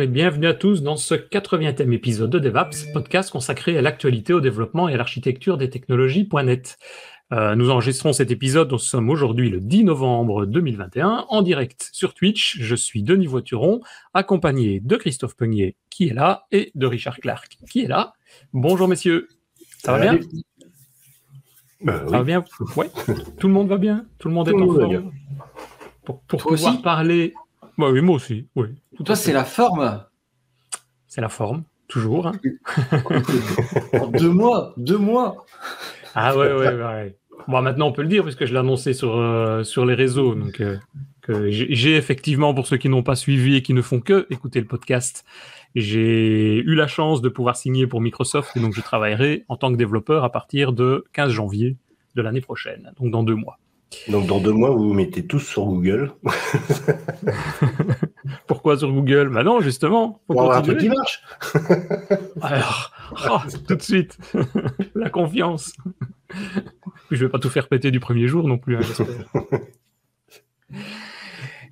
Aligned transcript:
Et 0.00 0.06
bienvenue 0.06 0.46
à 0.46 0.54
tous 0.54 0.82
dans 0.82 0.96
ce 0.96 1.14
80e 1.14 1.92
épisode 1.92 2.30
de 2.30 2.38
DevApps, 2.38 2.86
podcast 2.94 3.30
consacré 3.30 3.76
à 3.76 3.82
l'actualité, 3.82 4.32
au 4.32 4.40
développement 4.40 4.88
et 4.88 4.94
à 4.94 4.96
l'architecture 4.96 5.58
des 5.58 5.68
technologies.net. 5.68 6.78
Euh, 7.32 7.54
nous 7.54 7.68
enregistrons 7.68 8.14
cet 8.14 8.30
épisode, 8.30 8.72
nous 8.72 8.78
sommes 8.78 9.10
aujourd'hui 9.10 9.50
le 9.50 9.60
10 9.60 9.84
novembre 9.84 10.46
2021, 10.46 11.26
en 11.28 11.42
direct 11.42 11.90
sur 11.92 12.14
Twitch. 12.14 12.56
Je 12.60 12.74
suis 12.74 13.02
Denis 13.02 13.26
Voituron, 13.26 13.82
accompagné 14.14 14.80
de 14.80 14.96
Christophe 14.96 15.36
Peugnier, 15.36 15.76
qui 15.90 16.08
est 16.08 16.14
là, 16.14 16.46
et 16.50 16.72
de 16.74 16.86
Richard 16.86 17.18
Clark, 17.18 17.58
qui 17.70 17.80
est 17.80 17.88
là. 17.88 18.14
Bonjour 18.54 18.88
messieurs, 18.88 19.28
ça 19.84 19.92
va 19.92 20.00
bien? 20.00 20.20
Bah 21.82 22.04
Ça 22.06 22.16
va 22.18 22.22
bien? 22.22 22.42
Ouais, 22.74 22.88
tout 23.38 23.48
le 23.48 23.52
monde 23.52 23.68
va 23.68 23.76
bien? 23.76 24.06
Tout 24.18 24.28
le 24.28 24.34
monde 24.34 24.48
est 24.48 24.52
Tout 24.52 24.62
en 24.62 24.74
forme? 24.74 25.12
Pour, 26.04 26.22
pouvoir 26.22 26.72
aussi? 26.72 26.82
parler... 26.82 27.34
Bah 27.76 27.90
oui, 27.90 28.00
moi 28.00 28.16
aussi, 28.16 28.46
oui. 28.56 28.68
Tout 29.00 29.04
Toi, 29.04 29.16
c'est 29.16 29.32
la 29.32 29.44
forme. 29.44 30.04
C'est 31.06 31.22
la 31.22 31.30
forme, 31.30 31.64
toujours. 31.88 32.26
hein. 32.26 32.32
deux 34.18 34.28
mois, 34.28 34.74
deux 34.76 34.98
mois. 34.98 35.46
Ah 36.14 36.36
ouais, 36.36 36.52
ouais, 36.52 36.74
ouais. 36.74 37.16
Bon, 37.48 37.62
maintenant 37.62 37.86
on 37.86 37.92
peut 37.92 38.02
le 38.02 38.08
dire 38.08 38.24
puisque 38.24 38.44
je 38.44 38.52
l'ai 38.52 38.58
annoncé 38.58 38.92
sur, 38.92 39.16
euh, 39.16 39.64
sur 39.64 39.86
les 39.86 39.94
réseaux. 39.94 40.34
Donc, 40.34 40.60
euh, 40.60 40.76
que 41.22 41.50
j'ai 41.50 41.74
j'ai 41.74 41.96
effectivement, 41.96 42.52
pour 42.52 42.66
ceux 42.66 42.76
qui 42.76 42.90
n'ont 42.90 43.02
pas 43.02 43.14
suivi 43.16 43.56
et 43.56 43.62
qui 43.62 43.72
ne 43.72 43.80
font 43.80 44.00
que 44.00 44.26
écouter 44.28 44.60
le 44.60 44.66
podcast, 44.66 45.24
j'ai 45.74 46.58
eu 46.58 46.74
la 46.74 46.86
chance 46.86 47.22
de 47.22 47.30
pouvoir 47.30 47.56
signer 47.56 47.86
pour 47.86 48.02
Microsoft 48.02 48.54
et 48.54 48.60
donc 48.60 48.74
je 48.74 48.82
travaillerai 48.82 49.46
en 49.48 49.56
tant 49.56 49.72
que 49.72 49.78
développeur 49.78 50.24
à 50.24 50.30
partir 50.30 50.74
de 50.74 51.06
15 51.14 51.32
janvier 51.32 51.78
de 52.16 52.20
l'année 52.20 52.42
prochaine, 52.42 52.92
donc 53.00 53.10
dans 53.10 53.22
deux 53.22 53.34
mois. 53.34 53.58
Donc 54.08 54.26
dans 54.26 54.40
deux 54.40 54.52
mois, 54.52 54.70
vous 54.70 54.88
vous 54.88 54.94
mettez 54.94 55.26
tous 55.26 55.40
sur 55.40 55.64
Google 55.64 56.12
Pourquoi 58.46 58.78
sur 58.78 58.92
Google? 58.92 59.30
Bah 59.30 59.42
non, 59.42 59.60
justement, 59.60 60.20
pour 60.26 60.42
avoir 60.42 60.58
un 60.58 60.62
truc 60.62 60.78
qui 60.78 60.88
marche. 60.88 61.22
Alors, 62.40 62.92
oh, 63.30 63.38
tout 63.66 63.74
de 63.74 63.82
suite, 63.82 64.18
la 64.94 65.10
confiance. 65.10 65.72
Puis 67.08 67.16
je 67.16 67.24
vais 67.24 67.30
pas 67.30 67.38
tout 67.38 67.50
faire 67.50 67.68
péter 67.68 67.90
du 67.90 68.00
premier 68.00 68.28
jour 68.28 68.46
non 68.46 68.58
plus, 68.58 68.76
hein, 68.76 68.80
j'espère. 68.82 69.06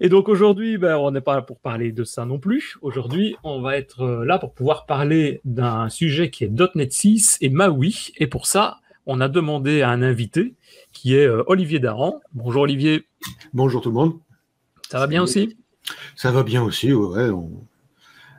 Et 0.00 0.08
donc 0.08 0.28
aujourd'hui, 0.28 0.78
ben, 0.78 0.96
on 0.96 1.10
n'est 1.10 1.20
pas 1.20 1.34
là 1.34 1.42
pour 1.42 1.58
parler 1.58 1.92
de 1.92 2.04
ça 2.04 2.24
non 2.24 2.38
plus. 2.38 2.76
Aujourd'hui, 2.82 3.36
on 3.42 3.60
va 3.60 3.76
être 3.76 4.02
euh, 4.02 4.24
là 4.24 4.38
pour 4.38 4.54
pouvoir 4.54 4.86
parler 4.86 5.40
d'un 5.44 5.88
sujet 5.88 6.30
qui 6.30 6.44
est 6.44 6.74
.NET 6.74 6.92
6 6.92 7.38
et 7.40 7.48
MAUI. 7.48 8.12
Et 8.16 8.28
pour 8.28 8.46
ça, 8.46 8.78
on 9.08 9.20
a 9.20 9.28
demandé 9.28 9.82
à 9.82 9.90
un 9.90 10.02
invité 10.02 10.54
qui 10.92 11.14
est 11.16 11.26
euh, 11.26 11.42
Olivier 11.46 11.80
Daran. 11.80 12.20
Bonjour 12.34 12.62
Olivier, 12.62 13.04
Bonjour 13.52 13.82
tout 13.82 13.88
le 13.88 13.94
monde. 13.94 14.12
ça 14.88 14.98
va 15.00 15.06
bien 15.06 15.22
aussi? 15.22 15.56
Ça 16.14 16.30
va 16.30 16.42
bien 16.42 16.62
aussi, 16.62 16.92
ouais. 16.92 17.30
on- 17.30 17.64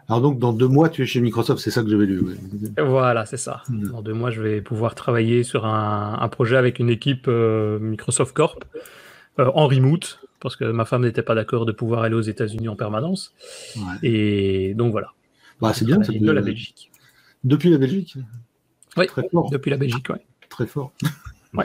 Alors 0.08 0.22
donc 0.22 0.40
dans 0.40 0.54
deux 0.54 0.68
mois 0.68 0.90
tu 0.90 1.02
es 1.04 1.06
chez 1.06 1.20
Microsoft, 1.22 1.62
c'est 1.62 1.72
ça 1.72 1.84
que 1.84 1.90
j'avais 1.90 2.06
lu. 2.06 2.20
ouais. 2.22 2.36
Voilà, 2.84 3.26
c'est 3.26 3.38
ça. 3.38 3.64
Mm. 3.70 3.90
Dans 3.90 4.02
deux 4.02 4.14
mois, 4.14 4.30
je 4.32 4.42
vais 4.42 4.62
pouvoir 4.62 4.94
travailler 4.96 5.44
sur 5.44 5.66
un, 5.66 6.18
un 6.22 6.30
projet 6.30 6.56
avec 6.58 6.80
une 6.80 6.90
équipe 6.90 7.26
euh, 7.28 7.80
Microsoft 7.80 8.34
Corp 8.36 8.64
euh, 9.40 9.52
en 9.56 9.68
remote, 9.68 10.20
parce 10.40 10.56
que 10.56 10.66
ma 10.66 10.86
femme 10.86 11.04
n'était 11.04 11.24
pas 11.24 11.36
d'accord 11.36 11.66
de 11.66 11.72
pouvoir 11.72 12.04
aller 12.04 12.16
aux 12.16 12.22
États-Unis 12.22 12.68
en 12.70 12.76
permanence. 12.76 13.34
Ouais. 13.76 14.08
Et 14.10 14.74
donc 14.76 14.92
voilà. 14.92 15.10
Bah 15.62 15.74
c'est 15.74 15.86
bien, 15.86 16.02
ça 16.04 16.14
de 16.14 16.32
la 16.32 16.42
Belgique. 16.42 16.92
Depuis 17.44 17.70
la 17.70 17.78
Belgique? 17.78 18.16
Oui, 18.98 19.08
Très 19.08 19.28
fort, 19.30 19.50
depuis 19.50 19.70
la 19.72 19.78
Belgique, 19.78 20.08
ouais. 20.10 20.22
Très 20.60 20.68
fort. 20.68 20.92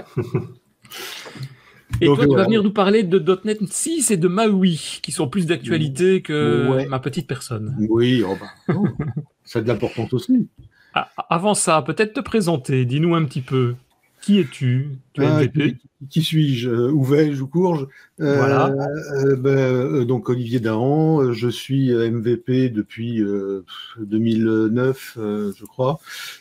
Et 2.00 2.06
Donc, 2.06 2.16
toi, 2.16 2.26
tu 2.26 2.32
euh, 2.32 2.36
vas 2.36 2.44
venir 2.44 2.62
nous 2.62 2.72
parler 2.72 3.02
de 3.04 3.40
.NET 3.44 3.58
6 3.70 4.10
et 4.10 4.16
de 4.16 4.26
MAUI, 4.26 4.98
qui 5.02 5.12
sont 5.12 5.28
plus 5.28 5.46
d'actualité 5.46 6.22
que 6.22 6.68
Ouais. 6.68 6.86
ma 6.86 6.98
petite 6.98 7.28
personne. 7.28 7.76
Oui, 7.88 8.24
oh 8.26 8.36
bah, 8.40 8.74
non, 8.74 8.84
ça 9.44 9.60
a 9.60 9.62
de 9.62 9.68
l'importance 9.68 10.12
aussi. 10.12 10.48
Ah, 10.94 11.08
avant 11.28 11.54
ça, 11.54 11.82
peut-être 11.82 12.14
te 12.14 12.20
présenter. 12.20 12.84
Dis-nous 12.84 13.14
un 13.14 13.24
petit 13.24 13.42
peu. 13.42 13.74
Qui 14.22 14.40
es-tu? 14.40 14.88
Tu 15.12 15.22
es 15.22 15.26
Ah, 15.26 15.38
MVP 15.42 15.74
qui, 15.74 15.88
qui 16.08 16.22
suis-je? 16.22 16.70
Euh, 16.70 16.90
Où 16.90 17.04
vais-je? 17.04 17.42
Ou 17.42 17.46
courge 17.46 17.86
Euh, 18.20 18.36
Voilà. 18.38 18.74
euh, 19.22 19.36
ben, 19.36 19.50
euh, 19.50 20.04
donc 20.06 20.30
Olivier 20.30 20.60
Dahan, 20.60 21.20
euh, 21.20 21.32
je 21.32 21.48
suis 21.48 21.92
euh, 21.92 22.10
MVP 22.10 22.70
depuis 22.70 23.20
euh, 23.20 23.64
2009, 24.00 25.16
euh, 25.18 25.52
je 25.58 25.64
crois. 25.66 25.98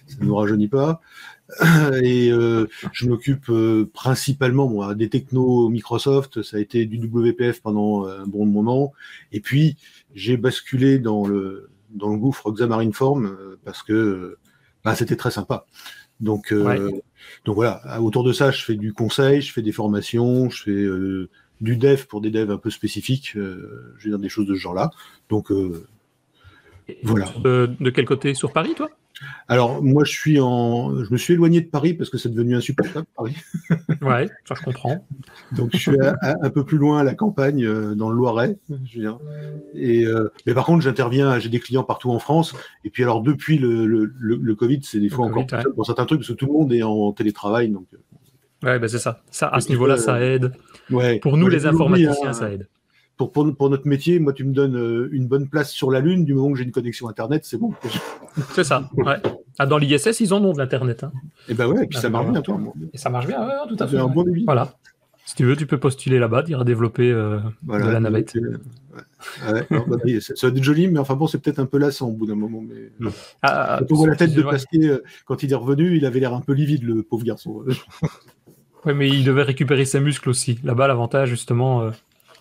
Ça 0.07 0.15
ne 0.21 0.25
nous 0.27 0.35
rajeunit 0.35 0.69
pas. 0.69 1.01
Et 2.03 2.31
euh, 2.31 2.67
je 2.91 3.07
m'occupe 3.07 3.49
euh, 3.49 3.89
principalement 3.93 4.67
moi, 4.67 4.95
des 4.95 5.09
technos 5.09 5.69
Microsoft. 5.69 6.41
Ça 6.41 6.57
a 6.57 6.59
été 6.59 6.85
du 6.85 6.97
WPF 6.97 7.61
pendant 7.61 8.07
euh, 8.07 8.21
un 8.21 8.27
bon 8.27 8.45
moment. 8.45 8.93
Et 9.31 9.39
puis 9.39 9.77
j'ai 10.15 10.37
basculé 10.37 10.99
dans 10.99 11.25
le 11.27 11.69
dans 11.91 12.09
le 12.09 12.17
gouffre 12.17 12.51
Xamarin 12.51 12.91
Form 12.91 13.25
euh, 13.25 13.59
parce 13.63 13.83
que 13.83 13.93
euh, 13.93 14.37
bah, 14.83 14.95
c'était 14.95 15.15
très 15.15 15.31
sympa. 15.31 15.65
Donc 16.19 16.51
euh, 16.53 16.63
Ouais. 16.63 17.03
donc 17.45 17.55
voilà, 17.55 18.01
autour 18.01 18.23
de 18.23 18.33
ça, 18.33 18.51
je 18.51 18.63
fais 18.63 18.75
du 18.75 18.93
conseil, 18.93 19.41
je 19.41 19.51
fais 19.51 19.61
des 19.61 19.71
formations, 19.71 20.49
je 20.49 20.63
fais 20.63 20.71
euh, 20.71 21.29
du 21.61 21.77
dev 21.77 22.05
pour 22.07 22.21
des 22.21 22.31
devs 22.31 22.51
un 22.51 22.57
peu 22.57 22.69
spécifiques, 22.69 23.33
euh, 23.35 23.93
je 23.97 24.05
veux 24.05 24.11
dire 24.11 24.19
des 24.19 24.29
choses 24.29 24.47
de 24.47 24.53
ce 24.55 24.59
genre-là. 24.59 24.91
Donc 25.29 25.51
euh, 25.51 25.85
voilà. 27.03 27.31
de, 27.43 27.69
de 27.79 27.89
quel 27.89 28.05
côté? 28.05 28.33
Sur 28.33 28.51
Paris, 28.53 28.73
toi? 28.75 28.89
Alors 29.47 29.81
moi, 29.83 30.03
je 30.03 30.11
suis 30.11 30.39
en, 30.39 31.03
je 31.03 31.11
me 31.11 31.17
suis 31.17 31.33
éloigné 31.35 31.61
de 31.61 31.67
Paris 31.67 31.93
parce 31.93 32.09
que 32.09 32.17
c'est 32.17 32.29
devenu 32.29 32.55
insupportable 32.55 33.05
Paris. 33.15 33.35
Ouais, 34.01 34.27
ça 34.45 34.55
je 34.59 34.63
comprends. 34.65 35.05
Donc 35.53 35.69
je 35.73 35.77
suis 35.77 35.99
à- 35.99 36.15
à- 36.21 36.35
un 36.45 36.49
peu 36.49 36.65
plus 36.65 36.77
loin 36.77 36.99
à 36.99 37.03
la 37.03 37.13
campagne, 37.13 37.63
euh, 37.63 37.95
dans 37.95 38.09
le 38.09 38.17
Loiret. 38.17 38.57
Je 38.69 38.95
veux 38.97 39.01
dire. 39.03 39.19
Et 39.75 40.05
euh, 40.05 40.29
mais 40.45 40.53
par 40.53 40.65
contre, 40.65 40.81
j'interviens, 40.83 41.39
j'ai 41.39 41.49
des 41.49 41.59
clients 41.59 41.83
partout 41.83 42.09
en 42.11 42.19
France. 42.19 42.53
Et 42.83 42.89
puis 42.89 43.03
alors 43.03 43.21
depuis 43.21 43.57
le, 43.57 43.85
le, 43.85 44.11
le, 44.19 44.35
le 44.35 44.55
Covid, 44.55 44.79
c'est 44.83 44.99
des 44.99 45.09
fois 45.09 45.25
encore 45.25 45.45
Covid, 45.45 45.47
plus 45.47 45.61
seul 45.63 45.73
pour 45.73 45.85
certains 45.85 46.05
trucs 46.05 46.19
parce 46.19 46.29
que 46.29 46.33
tout 46.33 46.47
le 46.47 46.53
monde 46.53 46.73
est 46.73 46.83
en 46.83 47.11
télétravail. 47.13 47.69
Donc 47.69 47.85
euh, 47.93 47.97
Ouais, 48.67 48.79
ben 48.79 48.87
c'est 48.87 48.99
ça. 48.99 49.21
ça. 49.29 49.47
À 49.49 49.59
ce 49.59 49.69
niveau-là, 49.69 49.97
ça 49.97 50.19
aide. 50.21 50.53
ouais. 50.89 51.19
Pour 51.19 51.37
nous, 51.37 51.45
Moi, 51.47 51.49
les 51.55 51.65
informaticiens, 51.65 52.33
ça 52.33 52.49
aide. 52.51 52.67
Pour, 53.17 53.31
pour, 53.31 53.55
pour 53.55 53.69
notre 53.69 53.87
métier, 53.87 54.19
moi, 54.19 54.33
tu 54.33 54.43
me 54.43 54.53
donnes 54.53 54.75
euh, 54.75 55.09
une 55.11 55.27
bonne 55.27 55.47
place 55.47 55.71
sur 55.71 55.91
la 55.91 55.99
Lune, 55.99 56.25
du 56.25 56.33
moment 56.33 56.51
que 56.51 56.57
j'ai 56.57 56.63
une 56.63 56.71
connexion 56.71 57.07
Internet, 57.07 57.43
c'est 57.45 57.57
bon. 57.57 57.73
C'est 58.53 58.63
ça. 58.63 58.89
Ouais. 58.97 59.17
Ah, 59.59 59.65
dans 59.67 59.77
l'ISS, 59.77 60.19
ils 60.19 60.33
en 60.33 60.43
ont 60.43 60.53
de 60.53 60.57
l'Internet. 60.57 61.03
Hein. 61.03 61.11
Et 61.47 61.53
ben 61.53 61.67
ouais, 61.67 61.83
et 61.83 61.87
puis 61.87 61.97
Ah, 61.99 62.01
ça 62.01 62.09
marche 62.09 62.25
voilà. 62.25 62.41
bien, 62.41 62.55
toi. 62.55 62.73
Et 62.91 62.97
ça 62.97 63.09
marche 63.09 63.27
bien, 63.27 63.45
ouais, 63.45 63.53
tout 63.69 63.77
à 63.79 63.87
fait. 63.87 63.97
Un 63.99 64.07
bon. 64.07 64.25
Voilà. 64.45 64.73
Si 65.25 65.35
tu 65.35 65.45
veux, 65.45 65.55
tu 65.55 65.65
peux 65.67 65.77
postuler 65.79 66.19
là-bas, 66.19 66.41
dire 66.41 66.65
développer 66.65 67.09
euh, 67.11 67.39
Voilà, 67.65 67.85
de 67.87 67.91
la 67.91 67.99
navette. 67.99 68.35
euh, 68.35 68.57
ouais. 69.47 69.53
Ouais, 69.53 69.67
non, 69.71 69.85
bah, 69.87 69.95
oui, 70.03 70.21
ça, 70.21 70.35
ça 70.35 70.49
va 70.49 70.57
être 70.57 70.63
joli, 70.63 70.87
mais 70.89 70.99
enfin 70.99 71.15
bon, 71.15 71.27
c'est 71.27 71.37
peut-être 71.37 71.59
un 71.59 71.65
peu 71.65 71.77
lassant 71.77 72.09
au 72.09 72.11
bout 72.11 72.25
d'un 72.25 72.35
moment. 72.35 72.61
Mais... 72.61 73.09
Ah, 73.41 73.77
Quand 73.79 73.91
on 73.91 73.95
voit 73.99 74.07
la 74.09 74.15
tête 74.15 74.33
de. 74.33 74.41
Pasquier, 74.41 74.97
quand 75.25 75.41
il 75.43 75.51
est 75.51 75.55
revenu, 75.55 75.95
il 75.95 76.05
avait 76.05 76.19
l'air 76.19 76.33
un 76.33 76.41
peu 76.41 76.51
livide, 76.53 76.83
le 76.83 77.03
pauvre 77.03 77.23
garçon. 77.23 77.63
Ouais, 78.85 78.93
mais 78.93 79.07
il 79.07 79.23
devait 79.23 79.43
récupérer 79.43 79.85
ses 79.85 80.01
muscles 80.01 80.27
aussi. 80.29 80.59
Là-bas, 80.61 80.87
l'avantage, 80.89 81.29
justement, 81.29 81.83
euh, 81.83 81.91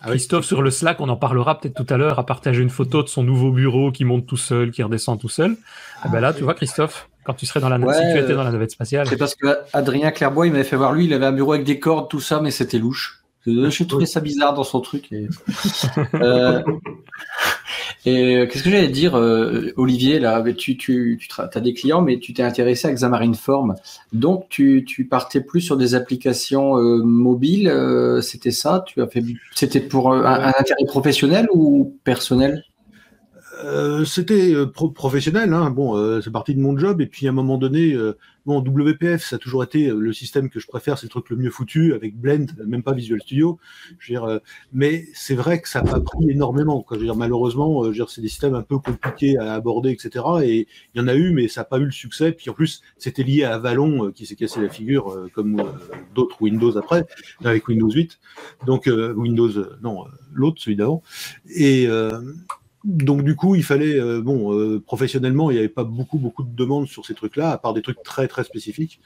Ah 0.03 0.07
oui. 0.07 0.15
Christophe 0.15 0.45
sur 0.45 0.61
le 0.61 0.69
Slack, 0.69 0.99
on 0.99 1.07
en 1.07 1.15
parlera 1.15 1.59
peut-être 1.59 1.75
tout 1.75 1.91
à 1.93 1.97
l'heure, 1.97 2.19
a 2.19 2.25
partagé 2.25 2.61
une 2.61 2.69
photo 2.69 3.03
de 3.03 3.07
son 3.07 3.23
nouveau 3.23 3.51
bureau 3.51 3.91
qui 3.91 4.03
monte 4.03 4.27
tout 4.27 4.37
seul, 4.37 4.71
qui 4.71 4.83
redescend 4.83 5.19
tout 5.19 5.29
seul. 5.29 5.55
Ah 6.01 6.09
ben 6.09 6.19
là, 6.19 6.33
tu 6.33 6.43
vois, 6.43 6.53
Christophe, 6.53 7.09
quand 7.23 7.33
tu 7.33 7.45
serais 7.45 7.61
dans 7.61 7.69
la 7.69 7.79
Ouais, 7.79 7.93
si 7.93 8.01
tu 8.13 8.19
étais 8.19 8.33
dans 8.33 8.43
la 8.43 8.51
navette 8.51 8.71
spatiale. 8.71 9.07
C'est 9.07 9.17
parce 9.17 9.35
que 9.35 9.59
Adrien 9.71 10.11
Clairbois, 10.11 10.47
il 10.47 10.51
m'avait 10.51 10.65
fait 10.65 10.75
voir 10.75 10.91
lui, 10.91 11.05
il 11.05 11.13
avait 11.13 11.25
un 11.25 11.31
bureau 11.31 11.53
avec 11.53 11.65
des 11.65 11.79
cordes, 11.79 12.09
tout 12.09 12.19
ça, 12.19 12.41
mais 12.41 12.51
c'était 12.51 12.79
louche. 12.79 13.22
J'ai 13.45 13.87
trouvé 13.87 14.05
ça 14.05 14.21
bizarre 14.21 14.53
dans 14.53 14.63
son 14.63 14.79
truc. 14.79 15.11
Et, 15.11 15.27
Euh, 16.15 16.61
et, 18.05 18.37
euh, 18.37 18.47
qu'est-ce 18.47 18.63
que 18.63 18.69
j'allais 18.69 18.87
dire, 18.87 19.15
euh, 19.15 19.73
Olivier, 19.75 20.19
là, 20.19 20.41
tu, 20.53 20.77
tu, 20.77 21.19
tu 21.19 21.29
as 21.39 21.59
des 21.59 21.73
clients, 21.73 22.01
mais 22.01 22.19
tu 22.19 22.33
t'es 22.33 22.43
intéressé 22.43 22.87
à 22.87 22.93
Xamarin 22.93 23.33
Form. 23.33 23.75
Donc, 24.13 24.47
tu, 24.49 24.85
tu 24.87 25.05
partais 25.05 25.41
plus 25.41 25.61
sur 25.61 25.77
des 25.77 25.95
applications 25.95 26.77
euh, 26.77 27.03
mobiles, 27.03 27.73
c'était 28.21 28.51
ça 28.51 28.83
Tu 28.87 29.01
as 29.01 29.07
fait, 29.07 29.23
c'était 29.53 29.81
pour 29.81 30.13
un, 30.13 30.23
un 30.23 30.53
intérêt 30.57 30.85
professionnel 30.85 31.47
ou 31.53 31.97
personnel? 32.03 32.63
Euh, 33.63 34.03
C'était 34.03 34.53
euh, 34.53 34.65
pro- 34.65 34.89
professionnel, 34.89 35.53
hein. 35.53 35.69
bon, 35.69 35.95
euh, 35.97 36.19
c'est 36.21 36.31
parti 36.31 36.53
de 36.53 36.59
mon 36.59 36.77
job, 36.77 36.99
et 37.01 37.05
puis 37.07 37.27
à 37.27 37.29
un 37.29 37.33
moment 37.33 37.57
donné, 37.57 37.93
euh, 37.93 38.17
bon, 38.45 38.59
WPF, 38.61 39.23
ça 39.23 39.37
a 39.37 39.39
toujours 39.39 39.63
été 39.63 39.87
euh, 39.87 39.97
le 39.97 40.11
système 40.11 40.49
que 40.49 40.59
je 40.59 40.67
préfère, 40.67 40.97
c'est 40.97 41.05
le 41.05 41.09
truc 41.09 41.29
le 41.29 41.37
mieux 41.37 41.49
foutu, 41.49 41.93
avec 41.93 42.15
Blend, 42.17 42.47
même 42.65 42.83
pas 42.83 42.91
Visual 42.91 43.21
Studio, 43.21 43.59
je 43.99 44.13
veux 44.13 44.19
dire, 44.19 44.39
mais 44.73 45.05
c'est 45.13 45.35
vrai 45.35 45.61
que 45.61 45.69
ça 45.69 45.81
n'a 45.81 45.91
pas 45.91 46.01
pris 46.01 46.29
énormément, 46.29 46.81
quoi. 46.81 46.97
Je 46.97 47.01
veux 47.01 47.07
dire, 47.07 47.15
malheureusement, 47.15 47.91
je 47.91 48.03
c'est 48.09 48.21
des 48.21 48.27
systèmes 48.27 48.53
un 48.55 48.63
peu 48.63 48.79
compliqués 48.79 49.37
à 49.37 49.53
aborder, 49.53 49.91
etc., 49.91 50.25
et 50.43 50.67
il 50.93 50.99
y 50.99 51.03
en 51.03 51.07
a 51.07 51.15
eu, 51.15 51.31
mais 51.31 51.47
ça 51.47 51.61
n'a 51.61 51.65
pas 51.65 51.77
eu 51.77 51.85
le 51.85 51.91
succès, 51.91 52.33
puis 52.33 52.49
en 52.49 52.53
plus, 52.53 52.81
c'était 52.97 53.23
lié 53.23 53.45
à 53.45 53.55
Avalon, 53.55 54.11
qui 54.11 54.25
s'est 54.25 54.35
cassé 54.35 54.61
la 54.61 54.69
figure, 54.69 55.29
comme 55.33 55.63
d'autres 56.13 56.41
Windows 56.41 56.77
après, 56.77 57.05
avec 57.45 57.67
Windows 57.69 57.89
8, 57.89 58.19
donc 58.65 58.89
Windows, 59.15 59.51
non, 59.81 60.03
l'autre, 60.33 60.61
celui 60.61 60.75
d'avant, 60.75 61.01
et... 61.55 61.87
donc 62.83 63.23
du 63.23 63.35
coup, 63.35 63.55
il 63.55 63.63
fallait, 63.63 63.99
euh, 63.99 64.21
bon, 64.21 64.53
euh, 64.53 64.79
professionnellement, 64.79 65.51
il 65.51 65.53
n'y 65.53 65.59
avait 65.59 65.69
pas 65.69 65.85
beaucoup, 65.85 66.17
beaucoup 66.17 66.43
de 66.43 66.53
demandes 66.53 66.87
sur 66.87 67.05
ces 67.05 67.13
trucs-là, 67.13 67.51
à 67.51 67.57
part 67.57 67.73
des 67.73 67.81
trucs 67.81 68.03
très, 68.03 68.27
très 68.27 68.43
spécifiques. 68.43 68.99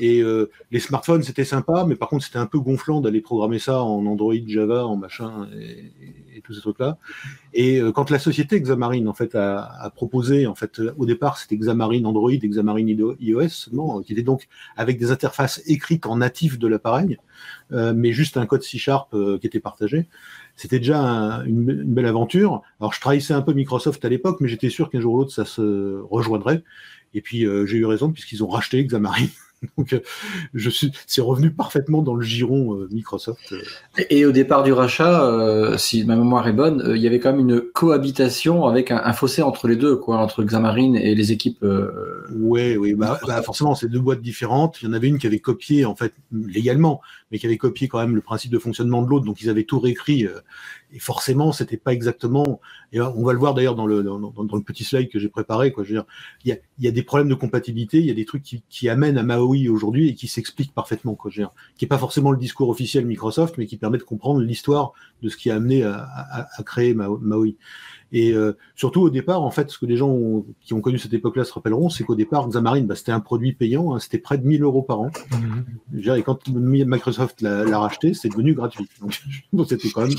Et 0.00 0.22
euh, 0.22 0.48
les 0.70 0.78
smartphones, 0.78 1.24
c'était 1.24 1.44
sympa, 1.44 1.84
mais 1.84 1.96
par 1.96 2.08
contre, 2.08 2.24
c'était 2.24 2.38
un 2.38 2.46
peu 2.46 2.60
gonflant 2.60 3.00
d'aller 3.00 3.20
programmer 3.20 3.58
ça 3.58 3.82
en 3.82 4.06
Android, 4.06 4.34
Java, 4.46 4.86
en 4.86 4.96
machin 4.96 5.48
et, 5.60 6.40
tous 6.44 6.54
ces 6.54 6.60
trucs-là. 6.60 6.98
Et 7.52 7.80
quand 7.96 8.10
la 8.10 8.20
société 8.20 8.60
Xamarin 8.60 9.08
en 9.08 9.12
fait 9.12 9.34
a, 9.34 9.92
proposé, 9.96 10.46
en 10.46 10.54
fait, 10.54 10.80
au 10.96 11.04
départ, 11.04 11.36
c'était 11.36 11.56
Xamarin 11.56 12.04
Android, 12.04 12.30
Xamarin 12.30 12.86
iOS, 12.86 13.70
non, 13.72 14.00
qui 14.02 14.12
était 14.12 14.22
donc 14.22 14.46
avec 14.76 15.00
des 15.00 15.10
interfaces 15.10 15.60
écrites 15.66 16.06
en 16.06 16.18
natif 16.18 16.60
de 16.60 16.68
l'appareil, 16.68 17.18
mais 17.72 18.12
juste 18.12 18.36
un 18.36 18.46
code 18.46 18.62
C 18.62 18.78
Sharp 18.78 19.10
qui 19.40 19.46
était 19.48 19.58
partagé 19.58 20.06
c'était 20.58 20.80
déjà 20.80 21.00
un, 21.00 21.44
une, 21.44 21.70
une, 21.70 21.94
belle 21.94 22.06
aventure. 22.06 22.62
Alors 22.80 22.92
je 22.92 23.00
trahissais 23.00 23.32
un 23.32 23.42
peu 23.42 23.52
Microsoft 23.52 24.04
à 24.04 24.08
l'époque, 24.08 24.38
mais 24.40 24.48
j'étais 24.48 24.70
sûr 24.70 24.90
qu'un 24.90 25.00
jour 25.00 25.14
ou 25.14 25.18
l'autre 25.18 25.32
ça 25.32 25.44
se 25.44 26.02
rejoindrait. 26.10 26.64
Et 27.14 27.22
puis 27.22 27.46
euh, 27.46 27.64
j'ai 27.64 27.78
eu 27.78 27.86
raison 27.86 28.10
puisqu'ils 28.10 28.42
ont 28.42 28.48
racheté 28.48 28.84
Xamarin. 28.84 29.26
Donc, 29.78 29.92
euh, 29.92 30.00
je 30.54 30.70
suis, 30.70 30.92
c'est 31.06 31.20
revenu 31.20 31.50
parfaitement 31.50 32.02
dans 32.02 32.14
le 32.14 32.22
giron 32.22 32.74
euh, 32.74 32.88
Microsoft. 32.92 33.54
Et, 33.96 34.18
et, 34.18 34.26
au 34.26 34.32
départ 34.32 34.62
du 34.62 34.72
rachat, 34.72 35.24
euh, 35.24 35.76
si 35.76 36.04
ma 36.04 36.16
mémoire 36.16 36.46
est 36.46 36.52
bonne, 36.52 36.80
euh, 36.82 36.96
il 36.96 37.02
y 37.02 37.06
avait 37.06 37.18
quand 37.18 37.32
même 37.32 37.40
une 37.40 37.60
cohabitation 37.60 38.66
avec 38.66 38.90
un, 38.90 39.00
un, 39.04 39.12
fossé 39.12 39.42
entre 39.42 39.66
les 39.68 39.76
deux, 39.76 39.96
quoi, 39.96 40.18
entre 40.18 40.44
Xamarin 40.44 40.94
et 40.94 41.14
les 41.14 41.32
équipes. 41.32 41.64
Oui, 42.34 42.76
oui, 42.76 42.94
bah, 42.94 43.18
bah, 43.26 43.42
forcément, 43.42 43.74
c'est 43.74 43.88
deux 43.88 44.00
boîtes 44.00 44.20
différentes. 44.20 44.80
Il 44.82 44.86
y 44.86 44.88
en 44.88 44.92
avait 44.92 45.08
une 45.08 45.18
qui 45.18 45.26
avait 45.26 45.40
copié, 45.40 45.84
en 45.84 45.96
fait, 45.96 46.12
légalement, 46.32 47.00
mais 47.30 47.38
qui 47.38 47.46
avait 47.46 47.58
copié 47.58 47.88
quand 47.88 47.98
même 47.98 48.14
le 48.14 48.20
principe 48.20 48.52
de 48.52 48.58
fonctionnement 48.58 49.02
de 49.02 49.08
l'autre, 49.08 49.24
donc 49.24 49.42
ils 49.42 49.50
avaient 49.50 49.64
tout 49.64 49.80
réécrit 49.80 50.26
et 50.92 50.98
forcément, 50.98 51.52
c'était 51.52 51.76
pas 51.76 51.92
exactement. 51.92 52.60
Et 52.92 53.00
on 53.00 53.22
va 53.22 53.32
le 53.32 53.38
voir 53.38 53.54
d'ailleurs 53.54 53.74
dans 53.74 53.86
le, 53.86 54.02
dans, 54.02 54.18
le 54.18 54.62
petit 54.62 54.84
slide 54.84 55.10
que 55.10 55.18
j'ai 55.18 55.28
préparé. 55.28 55.72
Quoi. 55.72 55.84
Je 55.84 55.90
veux 55.90 55.94
dire, 55.96 56.06
il 56.44 56.84
y, 56.84 56.88
a, 56.88 56.90
des 56.90 57.02
problèmes 57.02 57.28
de 57.28 57.34
compatibilité, 57.34 57.98
il 57.98 58.06
y 58.06 58.10
a 58.10 58.14
des 58.14 58.24
trucs 58.24 58.42
qui, 58.42 58.88
amènent 58.88 59.18
à 59.18 59.22
Maui 59.22 59.68
aujourd'hui 59.68 60.08
et 60.08 60.14
qui 60.14 60.28
s'expliquent 60.28 60.74
parfaitement. 60.74 61.14
Quoi. 61.14 61.30
Je 61.30 61.40
veux 61.40 61.46
dire, 61.46 61.54
qui 61.76 61.84
est 61.84 61.88
pas 61.88 61.98
forcément 61.98 62.30
le 62.30 62.38
discours 62.38 62.70
officiel 62.70 63.04
Microsoft, 63.04 63.58
mais 63.58 63.66
qui 63.66 63.76
permet 63.76 63.98
de 63.98 64.02
comprendre 64.02 64.40
l'histoire 64.40 64.92
de 65.22 65.28
ce 65.28 65.36
qui 65.36 65.50
a 65.50 65.56
amené 65.56 65.84
à 65.84 66.62
créer 66.64 66.94
Maui. 66.94 67.56
Et 68.12 68.32
euh, 68.32 68.56
surtout 68.74 69.02
au 69.02 69.10
départ, 69.10 69.42
en 69.42 69.50
fait, 69.50 69.70
ce 69.70 69.78
que 69.78 69.86
les 69.86 69.96
gens 69.96 70.08
ont, 70.08 70.46
qui 70.60 70.72
ont 70.72 70.80
connu 70.80 70.98
cette 70.98 71.12
époque-là 71.12 71.44
se 71.44 71.52
rappelleront, 71.52 71.90
c'est 71.90 72.04
qu'au 72.04 72.14
départ, 72.14 72.48
Xamarin, 72.48 72.82
bah, 72.82 72.94
c'était 72.94 73.12
un 73.12 73.20
produit 73.20 73.52
payant, 73.52 73.94
hein, 73.94 73.98
c'était 73.98 74.18
près 74.18 74.38
de 74.38 74.46
1000 74.46 74.62
euros 74.62 74.82
par 74.82 75.00
an. 75.00 75.10
Mmh. 75.30 76.08
Et 76.16 76.22
quand 76.22 76.48
Microsoft 76.48 77.42
l'a 77.42 77.78
racheté, 77.78 78.14
c'est 78.14 78.28
devenu 78.28 78.54
gratuit. 78.54 78.86
Donc 79.52 79.66
c'était 79.68 79.90
quand 79.90 80.02
même. 80.02 80.14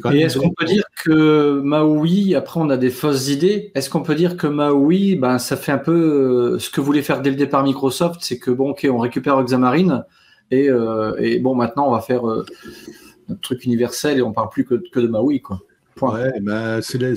Quand 0.00 0.10
même 0.10 0.18
et 0.18 0.20
est-ce 0.22 0.38
qu'on 0.38 0.50
peut 0.50 0.64
dire 0.64 0.84
que 1.04 1.60
Maui, 1.60 2.34
après 2.34 2.60
on 2.60 2.70
a 2.70 2.76
des 2.76 2.90
fausses 2.90 3.28
idées, 3.28 3.72
est-ce 3.74 3.90
qu'on 3.90 4.02
peut 4.02 4.14
dire 4.14 4.36
que 4.36 4.46
Maui, 4.46 5.16
ben, 5.16 5.38
ça 5.38 5.56
fait 5.56 5.72
un 5.72 5.78
peu 5.78 5.92
euh, 5.92 6.58
ce 6.58 6.70
que 6.70 6.80
voulait 6.80 7.02
faire 7.02 7.22
dès 7.22 7.30
le 7.30 7.36
départ 7.36 7.62
Microsoft, 7.62 8.20
c'est 8.22 8.38
que 8.38 8.50
bon, 8.50 8.70
ok, 8.70 8.86
on 8.90 8.98
récupère 8.98 9.42
Xamarin 9.42 10.04
et, 10.50 10.68
euh, 10.68 11.16
et 11.18 11.38
bon, 11.38 11.54
maintenant 11.54 11.88
on 11.88 11.92
va 11.92 12.00
faire 12.00 12.28
euh, 12.28 12.44
notre 13.28 13.40
truc 13.40 13.64
universel 13.64 14.18
et 14.18 14.22
on 14.22 14.32
parle 14.32 14.48
plus 14.48 14.64
que, 14.64 14.74
que 14.74 15.00
de 15.00 15.08
Maui, 15.08 15.40
quoi. 15.40 15.60
Ouais, 16.00 16.40
bah, 16.40 16.80
c'est 16.82 16.98
la, 16.98 17.14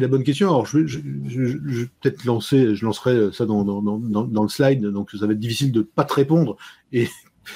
la, 0.00 0.08
bonne 0.08 0.22
question. 0.22 0.48
Alors, 0.48 0.66
je, 0.66 0.86
je, 0.86 0.98
je, 1.26 1.46
je 1.46 1.80
vais 1.80 1.88
peut-être 2.00 2.24
lancer, 2.24 2.74
je 2.74 2.84
lancerai 2.84 3.32
ça 3.32 3.46
dans, 3.46 3.64
dans, 3.64 3.80
dans, 3.80 4.24
dans, 4.24 4.42
le 4.42 4.48
slide, 4.48 4.84
donc 4.84 5.10
ça 5.12 5.26
va 5.26 5.32
être 5.32 5.38
difficile 5.38 5.72
de 5.72 5.82
pas 5.82 6.04
te 6.04 6.12
répondre 6.12 6.56
et, 6.92 7.08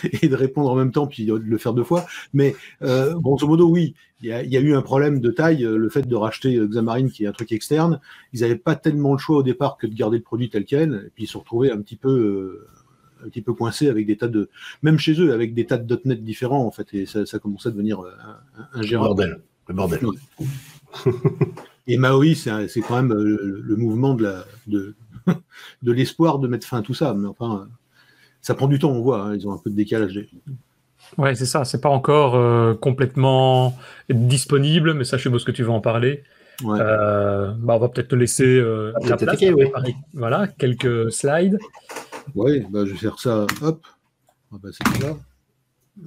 et 0.22 0.28
de 0.28 0.34
répondre 0.34 0.70
en 0.70 0.75
même 0.75 0.93
temps, 0.93 1.06
puis 1.06 1.26
de 1.26 1.34
le 1.34 1.58
faire 1.58 1.75
deux 1.75 1.84
fois. 1.84 2.06
Mais 2.32 2.54
euh, 2.82 3.14
grosso 3.14 3.46
modo, 3.46 3.69
oui, 3.69 3.94
il 4.22 4.28
y, 4.28 4.32
a, 4.32 4.43
il 4.43 4.50
y, 4.50 4.56
a, 4.56 4.60
eu 4.60 4.75
un 4.75 4.82
problème 4.82 5.20
de 5.20 5.31
taille, 5.31 5.62
le 5.62 5.88
fait 5.90 6.02
de 6.02 6.16
racheter 6.16 6.58
Xamarin, 6.58 7.08
qui 7.08 7.25
est 7.25 7.26
un 7.26 7.32
truc 7.32 7.52
externe. 7.52 8.00
Ils 8.32 8.40
n'avaient 8.40 8.56
pas 8.56 8.76
tellement 8.76 9.12
le 9.12 9.19
choix 9.19 9.38
au 9.38 9.43
départ 9.43 9.76
que 9.76 9.87
de 9.87 9.94
garder 9.94 10.16
le 10.16 10.22
produit 10.22 10.48
tel 10.48 10.64
quel, 10.64 11.04
et 11.06 11.10
puis 11.10 11.25
ils 11.25 11.26
se 11.26 11.34
sont 11.34 11.40
retrouvés 11.40 11.70
un 11.70 11.81
petit 11.81 11.96
peu. 11.96 12.10
Euh, 12.10 12.69
un 13.25 13.31
petit 13.31 13.40
peu 13.40 13.54
coincés 13.54 13.88
avec 13.88 14.06
des 14.06 14.19
tas 14.19 14.28
de, 14.28 14.50
même 14.82 14.98
chez 14.98 15.19
eux, 15.19 15.32
avec 15.32 15.54
des 15.54 15.64
tas 15.64 15.78
de 15.78 16.00
.NET 16.04 16.22
différents 16.22 16.66
en 16.66 16.70
fait, 16.70 16.87
et 16.93 17.06
ça, 17.06 17.25
ça 17.25 17.38
commençait 17.38 17.70
à 17.70 17.72
devenir 17.72 18.00
un, 18.00 18.78
un 18.78 18.82
gérant. 18.82 19.06
Bordel 19.06 19.40
le 19.69 19.75
bordel. 19.75 20.01
Et 21.87 21.99
Maui, 21.99 22.35
c'est 22.35 22.51
quand 22.81 22.97
même 22.97 23.13
le, 23.13 23.61
le, 23.63 23.77
mouvement 23.77 24.15
de 24.15 24.25
la 24.25 24.45
de, 24.67 24.95
de 25.83 25.93
l'espoir 25.93 26.39
de 26.39 26.49
mettre 26.49 26.67
fin 26.67 26.79
à 26.79 26.83
tout 26.83 26.95
ça. 26.95 27.15
Mais 27.15 27.29
enfin, 27.29 27.69
ça 28.41 28.55
prend 28.55 28.67
du 28.67 28.79
temps, 28.79 28.91
on 28.91 29.01
voit. 29.01 29.23
Hein, 29.23 29.35
ils 29.37 29.47
ont 29.47 29.53
un 29.53 29.59
peu 29.59 29.71
de 29.71 29.77
décalage. 29.77 30.19
Ouais, 31.19 31.35
c'est 31.35 31.47
ça. 31.47 31.65
C'est 31.65 31.81
pas 31.81 31.89
encore 31.89 32.35
euh, 32.35 32.75
complètement 32.75 33.77
disponible, 34.09 34.95
mais 34.95 35.05
ça, 35.05 35.17
je 35.17 35.23
suppose 35.23 35.45
que 35.45 35.53
tu 35.53 35.63
vas 35.63 35.73
en 35.73 35.81
parler. 35.81 36.25
Ouais. 36.65 36.79
Euh, 36.81 37.53
bah, 37.59 37.75
on 37.77 37.79
va 37.79 37.89
peut-être 37.89 38.09
te 38.09 38.15
laisser 38.15 38.59
euh, 38.59 38.93
ah, 38.97 39.09
la 39.09 39.17
place, 39.17 39.41
oui. 39.43 39.95
Voilà, 40.15 40.49
quelques 40.49 41.13
slides. 41.13 41.59
Oui, 42.35 42.65
bah, 42.71 42.85
je 42.87 42.93
vais 42.93 42.99
faire 42.99 43.19
ça. 43.19 43.47
Hop. 43.63 43.87
Ah, 44.53 44.57
bah, 44.63 44.71
c'est 44.73 45.03
ça. 45.03 45.17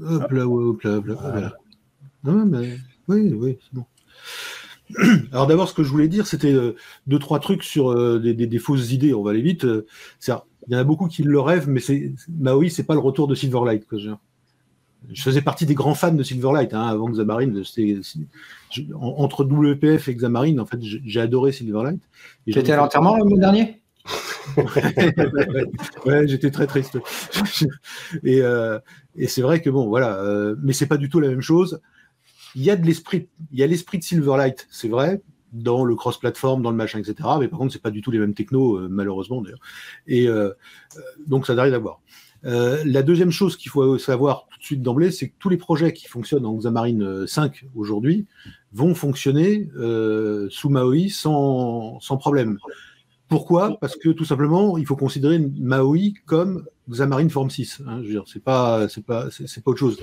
Hop 0.01 0.31
là, 0.31 0.45
hop 0.45 0.81
là, 0.81 0.91
hop 0.91 1.05
là. 1.05 1.15
Voilà. 1.19 1.53
Non, 2.23 2.45
mais 2.45 2.77
oui, 3.09 3.33
oui, 3.33 3.57
c'est 3.61 3.73
bon. 3.73 3.85
Alors 5.31 5.47
d'abord, 5.47 5.69
ce 5.69 5.73
que 5.73 5.83
je 5.83 5.89
voulais 5.89 6.07
dire, 6.07 6.25
c'était 6.25 6.53
euh, 6.53 6.75
deux, 7.07 7.19
trois 7.19 7.39
trucs 7.39 7.63
sur 7.63 7.91
euh, 7.91 8.19
des, 8.19 8.33
des, 8.33 8.47
des, 8.47 8.59
fausses 8.59 8.91
idées. 8.91 9.13
On 9.13 9.23
va 9.23 9.31
aller 9.31 9.41
vite. 9.41 9.65
Euh, 9.65 9.85
il 10.27 10.73
y 10.73 10.75
en 10.75 10.79
a 10.79 10.83
beaucoup 10.83 11.07
qui 11.07 11.23
le 11.23 11.39
rêvent, 11.39 11.69
mais 11.69 11.79
c'est 11.79 12.13
Maui, 12.29 12.69
c'est 12.69 12.83
pas 12.83 12.93
le 12.93 12.99
retour 12.99 13.27
de 13.27 13.35
Silverlight. 13.35 13.85
Je, 13.91 14.09
je 15.11 15.21
faisais 15.21 15.41
partie 15.41 15.65
des 15.65 15.75
grands 15.75 15.95
fans 15.95 16.11
de 16.11 16.23
Silverlight 16.23 16.73
hein, 16.73 16.87
avant 16.87 17.09
Xamarin. 17.09 17.53
Je, 17.63 18.81
entre 18.95 19.43
WPF 19.43 20.07
et 20.07 20.15
Xamarin, 20.15 20.57
en 20.59 20.65
fait, 20.65 20.79
j'ai 20.81 21.21
adoré 21.21 21.51
Silverlight. 21.51 22.01
Tu 22.47 22.57
étais 22.57 22.71
à 22.71 22.77
l'enterrement 22.77 23.17
le 23.17 23.25
mois 23.25 23.39
dernier? 23.39 23.81
Ouais, 26.05 26.27
j'étais 26.27 26.49
très 26.49 26.65
triste. 26.65 26.97
et, 28.23 28.41
euh, 28.41 28.79
et 29.15 29.27
c'est 29.27 29.41
vrai 29.41 29.61
que 29.61 29.69
bon, 29.69 29.87
voilà, 29.87 30.15
euh, 30.21 30.55
mais 30.63 30.73
c'est 30.73 30.87
pas 30.87 30.97
du 30.97 31.09
tout 31.09 31.19
la 31.19 31.29
même 31.29 31.41
chose 31.41 31.81
il 32.55 32.63
y 32.63 32.69
a 32.69 32.75
de 32.75 32.85
l'esprit, 32.85 33.27
il 33.51 33.59
y 33.59 33.63
a 33.63 33.67
l'esprit 33.67 33.99
de 33.99 34.03
Silverlight, 34.03 34.67
c'est 34.69 34.87
vrai, 34.87 35.21
dans 35.53 35.83
le 35.83 35.95
cross-platform, 35.95 36.61
dans 36.61 36.71
le 36.71 36.77
machin, 36.77 36.99
etc. 36.99 37.29
Mais 37.39 37.47
par 37.47 37.59
contre, 37.59 37.73
c'est 37.73 37.81
pas 37.81 37.91
du 37.91 38.01
tout 38.01 38.11
les 38.11 38.19
mêmes 38.19 38.33
technos, 38.33 38.77
euh, 38.77 38.87
malheureusement 38.89 39.41
d'ailleurs. 39.41 39.59
Et 40.07 40.27
euh, 40.27 40.49
euh 40.97 41.01
donc, 41.27 41.45
ça 41.45 41.55
n'a 41.55 41.63
rien 41.63 41.73
à 41.73 41.79
voir. 41.79 42.01
La 42.41 43.03
deuxième 43.03 43.31
chose 43.31 43.57
qu'il 43.57 43.69
faut 43.69 43.97
savoir 43.97 44.47
tout 44.49 44.59
de 44.59 44.63
suite 44.63 44.81
d'emblée, 44.81 45.11
c'est 45.11 45.27
que 45.27 45.33
tous 45.39 45.49
les 45.49 45.57
projets 45.57 45.91
qui 45.91 46.07
fonctionnent 46.07 46.45
en 46.45 46.55
Xamarin 46.55 47.27
5 47.27 47.65
aujourd'hui 47.75 48.27
vont 48.71 48.95
fonctionner 48.95 49.67
sous 50.49 50.69
Maui 50.69 51.09
sans, 51.09 51.99
sans 51.99 52.15
problème. 52.15 52.57
Pourquoi 53.29 53.77
Parce 53.79 53.95
que 53.95 54.09
tout 54.09 54.25
simplement, 54.25 54.77
il 54.79 54.87
faut 54.87 54.95
considérer 54.95 55.37
Maui 55.37 56.15
comme 56.25 56.65
Xamarin 56.89 57.29
Form 57.29 57.51
6. 57.51 57.83
Hein, 57.85 57.99
je 58.01 58.07
veux 58.07 58.13
dire, 58.13 58.23
c'est 58.25 58.43
pas, 58.43 58.89
c'est 58.89 59.05
pas, 59.05 59.27
c'est 59.29 59.63
pas 59.63 59.69
autre 59.69 59.79
chose. 59.79 60.01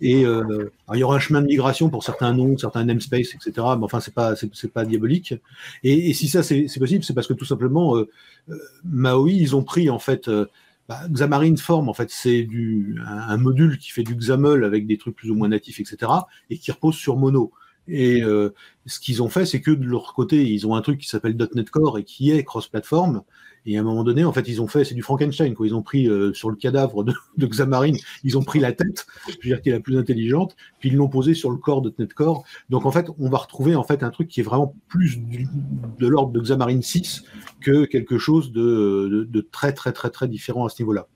Et 0.00 0.24
euh, 0.24 0.70
il 0.94 1.00
y 1.00 1.02
aura 1.02 1.16
un 1.16 1.18
chemin 1.18 1.42
de 1.42 1.46
migration 1.46 1.90
pour 1.90 2.04
certains 2.04 2.32
noms, 2.32 2.56
certains 2.56 2.84
namespaces, 2.84 3.34
etc. 3.34 3.52
Mais 3.56 3.84
enfin, 3.84 3.98
c'est 3.98 4.14
pas, 4.14 4.36
c'est 4.36 4.72
pas 4.72 4.84
diabolique. 4.84 5.34
Et, 5.82 6.10
et 6.10 6.14
si 6.14 6.28
ça 6.28 6.44
c'est 6.44 6.78
possible, 6.78 7.02
c'est 7.02 7.14
parce 7.14 7.26
que 7.26 7.34
tout 7.34 7.44
simplement, 7.44 7.96
euh, 7.96 8.08
euh, 8.48 8.56
Maui, 8.84 9.36
ils 9.36 9.56
ont 9.56 9.64
pris 9.64 9.90
en 9.90 9.98
fait. 9.98 10.28
Euh, 10.28 10.46
bah, 10.88 11.00
Xamarin 11.08 11.54
Form, 11.56 11.88
en 11.88 11.94
fait, 11.94 12.10
c'est 12.10 12.42
du 12.42 13.00
un, 13.06 13.18
un, 13.28 13.36
module 13.36 13.78
qui 13.78 13.92
fait 13.92 14.02
du 14.02 14.16
XAML 14.16 14.64
avec 14.64 14.84
des 14.84 14.98
trucs 14.98 15.14
plus 15.14 15.30
ou 15.30 15.34
moins 15.36 15.48
natifs, 15.48 15.78
etc. 15.78 16.10
et 16.50 16.58
qui 16.58 16.72
repose 16.72 16.96
sur 16.96 17.16
Mono. 17.16 17.52
Et 17.88 18.22
euh, 18.22 18.54
ce 18.86 19.00
qu'ils 19.00 19.22
ont 19.22 19.28
fait, 19.28 19.44
c'est 19.44 19.60
que 19.60 19.70
de 19.70 19.84
leur 19.84 20.14
côté, 20.14 20.48
ils 20.48 20.66
ont 20.66 20.74
un 20.74 20.82
truc 20.82 21.00
qui 21.00 21.08
s'appelle 21.08 21.36
.NET 21.54 21.70
Core 21.70 21.98
et 21.98 22.04
qui 22.04 22.30
est 22.30 22.44
cross-platform. 22.44 23.22
Et 23.64 23.76
à 23.76 23.80
un 23.80 23.84
moment 23.84 24.02
donné, 24.02 24.24
en 24.24 24.32
fait, 24.32 24.48
ils 24.48 24.60
ont 24.60 24.66
fait, 24.66 24.84
c'est 24.84 24.94
du 24.94 25.02
Frankenstein, 25.02 25.54
quoi. 25.54 25.66
Ils 25.66 25.74
ont 25.74 25.82
pris 25.82 26.08
euh, 26.08 26.32
sur 26.34 26.50
le 26.50 26.56
cadavre 26.56 27.04
de, 27.04 27.14
Xamarin, 27.46 27.92
ils 28.24 28.36
ont 28.36 28.42
pris 28.42 28.58
la 28.58 28.72
tête, 28.72 29.06
je 29.28 29.34
veux 29.34 29.54
dire 29.54 29.62
qui 29.62 29.68
est 29.68 29.72
la 29.72 29.80
plus 29.80 29.96
intelligente, 29.98 30.56
puis 30.80 30.88
ils 30.88 30.96
l'ont 30.96 31.08
posé 31.08 31.34
sur 31.34 31.50
le 31.50 31.58
corps 31.58 31.80
de 31.80 31.94
.NET 31.98 32.12
Core. 32.12 32.44
Donc 32.70 32.86
en 32.86 32.90
fait, 32.90 33.06
on 33.18 33.28
va 33.28 33.38
retrouver 33.38 33.76
en 33.76 33.84
fait 33.84 34.02
un 34.02 34.10
truc 34.10 34.28
qui 34.28 34.40
est 34.40 34.44
vraiment 34.44 34.74
plus 34.88 35.20
de 35.20 36.06
l'ordre 36.06 36.32
de 36.32 36.40
Xamarin 36.40 36.82
6 36.82 37.24
que 37.60 37.84
quelque 37.84 38.18
chose 38.18 38.50
de, 38.52 39.08
de, 39.10 39.24
de 39.24 39.40
très 39.40 39.72
très 39.72 39.92
très 39.92 40.10
très 40.10 40.26
différent 40.26 40.66
à 40.66 40.68
ce 40.68 40.82
niveau-là. 40.82 41.06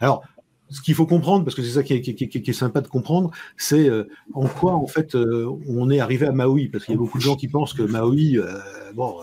Alors, 0.00 0.22
ce 0.70 0.80
qu'il 0.80 0.94
faut 0.94 1.06
comprendre, 1.06 1.44
parce 1.44 1.54
que 1.54 1.62
c'est 1.62 1.70
ça 1.70 1.82
qui 1.82 1.94
est, 1.94 2.52
sympa 2.52 2.80
de 2.80 2.88
comprendre, 2.88 3.30
c'est 3.56 3.88
euh, 3.88 4.08
en 4.34 4.46
quoi 4.46 4.74
en 4.74 4.86
fait 4.86 5.14
euh, 5.14 5.48
on 5.68 5.90
est 5.90 6.00
arrivé 6.00 6.26
à 6.26 6.32
Maui, 6.32 6.68
parce 6.68 6.84
qu'il 6.84 6.94
y 6.94 6.96
a 6.96 6.98
beaucoup 6.98 7.18
de 7.18 7.22
gens 7.22 7.36
qui 7.36 7.48
pensent 7.48 7.72
que 7.72 7.82
Maui, 7.82 8.38
euh, 8.38 8.58
bon, 8.94 9.16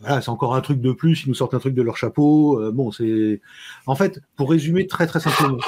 voilà, 0.00 0.20
c'est 0.20 0.30
encore 0.30 0.54
un 0.54 0.60
truc 0.60 0.80
de 0.80 0.92
plus, 0.92 1.24
ils 1.24 1.28
nous 1.28 1.34
sortent 1.34 1.54
un 1.54 1.58
truc 1.58 1.74
de 1.74 1.82
leur 1.82 1.96
chapeau. 1.96 2.60
bon, 2.72 2.90
c'est, 2.92 3.40
en 3.86 3.94
fait, 3.94 4.20
pour 4.36 4.50
résumer 4.50 4.86
très 4.86 5.06
très 5.06 5.20
simplement, 5.20 5.58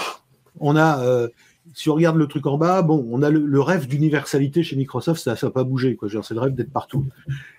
on 0.60 0.76
a 0.76 1.28
si 1.74 1.90
on 1.90 1.94
regarde 1.94 2.16
le 2.16 2.26
truc 2.26 2.46
en 2.46 2.58
bas, 2.58 2.82
bon, 2.82 3.06
on 3.10 3.22
a 3.22 3.30
le, 3.30 3.40
le 3.40 3.60
rêve 3.60 3.86
d'universalité 3.86 4.62
chez 4.62 4.76
Microsoft, 4.76 5.20
ça 5.22 5.36
n'a 5.40 5.50
pas 5.50 5.64
bougé, 5.64 5.96
quoi. 5.96 6.08
C'est 6.08 6.34
le 6.34 6.40
rêve 6.40 6.54
d'être 6.54 6.72
partout. 6.72 7.06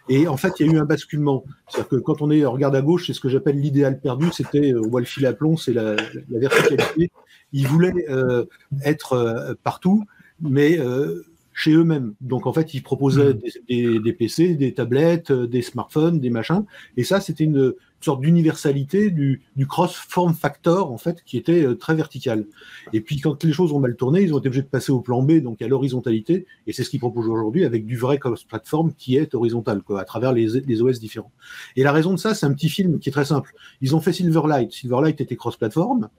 Et 0.09 0.27
en 0.27 0.37
fait, 0.37 0.53
il 0.59 0.67
y 0.67 0.69
a 0.69 0.73
eu 0.73 0.77
un 0.77 0.85
basculement. 0.85 1.43
C'est-à-dire 1.67 1.89
que 1.89 1.95
quand 1.97 2.21
on 2.21 2.31
est 2.31 2.45
regarde 2.45 2.75
à 2.75 2.81
gauche, 2.81 3.07
c'est 3.07 3.13
ce 3.13 3.19
que 3.19 3.29
j'appelle 3.29 3.59
l'idéal 3.59 3.99
perdu. 3.99 4.27
C'était, 4.31 4.73
on 4.75 4.89
voit 4.89 5.01
le 5.01 5.05
fil 5.05 5.25
à 5.25 5.33
plomb, 5.33 5.57
c'est 5.57 5.73
la, 5.73 5.95
la, 6.29 6.39
verticalité. 6.39 7.11
Il 7.53 7.67
voulait 7.67 8.09
euh, 8.09 8.45
être 8.83 9.13
euh, 9.13 9.53
partout, 9.63 10.03
mais 10.41 10.79
euh, 10.79 11.23
chez 11.59 11.71
eux-mêmes. 11.73 12.13
Donc 12.21 12.45
en 12.45 12.53
fait, 12.53 12.75
ils 12.75 12.83
proposaient 12.83 13.33
Mhm. 13.33 13.41
des, 13.67 13.87
des- 13.87 13.99
des 13.99 14.13
PC, 14.13 14.53
des 14.53 14.75
tablettes, 14.75 15.31
euh, 15.31 15.47
des 15.47 15.63
smartphones, 15.63 16.19
des 16.19 16.29
machins. 16.29 16.63
Et 16.97 17.03
ça, 17.03 17.19
c'était 17.19 17.45
une 17.45 17.73
sorte 17.99 18.21
d'universalité 18.21 19.09
du, 19.09 19.41
du 19.55 19.65
cross-form 19.65 20.35
factor, 20.35 20.91
en 20.91 20.99
fait, 20.99 21.23
qui 21.25 21.35
était 21.35 21.63
euh, 21.65 21.73
très 21.73 21.95
vertical. 21.95 22.45
Et 22.93 23.01
puis 23.01 23.19
quand 23.19 23.43
les 23.43 23.51
choses 23.53 23.71
ont 23.73 23.79
mal 23.79 23.95
tourné, 23.95 24.21
ils 24.21 24.35
ont 24.35 24.37
été 24.37 24.49
obligés 24.49 24.61
de 24.61 24.67
passer 24.67 24.91
au 24.91 24.99
plan 25.01 25.23
B, 25.23 25.39
donc 25.41 25.59
à 25.63 25.67
l'horizontalité. 25.67 26.45
Et 26.67 26.73
c'est 26.73 26.83
ce 26.83 26.91
qu'ils 26.91 26.99
proposent 26.99 27.27
aujourd'hui 27.27 27.65
avec 27.65 27.87
du 27.87 27.97
vrai 27.97 28.19
cross-platform 28.19 28.93
qui 28.95 29.17
est 29.17 29.33
horizontal, 29.33 29.81
quoi, 29.81 29.99
à 29.99 30.05
travers 30.05 30.33
les, 30.33 30.45
les 30.59 30.81
OS 30.83 30.99
différents. 30.99 31.31
Et 31.75 31.81
la 31.81 31.91
raison 31.91 32.13
de 32.13 32.19
ça, 32.19 32.35
c'est 32.35 32.45
un 32.45 32.53
petit 32.53 32.69
film 32.69 32.99
qui 32.99 33.09
est 33.09 33.11
très 33.11 33.25
simple. 33.25 33.51
Ils 33.81 33.95
ont 33.95 33.99
fait 33.99 34.13
Silverlight. 34.13 34.71
Silverlight 34.71 35.19
était 35.19 35.35
cross-platform. 35.35 36.09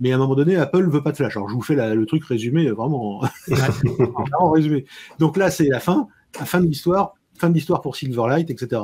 Mais 0.00 0.12
à 0.12 0.16
un 0.16 0.18
moment 0.18 0.34
donné, 0.34 0.56
Apple 0.56 0.88
veut 0.88 1.02
pas 1.02 1.12
de 1.12 1.16
flash. 1.16 1.36
Alors, 1.36 1.48
je 1.48 1.54
vous 1.54 1.62
fais 1.62 1.76
le 1.94 2.06
truc 2.06 2.24
résumé, 2.24 2.66
euh, 2.66 2.72
vraiment, 2.72 3.22
vraiment 3.48 4.50
résumé. 4.50 4.86
Donc 5.18 5.36
là, 5.36 5.50
c'est 5.50 5.68
la 5.68 5.80
fin, 5.80 6.08
la 6.38 6.46
fin 6.46 6.60
de 6.60 6.66
l'histoire, 6.66 7.14
fin 7.40 7.48
de 7.48 7.54
l'histoire 7.54 7.80
pour 7.80 7.96
Silverlight, 7.96 8.50
etc. 8.50 8.82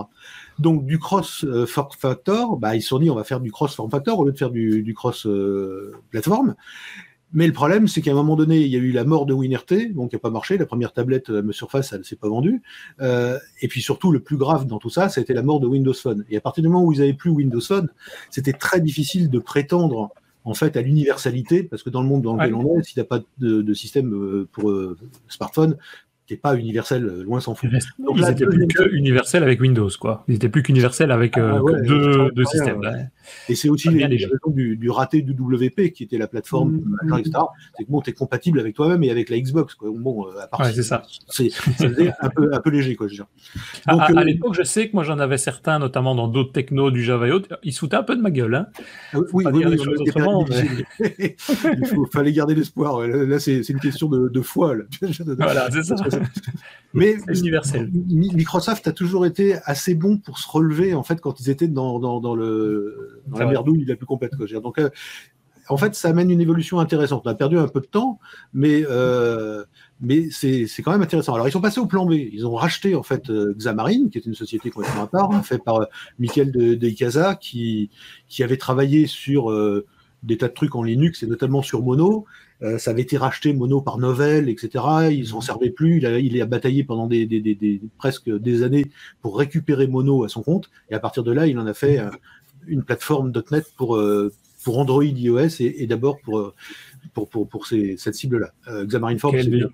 Donc 0.58 0.86
du 0.86 0.98
cross 0.98 1.44
euh, 1.44 1.66
factor, 1.66 2.56
bah, 2.56 2.74
ils 2.74 2.82
se 2.82 2.88
sont 2.88 2.98
dit 2.98 3.10
on 3.10 3.14
va 3.14 3.24
faire 3.24 3.40
du 3.40 3.52
cross 3.52 3.74
form 3.74 3.90
factor 3.90 4.18
au 4.18 4.24
lieu 4.24 4.32
de 4.32 4.38
faire 4.38 4.50
du, 4.50 4.94
cross 4.96 5.26
euh, 5.26 5.92
plateforme. 6.10 6.56
Mais 7.32 7.46
le 7.46 7.52
problème, 7.52 7.86
c'est 7.88 8.00
qu'à 8.00 8.12
un 8.12 8.14
moment 8.14 8.36
donné, 8.36 8.60
il 8.60 8.68
y 8.68 8.76
a 8.76 8.78
eu 8.78 8.92
la 8.92 9.04
mort 9.04 9.26
de 9.26 9.34
WinRT, 9.34 9.92
donc 9.94 10.10
qui 10.10 10.16
n'a 10.16 10.20
pas 10.20 10.30
marché. 10.30 10.56
La 10.56 10.64
première 10.64 10.92
tablette 10.92 11.28
euh, 11.28 11.52
Surface, 11.52 11.92
elle 11.92 11.98
ne 11.98 12.04
s'est 12.04 12.16
pas 12.16 12.28
vendue. 12.28 12.62
Et 13.00 13.68
puis 13.68 13.82
surtout, 13.82 14.10
le 14.10 14.20
plus 14.20 14.36
grave 14.36 14.66
dans 14.66 14.78
tout 14.78 14.90
ça, 14.90 15.08
c'était 15.08 15.34
la 15.34 15.42
mort 15.42 15.60
de 15.60 15.66
Windows 15.66 15.92
Phone. 15.92 16.24
Et 16.30 16.36
à 16.36 16.40
partir 16.40 16.62
du 16.62 16.68
moment 16.68 16.84
où 16.84 16.92
ils 16.92 17.00
n'avaient 17.00 17.14
plus 17.14 17.30
Windows 17.30 17.60
Phone, 17.60 17.88
c'était 18.30 18.52
très 18.52 18.80
difficile 18.80 19.28
de 19.28 19.38
prétendre 19.38 20.12
en 20.46 20.54
fait 20.54 20.76
à 20.76 20.80
l'universalité, 20.80 21.62
parce 21.64 21.82
que 21.82 21.90
dans 21.90 22.00
le 22.02 22.08
monde 22.08 22.22
dans 22.22 22.36
lequel 22.36 22.54
Ouais. 22.54 22.64
on 22.64 22.78
est, 22.78 22.82
si 22.84 22.94
tu 22.94 23.00
n'as 23.00 23.04
pas 23.04 23.20
de, 23.38 23.60
de 23.62 23.74
système 23.74 24.14
euh, 24.14 24.48
pour 24.52 24.70
euh, 24.70 24.96
smartphone, 25.28 25.76
t'es 26.26 26.36
pas 26.36 26.56
universel, 26.56 27.04
euh, 27.04 27.22
loin 27.22 27.40
s'en 27.40 27.54
fout. 27.54 27.70
Donc 27.98 28.16
Ils 28.16 28.20
la 28.22 28.30
étaient 28.32 28.46
plus 28.46 28.66
que 28.66 28.94
universels 28.94 29.42
avec 29.42 29.60
Windows, 29.60 29.90
quoi. 30.00 30.24
Ils 30.28 30.34
étaient 30.36 30.48
plus 30.48 30.62
qu'universels 30.62 31.10
avec 31.10 31.38
euh, 31.38 31.54
Ah 31.56 31.62
ouais, 31.62 31.72
que 31.82 32.32
deux, 32.34 32.44
systèmes. 32.44 32.78
ouais. 32.78 32.84
là. 32.90 32.98
Et 33.48 33.54
c'est 33.54 33.68
aussi 33.68 33.88
les, 33.90 34.06
les 34.06 34.26
du, 34.48 34.76
du 34.76 34.90
raté 34.90 35.22
du 35.22 35.32
WP, 35.32 35.92
qui 35.92 36.04
était 36.04 36.18
la 36.18 36.28
plateforme, 36.28 36.72
Mhm. 36.76 36.96
machin, 37.02 37.18
etc. 37.18 37.38
C'est 37.76 37.84
que 37.84 37.90
bon, 37.90 38.00
t'es 38.00 38.12
compatible 38.12 38.60
avec 38.60 38.74
toi-même 38.74 39.02
et 39.04 39.10
avec 39.10 39.30
la 39.30 39.38
Xbox, 39.40 39.74
quoi. 39.74 39.90
Bon, 39.92 40.26
euh, 40.26 40.40
à 40.40 40.46
part 40.46 40.60
Ouais, 40.60 40.72
c'est 40.72 40.82
ça. 40.82 41.02
c'est 41.28 41.50
un 42.20 42.28
peu, 42.28 42.50
un 42.52 42.60
peu 42.60 42.70
léger, 42.70 42.94
quoi, 42.96 43.06
je 43.08 43.12
veux 43.12 43.16
dire. 43.16 43.26
Donc, 43.88 44.00
à, 44.00 44.10
euh, 44.10 44.16
à 44.16 44.24
l'époque, 44.24 44.54
je 44.54 44.62
sais 44.62 44.88
que 44.88 44.94
moi 44.94 45.02
j'en 45.04 45.18
avais 45.18 45.38
certains, 45.38 45.78
notamment 45.78 46.14
dans 46.14 46.28
d'autres 46.28 46.52
technos 46.52 46.90
du 46.90 47.02
Java 47.02 47.28
et 47.28 47.32
autres. 47.32 47.58
Ils 47.62 47.72
foutaient 47.72 47.96
un 47.96 48.02
peu 48.02 48.16
de 48.16 48.20
ma 48.22 48.30
gueule. 48.30 48.54
Hein. 48.54 48.66
Ah 49.12 49.18
oui. 49.32 49.44
Il 51.00 51.86
faut, 51.86 52.06
fallait 52.06 52.32
garder 52.32 52.54
l'espoir. 52.54 53.00
Là, 53.06 53.24
là, 53.24 53.38
c'est 53.38 53.60
une 53.68 53.80
question 53.80 54.08
de, 54.08 54.40
foi. 54.40 54.74
Là. 54.76 54.84
Voilà, 55.38 55.68
c'est 55.70 55.82
ça. 55.82 55.94
Mais 56.94 57.16
universel. 57.40 57.90
Mi- 57.92 58.32
Microsoft 58.34 58.86
a 58.88 58.92
toujours 58.92 59.26
été 59.26 59.56
assez 59.64 59.94
bon 59.94 60.16
pour 60.18 60.38
se 60.38 60.48
relever 60.50 60.94
en 60.94 61.02
fait 61.02 61.20
quand 61.20 61.40
ils 61.40 61.50
étaient 61.50 61.68
dans, 61.68 61.98
dans, 61.98 62.20
dans 62.20 62.34
le 62.34 63.20
dans 63.26 63.38
la 63.38 63.44
merdouille 63.52 63.84
la 63.84 63.96
plus 63.96 64.06
complète. 64.06 64.34
Quoi. 64.36 64.46
Donc 64.60 64.78
euh, 64.78 64.88
en 65.68 65.76
fait, 65.76 65.96
ça 65.96 66.08
amène 66.10 66.30
une 66.30 66.40
évolution 66.40 66.78
intéressante. 66.78 67.22
On 67.26 67.28
a 67.30 67.34
perdu 67.34 67.58
un 67.58 67.66
peu 67.66 67.80
de 67.80 67.86
temps, 67.86 68.20
mais 68.54 68.84
euh, 68.88 69.64
mais 70.00 70.30
c'est 70.30 70.66
c'est 70.68 70.82
quand 70.82 70.92
même 70.92 71.02
intéressant. 71.02 71.34
Alors 71.34 71.48
ils 71.48 71.52
sont 71.52 71.60
passés 71.60 71.80
au 71.80 71.86
plan 71.86 72.06
B. 72.06 72.12
Ils 72.12 72.46
ont 72.46 72.54
racheté 72.54 72.94
en 72.94 73.02
fait 73.02 73.28
euh, 73.30 73.52
Xamarin, 73.58 74.08
qui 74.10 74.16
est 74.18 74.26
une 74.26 74.34
société 74.34 74.70
complètement 74.70 75.02
à 75.02 75.06
part, 75.08 75.32
hein, 75.32 75.42
fait 75.42 75.58
par 75.58 75.80
euh, 75.80 75.84
Michael 76.20 76.52
de, 76.52 76.74
de 76.76 76.86
Icaza, 76.86 77.34
qui 77.34 77.90
qui 78.28 78.42
avait 78.44 78.58
travaillé 78.58 79.06
sur 79.08 79.50
euh, 79.50 79.84
des 80.22 80.38
tas 80.38 80.48
de 80.48 80.54
trucs 80.54 80.76
en 80.76 80.82
Linux 80.84 81.22
et 81.24 81.26
notamment 81.26 81.62
sur 81.62 81.82
Mono. 81.82 82.26
Euh, 82.62 82.78
ça 82.78 82.90
avait 82.92 83.02
été 83.02 83.16
racheté 83.18 83.52
Mono 83.52 83.80
par 83.82 83.98
Novell, 83.98 84.48
etc. 84.48 84.84
Ils 85.10 85.26
s'en 85.28 85.40
servaient 85.40 85.70
plus. 85.70 85.98
Il 85.98 86.06
a, 86.06 86.18
il 86.18 86.40
a 86.40 86.46
bataillé 86.46 86.84
pendant 86.84 87.06
des, 87.06 87.26
des, 87.26 87.40
des, 87.40 87.54
des- 87.54 87.80
presque 87.98 88.30
des 88.30 88.62
années 88.62 88.86
pour 89.20 89.38
récupérer 89.38 89.86
Mono 89.86 90.24
à 90.24 90.28
son 90.28 90.42
compte. 90.42 90.70
Et 90.90 90.94
à 90.94 91.00
partir 91.00 91.22
de 91.22 91.32
là, 91.32 91.46
il 91.46 91.58
en 91.58 91.66
a 91.66 91.74
fait 91.74 91.98
euh, 91.98 92.10
une 92.66 92.82
plateforme 92.82 93.32
.NET 93.50 93.66
pour 93.76 93.96
euh, 93.96 94.32
pour 94.64 94.78
Android, 94.78 95.04
iOS 95.04 95.60
et, 95.60 95.82
et 95.82 95.86
d'abord 95.86 96.18
pour, 96.20 96.38
euh, 96.38 96.54
pour 97.14 97.28
pour 97.28 97.46
pour 97.48 97.66
ces, 97.66 97.96
cette 97.98 98.14
cible-là. 98.14 98.52
Euh, 98.68 98.84
Xamarin 98.86 99.18
Forms, 99.18 99.32
Quel 99.34 99.44
c'est 99.44 99.50
bi- 99.50 99.56
bien. 99.58 99.68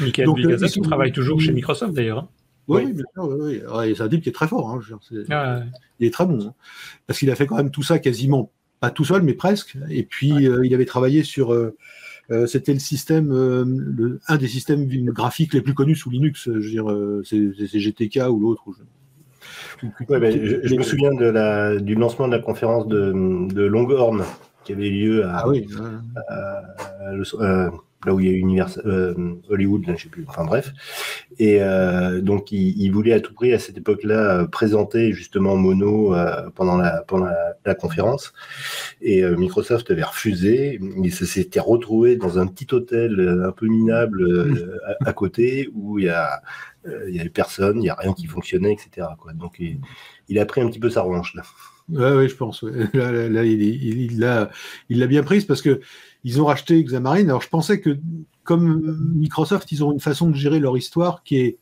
Michael 0.00 0.26
Donc, 0.26 0.36
Bigaza 0.38 0.66
ils 0.66 0.70
qui 0.72 0.80
travaille 0.80 1.12
toujours 1.12 1.40
chez 1.40 1.52
Microsoft 1.52 1.92
d'ailleurs. 1.92 2.18
hein. 2.20 2.28
Oui, 2.68 2.92
bien 2.92 3.04
sûr, 3.14 3.24
oui, 3.28 3.60
oui. 3.66 3.76
Ouais, 3.76 3.94
c'est 3.94 4.02
un 4.02 4.08
type 4.08 4.22
qui 4.22 4.28
est 4.28 4.32
très 4.32 4.46
fort. 4.48 4.68
Hein, 4.70 4.80
Ah, 5.30 5.62
il 6.00 6.06
est 6.06 6.10
très 6.12 6.26
bon. 6.26 6.38
hein. 6.48 6.54
Parce 7.06 7.18
qu'il 7.18 7.30
a 7.30 7.34
fait 7.34 7.46
quand 7.46 7.56
même 7.56 7.70
tout 7.70 7.82
ça 7.82 7.98
quasiment, 7.98 8.50
pas 8.80 8.90
tout 8.90 9.04
seul, 9.04 9.22
mais 9.22 9.34
presque. 9.34 9.76
Et 9.90 10.02
puis, 10.04 10.46
euh, 10.48 10.64
il 10.64 10.72
avait 10.74 10.84
travaillé 10.84 11.22
sur. 11.24 11.52
euh, 11.52 11.76
euh, 12.30 12.46
C'était 12.46 12.72
le 12.74 12.78
système, 12.78 13.30
le- 13.30 14.20
un 14.28 14.36
des 14.36 14.48
systèmes 14.48 14.86
graphiques 15.06 15.54
les 15.54 15.62
plus 15.62 15.74
connus 15.74 15.96
sous 15.96 16.10
Linux. 16.10 16.44
Je 16.46 16.50
veux 16.50 16.60
dire, 16.70 16.86
c'est 17.24 17.78
GTK 17.78 18.28
ou 18.30 18.38
l'autre. 18.40 18.62
je- 18.78 19.86
Ouais, 20.08 20.18
ben, 20.20 20.32
je, 20.44 20.56
je 20.68 20.74
me 20.74 20.82
souviens 20.82 21.14
de 21.14 21.24
la, 21.26 21.76
du 21.78 21.94
lancement 21.94 22.26
de 22.28 22.32
la 22.32 22.40
conférence 22.42 22.86
de, 22.88 23.12
de 23.52 23.62
Longhorn 23.62 24.24
qui 24.64 24.72
avait 24.72 24.90
lieu 24.90 25.24
à, 25.24 25.38
Ah 25.38 25.48
oui. 25.48 25.66
à 26.28 26.62
là 28.06 28.14
où 28.14 28.20
il 28.20 28.26
y 28.26 28.28
a 28.28 28.32
Univers, 28.32 28.78
euh, 28.86 29.14
Hollywood, 29.48 29.86
là, 29.86 29.94
je 29.96 30.04
sais 30.04 30.08
plus. 30.08 30.24
Enfin 30.28 30.44
bref. 30.44 30.72
Et 31.38 31.62
euh, 31.62 32.20
donc 32.20 32.52
il, 32.52 32.80
il 32.80 32.90
voulait 32.92 33.12
à 33.12 33.20
tout 33.20 33.34
prix 33.34 33.52
à 33.52 33.58
cette 33.58 33.76
époque-là 33.78 34.46
présenter 34.48 35.12
justement 35.12 35.56
Mono 35.56 36.14
euh, 36.14 36.48
pendant 36.54 36.76
la 36.76 37.02
pendant 37.08 37.26
la, 37.26 37.54
la 37.64 37.74
conférence. 37.74 38.32
Et 39.00 39.24
Microsoft 39.24 39.90
avait 39.90 40.02
refusé. 40.04 40.78
Il 41.02 41.12
s'était 41.12 41.60
retrouvé 41.60 42.16
dans 42.16 42.38
un 42.38 42.46
petit 42.46 42.66
hôtel 42.72 43.42
un 43.44 43.52
peu 43.52 43.66
minable 43.66 44.68
à, 45.04 45.08
à 45.10 45.12
côté 45.12 45.68
où 45.74 45.98
il 45.98 46.06
y 46.06 46.08
a 46.08 46.42
il 47.08 47.14
y 47.14 47.20
avait 47.20 47.28
personne, 47.28 47.82
il 47.82 47.86
y 47.86 47.90
a 47.90 47.94
rien 47.94 48.14
qui 48.14 48.26
fonctionnait, 48.26 48.72
etc. 48.72 49.08
Quoi. 49.18 49.32
Donc 49.34 49.56
il, 49.58 49.78
il 50.28 50.38
a 50.38 50.46
pris 50.46 50.60
un 50.62 50.68
petit 50.68 50.78
peu 50.78 50.88
sa 50.90 51.02
revanche 51.02 51.34
là. 51.34 51.42
Ouais, 51.90 52.28
je 52.28 52.34
pense. 52.36 52.62
ouais. 52.62 52.72
Là, 52.94 53.10
là, 53.12 53.28
là, 53.28 53.44
il 53.44 53.62
il- 53.62 54.02
il 54.12 54.20
l'a 54.20 54.50
il 54.88 54.98
l'a 54.98 55.06
bien 55.06 55.22
prise 55.22 55.44
parce 55.44 55.62
que 55.62 55.80
ils 56.24 56.40
ont 56.40 56.46
racheté 56.46 56.82
Xamarin. 56.82 57.24
Alors, 57.24 57.42
je 57.42 57.48
pensais 57.48 57.80
que, 57.80 57.98
comme 58.44 58.98
Microsoft, 59.14 59.70
ils 59.72 59.84
ont 59.84 59.92
une 59.92 60.00
façon 60.00 60.30
de 60.30 60.34
gérer 60.34 60.58
leur 60.58 60.76
histoire 60.76 61.22
qui 61.22 61.36
est. 61.38 61.58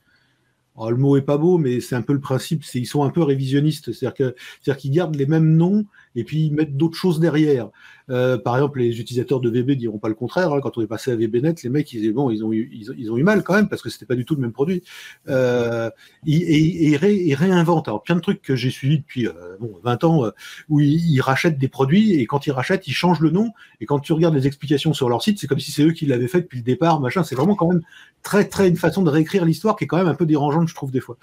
oh, 0.77 0.91
le 0.91 0.97
mot 0.97 1.17
est 1.17 1.23
pas 1.23 1.39
beau, 1.39 1.59
mais 1.59 1.81
c'est 1.81 1.97
un 1.97 2.03
peu 2.03 2.13
le 2.13 2.21
principe. 2.21 2.65
Ils 2.75 2.87
sont 2.87 3.05
un 3.05 3.11
peu 3.11 3.23
révisionnistes, 3.23 3.93
c'est-à-dire 3.93 4.77
qu'ils 4.77 4.91
gardent 4.91 5.17
les 5.17 5.27
mêmes 5.27 5.57
noms 5.57 5.85
et 6.17 6.25
puis 6.25 6.51
mettent 6.51 6.77
d'autres 6.77 6.97
choses 6.97 7.21
derrière. 7.21 7.69
Euh, 8.09 8.39
par 8.39 8.57
exemple, 8.57 8.79
les 8.81 9.01
utilisateurs 9.01 9.41
de 9.41 9.51
VB 9.51 9.73
diront 9.77 9.99
pas 9.99 10.09
le 10.09 10.15
contraire. 10.15 10.53
hein. 10.53 10.61
Quand 10.63 10.79
on 10.79 10.83
est 10.83 10.87
passé 10.87 11.11
à 11.13 11.17
VBNet, 11.17 11.55
les 11.63 11.71
mecs 11.71 11.93
ils 11.93 12.13
bon, 12.13 12.31
ils 12.31 12.45
ont 12.45 12.53
eu 12.53 12.71
ils, 12.73 13.11
ont- 13.13 13.17
eu 13.17 13.23
mal 13.23 13.43
quand 13.43 13.55
même 13.55 13.69
parce 13.69 13.83
que 13.83 13.91
c'était 13.91 14.07
pas 14.07 14.15
du 14.15 14.25
tout 14.25 14.35
le 14.35 14.41
même 14.41 14.53
produit. 14.53 14.83
Euh, 15.29 15.91
et, 16.27 16.37
et, 16.37 16.93
et 17.31 17.35
réinventent. 17.35 17.89
Alors 17.89 18.03
plein 18.03 18.17
de 18.17 18.21
trucs 18.21 18.43
que 18.43 18.57
j'ai 18.57 18.71
suivis 18.71 18.99
depuis 18.99 19.27
euh, 19.27 19.57
bon 19.61 19.73
20 19.83 20.05
ans 20.05 20.25
euh, 20.25 20.31
où 20.69 20.81
ils, 20.81 21.21
rachètent 21.21 21.59
des 21.59 21.69
produits 21.69 22.15
et 22.21 22.27
quand 22.27 22.47
ils 22.47 22.53
rachètent, 22.53 22.87
ils 22.87 22.93
changent 22.95 23.21
le 23.21 23.31
nom. 23.31 23.51
Et 23.81 23.87
quand 23.87 23.99
tu 23.99 24.13
regardes 24.13 24.35
les 24.35 24.47
explications 24.47 24.93
sur 24.93 25.09
leur 25.09 25.23
site, 25.23 25.39
c'est 25.41 25.47
comme 25.47 25.59
si 25.61 25.73
c'est 25.73 25.83
eux 25.83 25.93
qui 25.93 26.07
l'avaient 26.07 26.29
fait 26.29 26.43
depuis 26.43 26.59
le 26.59 26.65
départ, 26.65 27.01
machin. 27.01 27.25
C'est 27.25 27.35
vraiment 27.35 27.55
quand 27.57 27.69
même 27.69 27.83
très 28.23 28.45
très 28.49 28.69
une 28.69 28.77
façon 28.77 29.03
de 29.03 29.11
réécrire 29.11 29.45
l'histoire 29.45 29.77
qui 29.77 29.85
est 29.85 29.87
quand 29.87 29.97
même 29.99 30.09
un 30.09 30.15
peu 30.15 30.27
dérangeante, 30.27 30.69
je 30.69 30.75
trouve 30.75 30.91
des 30.93 31.01
fois. 31.01 31.17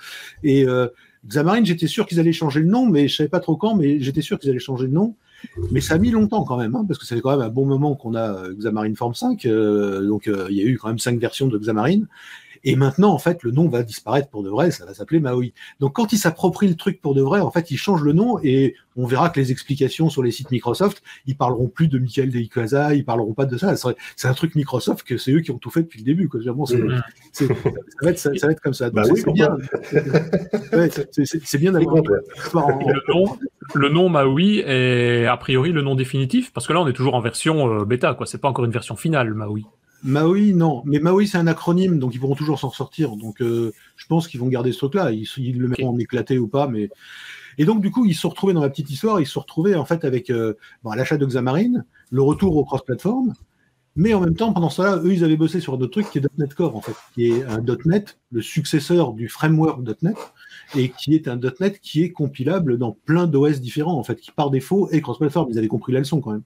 Et 0.44 0.66
euh, 1.26 1.28
Xamarin, 1.30 1.64
j'étais 1.64 1.88
sûr 1.88 2.06
qu'ils 2.06 2.20
allaient 2.20 2.34
changer 2.34 2.60
le 2.60 2.68
nom, 2.68 2.88
mais 2.88 3.08
je 3.08 3.16
savais 3.16 3.30
pas 3.30 3.40
trop 3.40 3.56
quand, 3.56 3.76
mais 3.76 4.00
j'étais 4.00 4.22
sûr 4.22 4.40
qu'ils 4.40 4.50
allaient 4.50 4.60
changer 4.60 4.88
le 4.88 4.94
nom. 4.94 5.16
Mais 5.72 5.82
ça 5.82 5.96
a 5.96 5.98
mis 5.98 6.12
longtemps 6.12 6.44
quand 6.44 6.58
même, 6.58 6.76
hein, 6.76 6.86
parce 6.88 7.00
que 7.00 7.06
fait 7.06 7.22
quand 7.22 7.32
même 7.32 7.46
un 7.46 7.50
bon 7.50 7.66
moment 7.66 7.96
qu'on 7.96 8.16
a 8.16 8.34
euh, 8.34 8.54
Xamarin 8.54 8.96
Form 8.96 9.14
5, 9.14 9.46
euh, 9.46 10.06
donc 10.06 10.28
euh, 10.28 10.48
il 10.50 10.58
y 10.58 10.62
a 10.62 10.66
eu 10.66 10.78
quand 10.78 10.88
même 10.88 11.00
cinq 11.00 11.20
versions 11.20 11.48
de 11.48 11.58
Xamarin. 11.58 12.02
Et 12.66 12.76
maintenant, 12.78 13.12
en 13.12 13.18
fait, 13.18 13.44
le 13.44 13.52
nom 13.52 13.68
va 13.68 13.84
disparaître 13.84 14.30
pour 14.30 14.42
de 14.44 14.50
vrai, 14.50 14.72
ça 14.72 14.86
va 14.86 14.94
s'appeler 14.94 15.20
Maui. 15.20 15.54
Donc 15.82 15.94
quand 15.94 16.14
ils 16.14 16.18
s'approprient 16.18 16.70
le 16.70 16.76
truc 16.76 17.02
pour 17.02 17.14
de 17.14 17.22
vrai, 17.22 17.42
en 17.42 17.52
fait, 17.52 17.72
ils 17.72 17.78
changent 17.78 18.04
le 18.04 18.14
nom 18.14 18.40
et 18.42 18.76
on 18.96 19.06
verra 19.06 19.30
que 19.30 19.40
les 19.40 19.52
explications 19.52 20.10
sur 20.10 20.24
les 20.24 20.32
sites 20.32 20.50
Microsoft, 20.52 21.04
ils 21.26 21.36
parleront 21.36 21.68
plus 21.68 21.88
de 21.88 21.98
Michael 22.00 22.30
de 22.32 22.40
Icaza, 22.40 22.94
ils 22.94 23.04
parleront 23.04 23.34
pas 23.34 23.46
de 23.46 23.58
ça. 23.58 23.76
Ça- 23.76 23.94
C'est 24.16 24.28
un 24.30 24.34
truc 24.34 24.56
Microsoft 24.56 25.06
que 25.06 25.18
c'est 25.18 25.32
eux 25.34 25.42
qui 25.42 25.52
ont 25.52 25.58
tout 25.58 25.72
fait 25.72 25.82
depuis 25.82 26.00
le 26.00 26.06
début. 26.06 26.30
Quoi. 26.30 26.40
Vraiment, 26.40 26.66
c'est- 26.66 26.80
c'est- 27.34 27.48
ça, 27.48 27.54
va 28.02 28.10
être, 28.12 28.20
ça, 28.20 28.30
ça 28.36 28.48
va 28.48 28.54
être 28.54 28.62
comme 28.62 28.74
ça. 28.74 28.90
Bah 28.92 29.04
c'est- 29.04 29.12
oui, 29.28 29.34
bien. 29.34 29.50
Ouais, 30.72 30.90
d'avoir 32.54 32.68
le 32.80 33.14
nom, 33.14 33.38
le 33.74 33.90
nom 33.90 34.10
Maui 34.10 34.60
est 34.60 35.26
a 35.26 35.36
priori 35.38 35.72
le 35.72 35.82
nom 35.82 35.96
définitif 35.96 36.52
parce 36.54 36.68
que 36.68 36.74
là 36.74 36.82
on 36.82 36.88
est 36.88 36.94
toujours 36.94 37.16
en 37.16 37.22
version 37.22 37.82
euh, 37.82 37.86
bêta 37.86 38.14
quoi. 38.14 38.26
C'est 38.26 38.38
pas 38.40 38.48
encore 38.50 38.66
une 38.66 38.72
version 38.72 38.96
finale 38.96 39.34
Maui. 39.34 39.66
Maui, 40.04 40.54
non. 40.54 40.84
Mais 40.86 41.00
Maui, 41.00 41.28
c'est 41.28 41.38
un 41.38 41.48
acronyme, 41.48 42.00
donc 42.00 42.14
ils 42.14 42.20
pourront 42.20 42.36
toujours 42.36 42.60
s'en 42.60 42.72
sortir. 42.72 43.16
Donc, 43.16 43.42
euh, 43.42 43.74
je 43.96 44.06
pense 44.08 44.28
qu'ils 44.28 44.40
vont 44.40 44.48
garder 44.48 44.72
ce 44.72 44.80
truc-là. 44.80 45.12
Ils, 45.12 45.28
ils 45.38 45.58
le 45.58 45.68
mettront 45.68 45.90
en 45.90 45.98
éclaté 45.98 46.38
ou 46.38 46.48
pas, 46.48 46.68
mais. 46.68 46.90
Et 47.58 47.66
donc, 47.66 47.82
du 47.82 47.92
coup, 47.92 48.06
ils 48.06 48.16
se 48.16 48.22
sont 48.22 48.30
retrouvés 48.30 48.54
dans 48.54 48.62
la 48.62 48.70
petite 48.70 48.90
histoire. 48.90 49.22
Ils 49.22 49.26
se 49.26 49.34
sont 49.34 49.42
retrouvés, 49.42 49.76
en 49.76 49.86
fait, 49.86 50.06
avec 50.06 50.30
euh, 50.30 50.56
bon, 50.84 50.92
l'achat 50.92 51.18
de 51.18 51.26
Xamarin, 51.26 51.84
le 52.10 52.22
retour 52.22 52.58
au 52.58 52.66
cross-platform. 52.66 53.34
Mais 53.96 54.14
en 54.16 54.22
même 54.22 54.36
temps, 54.36 54.52
pendant 54.54 54.72
cela, 54.72 54.98
eux, 54.98 55.14
ils 55.14 55.24
avaient 55.24 55.38
bossé 55.38 55.60
sur 55.60 55.74
un 55.74 55.78
autre 55.78 55.92
truc 55.92 56.10
qui 56.10 56.18
est 56.18 56.28
.NET 56.38 56.56
Core, 56.56 56.76
en 56.76 56.82
fait, 56.82 56.96
qui 57.14 57.28
est 57.28 57.44
un 57.44 57.64
.NET, 57.86 58.18
le 58.32 58.42
successeur 58.42 59.14
du 59.14 59.30
framework 59.30 59.82
.NET, 60.02 60.18
et 60.76 60.90
qui 60.90 61.14
est 61.14 61.28
un 61.28 61.40
.NET 61.60 61.80
qui 61.80 62.02
est 62.02 62.12
compilable 62.12 62.80
dans 62.80 62.98
plein 63.06 63.28
d'OS 63.28 63.62
différents, 63.62 64.00
en 64.00 64.04
fait, 64.04 64.16
qui 64.16 64.32
par 64.32 64.50
défaut 64.50 64.90
est 64.90 65.02
cross-platform. 65.02 65.50
Ils 65.52 65.60
avaient 65.60 65.68
compris 65.68 65.94
la 65.94 66.00
leçon, 66.00 66.22
quand 66.22 66.32
même. 66.32 66.44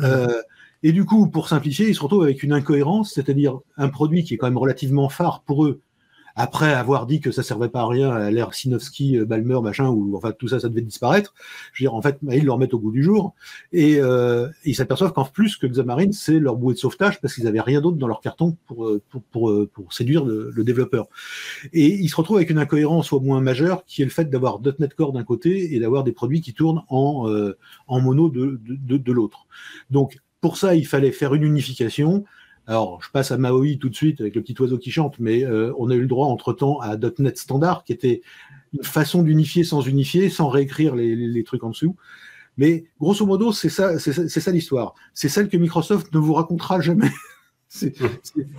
Euh, 0.00 0.42
Et 0.82 0.92
du 0.92 1.04
coup, 1.04 1.28
pour 1.28 1.48
simplifier, 1.48 1.88
ils 1.88 1.94
se 1.94 2.02
retrouvent 2.02 2.24
avec 2.24 2.42
une 2.42 2.52
incohérence, 2.52 3.12
c'est-à-dire 3.14 3.60
un 3.76 3.88
produit 3.88 4.24
qui 4.24 4.34
est 4.34 4.36
quand 4.36 4.48
même 4.48 4.58
relativement 4.58 5.08
phare 5.08 5.42
pour 5.42 5.64
eux, 5.64 5.80
après 6.34 6.72
avoir 6.72 7.06
dit 7.06 7.20
que 7.20 7.30
ça 7.30 7.42
servait 7.42 7.68
pas 7.68 7.82
à 7.82 7.86
rien 7.86 8.10
à 8.10 8.30
l'ère 8.30 8.54
Sinowski, 8.54 9.18
euh, 9.18 9.24
Balmer, 9.24 9.60
machin, 9.62 9.88
ou 9.88 10.16
enfin 10.16 10.32
tout 10.32 10.48
ça, 10.48 10.60
ça 10.60 10.68
devait 10.68 10.80
disparaître. 10.80 11.34
Je 11.72 11.82
veux 11.82 11.88
dire, 11.88 11.94
en 11.94 12.02
fait, 12.02 12.18
ils 12.30 12.44
le 12.44 12.52
remettent 12.52 12.74
au 12.74 12.78
goût 12.78 12.92
du 12.92 13.02
jour 13.02 13.34
et 13.72 13.98
euh, 14.00 14.48
ils 14.64 14.74
s'aperçoivent 14.74 15.12
qu'en 15.12 15.24
plus 15.24 15.56
que 15.56 15.66
Xamarin, 15.66 16.12
c'est 16.12 16.38
leur 16.38 16.56
bouée 16.56 16.74
de 16.74 16.78
sauvetage 16.78 17.20
parce 17.20 17.34
qu'ils 17.34 17.46
avaient 17.46 17.60
rien 17.60 17.80
d'autre 17.80 17.96
dans 17.96 18.06
leur 18.06 18.20
carton 18.20 18.56
pour 18.66 18.86
euh, 18.86 19.02
pour, 19.10 19.22
pour, 19.24 19.50
euh, 19.50 19.70
séduire 19.90 20.24
le, 20.24 20.50
le, 20.54 20.64
développeur. 20.64 21.06
Et 21.72 21.86
ils 21.86 22.08
se 22.08 22.16
retrouvent 22.16 22.38
avec 22.38 22.50
une 22.50 22.58
incohérence 22.58 23.12
au 23.12 23.20
moins 23.20 23.40
majeure, 23.40 23.84
qui 23.84 24.02
est 24.02 24.06
le 24.06 24.10
fait 24.10 24.30
d'avoir 24.30 24.60
.NET 24.78 24.94
Core 24.94 25.12
d'un 25.12 25.24
côté 25.24 25.74
et 25.74 25.80
d'avoir 25.80 26.04
des 26.04 26.12
produits 26.12 26.40
qui 26.40 26.54
tournent 26.54 26.82
en 26.88 27.28
euh, 27.28 27.58
en 27.88 28.00
mono 28.00 28.28
de 28.30 28.60
de, 28.64 28.76
de, 28.76 28.96
de 28.96 29.12
l'autre. 29.12 29.46
Donc 29.90 30.18
pour 30.42 30.58
ça, 30.58 30.74
il 30.74 30.86
fallait 30.86 31.12
faire 31.12 31.32
une 31.34 31.44
unification 31.44 32.24
alors, 32.66 33.02
je 33.02 33.10
passe 33.10 33.32
à 33.32 33.38
Maui 33.38 33.78
tout 33.78 33.88
de 33.88 33.94
suite 33.94 34.20
avec 34.20 34.36
le 34.36 34.42
petit 34.42 34.54
oiseau 34.60 34.78
qui 34.78 34.92
chante, 34.92 35.18
mais 35.18 35.44
euh, 35.44 35.72
on 35.78 35.90
a 35.90 35.94
eu 35.94 36.00
le 36.00 36.06
droit 36.06 36.28
entre-temps 36.28 36.78
à 36.80 36.96
.NET 36.96 37.36
Standard, 37.36 37.84
qui 37.84 37.92
était 37.92 38.22
une 38.72 38.84
façon 38.84 39.22
d'unifier 39.22 39.64
sans 39.64 39.80
unifier, 39.80 40.30
sans 40.30 40.48
réécrire 40.48 40.94
les, 40.94 41.16
les, 41.16 41.26
les, 41.26 41.44
trucs 41.44 41.64
en 41.64 41.70
dessous. 41.70 41.96
Mais 42.56 42.84
grosso 43.00 43.26
modo, 43.26 43.52
c'est 43.52 43.68
ça, 43.68 43.98
c'est 43.98 44.12
ça, 44.12 44.40
ça 44.40 44.52
l'histoire. 44.52 44.94
C'est 45.12 45.28
celle 45.28 45.48
que 45.48 45.56
Microsoft 45.56 46.14
ne 46.14 46.20
vous 46.20 46.34
racontera 46.34 46.80
jamais. 46.80 47.10
c'est 47.68 47.92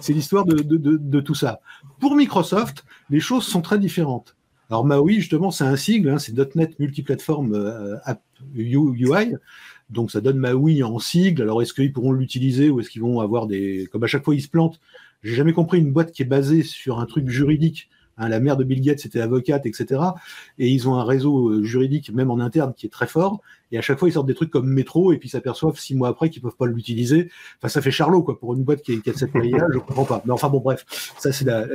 l'histoire 0.09 0.43
de, 0.43 0.61
de, 0.61 0.77
de, 0.77 0.97
de, 0.97 1.19
tout 1.21 1.35
ça. 1.35 1.61
Pour 1.99 2.15
Microsoft, 2.15 2.83
les 3.09 3.19
choses 3.19 3.45
sont 3.45 3.61
très 3.61 3.79
différentes. 3.79 4.35
Alors 4.69 4.85
Maui, 4.85 5.15
justement, 5.15 5.51
c'est 5.51 5.65
un 5.65 5.75
sigle, 5.75 6.09
hein, 6.09 6.17
c'est 6.17 6.35
.NET 6.55 6.77
Multiplatform 6.79 7.53
euh, 7.53 7.97
App 8.03 8.21
UI. 8.55 9.35
Donc 9.93 10.11
ça 10.11 10.21
donne 10.21 10.37
Maui 10.37 10.83
en 10.83 10.99
sigle. 10.99 11.41
Alors 11.41 11.61
est-ce 11.61 11.73
qu'ils 11.73 11.93
pourront 11.93 12.11
l'utiliser 12.11 12.69
ou 12.69 12.79
est-ce 12.79 12.89
qu'ils 12.89 13.01
vont 13.01 13.19
avoir 13.19 13.47
des... 13.47 13.87
Comme 13.91 14.03
à 14.03 14.07
chaque 14.07 14.25
fois 14.25 14.35
ils 14.35 14.41
se 14.41 14.49
plantent. 14.49 14.79
J'ai 15.23 15.35
jamais 15.35 15.53
compris 15.53 15.79
une 15.79 15.91
boîte 15.91 16.11
qui 16.11 16.23
est 16.23 16.25
basée 16.25 16.63
sur 16.63 16.99
un 16.99 17.05
truc 17.05 17.29
juridique. 17.29 17.89
Hein, 18.17 18.29
la 18.29 18.39
mère 18.39 18.57
de 18.57 18.63
Bill 18.63 18.81
Gates 18.81 19.05
était 19.05 19.21
avocate, 19.21 19.65
etc. 19.65 20.01
Et 20.59 20.69
ils 20.69 20.87
ont 20.87 20.95
un 20.95 21.03
réseau 21.03 21.63
juridique, 21.63 22.11
même 22.11 22.29
en 22.29 22.39
interne, 22.39 22.73
qui 22.75 22.85
est 22.85 22.89
très 22.89 23.07
fort. 23.07 23.41
Et 23.71 23.77
à 23.77 23.81
chaque 23.81 23.97
fois, 23.97 24.07
ils 24.07 24.11
sortent 24.11 24.27
des 24.27 24.35
trucs 24.35 24.51
comme 24.51 24.67
métro, 24.67 25.13
et 25.13 25.17
puis 25.17 25.29
s'aperçoivent 25.29 25.79
six 25.79 25.95
mois 25.95 26.09
après 26.09 26.29
qu'ils 26.29 26.41
peuvent 26.41 26.55
pas 26.55 26.67
l'utiliser. 26.67 27.31
Enfin, 27.57 27.69
ça 27.69 27.81
fait 27.81 27.89
charlot, 27.89 28.21
quoi, 28.21 28.39
pour 28.39 28.53
une 28.53 28.63
boîte 28.63 28.83
qui, 28.83 29.01
qui 29.01 29.09
a 29.09 29.13
cette 29.13 29.31
je 29.33 29.79
comprends 29.79 30.05
pas. 30.05 30.21
Mais 30.25 30.31
enfin, 30.31 30.49
bon, 30.49 30.59
bref, 30.59 30.85
ça, 31.17 31.31
c'est 31.31 31.45
la, 31.45 31.65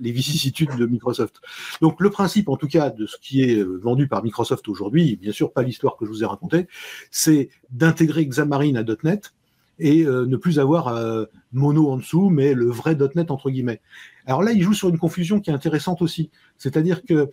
les 0.00 0.12
vicissitudes 0.12 0.76
de 0.76 0.86
Microsoft. 0.86 1.40
Donc 1.80 2.00
le 2.00 2.10
principe, 2.10 2.48
en 2.48 2.56
tout 2.56 2.68
cas, 2.68 2.90
de 2.90 3.06
ce 3.06 3.16
qui 3.20 3.42
est 3.42 3.62
vendu 3.62 4.08
par 4.08 4.22
Microsoft 4.22 4.68
aujourd'hui, 4.68 5.16
bien 5.16 5.32
sûr 5.32 5.52
pas 5.52 5.62
l'histoire 5.62 5.96
que 5.96 6.04
je 6.04 6.10
vous 6.10 6.22
ai 6.22 6.26
racontée, 6.26 6.66
c'est 7.10 7.50
d'intégrer 7.70 8.26
Xamarin 8.26 8.74
à 8.76 8.84
.NET 9.02 9.32
et 9.78 10.04
euh, 10.04 10.26
ne 10.26 10.36
plus 10.36 10.58
avoir 10.58 10.88
euh, 10.88 11.24
mono 11.52 11.90
en 11.90 11.96
dessous, 11.96 12.30
mais 12.30 12.54
le 12.54 12.66
vrai 12.70 12.96
.NET 13.14 13.30
entre 13.30 13.50
guillemets. 13.50 13.80
Alors 14.26 14.42
là, 14.42 14.52
il 14.52 14.62
joue 14.62 14.74
sur 14.74 14.88
une 14.88 14.98
confusion 14.98 15.40
qui 15.40 15.50
est 15.50 15.54
intéressante 15.54 16.02
aussi, 16.02 16.30
c'est-à-dire 16.56 17.04
que 17.04 17.30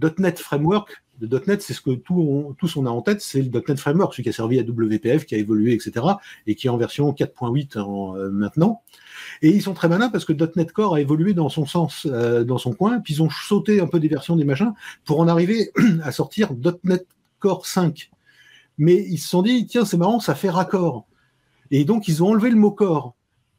.NET 0.00 0.38
Framework, 0.38 1.02
le 1.20 1.40
.NET, 1.46 1.62
c'est 1.62 1.72
ce 1.72 1.80
que 1.80 1.92
tout 1.92 2.20
on, 2.20 2.52
tous 2.54 2.76
on 2.76 2.86
a 2.86 2.90
en 2.90 3.00
tête, 3.00 3.20
c'est 3.20 3.42
le 3.42 3.50
.NET 3.50 3.78
Framework, 3.78 4.12
celui 4.12 4.24
qui 4.24 4.28
a 4.30 4.32
servi 4.32 4.58
à 4.58 4.62
WPF, 4.62 5.24
qui 5.24 5.34
a 5.34 5.38
évolué, 5.38 5.72
etc., 5.72 6.06
et 6.46 6.54
qui 6.54 6.66
est 6.66 6.70
en 6.70 6.76
version 6.76 7.12
4.8 7.12 7.78
euh, 7.78 8.30
maintenant. 8.30 8.82
Et 9.40 9.50
ils 9.50 9.62
sont 9.62 9.74
très 9.74 9.88
malins 9.88 10.08
parce 10.08 10.24
que 10.24 10.32
.NET 10.32 10.72
Core 10.72 10.96
a 10.96 11.00
évolué 11.00 11.34
dans 11.34 11.48
son 11.48 11.66
sens, 11.66 12.06
euh, 12.10 12.44
dans 12.44 12.58
son 12.58 12.72
coin, 12.72 13.00
puis 13.00 13.14
ils 13.14 13.22
ont 13.22 13.30
sauté 13.30 13.80
un 13.80 13.86
peu 13.86 14.00
des 14.00 14.08
versions 14.08 14.36
des 14.36 14.44
machins 14.44 14.72
pour 15.04 15.20
en 15.20 15.28
arriver 15.28 15.70
à 16.02 16.12
sortir 16.12 16.50
.NET 16.84 17.06
Core 17.38 17.66
5. 17.66 18.10
Mais 18.78 19.04
ils 19.08 19.18
se 19.18 19.28
sont 19.28 19.42
dit, 19.42 19.66
tiens, 19.66 19.84
c'est 19.84 19.96
marrant, 19.98 20.18
ça 20.18 20.34
fait 20.34 20.50
raccord. 20.50 21.06
Et 21.70 21.84
donc, 21.84 22.08
ils 22.08 22.22
ont 22.22 22.30
enlevé 22.30 22.50
le 22.50 22.56
mot 22.56 22.70
core. 22.70 23.14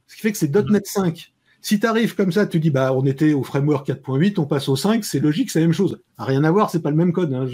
Ce 0.07 0.15
qui 0.15 0.21
fait 0.21 0.31
que 0.31 0.37
c'est 0.37 0.53
.NET 0.53 0.85
5. 0.85 1.32
Si 1.63 1.79
tu 1.79 1.87
arrives 1.87 2.13
comme 2.13 2.33
ça, 2.33 2.45
tu 2.45 2.59
dis, 2.59 2.71
bah, 2.71 2.93
on 2.93 3.05
était 3.05 3.31
au 3.31 3.41
framework 3.41 3.87
4.8, 3.87 4.37
on 4.37 4.45
passe 4.45 4.67
au 4.67 4.75
5, 4.75 5.05
c'est 5.05 5.21
logique, 5.21 5.49
c'est 5.49 5.61
la 5.61 5.65
même 5.65 5.73
chose. 5.73 6.01
Rien 6.17 6.43
à 6.43 6.51
voir, 6.51 6.69
c'est 6.69 6.81
pas 6.81 6.89
le 6.89 6.97
même 6.97 7.13
code. 7.13 7.33
Hein. 7.33 7.47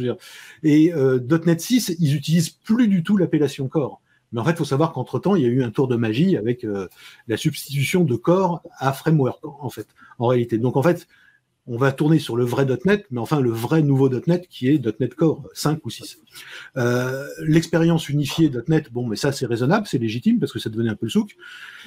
Et 0.63 0.91
euh, 0.95 1.19
.NET 1.45 1.61
6, 1.61 1.95
ils 1.99 2.15
utilisent 2.15 2.49
plus 2.49 2.87
du 2.87 3.03
tout 3.03 3.17
l'appellation 3.17 3.67
core. 3.67 4.01
Mais 4.31 4.41
en 4.41 4.43
fait, 4.43 4.51
il 4.51 4.57
faut 4.57 4.65
savoir 4.65 4.93
qu'entre-temps, 4.93 5.35
il 5.35 5.43
y 5.43 5.45
a 5.45 5.49
eu 5.49 5.61
un 5.61 5.69
tour 5.69 5.87
de 5.87 5.95
magie 5.95 6.37
avec 6.37 6.63
euh, 6.63 6.87
la 7.27 7.37
substitution 7.37 8.03
de 8.03 8.15
core 8.15 8.63
à 8.79 8.93
framework, 8.93 9.45
en 9.45 9.69
fait, 9.69 9.87
en 10.17 10.25
réalité. 10.25 10.57
Donc, 10.57 10.75
en 10.75 10.81
fait, 10.81 11.07
on 11.67 11.77
va 11.77 11.91
tourner 11.91 12.17
sur 12.17 12.35
le 12.35 12.45
vrai 12.45 12.65
.NET, 12.85 13.05
mais 13.11 13.19
enfin 13.19 13.39
le 13.39 13.51
vrai 13.51 13.83
nouveau 13.83 14.09
.NET 14.09 14.47
qui 14.47 14.69
est 14.69 14.83
.NET 14.99 15.13
Core 15.13 15.47
5 15.53 15.85
ou 15.85 15.89
6. 15.89 16.17
Euh, 16.77 17.27
L'expérience 17.41 18.09
unifiée 18.09 18.51
.NET, 18.67 18.91
bon, 18.91 19.07
mais 19.07 19.15
ça 19.15 19.31
c'est 19.31 19.45
raisonnable, 19.45 19.85
c'est 19.85 19.99
légitime 19.99 20.39
parce 20.39 20.51
que 20.51 20.59
ça 20.59 20.69
devenait 20.69 20.89
un 20.89 20.95
peu 20.95 21.05
le 21.05 21.11
souk. 21.11 21.35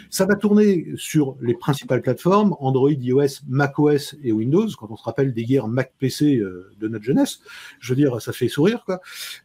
Ça 0.09 0.25
va 0.25 0.37
tourner 0.37 0.87
sur 0.97 1.37
les 1.41 1.55
principales 1.55 2.01
plateformes 2.01 2.55
Android, 2.61 2.93
iOS, 2.93 3.43
macOS 3.49 4.15
et 4.23 4.31
Windows. 4.31 4.69
Quand 4.79 4.89
on 4.91 4.97
se 4.97 5.03
rappelle 5.03 5.33
des 5.35 5.45
guerres 5.45 5.69
Mac 5.69 5.93
PC 5.99 6.37
euh, 6.37 6.71
de 6.79 6.87
notre 6.87 7.05
jeunesse, 7.05 7.41
je 7.81 7.93
veux 7.93 7.97
dire, 7.97 8.23
ça 8.23 8.33
fait 8.33 8.49
sourire 8.49 8.85
quoi. 8.85 9.01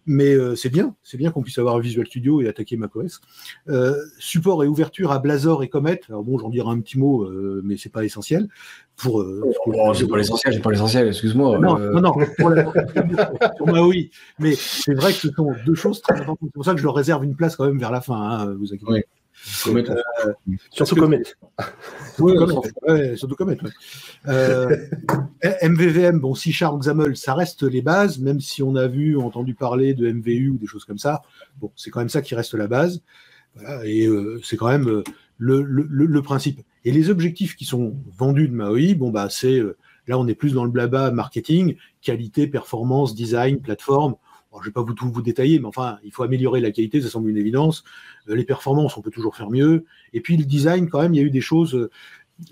Mais 0.05 0.33
euh, 0.35 0.55
c'est 0.55 0.69
bien, 0.69 0.95
c'est 1.01 1.17
bien 1.17 1.31
qu'on 1.31 1.41
puisse 1.41 1.57
avoir 1.57 1.79
Visual 1.79 2.05
Studio 2.05 2.41
et 2.41 2.47
attaquer 2.47 2.77
macOS. 2.77 3.21
Euh, 3.69 3.95
support 4.19 4.63
et 4.63 4.67
ouverture 4.67 5.11
à 5.11 5.19
Blazor 5.19 5.63
et 5.63 5.69
Comet. 5.69 6.01
Alors 6.09 6.23
bon, 6.23 6.37
j'en 6.37 6.49
dirai 6.49 6.69
un 6.69 6.79
petit 6.79 6.99
mot, 6.99 7.27
mais 7.63 7.77
c'est 7.77 7.89
pas 7.89 8.05
essentiel 8.05 8.49
pour. 8.97 9.21
Euh, 9.21 9.41
oh, 9.67 9.93
c'est 9.93 10.07
pas 10.07 10.17
l'essentiel, 10.17 10.53
c'est 10.53 10.61
pas 10.61 10.71
l'essentiel, 10.71 11.07
excuse-moi. 11.07 11.59
Non, 11.59 11.79
euh... 11.79 11.91
non, 11.91 12.01
non, 12.01 12.13
pour 12.37 12.49
la, 12.49 12.63
pour 13.57 13.67
Maui. 13.67 14.11
Mais 14.39 14.53
c'est 14.55 14.93
vrai 14.93 15.13
que 15.13 15.19
ce 15.19 15.31
sont 15.31 15.53
deux 15.65 15.75
choses 15.75 16.01
très 16.01 16.15
importantes. 16.15 16.49
C'est 16.49 16.53
pour 16.53 16.65
ça 16.65 16.73
que 16.73 16.79
je 16.79 16.83
leur 16.83 16.95
réserve 16.95 17.23
une 17.23 17.35
place 17.35 17.55
quand 17.55 17.65
même 17.65 17.79
vers 17.79 17.91
la 17.91 18.01
fin, 18.01 18.19
hein, 18.19 18.55
vous 18.57 18.73
inquiétez 18.73 18.91
oui. 18.91 19.01
Comet, 19.63 19.89
euh, 19.89 20.33
surtout 20.71 20.95
Comet. 20.95 21.21
Oui, 22.19 22.33
ouais, 22.87 23.15
surtout 23.15 23.35
Comet. 23.35 23.57
Ouais. 23.61 23.69
Euh, 24.27 24.75
MVVM, 25.61 26.19
bon, 26.19 26.33
C 26.33 26.51
Sharp, 26.51 26.79
XAML, 26.79 27.15
ça 27.15 27.35
reste 27.35 27.61
les 27.61 27.83
bases, 27.83 28.17
même 28.17 28.39
si 28.39 28.63
on 28.63 28.75
a 28.75 28.87
vu, 28.87 29.17
entendu 29.17 29.53
parler 29.53 29.93
de 29.93 30.11
MVU 30.11 30.49
ou 30.49 30.57
des 30.57 30.65
choses 30.65 30.85
comme 30.85 30.97
ça. 30.97 31.21
Bon, 31.59 31.71
c'est 31.75 31.91
quand 31.91 31.99
même 31.99 32.09
ça 32.09 32.23
qui 32.23 32.33
reste 32.33 32.55
la 32.55 32.67
base. 32.67 33.03
Voilà, 33.55 33.85
et 33.85 34.07
euh, 34.07 34.39
c'est 34.43 34.57
quand 34.57 34.69
même 34.69 35.03
le, 35.37 35.61
le, 35.61 35.83
le, 35.87 36.21
principe. 36.23 36.61
Et 36.87 36.91
les 36.91 37.09
objectifs 37.09 37.57
qui 37.57 37.65
sont 37.65 37.97
vendus 38.17 38.47
de 38.47 38.53
Maui, 38.53 38.95
bon 38.95 39.09
bah 39.09 39.27
c'est 39.29 39.59
là 40.07 40.17
on 40.17 40.25
est 40.25 40.35
plus 40.35 40.53
dans 40.53 40.63
le 40.63 40.71
blabla 40.71 41.11
marketing, 41.11 41.75
qualité, 42.01 42.47
performance, 42.47 43.13
design, 43.13 43.59
plateforme. 43.59 44.15
Je 44.61 44.67
vais 44.67 44.71
pas 44.71 44.83
vous 44.83 44.93
tout 44.93 45.11
vous 45.11 45.21
détailler, 45.21 45.59
mais 45.59 45.65
enfin 45.65 45.97
il 46.05 46.13
faut 46.13 46.23
améliorer 46.23 46.61
la 46.61 46.71
qualité, 46.71 47.01
ça 47.01 47.09
semble 47.09 47.29
une 47.29 47.35
évidence. 47.35 47.83
les 48.25 48.45
performances, 48.45 48.95
on 48.95 49.01
peut 49.01 49.11
toujours 49.11 49.35
faire 49.35 49.49
mieux. 49.49 49.83
Et 50.13 50.21
puis 50.21 50.37
le 50.37 50.45
design, 50.45 50.89
quand 50.89 51.01
même, 51.01 51.13
il 51.13 51.17
y 51.17 51.19
a 51.19 51.23
eu 51.25 51.29
des 51.29 51.41
choses. 51.41 51.89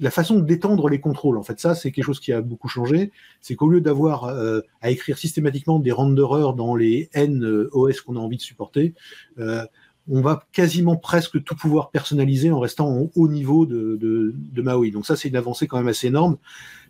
la 0.01 0.11
façon 0.11 0.41
d'étendre 0.41 0.89
les 0.89 0.99
contrôles, 0.99 1.37
en 1.37 1.43
fait, 1.43 1.61
ça 1.61 1.73
c'est 1.73 1.93
quelque 1.93 2.03
chose 2.03 2.19
qui 2.19 2.33
a 2.33 2.41
beaucoup 2.41 2.67
changé. 2.67 3.13
C'est 3.39 3.55
qu'au 3.55 3.69
lieu 3.69 3.79
d'avoir 3.79 4.25
euh, 4.25 4.59
à 4.81 4.89
écrire 4.91 5.17
systématiquement 5.17 5.79
des 5.79 5.93
renderers 5.93 6.55
dans 6.55 6.75
les 6.75 7.09
N 7.13 7.69
OS 7.71 8.01
qu'on 8.01 8.17
a 8.17 8.19
envie 8.19 8.35
de 8.35 8.41
supporter, 8.41 8.95
euh, 9.39 9.63
on 10.09 10.21
va 10.21 10.45
quasiment 10.51 10.95
presque 10.95 11.43
tout 11.43 11.55
pouvoir 11.55 11.89
personnaliser 11.91 12.51
en 12.51 12.59
restant 12.59 12.87
en 12.87 13.09
haut 13.15 13.27
niveau 13.27 13.65
de, 13.65 14.33
Maui. 14.57 14.91
Donc 14.91 15.05
ça, 15.05 15.15
c'est 15.15 15.29
une 15.29 15.35
avancée 15.35 15.67
quand 15.67 15.77
même 15.77 15.87
assez 15.87 16.07
énorme, 16.07 16.37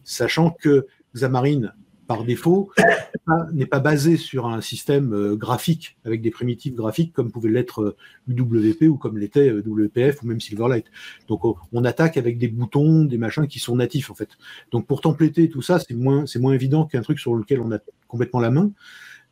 sachant 0.04 0.50
que 0.50 0.88
Xamarin, 1.16 1.72
par 2.08 2.24
défaut, 2.24 2.72
n'est 3.54 3.66
pas 3.66 3.80
basé 3.80 4.18
sur 4.18 4.48
un 4.48 4.62
système 4.62 5.36
graphique 5.36 5.98
avec 6.06 6.22
des 6.22 6.30
primitives 6.30 6.76
graphiques 6.76 7.14
comme 7.14 7.32
pouvait 7.32 7.50
l'être 7.50 7.96
UWP 8.28 8.84
ou 8.84 8.98
comme 8.98 9.18
l'était 9.18 9.52
WPF 9.52 10.22
ou 10.22 10.28
même 10.28 10.42
Silverlight. 10.42 10.86
Donc 11.28 11.42
on 11.72 11.86
attaque 11.86 12.18
avec 12.18 12.38
des 12.38 12.48
boutons, 12.48 13.06
des 13.06 13.18
machins 13.18 13.48
qui 13.48 13.60
sont 13.60 13.78
natifs 13.78 14.12
en 14.12 14.16
fait. 14.16 14.30
Donc 14.72 14.86
pour 14.86 15.02
templéter 15.02 15.50
tout 15.50 15.62
ça, 15.62 15.80
c'est 15.80 15.96
moins, 15.96 16.26
c'est 16.26 16.40
moins 16.40 16.54
évident 16.54 16.86
qu'un 16.86 17.02
truc 17.02 17.20
sur 17.20 17.34
lequel 17.34 17.62
on 17.62 17.72
a 17.72 17.80
complètement 18.08 18.40
la 18.40 18.52
main 18.52 18.72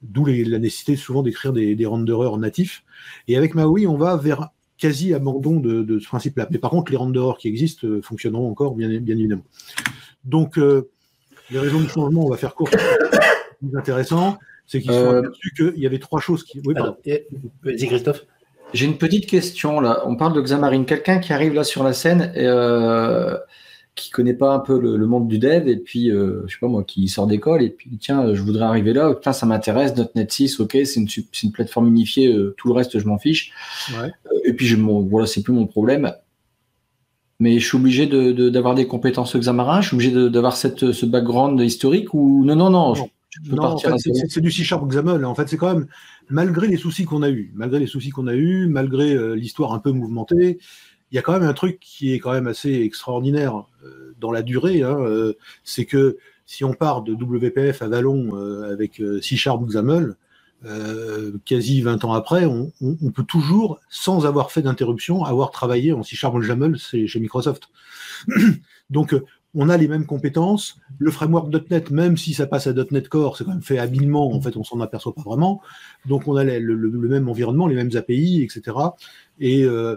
d'où 0.04 0.26
la 0.26 0.60
nécessité 0.60 0.96
souvent 0.96 1.24
d'écrire 1.24 1.54
des, 1.54 1.76
des 1.76 1.86
renderers 1.86 2.38
natifs. 2.38 2.84
Et 3.28 3.38
avec 3.38 3.56
Maui, 3.56 3.88
on 3.88 3.98
va 3.98 4.16
vers 4.18 4.50
quasi 4.78 5.14
abandon 5.14 5.60
de, 5.60 5.82
de 5.82 6.00
ce 6.00 6.08
principe-là. 6.08 6.48
Mais 6.52 6.58
par 6.58 6.72
contre, 6.72 6.92
les 6.92 6.98
renderers 6.98 7.38
qui 7.38 7.48
existent 7.48 7.88
euh, 7.88 8.02
fonctionneront 8.02 8.50
encore, 8.50 8.76
bien, 8.76 8.90
bien 9.00 9.18
évidemment. 9.18 9.46
Donc, 10.26 10.58
euh, 10.58 10.90
les 11.52 11.60
raisons 11.60 11.82
de 11.82 11.88
changement, 11.88 12.26
on 12.26 12.30
va 12.30 12.38
faire 12.38 12.54
court. 12.56 12.70
Plus 13.60 13.78
intéressant, 13.78 14.38
c'est 14.66 14.82
qu'ils 14.82 14.92
euh... 14.92 15.12
sont 15.12 15.18
aperçus 15.18 15.54
qu'il 15.56 15.80
y 15.80 15.86
avait 15.86 16.00
trois 16.00 16.20
choses 16.20 16.44
qui. 16.44 16.62
Oui, 16.66 16.74
pardon. 16.74 16.98
Vas-y, 17.64 17.88
Christophe. 17.88 18.26
J'ai 18.74 18.86
une 18.86 18.98
petite 18.98 19.28
question 19.28 19.80
là. 19.80 20.02
On 20.06 20.16
parle 20.16 20.34
de 20.34 20.42
Xamarin. 20.42 20.84
Quelqu'un 20.84 21.20
qui 21.20 21.32
arrive 21.32 21.54
là 21.54 21.64
sur 21.64 21.84
la 21.84 21.94
scène 21.94 22.34
et 22.36 22.46
euh, 22.48 23.38
qui 23.96 24.10
connaît 24.10 24.34
pas 24.34 24.54
un 24.54 24.60
peu 24.60 24.80
le, 24.80 24.98
le, 24.98 25.06
monde 25.06 25.28
du 25.28 25.38
dev 25.38 25.68
et 25.68 25.78
puis 25.78 26.10
euh, 26.10 26.44
je 26.48 26.54
sais 26.54 26.60
pas 26.60 26.68
moi 26.68 26.84
qui 26.84 27.08
sort 27.08 27.28
d'école 27.28 27.62
et 27.62 27.70
puis 27.70 27.92
tiens 28.00 28.34
je 28.34 28.42
voudrais 28.42 28.66
arriver 28.66 28.94
là 28.94 29.14
putain 29.14 29.34
ça 29.34 29.46
m'intéresse 29.46 29.94
.NET 30.16 30.32
6 30.32 30.60
ok 30.60 30.72
c'est 30.84 30.96
une 30.96 31.08
c'est 31.08 31.44
une 31.44 31.52
plateforme 31.52 31.88
unifiée 31.88 32.34
euh, 32.34 32.56
tout 32.58 32.68
le 32.68 32.74
reste 32.74 32.98
je 32.98 33.08
m'en 33.08 33.20
fiche 33.20 33.52
ouais. 33.92 34.12
euh, 34.32 34.40
et 34.46 34.54
puis 34.54 34.66
je 34.66 34.76
mon 34.78 35.02
voilà 35.02 35.28
c'est 35.28 35.44
plus 35.44 35.54
mon 35.54 35.68
problème 35.68 36.14
mais 37.40 37.60
je 37.60 37.68
suis 37.68 37.78
obligé 37.78 38.08
de 38.08 38.50
d'avoir 38.50 38.74
de, 38.74 38.82
des 38.82 38.88
compétences 38.88 39.36
Xamarin 39.36 39.82
je 39.82 39.88
suis 39.88 39.96
obligé 39.96 40.30
d'avoir 40.30 40.58
cette 40.58 40.92
ce 40.92 41.06
background 41.06 41.60
historique 41.60 42.14
ou 42.16 42.44
non 42.46 42.56
non 42.56 42.72
non, 42.72 42.96
non. 42.96 43.10
Je, 43.42 43.56
non, 43.56 43.78
c'est 43.78 44.42
du 44.42 44.52
C-Sharp 44.52 44.88
XAML. 44.88 45.26
En 45.26 45.34
fait, 45.34 45.50
c'est 45.50 45.58
quand 45.58 45.74
même, 45.74 45.88
malgré 46.30 46.68
les 46.68 46.78
soucis 46.78 47.06
qu'on 47.06 47.24
a 47.24 47.30
eus, 47.30 47.52
malgré 47.56 47.80
les 47.80 47.88
soucis 47.88 48.12
qu'on 48.12 48.28
a 48.28 48.36
eus, 48.36 48.68
malgré 48.68 49.14
euh, 49.14 49.34
l'histoire 49.34 49.74
un 49.74 49.80
peu 49.80 49.92
mouvementée, 49.92 50.60
il 51.14 51.16
y 51.16 51.20
a 51.20 51.22
quand 51.22 51.34
même 51.34 51.48
un 51.48 51.54
truc 51.54 51.80
qui 51.80 52.12
est 52.12 52.20
quand 52.20 52.32
même 52.32 52.48
assez 52.48 52.74
extraordinaire 52.82 53.66
euh, 53.86 54.16
dans 54.20 54.32
la 54.32 54.42
durée. 54.42 54.82
Hein, 54.82 54.98
euh, 55.00 55.34
c'est 55.64 55.86
que 55.86 56.18
si 56.48 56.64
on 56.64 56.74
part 56.74 57.04
de 57.04 57.14
WPF 57.14 57.84
à 57.84 57.88
Vallon 57.88 58.36
avec 58.66 59.02
C-Sharp 59.22 59.64
XAML, 59.66 60.16
quasi 61.46 61.82
20 61.82 62.04
ans 62.04 62.14
après, 62.14 62.46
on, 62.46 62.72
peut 63.16 63.24
toujours, 63.24 63.80
sans 63.90 64.26
avoir 64.26 64.52
fait 64.52 64.62
d'interruption, 64.62 65.24
avoir 65.24 65.52
travaillé 65.52 65.94
en 65.94 66.04
C-Sharp 66.04 66.38
XAML 66.38 66.78
chez 66.78 67.20
Microsoft. 67.20 67.70
Donc, 68.90 69.16
on 69.56 69.70
a 69.70 69.78
les 69.78 69.88
mêmes 69.88 70.06
compétences. 70.06 70.80
Le 70.98 71.12
framework 71.12 71.54
.NET, 71.70 71.92
même 71.92 72.18
si 72.18 72.34
ça 72.34 72.48
passe 72.48 72.68
à 72.68 72.74
.NET 72.74 73.08
Core, 73.08 73.38
c'est 73.38 73.44
quand 73.44 73.52
même 73.52 73.62
fait 73.62 73.78
habilement. 73.78 74.34
En 74.34 74.42
fait, 74.42 74.58
on 74.58 74.64
s'en 74.64 74.80
aperçoit 74.82 75.14
pas 75.14 75.22
vraiment. 75.22 75.62
Donc, 76.06 76.28
on 76.28 76.36
a 76.36 76.44
le, 76.44 76.76
même 77.08 77.30
environnement, 77.30 77.68
les 77.68 77.76
mêmes 77.76 77.96
API, 77.96 78.42
etc. 78.42 78.78
Et 79.40 79.64
euh, 79.64 79.96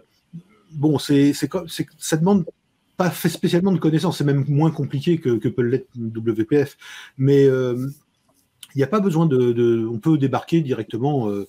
bon, 0.73 0.99
c'est, 0.99 1.33
ça 1.99 2.17
demande 2.17 2.45
pas 2.97 3.11
fait 3.11 3.29
spécialement 3.29 3.73
de 3.73 3.79
connaissances. 3.79 4.19
C'est 4.19 4.25
même 4.25 4.45
moins 4.49 4.71
compliqué 4.71 5.19
que, 5.19 5.37
que 5.37 5.49
peut 5.49 5.63
l'être 5.63 5.89
WPF. 5.97 6.77
Mais 7.19 7.45
euh, 7.45 7.89
il 8.75 8.79
n'y 8.79 8.85
a 8.85 8.89
pas 8.89 9.01
besoin 9.01 9.27
de, 9.27 9.87
On 9.91 9.99
peut 9.99 10.19
débarquer 10.19 10.61
directement 10.61 11.31
euh, 11.31 11.47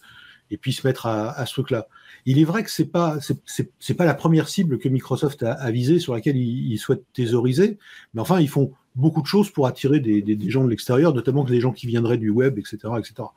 et 0.52 0.58
puis 0.58 0.74
se 0.74 0.86
mettre 0.86 1.06
à, 1.06 1.32
à 1.32 1.46
ce 1.46 1.54
truc-là. 1.54 1.88
Il 2.26 2.40
est 2.40 2.44
vrai 2.44 2.64
que 2.64 2.72
c'est 2.72 2.86
pas 2.86 3.20
c'est 3.46 3.94
pas 3.94 4.06
la 4.06 4.14
première 4.14 4.50
cible 4.50 4.80
que 4.80 4.90
Microsoft 4.90 5.44
a, 5.44 5.72
visée 5.72 6.00
sur 6.00 6.14
laquelle 6.14 6.36
ils, 6.36 6.78
souhaitent 6.78 7.06
thésauriser, 7.14 7.78
mais 8.14 8.22
enfin 8.22 8.42
ils 8.42 8.50
font 8.50 8.74
beaucoup 8.96 9.22
de 9.22 9.28
choses 9.28 9.50
pour 9.50 9.68
attirer 9.68 10.00
des, 10.00 10.50
gens 10.50 10.64
de 10.66 10.70
l'extérieur, 10.70 11.14
notamment 11.14 11.44
des 11.46 11.62
gens 11.62 11.72
qui 11.72 11.88
viendraient 11.88 12.18
du 12.18 12.30
web, 12.30 12.58
etc., 12.58 12.80
etc. 12.98 13.30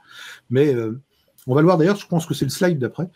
Mais 0.48 0.74
euh, 0.74 1.00
on 1.46 1.54
va 1.54 1.60
le 1.60 1.66
voir 1.66 1.78
d'ailleurs. 1.78 1.96
Je 1.96 2.06
pense 2.06 2.26
que 2.26 2.34
c'est 2.34 2.46
le 2.46 2.50
slide 2.50 2.78
d'après. 2.78 3.08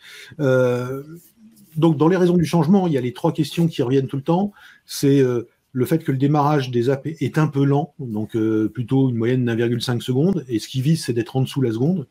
Donc 1.77 1.97
dans 1.97 2.07
les 2.07 2.17
raisons 2.17 2.37
du 2.37 2.45
changement, 2.45 2.87
il 2.87 2.93
y 2.93 2.97
a 2.97 3.01
les 3.01 3.13
trois 3.13 3.31
questions 3.31 3.67
qui 3.67 3.81
reviennent 3.81 4.07
tout 4.07 4.17
le 4.17 4.23
temps. 4.23 4.51
C'est 4.85 5.19
euh, 5.21 5.47
le 5.71 5.85
fait 5.85 6.03
que 6.03 6.11
le 6.11 6.17
démarrage 6.17 6.71
des 6.71 6.89
apps 6.89 7.05
est 7.05 7.37
un 7.37 7.47
peu 7.47 7.65
lent, 7.65 7.93
donc 7.99 8.37
plutôt 8.73 9.09
une 9.09 9.17
moyenne 9.17 9.45
d'1,5 9.45 9.99
secondes, 9.99 10.45
et 10.47 10.59
ce 10.59 10.69
qui 10.69 10.81
vise, 10.81 11.03
c'est 11.03 11.11
d'être 11.11 11.35
en 11.35 11.41
dessous 11.41 11.61
la 11.61 11.71
seconde 11.71 12.07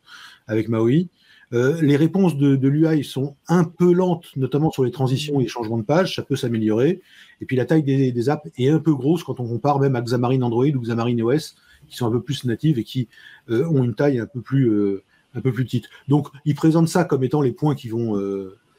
avec 0.47 0.69
MAUI. 0.69 1.09
Euh, 1.53 1.79
les 1.81 1.95
réponses 1.95 2.37
de, 2.37 2.55
de 2.55 2.67
l'UI 2.67 3.03
sont 3.03 3.35
un 3.47 3.63
peu 3.63 3.93
lentes, 3.93 4.25
notamment 4.35 4.71
sur 4.71 4.83
les 4.83 4.91
transitions 4.91 5.39
et 5.39 5.43
les 5.43 5.49
changements 5.49 5.77
de 5.77 5.83
page, 5.83 6.15
ça 6.15 6.23
peut 6.23 6.35
s'améliorer. 6.35 7.01
Et 7.41 7.45
puis 7.45 7.55
la 7.55 7.65
taille 7.65 7.83
des, 7.83 8.29
apps 8.29 8.49
est 8.57 8.69
un 8.69 8.79
peu 8.79 8.93
grosse 8.93 9.23
quand 9.23 9.39
on 9.39 9.47
compare 9.47 9.79
même 9.79 9.95
à 9.95 10.01
Xamarin 10.01 10.41
Android 10.41 10.65
ou 10.65 10.81
Xamarin 10.81 11.19
OS, 11.19 11.55
qui 11.87 11.95
sont 11.95 12.07
un 12.07 12.11
peu 12.11 12.21
plus 12.21 12.45
natives 12.45 12.79
et 12.79 12.83
qui 12.83 13.07
euh, 13.49 13.67
ont 13.67 13.83
une 13.83 13.93
taille 13.93 14.19
un 14.19 14.25
peu 14.25 14.41
plus 14.41 14.69
euh, 14.69 15.03
un 15.35 15.41
peu 15.41 15.51
plus 15.51 15.65
petite. 15.65 15.89
Donc 16.07 16.29
ils 16.45 16.55
présentent 16.55 16.87
ça 16.87 17.03
comme 17.03 17.23
étant 17.23 17.41
les 17.41 17.51
points 17.51 17.75
qu'ils 17.75 17.91
vont 17.91 18.15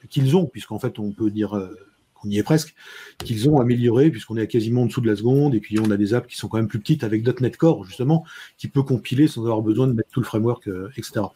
qu'ils 0.08 0.36
ont, 0.36 0.46
puisqu'en 0.46 0.78
fait 0.78 0.98
on 0.98 1.12
peut 1.12 1.30
dire 1.30 1.70
qu'on 2.14 2.28
y 2.28 2.38
est 2.38 2.42
presque, 2.42 2.74
qu'ils 3.18 3.48
ont 3.48 3.60
amélioré, 3.60 4.10
puisqu'on 4.10 4.36
est 4.36 4.42
à 4.42 4.46
quasiment 4.46 4.82
en 4.82 4.86
dessous 4.86 5.00
de 5.00 5.08
la 5.08 5.16
seconde, 5.16 5.54
et 5.54 5.60
puis 5.60 5.78
on 5.78 5.90
a 5.90 5.96
des 5.96 6.14
apps 6.14 6.28
qui 6.28 6.36
sont 6.36 6.48
quand 6.48 6.58
même 6.58 6.68
plus 6.68 6.80
petites 6.80 7.04
avec 7.04 7.26
.NET 7.40 7.56
Core, 7.56 7.84
justement, 7.84 8.24
qui 8.58 8.68
peut 8.68 8.82
compiler 8.82 9.28
sans 9.28 9.42
avoir 9.42 9.62
besoin 9.62 9.86
de 9.86 9.92
mettre 9.92 10.10
tout 10.10 10.20
le 10.20 10.26
framework, 10.26 10.68
etc. 10.96 11.26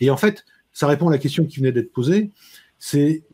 Et 0.00 0.10
en 0.10 0.16
fait, 0.16 0.44
ça 0.72 0.86
répond 0.86 1.08
à 1.08 1.12
la 1.12 1.18
question 1.18 1.44
qui 1.44 1.58
venait 1.58 1.72
d'être 1.72 1.92
posée. 1.92 2.30
C'est 2.78 3.24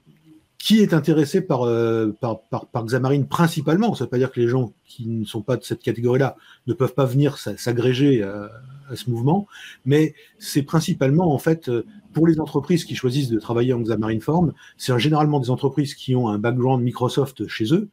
qui 0.64 0.81
est 0.81 0.94
intéressé 0.94 1.42
par, 1.42 1.64
euh, 1.64 2.11
par, 2.22 2.40
par, 2.40 2.87
Xamarin 2.87 3.24
principalement 3.24 3.94
Ça 3.94 4.05
ne 4.05 4.07
veut 4.07 4.11
pas 4.11 4.16
dire 4.16 4.33
que 4.33 4.40
les 4.40 4.48
gens 4.48 4.72
qui 4.87 5.07
ne 5.07 5.27
sont 5.27 5.42
pas 5.42 5.59
de 5.59 5.62
cette 5.62 5.83
catégorie-là 5.83 6.38
ne 6.66 6.72
peuvent 6.72 6.94
pas 6.94 7.05
venir 7.05 7.37
s'agréger 7.37 8.22
à, 8.22 8.50
ce 8.94 9.11
mouvement, 9.11 9.46
mais 9.85 10.14
c'est 10.38 10.62
principalement 10.62 11.35
en 11.35 11.38
fait 11.38 11.70
pour 12.14 12.27
les 12.27 12.40
entreprises 12.40 12.85
qui 12.87 12.94
choisissent 12.94 13.29
de 13.29 13.38
travailler 13.38 13.74
en 13.74 13.81
Xamarin 13.81 14.20
Form, 14.20 14.55
c'est 14.79 14.98
généralement 14.98 15.38
des 15.38 15.50
entreprises 15.50 15.94
qui 15.94 16.16
ont 16.16 16.29
un 16.29 16.38
background 16.38 16.83
Microsoft 16.83 17.46
chez 17.46 17.74
eux, 17.74 17.90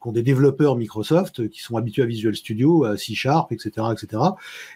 qui 0.00 0.08
ont 0.08 0.12
des 0.12 0.22
développeurs 0.22 0.76
Microsoft, 0.76 1.48
qui 1.48 1.60
sont 1.60 1.76
habitués 1.76 2.02
à 2.02 2.06
Visual 2.06 2.36
Studio, 2.36 2.84
à 2.84 2.96
C 2.96 3.14
Sharp, 3.14 3.50
etc., 3.50 3.86
etc. 3.92 4.22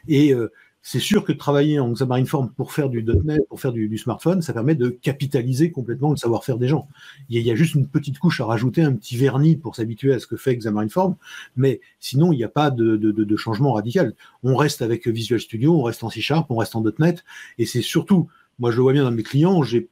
Et 0.08 0.32
euh, 0.32 0.50
c'est 0.88 1.00
sûr 1.00 1.24
que 1.24 1.32
travailler 1.32 1.80
en 1.80 1.90
Xamarin 1.90 2.26
Form 2.26 2.48
pour 2.48 2.72
faire 2.72 2.88
du 2.88 3.02
.NET, 3.02 3.40
pour 3.48 3.60
faire 3.60 3.72
du, 3.72 3.98
smartphone, 3.98 4.40
ça 4.40 4.52
permet 4.52 4.76
de 4.76 4.88
capitaliser 4.88 5.72
complètement 5.72 6.10
le 6.10 6.16
savoir-faire 6.16 6.58
des 6.58 6.68
gens. 6.68 6.86
Il 7.28 7.42
y, 7.42 7.50
a, 7.50 7.56
juste 7.56 7.74
une 7.74 7.88
petite 7.88 8.20
couche 8.20 8.40
à 8.40 8.44
rajouter, 8.44 8.82
un 8.82 8.92
petit 8.92 9.16
vernis 9.16 9.56
pour 9.56 9.74
s'habituer 9.74 10.14
à 10.14 10.20
ce 10.20 10.28
que 10.28 10.36
fait 10.36 10.56
Xamarin 10.56 10.88
Form, 10.88 11.16
mais 11.56 11.80
sinon, 11.98 12.30
il 12.30 12.36
n'y 12.36 12.44
a 12.44 12.48
pas 12.48 12.70
de, 12.70 13.36
changement 13.36 13.72
radical. 13.72 14.14
On 14.44 14.54
reste 14.54 14.80
avec 14.80 15.08
Visual 15.08 15.40
Studio, 15.40 15.76
on 15.76 15.82
reste 15.82 16.04
en 16.04 16.08
C 16.08 16.20
Sharp, 16.20 16.48
on 16.52 16.56
reste 16.56 16.76
en 16.76 16.84
.NET, 17.00 17.24
et 17.58 17.66
c'est 17.66 17.82
surtout, 17.82 18.28
moi 18.60 18.70
je 18.70 18.76
le 18.76 18.82
vois 18.82 18.92
bien 18.92 19.02
dans 19.02 19.10
mes 19.10 19.24
clients, 19.24 19.64
j'ai 19.64 19.88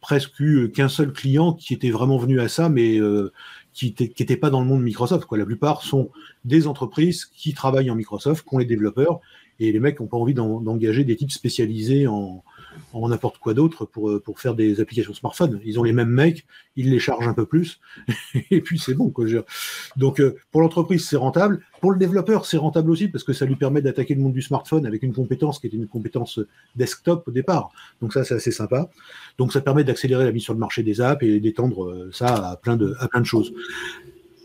presque 0.00 0.40
eu 0.40 0.68
qu'un 0.72 0.88
seul 0.88 1.12
client 1.12 1.52
qui 1.52 1.74
était 1.74 1.90
vraiment 1.90 2.18
venu 2.18 2.40
à 2.40 2.48
ça, 2.48 2.68
mais 2.68 2.98
euh, 2.98 3.32
qui 3.72 3.94
n'était 4.00 4.36
pas 4.36 4.50
dans 4.50 4.60
le 4.60 4.66
monde 4.66 4.82
Microsoft. 4.82 5.28
La 5.30 5.46
plupart 5.46 5.82
sont 5.82 6.10
des 6.44 6.66
entreprises 6.66 7.24
qui 7.24 7.54
travaillent 7.54 7.90
en 7.90 7.94
Microsoft, 7.94 8.46
qui 8.46 8.52
ont 8.52 8.58
les 8.58 8.64
développeurs 8.64 9.20
et 9.60 9.72
les 9.72 9.80
mecs 9.80 10.00
n'ont 10.00 10.06
pas 10.06 10.16
envie 10.16 10.34
d'engager 10.34 11.04
des 11.04 11.16
types 11.16 11.30
spécialisés 11.30 12.06
en, 12.06 12.42
en 12.92 13.08
n'importe 13.08 13.38
quoi 13.38 13.54
d'autre 13.54 13.84
pour, 13.84 14.10
euh, 14.10 14.20
pour 14.20 14.40
faire 14.40 14.54
des 14.54 14.80
applications 14.80 15.14
smartphone. 15.14 15.60
Ils 15.64 15.78
ont 15.78 15.82
les 15.82 15.92
mêmes 15.92 16.10
mecs, 16.10 16.46
ils 16.76 16.90
les 16.90 16.98
chargent 16.98 17.28
un 17.28 17.34
peu 17.34 17.46
plus, 17.46 17.80
et 18.50 18.60
puis 18.60 18.78
c'est 18.78 18.94
bon. 18.94 19.10
Quoi. 19.10 19.26
Donc 19.96 20.20
euh, 20.20 20.36
pour 20.50 20.60
l'entreprise, 20.60 21.06
c'est 21.06 21.16
rentable. 21.16 21.60
Pour 21.80 21.92
le 21.92 21.98
développeur, 21.98 22.46
c'est 22.46 22.56
rentable 22.56 22.90
aussi 22.90 23.08
parce 23.08 23.24
que 23.24 23.32
ça 23.32 23.44
lui 23.44 23.56
permet 23.56 23.82
d'attaquer 23.82 24.14
le 24.14 24.22
monde 24.22 24.32
du 24.32 24.42
smartphone 24.42 24.86
avec 24.86 25.02
une 25.02 25.12
compétence 25.12 25.58
qui 25.58 25.66
était 25.66 25.76
une 25.76 25.88
compétence 25.88 26.40
desktop 26.76 27.26
au 27.28 27.30
départ. 27.30 27.70
Donc 28.00 28.12
ça, 28.12 28.24
c'est 28.24 28.34
assez 28.34 28.52
sympa. 28.52 28.88
Donc 29.38 29.52
ça 29.52 29.60
permet 29.60 29.84
d'accélérer 29.84 30.24
la 30.24 30.32
mise 30.32 30.42
sur 30.42 30.54
le 30.54 30.60
marché 30.60 30.82
des 30.82 31.00
apps 31.00 31.22
et 31.22 31.40
d'étendre 31.40 31.84
euh, 31.84 32.10
ça 32.12 32.50
à 32.50 32.56
plein, 32.56 32.76
de, 32.76 32.94
à 32.98 33.08
plein 33.08 33.20
de 33.20 33.26
choses. 33.26 33.52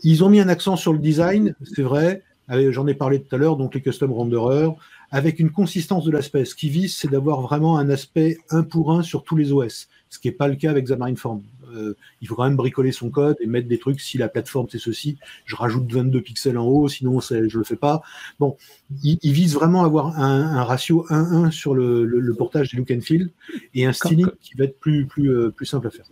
Ils 0.02 0.24
ont 0.24 0.30
mis 0.30 0.40
un 0.40 0.48
accent 0.48 0.76
sur 0.76 0.92
le 0.92 0.98
design, 0.98 1.54
c'est 1.62 1.82
vrai. 1.82 2.22
J'en 2.70 2.86
ai 2.86 2.94
parlé 2.94 3.22
tout 3.22 3.34
à 3.34 3.38
l'heure, 3.38 3.56
donc 3.56 3.74
les 3.74 3.80
custom 3.80 4.12
renderers 4.12 4.74
avec 5.10 5.40
une 5.40 5.50
consistance 5.50 6.04
de 6.04 6.10
l'aspect. 6.10 6.44
Ce 6.44 6.54
qui 6.54 6.68
vise, 6.68 6.96
c'est 6.96 7.08
d'avoir 7.08 7.40
vraiment 7.40 7.78
un 7.78 7.90
aspect 7.90 8.38
un 8.50 8.62
pour 8.62 8.92
un 8.92 9.02
sur 9.02 9.24
tous 9.24 9.36
les 9.36 9.52
OS, 9.52 9.88
ce 10.08 10.18
qui 10.18 10.28
n'est 10.28 10.34
pas 10.34 10.48
le 10.48 10.56
cas 10.56 10.70
avec 10.70 10.86
Xamarin 10.86 11.16
Form. 11.16 11.42
Euh, 11.74 11.94
il 12.20 12.28
faut 12.28 12.34
quand 12.34 12.44
même 12.44 12.56
bricoler 12.56 12.90
son 12.90 13.10
code 13.10 13.36
et 13.40 13.46
mettre 13.46 13.68
des 13.68 13.78
trucs. 13.78 14.00
Si 14.00 14.18
la 14.18 14.28
plateforme 14.28 14.66
c'est 14.70 14.78
ceci, 14.78 15.18
je 15.44 15.54
rajoute 15.54 15.90
22 15.92 16.20
pixels 16.20 16.58
en 16.58 16.66
haut, 16.66 16.88
sinon 16.88 17.20
je 17.20 17.58
le 17.58 17.64
fais 17.64 17.76
pas. 17.76 18.02
Bon, 18.38 18.56
il, 19.02 19.18
vise 19.32 19.54
vraiment 19.54 19.82
à 19.82 19.86
avoir 19.86 20.18
un, 20.18 20.64
ratio 20.64 21.06
1-1 21.10 21.50
sur 21.50 21.74
le, 21.74 22.34
portage 22.36 22.72
des 22.72 22.78
look 22.78 22.90
and 22.90 23.00
feel 23.00 23.30
et 23.74 23.86
un 23.86 23.92
styling 23.92 24.28
qui 24.40 24.56
va 24.56 24.64
être 24.64 24.78
plus, 24.78 25.06
plus, 25.06 25.30
euh, 25.30 25.50
plus 25.50 25.66
simple 25.66 25.86
à 25.86 25.90
faire. 25.90 26.06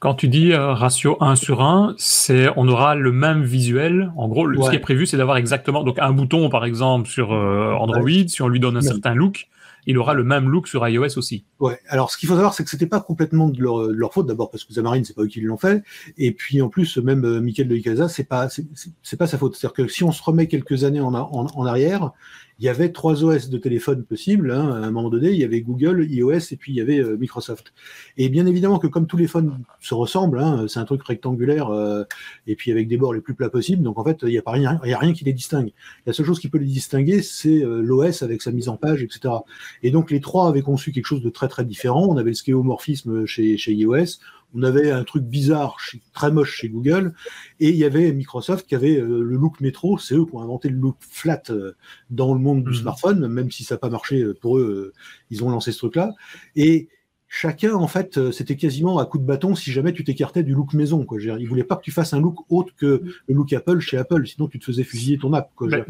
Quand 0.00 0.14
tu 0.14 0.28
dis 0.28 0.54
euh, 0.54 0.72
ratio 0.72 1.18
1 1.20 1.36
sur 1.36 1.60
1, 1.60 1.94
c'est 1.98 2.48
on 2.56 2.66
aura 2.68 2.94
le 2.94 3.12
même 3.12 3.44
visuel. 3.44 4.10
En 4.16 4.28
gros, 4.28 4.50
ce 4.50 4.70
qui 4.70 4.76
est 4.76 4.80
prévu, 4.80 5.04
c'est 5.04 5.18
d'avoir 5.18 5.36
exactement 5.36 5.84
donc 5.84 5.98
un 5.98 6.10
bouton, 6.10 6.48
par 6.48 6.64
exemple, 6.64 7.06
sur 7.06 7.34
euh, 7.34 7.74
Android. 7.74 8.08
Si 8.26 8.40
on 8.40 8.48
lui 8.48 8.60
donne 8.60 8.78
un 8.78 8.80
certain 8.80 9.14
look, 9.14 9.48
il 9.86 9.98
aura 9.98 10.14
le 10.14 10.24
même 10.24 10.48
look 10.48 10.68
sur 10.68 10.88
iOS 10.88 11.18
aussi. 11.18 11.44
Ouais. 11.58 11.78
Alors, 11.86 12.10
ce 12.10 12.16
qu'il 12.16 12.30
faut 12.30 12.34
savoir, 12.34 12.54
c'est 12.54 12.64
que 12.64 12.70
c'était 12.70 12.86
pas 12.86 13.00
complètement 13.00 13.50
de 13.50 13.60
leur, 13.60 14.14
faute. 14.14 14.26
D'abord 14.26 14.50
parce 14.50 14.64
que 14.64 14.72
Xamarin, 14.72 15.04
c'est 15.04 15.14
pas 15.14 15.22
eux 15.22 15.26
qui 15.26 15.42
l'ont 15.42 15.58
fait, 15.58 15.82
et 16.16 16.32
puis 16.32 16.62
en 16.62 16.70
plus, 16.70 16.96
même 16.96 17.26
euh, 17.26 17.42
Michael 17.42 17.68
de 17.68 17.76
Icaza, 17.76 18.08
c'est 18.08 18.24
pas 18.24 18.48
c'est 18.48 19.16
pas 19.18 19.26
sa 19.26 19.36
faute. 19.36 19.54
C'est-à-dire 19.54 19.74
que 19.74 19.88
si 19.92 20.02
on 20.02 20.12
se 20.12 20.22
remet 20.22 20.46
quelques 20.46 20.84
années 20.84 21.02
en, 21.02 21.12
en, 21.12 21.46
en 21.46 21.66
arrière, 21.66 22.12
il 22.60 22.64
y 22.64 22.68
avait 22.68 22.92
trois 22.92 23.24
OS 23.24 23.48
de 23.48 23.56
téléphone 23.56 24.04
possibles. 24.04 24.50
Hein, 24.50 24.82
à 24.82 24.86
un 24.86 24.90
moment 24.90 25.08
donné, 25.08 25.30
il 25.30 25.38
y 25.38 25.44
avait 25.44 25.62
Google, 25.62 26.06
iOS 26.10 26.52
et 26.52 26.56
puis 26.56 26.72
il 26.72 26.74
y 26.76 26.82
avait 26.82 26.98
euh, 26.98 27.16
Microsoft. 27.16 27.72
Et 28.18 28.28
bien 28.28 28.44
évidemment 28.44 28.78
que 28.78 28.86
comme 28.86 29.06
tous 29.06 29.16
les 29.16 29.26
phones 29.26 29.64
se 29.80 29.94
ressemblent, 29.94 30.38
hein, 30.38 30.66
c'est 30.68 30.78
un 30.78 30.84
truc 30.84 31.02
rectangulaire 31.02 31.70
euh, 31.70 32.04
et 32.46 32.56
puis 32.56 32.70
avec 32.70 32.86
des 32.86 32.98
bords 32.98 33.14
les 33.14 33.22
plus 33.22 33.32
plats 33.32 33.48
possibles. 33.48 33.82
Donc 33.82 33.98
en 33.98 34.04
fait, 34.04 34.18
il 34.22 34.28
n'y 34.28 34.38
a 34.38 34.42
pas 34.42 34.52
rien, 34.52 34.78
a 34.82 34.98
rien 34.98 35.14
qui 35.14 35.24
les 35.24 35.32
distingue. 35.32 35.72
La 36.04 36.12
seule 36.12 36.26
chose 36.26 36.38
qui 36.38 36.48
peut 36.48 36.58
les 36.58 36.66
distinguer, 36.66 37.22
c'est 37.22 37.64
euh, 37.64 37.80
l'OS 37.80 38.22
avec 38.22 38.42
sa 38.42 38.52
mise 38.52 38.68
en 38.68 38.76
page, 38.76 39.02
etc. 39.02 39.34
Et 39.82 39.90
donc 39.90 40.10
les 40.10 40.20
trois 40.20 40.46
avaient 40.46 40.60
conçu 40.60 40.92
quelque 40.92 41.06
chose 41.06 41.22
de 41.22 41.30
très 41.30 41.48
très 41.48 41.64
différent. 41.64 42.06
On 42.10 42.18
avait 42.18 42.30
le 42.30 42.34
skéomorphisme 42.34 43.24
chez, 43.24 43.56
chez 43.56 43.72
iOS 43.72 44.18
on 44.54 44.62
avait 44.62 44.90
un 44.90 45.04
truc 45.04 45.24
bizarre, 45.24 45.76
très 46.12 46.30
moche 46.30 46.56
chez 46.56 46.68
Google, 46.68 47.14
et 47.60 47.70
il 47.70 47.76
y 47.76 47.84
avait 47.84 48.12
Microsoft 48.12 48.66
qui 48.66 48.74
avait 48.74 48.96
euh, 48.96 49.22
le 49.22 49.36
look 49.36 49.60
métro, 49.60 49.98
c'est 49.98 50.14
eux 50.14 50.24
qui 50.24 50.34
ont 50.34 50.40
inventé 50.40 50.68
le 50.68 50.76
look 50.76 50.96
flat 51.00 51.42
euh, 51.50 51.76
dans 52.10 52.34
le 52.34 52.40
monde 52.40 52.64
du 52.64 52.70
mmh. 52.70 52.74
smartphone, 52.74 53.28
même 53.28 53.50
si 53.50 53.64
ça 53.64 53.76
n'a 53.76 53.78
pas 53.78 53.90
marché 53.90 54.22
euh, 54.22 54.34
pour 54.34 54.58
eux, 54.58 54.92
ils 55.30 55.44
ont 55.44 55.50
lancé 55.50 55.72
ce 55.72 55.78
truc-là. 55.78 56.12
Et 56.56 56.88
chacun, 57.32 57.74
en 57.74 57.86
fait, 57.86 58.18
euh, 58.18 58.32
c'était 58.32 58.56
quasiment 58.56 58.98
à 58.98 59.06
coup 59.06 59.16
de 59.16 59.24
bâton 59.24 59.54
si 59.54 59.70
jamais 59.70 59.92
tu 59.92 60.02
t'écartais 60.02 60.42
du 60.42 60.52
look 60.52 60.74
maison. 60.74 61.04
Quoi. 61.04 61.18
Ils 61.20 61.48
voulaient 61.48 61.64
pas 61.64 61.76
que 61.76 61.82
tu 61.82 61.92
fasses 61.92 62.12
un 62.12 62.20
look 62.20 62.38
autre 62.50 62.74
que 62.76 63.02
le 63.28 63.34
look 63.34 63.52
Apple 63.52 63.78
chez 63.78 63.96
Apple, 63.96 64.26
sinon 64.26 64.48
tu 64.48 64.58
te 64.58 64.64
faisais 64.64 64.82
fusiller 64.82 65.16
ton 65.16 65.32
app. 65.32 65.48
Ben, 65.60 65.84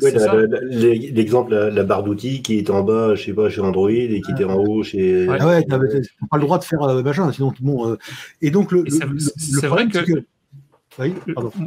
l'exemple, 0.71 1.55
la, 1.55 1.83
barre 1.83 2.05
d'outils 2.05 2.43
qui 2.43 2.59
est 2.59 2.71
en 2.71 2.83
bas, 2.83 3.15
je 3.15 3.25
sais 3.25 3.33
pas, 3.33 3.49
chez 3.49 3.63
Android 3.63 3.91
et 3.91 4.21
qui 4.21 4.31
était 4.31 4.45
en 4.45 4.55
haut 4.57 4.83
chez. 4.83 5.27
Ah 5.29 5.47
ouais, 5.47 5.65
t'as 5.65 5.79
pas 5.79 6.37
le 6.37 6.43
droit 6.43 6.59
de 6.59 6.65
faire 6.65 6.83
euh, 6.83 7.03
machin, 7.03 7.33
sinon 7.33 7.53
bon. 7.61 7.89
Euh, 7.89 7.97
et 8.43 8.51
donc 8.51 8.71
le. 8.71 8.85
C'est 8.89 9.67
vrai 9.67 9.89
que. 9.89 10.23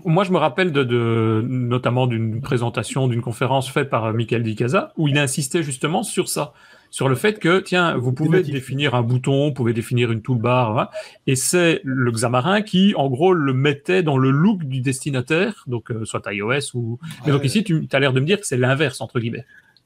Moi, 0.06 0.24
je 0.24 0.32
me 0.32 0.38
rappelle 0.38 0.72
de, 0.72 1.44
notamment 1.48 2.06
d'une 2.06 2.42
présentation, 2.42 3.08
d'une 3.08 3.22
conférence 3.22 3.68
faite 3.72 3.90
par 3.90 4.14
Michael 4.14 4.44
Di 4.44 4.54
Casa, 4.54 4.94
où 4.98 5.08
il 5.08 5.18
insistait 5.18 5.64
justement 5.64 6.04
sur 6.04 6.30
ça 6.30 6.54
sur 6.94 7.10
le 7.10 7.16
fait 7.16 7.40
que, 7.40 7.60
tiens, 7.60 7.98
vous 7.98 8.14
pouvez 8.14 8.44
définir 8.44 8.94
un 8.94 9.02
bouton, 9.02 9.48
vous 9.48 9.54
pouvez 9.54 9.74
définir 9.74 10.12
une 10.12 10.22
toolbar, 10.22 10.78
hein, 10.78 10.90
et 11.26 11.36
c'est 11.36 11.82
le 11.84 12.12
Xamarin 12.12 12.62
qui, 12.62 12.94
en 12.96 13.10
gros, 13.10 13.34
le 13.34 13.52
mettait 13.52 14.04
dans 14.04 14.20
le 14.20 14.30
look 14.30 14.64
du 14.66 14.80
destinataire, 14.80 15.64
donc 15.66 15.90
euh, 15.90 16.06
soit 16.06 16.22
iOS 16.32 16.76
ou. 16.76 17.00
Mais 17.26 17.32
donc 17.32 17.44
ici, 17.46 17.64
tu 17.64 17.88
as 17.92 18.00
l'air 18.00 18.14
de 18.14 18.20
me 18.20 18.28
dire 18.28 18.40
que 18.40 18.46
c'est 18.46 18.58
l'inverse 18.58 19.02
entre 19.02 19.20
guillemets. 19.20 19.44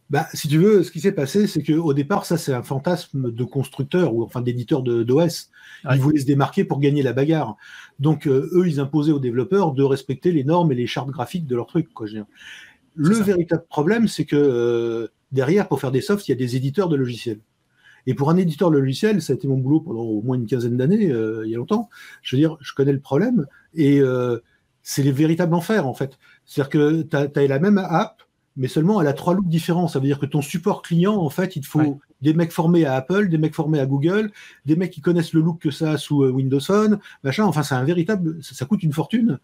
Bah, 0.10 0.28
si 0.34 0.50
tu 0.50 0.58
veux, 0.58 0.84
ce 0.84 0.92
qui 0.92 1.00
s'est 1.00 1.14
passé, 1.14 1.48
c'est 1.48 1.64
qu'au 1.64 1.94
départ, 1.94 2.26
ça, 2.26 2.38
c'est 2.38 2.54
un 2.54 2.62
fantasme 2.62 3.32
de 3.32 3.44
constructeur 3.46 4.14
ou 4.14 4.22
enfin 4.24 4.42
d'éditeur 4.42 4.84
d'OS. 4.84 5.50
Ils 5.90 6.02
voulaient 6.02 6.20
se 6.20 6.26
démarquer 6.26 6.66
pour 6.66 6.82
gagner 6.82 7.04
la 7.04 7.14
bagarre. 7.14 7.56
Donc, 8.00 8.28
euh, 8.28 8.50
eux, 8.52 8.68
ils 8.68 8.82
imposaient 8.82 9.14
aux 9.14 9.20
développeurs 9.20 9.72
de 9.72 9.84
respecter 9.84 10.34
les 10.34 10.44
normes 10.44 10.74
et 10.74 10.76
les 10.76 10.88
chartes 10.88 11.10
graphiques 11.10 11.48
de 11.48 11.56
leur 11.56 11.68
truc. 11.68 11.94
Quoi, 11.94 12.08
Le 12.96 13.16
véritable 13.16 13.64
problème, 13.70 14.10
c'est 14.10 14.26
que 14.26 14.36
euh, 14.36 15.08
derrière, 15.32 15.68
pour 15.68 15.80
faire 15.80 15.92
des 15.92 16.02
softs, 16.02 16.28
il 16.28 16.32
y 16.32 16.34
a 16.34 16.38
des 16.38 16.56
éditeurs 16.56 16.90
de 16.90 16.96
logiciels. 16.96 17.40
Et 18.06 18.14
pour 18.14 18.30
un 18.30 18.38
éditeur 18.38 18.72
de 18.72 18.78
logiciels, 18.78 19.22
ça 19.22 19.34
a 19.34 19.36
été 19.36 19.48
mon 19.48 19.58
boulot 19.58 19.82
pendant 19.82 20.04
au 20.04 20.22
moins 20.22 20.38
une 20.38 20.46
quinzaine 20.46 20.78
d'années, 20.78 21.12
euh, 21.12 21.44
il 21.46 21.52
y 21.52 21.56
a 21.56 21.58
longtemps. 21.58 21.90
Je 22.22 22.36
veux 22.36 22.40
dire, 22.40 22.58
je 22.62 22.74
connais 22.74 22.94
le 22.94 23.02
problème 23.02 23.46
et 23.74 24.02
c'est 24.82 25.04
les 25.04 25.12
véritables 25.12 25.54
enfers, 25.54 25.86
en 25.86 25.94
fait. 25.94 26.18
C'est-à-dire 26.46 26.70
que 26.70 27.02
tu 27.02 27.16
as, 27.18 27.28
as 27.36 27.48
la 27.48 27.60
même 27.60 27.78
app, 27.78 28.24
mais 28.58 28.68
seulement 28.68 29.00
elle 29.00 29.08
a 29.08 29.14
trois 29.14 29.34
looks 29.34 29.48
différents. 29.48 29.88
Ça 29.88 30.00
veut 30.00 30.06
dire 30.06 30.20
que 30.20 30.26
ton 30.26 30.42
support 30.42 30.82
client, 30.82 31.16
en 31.16 31.30
fait, 31.30 31.56
il 31.56 31.62
te 31.62 31.68
faut 31.68 32.00
des 32.22 32.34
mecs 32.34 32.52
formés 32.52 32.86
à 32.86 32.96
Apple, 32.96 33.30
des 33.30 33.38
mecs 33.38 33.54
formés 33.54 33.80
à 33.80 33.86
Google, 33.86 34.32
des 34.66 34.76
mecs 34.76 34.92
qui 34.92 35.02
connaissent 35.02 35.34
le 35.34 35.42
look 35.42 35.60
que 35.60 35.72
ça 35.72 35.92
a 35.92 35.98
sous 35.98 36.24
euh, 36.24 36.32
Windows 36.32 36.60
Phone, 36.60 37.00
machin. 37.24 37.46
Enfin, 37.46 37.64
c'est 37.64 37.76
un 37.76 37.84
véritable, 37.84 38.42
ça, 38.42 38.66
coûte 38.66 38.82
une 38.82 38.94
fortune. 38.94 39.40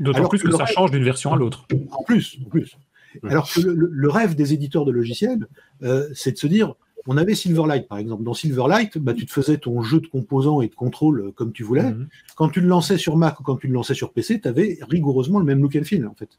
D'autant 0.00 0.28
plus 0.28 0.42
que, 0.42 0.50
ça 0.50 0.66
change 0.66 0.90
d'une 0.90 1.04
version 1.04 1.32
à 1.32 1.36
l'autre. 1.36 1.66
En 1.90 2.02
plus, 2.02 2.38
en 2.44 2.48
plus. 2.48 2.76
Alors 3.22 3.50
que 3.52 3.60
le, 3.60 4.08
rêve 4.08 4.34
des 4.34 4.52
éditeurs 4.52 4.84
de 4.84 4.92
logiciels, 4.92 5.46
euh, 5.82 6.08
c'est 6.14 6.32
de 6.32 6.38
se 6.38 6.46
dire, 6.46 6.74
on 7.06 7.16
avait 7.16 7.34
Silverlight, 7.34 7.86
par 7.88 7.98
exemple. 7.98 8.22
Dans 8.22 8.34
Silverlight, 8.34 8.98
bah, 8.98 9.14
tu 9.14 9.26
te 9.26 9.32
faisais 9.32 9.58
ton 9.58 9.82
jeu 9.82 10.00
de 10.00 10.06
composants 10.06 10.60
et 10.62 10.68
de 10.68 10.74
contrôle 10.74 11.20
euh, 11.20 11.32
comme 11.32 11.52
tu 11.52 11.62
voulais. 11.62 11.90
Mhm. 11.90 12.08
Quand 12.36 12.48
tu 12.48 12.60
le 12.60 12.66
lançais 12.66 12.98
sur 12.98 13.16
Mac 13.16 13.40
ou 13.40 13.42
quand 13.42 13.56
tu 13.56 13.66
le 13.66 13.74
lançais 13.74 13.94
sur 13.94 14.12
PC, 14.12 14.40
tu 14.40 14.48
avais 14.48 14.78
rigoureusement 14.88 15.38
le 15.38 15.44
même 15.44 15.60
look 15.60 15.76
and 15.76 15.84
feel, 15.84 16.06
en 16.06 16.14
fait. 16.14 16.30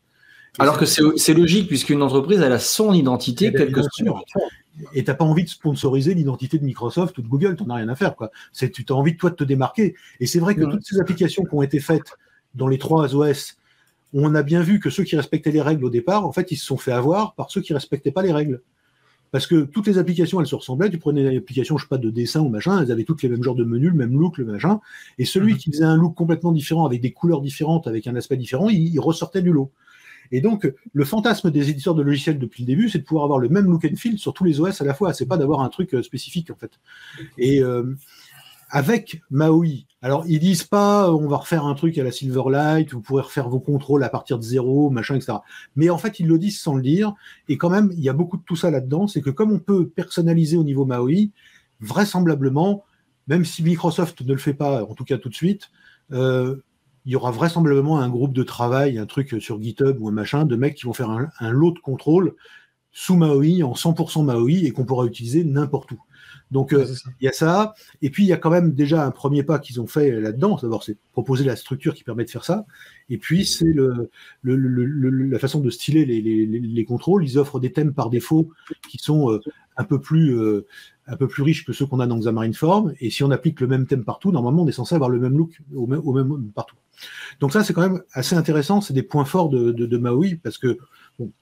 Alors 0.58 0.78
que 0.78 0.86
c'est 0.86 1.34
logique, 1.34 1.68
puisqu'une 1.68 2.02
entreprise, 2.02 2.40
elle 2.40 2.54
a 2.54 2.60
son 2.60 2.94
identité, 2.94 3.52
quelque 3.52 3.82
chose. 3.82 4.08
Et 4.94 5.04
tu 5.04 5.10
n'as 5.10 5.16
pas 5.16 5.26
envie 5.26 5.44
de 5.44 5.50
sponsoriser 5.50 6.14
l'identité 6.14 6.58
de 6.58 6.66
Microsoft 6.66 7.18
ou 7.18 7.22
de 7.22 7.28
Google, 7.28 7.56
tu 7.56 7.64
n'en 7.64 7.76
as 7.76 7.78
rien 7.78 7.90
à 7.90 7.96
faire. 7.96 8.16
Quoi. 8.16 8.32
Tu 8.54 8.86
as 8.90 8.94
envie, 8.94 9.18
toi, 9.18 9.30
de 9.30 9.36
te 9.36 9.44
démarquer. 9.44 9.96
Et 10.20 10.28
c'est 10.28 10.40
vrai 10.40 10.56
que 10.56 10.62
toutes 10.62 10.86
ces 10.86 11.00
applications 11.00 11.44
qui 11.44 11.54
ont 11.54 11.62
été 11.62 11.80
faites 11.80 12.18
dans 12.56 12.68
les 12.68 12.78
trois 12.78 13.16
OS, 13.16 13.58
on 14.24 14.34
a 14.34 14.44
bien 14.44 14.62
vu 14.62 14.80
que 14.80 14.90
ceux 14.90 15.04
qui 15.04 15.16
respectaient 15.16 15.52
les 15.52 15.62
règles 15.62 15.84
au 15.84 15.90
départ, 15.90 16.26
en 16.26 16.32
fait, 16.32 16.52
ils 16.52 16.58
se 16.58 16.66
sont 16.66 16.78
fait 16.78 16.92
avoir 16.92 17.36
par 17.36 17.52
ceux 17.52 17.62
qui 17.62 17.74
ne 17.74 17.78
respectaient 17.78 18.12
pas 18.12 18.22
les 18.22 18.32
règles. 18.32 18.62
Parce 19.32 19.48
que 19.48 19.66
toutes 19.66 19.88
les 19.88 19.98
applications, 19.98 20.40
elles 20.40 20.48
se 20.48 20.56
ressemblaient. 20.56 20.90
Tu 20.90 20.98
prenais 20.98 21.22
une 21.22 21.38
application, 21.38 21.78
je 21.78 21.84
sais 21.84 21.90
pas, 21.90 21.98
de 21.98 22.10
dessin 22.10 22.40
ou 22.40 22.48
machin, 22.48 22.82
elles 22.82 22.92
avaient 22.92 23.04
toutes 23.04 23.22
les 23.24 23.28
mêmes 23.28 23.44
genres 23.44 23.56
de 23.56 23.66
menus, 23.66 23.92
le 23.92 23.98
même 23.98 24.18
look, 24.18 24.38
le 24.38 24.46
machin. 24.46 24.80
Et 25.18 25.26
celui 25.26 25.54
mhm. 25.54 25.60
qui 25.60 25.72
faisait 25.72 25.84
un 25.84 25.98
look 25.98 26.16
complètement 26.16 26.54
différent, 26.54 26.86
avec 26.86 27.02
des 27.02 27.12
couleurs 27.12 27.42
différentes, 27.42 27.88
avec 27.88 28.08
un 28.08 28.16
aspect 28.16 28.38
différent, 28.38 28.70
il 28.70 28.98
ressortait 29.00 29.42
du 29.42 29.52
lot. 29.52 29.72
Et 30.32 30.42
donc, 30.42 30.72
le 30.94 31.06
fantasme 31.06 31.52
des 31.52 31.70
éditeurs 31.70 31.96
de 31.96 32.02
logiciels 32.02 32.40
depuis 32.40 32.64
le 32.64 32.68
début, 32.68 32.90
c'est 32.90 33.00
de 33.00 33.04
pouvoir 33.04 33.26
avoir 33.26 33.40
le 33.40 33.50
même 33.50 33.66
look 33.66 33.86
and 33.86 33.96
feel 33.96 34.18
sur 34.18 34.34
tous 34.34 34.44
les 34.44 34.60
OS 34.60 34.82
à 34.82 34.86
la 34.86 34.94
fois. 34.94 35.14
C'est 35.14 35.26
pas 35.26 35.38
d'avoir 35.38 35.62
un 35.62 35.70
truc 35.70 35.94
euh, 35.94 36.02
spécifique, 36.02 36.50
en 36.52 36.56
fait. 36.56 36.72
Et 37.38 37.62
euh, 37.62 37.94
avec 38.70 39.22
Maui, 39.30 39.88
alors 40.02 40.24
ils 40.28 40.40
disent 40.40 40.64
pas 40.64 41.12
on 41.12 41.28
va 41.28 41.38
refaire 41.38 41.66
un 41.66 41.76
truc 41.76 41.98
à 41.98 42.04
la 42.04 42.12
Silverlight, 42.12 42.92
vous 42.94 43.02
pourrez 43.02 43.24
refaire 43.24 43.50
vos 43.50 43.60
contrôles 43.60 44.04
à 44.04 44.10
partir 44.10 44.38
de 44.38 44.44
zéro, 44.44 44.90
machin, 44.90 45.16
etc. 45.16 45.40
Mais 45.76 45.90
en 45.90 45.98
fait, 45.98 46.20
ils 46.20 46.28
le 46.28 46.38
disent 46.38 46.60
sans 46.60 46.76
le 46.76 46.82
dire. 46.82 47.14
Et 47.50 47.58
quand 47.58 47.70
même, 47.70 47.92
il 47.94 48.02
y 48.02 48.10
a 48.10 48.14
beaucoup 48.14 48.38
de 48.38 48.44
tout 48.44 48.56
ça 48.56 48.72
là-dedans. 48.72 49.08
C'est 49.08 49.22
que 49.22 49.30
comme 49.30 49.52
on 49.52 49.60
peut 49.60 49.88
personnaliser 49.88 50.58
au 50.58 50.64
niveau 50.64 50.86
Maui, 50.86 51.32
vraisemblablement, 51.80 52.84
même 53.28 53.46
si 53.46 53.64
Microsoft 53.64 54.22
ne 54.22 54.34
le 54.34 54.40
fait 54.40 54.54
pas, 54.54 54.84
en 54.84 54.94
tout 54.94 55.06
cas 55.06 55.18
tout 55.18 55.30
de 55.30 55.36
suite, 55.36 55.72
euh, 56.12 56.58
il 57.06 57.12
y 57.12 57.16
aura 57.16 57.32
vraisemblablement 57.32 58.00
un 58.00 58.10
groupe 58.10 58.34
de 58.34 58.44
travail, 58.44 58.98
un 58.98 59.06
truc 59.06 59.36
sur 59.40 59.62
GitHub 59.62 59.98
ou 60.00 60.10
un 60.10 60.12
machin, 60.12 60.46
de 60.46 60.56
mecs 60.56 60.76
qui 60.76 60.86
vont 60.86 60.94
faire 60.94 61.10
un, 61.10 61.52
lot 61.52 61.72
de 61.72 61.80
contrôle 61.80 62.36
sous 62.92 63.16
Maui, 63.16 63.62
en 63.62 63.74
100% 63.74 64.24
Maui, 64.24 64.66
et 64.66 64.72
qu'on 64.72 64.86
pourra 64.86 65.06
utiliser 65.06 65.44
n'importe 65.44 65.92
où. 65.92 66.00
Donc 66.52 66.74
euh, 66.74 66.86
il 67.20 67.26
y 67.26 67.28
a 67.28 67.32
ça, 67.32 67.74
et 68.02 68.10
puis 68.10 68.24
il 68.24 68.28
y 68.28 68.34
a 68.34 68.38
quand 68.38 68.52
même 68.52 68.74
déjà 68.74 69.06
un 69.06 69.12
premier 69.12 69.44
pas 69.44 69.60
qu'ils 69.60 69.82
ont 69.82 69.88
fait 69.88 70.12
là-dedans. 70.12 70.60
D'abord, 70.62 70.84
c'est 70.84 70.98
proposer 71.12 71.44
la 71.44 71.56
structure 71.56 71.94
qui 71.94 72.04
permet 72.04 72.24
de 72.24 72.30
faire 72.30 72.46
ça, 72.46 72.66
et 73.10 73.18
puis 73.18 73.46
c'est 73.46 73.66
le, 73.74 74.10
la 74.44 75.40
façon 75.40 75.60
de 75.60 75.70
styler 75.70 76.06
les, 76.06 76.86
contrôles. 76.86 77.26
Ils 77.26 77.40
offrent 77.40 77.60
des 77.60 77.72
thèmes 77.72 77.94
par 77.94 78.10
défaut 78.10 78.50
qui 78.88 79.00
sont 79.00 79.32
euh, 79.32 79.40
un 79.78 79.84
peu 79.84 80.00
plus 80.00 80.38
euh, 80.38 80.66
un 81.08 81.18
peu 81.18 81.28
plus 81.28 81.44
riches 81.44 81.66
que 81.66 81.74
ceux 81.74 81.86
qu'on 81.86 82.00
a 82.00 82.08
dans 82.08 82.20
Xamarin 82.20 82.54
Form, 82.54 82.94
et 83.00 83.10
si 83.10 83.24
on 83.24 83.32
applique 83.32 83.60
le 83.60 83.68
même 83.68 83.88
thème 83.88 84.04
partout, 84.04 84.32
normalement 84.32 84.64
on 84.64 84.68
est 84.68 84.72
censé 84.72 84.94
avoir 84.96 85.10
le 85.10 85.20
même 85.20 85.38
look 85.38 85.60
au 85.74 85.88
même, 85.88 86.02
au 86.04 86.14
même 86.14 86.52
partout. 86.54 86.76
Donc 87.40 87.52
ça, 87.54 87.64
c'est 87.64 87.74
quand 87.74 87.82
même 87.82 88.02
assez 88.14 88.36
intéressant. 88.36 88.80
C'est 88.80 88.94
des 88.94 89.04
points 89.04 89.26
forts 89.26 89.50
de, 89.50 89.98
Maui 89.98 90.36
parce 90.36 90.58
que 90.58 90.78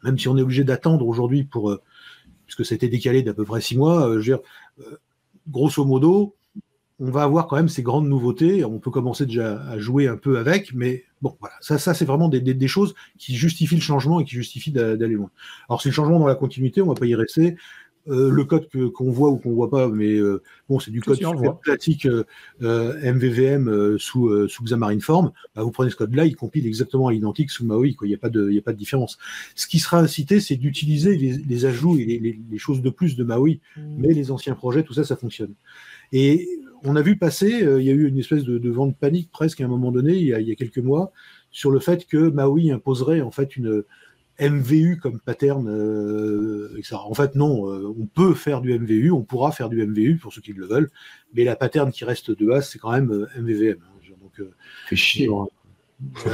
même 0.03 0.17
si 0.17 0.27
on 0.27 0.37
est 0.37 0.41
obligé 0.41 0.63
d'attendre 0.63 1.07
aujourd'hui 1.07 1.43
pour, 1.43 1.77
puisque 2.55 2.67
c'était 2.67 2.89
décalé 2.89 3.23
d'à 3.23 3.33
peu 3.33 3.45
près 3.45 3.61
six 3.61 3.77
mois, 3.77 4.07
euh, 4.07 4.21
euh, 4.79 4.83
grosso 5.49 5.83
modo, 5.85 6.35
on 6.99 7.09
va 7.09 7.23
avoir 7.23 7.47
quand 7.47 7.55
même 7.55 7.69
ces 7.69 7.81
grandes 7.81 8.07
nouveautés. 8.07 8.63
On 8.63 8.79
peut 8.79 8.91
commencer 8.91 9.25
déjà 9.25 9.61
à 9.63 9.77
jouer 9.79 10.07
un 10.07 10.17
peu 10.17 10.37
avec, 10.37 10.73
mais 10.73 11.03
bon, 11.21 11.35
voilà, 11.39 11.55
ça, 11.61 11.77
ça 11.77 11.93
c'est 11.93 12.05
vraiment 12.05 12.29
des, 12.29 12.67
choses 12.67 12.93
qui 13.17 13.35
justifient 13.35 13.75
le 13.75 13.81
changement 13.81 14.19
et 14.19 14.25
qui 14.25 14.35
justifient 14.35 14.71
d'aller 14.71 15.15
loin. 15.15 15.31
Alors, 15.67 15.81
c'est 15.81 15.89
le 15.89 15.93
changement 15.93 16.19
dans 16.19 16.27
la 16.27 16.35
continuité, 16.35 16.81
on 16.81 16.87
va 16.87 16.93
pas 16.93 17.05
y 17.05 17.15
rester. 17.15 17.55
Euh, 18.09 18.29
le 18.29 18.43
code 18.43 18.67
qu'on 18.93 19.11
voit 19.11 19.29
ou 19.29 19.37
qu'on 19.37 19.53
voit 19.53 19.69
pas, 19.69 19.87
mais 19.87 20.13
euh, 20.15 20.41
bon, 20.67 20.77
c'est 20.79 20.91
du 20.91 20.99
code 20.99 21.19
classique 21.61 22.05
MVVM 22.59 23.69
euh, 23.69 23.97
sous, 23.97 24.49
sous 24.49 24.63
Xamarin 24.63 24.99
Form. 24.99 25.31
Bah, 25.55 25.63
vous 25.63 25.71
prenez 25.71 25.89
ce 25.89 25.95
code-là, 25.95 26.25
il 26.25 26.35
compile 26.35 26.67
exactement 26.67 27.07
à 27.07 27.13
l'identique 27.13 27.49
sous 27.49 27.65
Maui. 27.65 27.95
Il 28.01 28.07
n'y 28.09 28.13
a 28.13 28.17
pas 28.17 28.29
de, 28.29 28.49
il 28.51 28.57
a 28.57 28.61
pas 28.61 28.73
de 28.73 28.77
différence. 28.77 29.17
Ce 29.55 29.67
qui 29.67 29.79
sera 29.79 29.99
incité, 29.99 30.41
c'est 30.41 30.57
d'utiliser 30.57 31.15
les, 31.15 31.65
ajouts 31.65 31.97
et 31.97 32.19
les, 32.19 32.57
choses 32.57 32.81
de 32.81 32.89
plus 32.89 33.15
de 33.15 33.23
Maui, 33.23 33.61
mmh. 33.77 33.81
mais 33.97 34.13
les 34.13 34.31
anciens 34.31 34.55
projets, 34.55 34.83
tout 34.83 34.93
ça, 34.93 35.05
ça 35.05 35.15
fonctionne. 35.15 35.53
Et 36.11 36.49
on 36.83 36.97
a 36.97 37.01
vu 37.01 37.17
passer, 37.17 37.65
il 37.79 37.85
y 37.85 37.89
a 37.89 37.93
eu 37.93 38.07
une 38.07 38.19
espèce 38.19 38.43
de, 38.43 38.57
de 38.57 38.69
vent 38.69 38.87
de 38.87 38.93
panique 38.93 39.29
presque 39.31 39.61
à 39.61 39.65
un 39.65 39.69
moment 39.69 39.93
donné, 39.93 40.13
il 40.17 40.27
y, 40.27 40.33
a, 40.33 40.41
il 40.41 40.47
y 40.47 40.51
a 40.51 40.55
quelques 40.55 40.79
mois, 40.79 41.13
sur 41.51 41.71
le 41.71 41.79
fait 41.79 42.05
que 42.05 42.17
Maui 42.17 42.69
imposerait 42.69 43.21
en 43.21 43.31
fait 43.31 43.55
une 43.55 43.83
MVU 44.49 44.97
comme 45.01 45.19
pattern, 45.19 45.67
euh, 45.67 46.75
etc. 46.77 46.95
En 46.95 47.13
fait, 47.13 47.35
non, 47.35 47.69
euh, 47.69 47.93
on 47.97 48.05
peut 48.05 48.33
faire 48.33 48.61
du 48.61 48.77
MVU, 48.77 49.11
on 49.11 49.21
pourra 49.21 49.51
faire 49.51 49.69
du 49.69 49.85
MVU 49.85 50.17
pour 50.17 50.33
ceux 50.33 50.41
qui 50.41 50.53
le 50.53 50.65
veulent, 50.65 50.89
mais 51.33 51.43
la 51.43 51.55
pattern 51.55 51.91
qui 51.91 52.05
reste 52.05 52.31
de 52.31 52.45
base, 52.45 52.69
c'est 52.69 52.79
quand 52.79 52.91
même 52.91 53.11
euh, 53.11 53.41
MVVM. 53.41 53.77
Hein, 53.81 54.13
donc, 54.21 54.47
Fait 54.87 54.95
chier. 54.95 55.29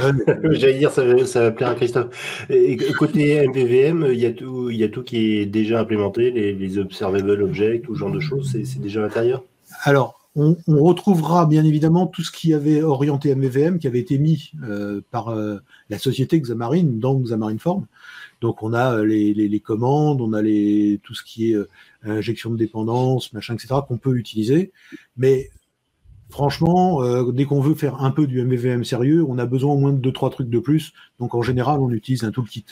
J'allais 0.50 0.78
dire, 0.78 0.90
ça, 0.90 1.26
ça, 1.26 1.42
va 1.42 1.50
plaire 1.52 1.68
à 1.68 1.74
Christophe. 1.74 2.46
Et, 2.50 2.76
côté 2.98 3.46
MVVM, 3.46 4.08
il 4.10 4.18
y, 4.18 4.26
a 4.26 4.32
tout, 4.32 4.68
il 4.70 4.76
y 4.76 4.84
a 4.84 4.88
tout 4.88 5.04
qui 5.04 5.36
est 5.36 5.46
déjà 5.46 5.80
implémenté, 5.80 6.30
les, 6.32 6.54
les 6.54 6.78
observable 6.78 7.42
objects, 7.42 7.82
tout 7.82 7.94
genre 7.94 8.10
de 8.10 8.18
choses, 8.18 8.50
c'est 8.52 8.80
déjà 8.80 9.00
à 9.00 9.02
l'intérieur? 9.04 9.44
Alors, 9.84 10.19
on, 10.36 10.56
retrouvera 10.68 11.46
bien 11.46 11.64
évidemment 11.64 12.06
tout 12.06 12.22
ce 12.22 12.30
qui 12.30 12.54
avait 12.54 12.82
orienté 12.82 13.34
MVVM, 13.34 13.78
qui 13.78 13.86
avait 13.88 13.98
été 13.98 14.18
mis 14.18 14.52
euh, 14.62 15.00
par 15.10 15.28
euh, 15.28 15.58
la 15.88 15.98
société 15.98 16.40
Xamarin 16.40 16.84
dans 16.84 17.18
Xamarin 17.18 17.58
Form. 17.58 17.86
Donc 18.40 18.62
on 18.62 18.72
a 18.72 18.98
euh, 18.98 19.04
les, 19.04 19.60
commandes, 19.60 20.20
on 20.20 20.32
a 20.32 20.40
les, 20.40 21.00
tout 21.02 21.14
ce 21.14 21.24
qui 21.24 21.52
est 21.52 21.56
injection 22.04 22.50
de 22.50 22.56
dépendance, 22.56 23.32
machin, 23.32 23.54
etc., 23.54 23.80
qu'on 23.86 23.98
peut 23.98 24.16
utiliser. 24.16 24.72
Mais 25.16 25.50
franchement, 26.30 27.02
dès 27.32 27.44
qu'on 27.44 27.60
veut 27.60 27.74
faire 27.74 28.02
un 28.02 28.12
peu 28.12 28.28
du 28.28 28.40
MVVM 28.40 28.84
sérieux, 28.84 29.24
on 29.28 29.36
a 29.38 29.46
besoin 29.46 29.74
au 29.74 29.78
moins 29.78 29.92
de 29.92 29.98
deux, 29.98 30.12
trois 30.12 30.30
trucs 30.30 30.48
de 30.48 30.58
plus. 30.60 30.92
Donc 31.18 31.34
en 31.34 31.42
général, 31.42 31.80
on 31.80 31.90
utilise 31.90 32.22
un 32.22 32.30
toolkit. 32.30 32.66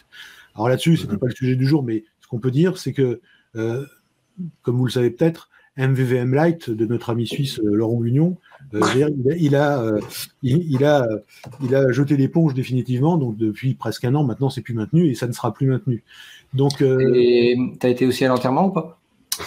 Alors 0.54 0.68
là-dessus, 0.68 0.96
ce 0.96 1.06
n'est 1.06 1.14
mhm. 1.14 1.18
pas 1.18 1.26
le 1.26 1.34
sujet 1.34 1.56
du 1.56 1.66
jour, 1.66 1.82
mais 1.82 2.04
ce 2.20 2.28
qu'on 2.28 2.38
peut 2.38 2.52
dire, 2.52 2.78
c'est 2.78 2.92
que, 2.92 3.20
comme 3.54 4.76
vous 4.76 4.86
le 4.86 4.92
savez 4.92 5.10
peut-être, 5.10 5.50
MVVM 5.78 6.34
Lite 6.34 6.70
de 6.70 6.86
notre 6.86 7.10
ami 7.10 7.26
suisse 7.26 7.60
euh, 7.60 7.74
Laurent 7.74 8.02
Union. 8.02 8.36
Euh, 8.74 8.80
il, 9.38 9.54
a, 9.54 9.80
euh, 9.80 10.00
il, 10.42 10.84
a, 10.84 11.06
il, 11.62 11.74
a, 11.74 11.92
jeté 11.92 12.16
l'éponge 12.16 12.52
définitivement, 12.52 13.16
donc 13.16 13.36
depuis 13.36 13.74
presque 13.74 14.04
un 14.04 14.14
an 14.14 14.24
maintenant, 14.24 14.50
c'est 14.50 14.60
plus 14.60 14.74
maintenu 14.74 15.08
et 15.08 15.14
ça 15.14 15.26
ne 15.26 15.32
sera 15.32 15.54
plus 15.54 15.68
maintenu. 15.68 16.02
Donc, 16.52 16.82
et 16.82 17.56
tu 17.80 17.86
as 17.86 17.90
été 17.90 18.06
aussi 18.06 18.24
à 18.24 18.28
l'enterrement 18.28 18.66
ou 18.66 18.70
pas? 18.70 19.00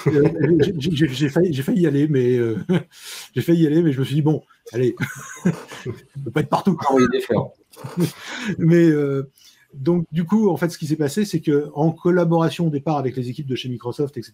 J'ai 0.05 1.29
failli, 1.29 1.53
failli, 1.53 1.81
y 1.81 1.87
aller, 1.87 2.07
mais 2.07 2.39
j'ai 3.35 3.41
failli 3.41 3.63
y 3.63 3.67
aller, 3.67 3.83
mais 3.83 3.91
je 3.91 3.99
me 3.99 4.05
suis 4.05 4.15
dit 4.15 4.21
bon, 4.21 4.41
allez, 4.71 4.95
ne 5.45 6.23
peut 6.23 6.31
pas 6.31 6.39
être 6.39 6.49
partout. 6.49 6.79
mais 8.57 8.89
donc, 9.73 10.05
du 10.11 10.25
coup, 10.25 10.49
en 10.49 10.57
fait, 10.57 10.69
ce 10.69 10.77
qui 10.77 10.87
s'est 10.87 10.95
passé, 10.95 11.25
c'est 11.25 11.41
que 11.41 11.69
en 11.73 11.91
collaboration 11.91 12.67
au 12.67 12.69
départ 12.69 12.97
avec 12.97 13.15
les 13.15 13.29
équipes 13.29 13.47
de 13.47 13.55
chez 13.55 13.69
Microsoft, 13.69 14.17
etc., 14.17 14.33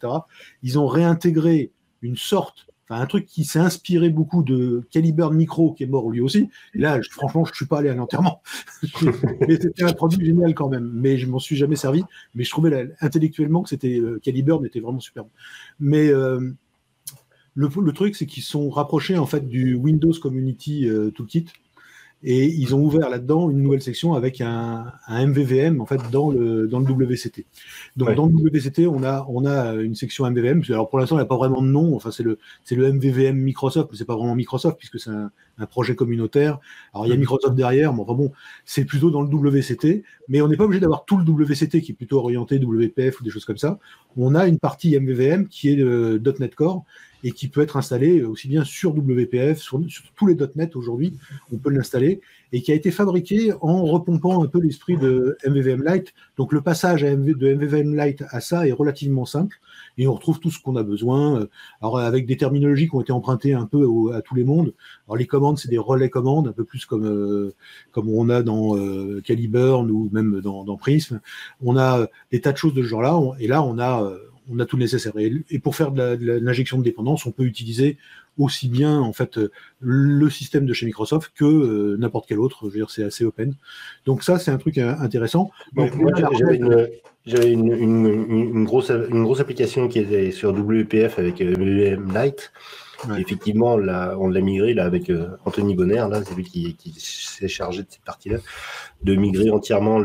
ils 0.64 0.80
ont 0.80 0.88
réintégré 0.88 1.72
une 2.02 2.18
sorte, 2.18 2.68
enfin 2.90 3.02
un 3.02 3.06
truc 3.06 3.26
qui 3.26 3.44
s'est 3.44 3.60
inspiré 3.60 4.10
beaucoup 4.10 4.44
de 4.44 4.88
Caliburn 4.92 5.36
Micro, 5.36 5.74
qui 5.74 5.84
est 5.84 5.88
mort 5.88 6.10
lui 6.10 6.22
aussi. 6.22 6.50
Et 6.74 6.80
là, 6.80 7.00
franchement, 7.12 7.46
je 7.46 7.54
suis 7.54 7.66
pas 7.66 7.80
allé 7.80 7.90
à 7.90 7.96
l'enterrement. 7.96 8.42
mais 9.48 9.60
c'était 9.60 9.84
un 9.84 9.94
produit 9.94 10.26
génial 10.26 10.54
quand 10.54 10.70
même. 10.70 10.90
Mais 10.94 11.18
je 11.18 11.28
m'en 11.28 11.40
suis 11.40 11.56
jamais 11.56 11.76
servi. 11.76 12.04
Mais 12.36 12.44
je 12.44 12.50
trouvais 12.50 12.94
intellectuellement 13.02 13.64
que 13.64 13.70
c'était 13.70 14.00
euh, 14.00 14.20
Caliburn 14.24 14.66
était 14.66 14.80
vraiment 14.80 15.00
superbe. 15.00 15.28
Mais 15.80 16.08
euh, 16.10 16.52
le, 17.56 17.92
truc, 17.92 18.16
c'est 18.16 18.26
qu'ils 18.26 18.44
sont 18.44 18.70
rapprochés 18.70 19.18
en 19.18 19.26
fait 19.26 19.48
du 19.48 19.76
Windows 19.76 20.14
Community 20.22 20.88
Toolkit 21.16 21.48
et 22.24 22.48
ils 22.48 22.74
ont 22.74 22.80
ouvert 22.80 23.10
là-dedans 23.10 23.50
une 23.52 23.62
nouvelle 23.62 23.82
section 23.82 24.16
avec 24.16 24.42
un, 24.42 24.92
un, 25.08 25.28
MVVM 25.28 25.80
en 25.82 25.86
fait 25.86 26.02
dans 26.12 26.32
le 26.32 26.68
dans 26.68 26.80
le 26.80 26.86
WCT. 26.86 27.46
Donc 27.96 28.16
dans 28.16 28.26
le 28.26 28.34
WCT, 28.34 28.88
on 28.88 29.04
a 29.04 29.26
on 29.30 29.46
a 29.46 29.76
une 29.76 29.94
section 29.94 30.30
MVVM. 30.30 30.64
Alors 30.70 30.90
pour 30.90 30.98
l'instant, 30.98 31.16
il 31.16 31.20
n'y 31.20 31.26
a 31.26 31.28
pas 31.28 31.38
vraiment 31.38 31.62
de 31.62 31.68
nom. 31.68 31.96
Enfin, 31.96 32.10
c'est 32.10 32.24
le 32.24 32.40
c'est 32.64 32.76
le 32.76 32.92
MVVM 32.92 33.36
Microsoft, 33.36 33.90
mais 33.92 33.98
c'est 33.98 34.06
pas 34.06 34.16
vraiment 34.16 34.34
Microsoft 34.34 34.78
puisque 34.80 35.00
c'est 35.00 35.12
un, 35.12 35.32
un, 35.60 35.66
projet 35.68 35.96
communautaire. 35.96 36.60
Alors 36.94 37.06
il 37.06 37.10
y 37.10 37.14
a 37.14 37.18
Microsoft 37.18 37.54
derrière, 37.56 37.94
mais 37.94 38.02
enfin 38.02 38.16
bon, 38.16 38.32
c'est 38.66 38.86
plutôt 38.86 39.12
dans 39.12 39.22
le 39.22 39.30
WCT. 39.30 40.04
Mais 40.28 40.42
on 40.42 40.48
n'est 40.48 40.58
pas 40.58 40.66
obligé 40.66 40.80
d'avoir 40.80 41.06
tout 41.06 41.18
le 41.18 41.24
WCT 41.24 41.82
qui 41.82 41.92
est 41.92 41.96
plutôt 41.96 42.18
orienté 42.18 42.58
WPF 42.58 43.22
ou 43.22 43.24
des 43.24 43.30
choses 43.30 43.46
comme 43.46 43.58
ça. 43.58 43.78
On 44.18 44.34
a 44.34 44.48
une 44.48 44.58
partie 44.58 45.00
MVVM 45.00 45.48
qui 45.48 45.72
est 45.72 45.76
le 45.76 46.22
.NET 46.40 46.56
Core 46.56 46.84
et 47.28 47.32
qui 47.32 47.50
peut 47.50 47.60
être 47.60 47.76
installé 47.76 48.24
aussi 48.24 48.48
bien 48.48 48.64
sur 48.64 48.96
WPF, 48.96 49.60
sur, 49.60 49.82
tous 50.16 50.28
les 50.28 50.38
.NET 50.56 50.78
aujourd'hui, 50.78 51.18
on 51.52 51.58
peut 51.58 51.70
l'installer, 51.70 52.22
et 52.54 52.62
qui 52.62 52.72
a 52.72 52.76
été 52.76 52.90
fabriqué 52.90 53.52
en 53.60 53.84
repompant 53.84 54.42
un 54.42 54.48
peu 54.48 54.62
l'esprit 54.62 54.96
de 54.96 55.38
MVVM 55.46 55.84
Lite. 55.86 56.14
Donc 56.38 56.54
le 56.54 56.62
passage 56.62 57.02
de 57.02 57.54
MVVM 57.54 58.00
Lite 58.00 58.24
à 58.30 58.40
ça 58.40 58.66
est 58.66 58.72
relativement 58.72 59.26
simple, 59.26 59.60
et 59.98 60.08
on 60.08 60.14
retrouve 60.14 60.40
tout 60.40 60.52
ce 60.52 60.62
qu'on 60.62 60.78
a 60.78 60.84
besoin, 60.84 61.42
euh, 61.42 61.50
alors 61.82 62.00
avec 62.00 62.28
des 62.28 62.38
terminologies 62.38 62.88
qui 62.88 62.96
ont 62.96 63.02
été 63.02 63.12
empruntées 63.12 63.54
un 63.54 63.66
peu 63.66 63.86
à 64.14 64.22
tous 64.22 64.36
les 64.36 64.46
mondes. 64.46 64.74
Alors 65.06 65.18
les 65.18 65.28
commandes, 65.28 65.60
c'est 65.60 65.70
des 65.70 65.78
relais 65.78 66.10
commandes, 66.10 66.48
un 66.48 66.54
peu 66.54 66.64
plus 66.64 66.86
comme, 66.86 67.06
euh, 67.06 67.54
comme 67.92 68.08
on 68.08 68.30
a 68.30 68.42
dans 68.42 68.78
euh, 68.78 69.20
Caliburn 69.20 69.92
ou 69.92 70.08
même 70.14 70.40
dans, 70.40 70.64
dans, 70.64 70.78
Prism. 70.78 71.20
On 71.62 71.76
a 71.76 72.08
des 72.32 72.40
tas 72.40 72.54
de 72.54 72.58
choses 72.58 72.74
de 72.74 72.84
ce 72.84 72.88
genre-là, 72.88 73.20
et 73.38 73.48
là 73.48 73.62
on 73.64 73.80
a 73.80 74.14
on 74.52 74.60
a 74.60 74.66
tout 74.66 74.78
le 74.78 74.84
nécessaire. 74.84 75.14
Et, 75.18 75.60
pour 75.60 75.76
faire 75.76 75.92
de 75.92 76.18
l'injection 76.40 76.78
de, 76.78 76.84
dépendance, 76.84 77.26
on 77.26 77.32
peut 77.32 77.44
utiliser 77.44 77.98
aussi 78.38 78.70
bien 78.70 79.00
en 79.00 79.14
fait 79.14 79.40
le 79.80 80.30
système 80.30 80.66
de 80.66 80.74
chez 80.74 80.86
Microsoft 80.86 81.32
que 81.36 81.46
euh, 81.46 81.98
n'importe 81.98 82.28
quel 82.28 82.40
autre. 82.40 82.60
Je 82.62 82.66
veux 82.68 82.72
dire, 82.74 82.90
c'est 82.90 83.04
assez 83.04 83.26
open. 83.26 83.54
Donc 84.06 84.24
ça, 84.24 84.40
c'est 84.40 84.52
un 84.52 84.58
truc 84.58 84.78
euh, 84.78 84.96
intéressant. 85.00 85.52
j'avais 87.26 87.52
une, 87.52 88.64
grosse, 88.64 88.90
une 88.90 89.24
grosse 89.24 89.40
application 89.40 89.88
qui 89.88 90.00
était 90.00 90.32
sur 90.32 90.52
WPF 90.54 91.20
avec 91.20 91.40
WM 91.40 92.12
euh, 92.16 92.26
Lite. 92.26 92.52
Effectivement, 93.16 93.74
on 93.76 93.78
l'a 94.28 94.42
migré 94.42 94.74
là 94.74 94.86
avec 94.86 95.12
Anthony 95.46 95.76
Bonner, 95.76 96.04
là, 96.10 96.24
c'est 96.26 96.34
lui 96.34 96.44
qui, 96.44 96.96
s'est 96.98 97.48
chargé 97.48 97.84
de 97.84 97.88
cette 97.88 98.02
partie-là, 98.02 98.40
de 99.04 99.14
migrer 99.14 99.52
entièrement 99.52 100.00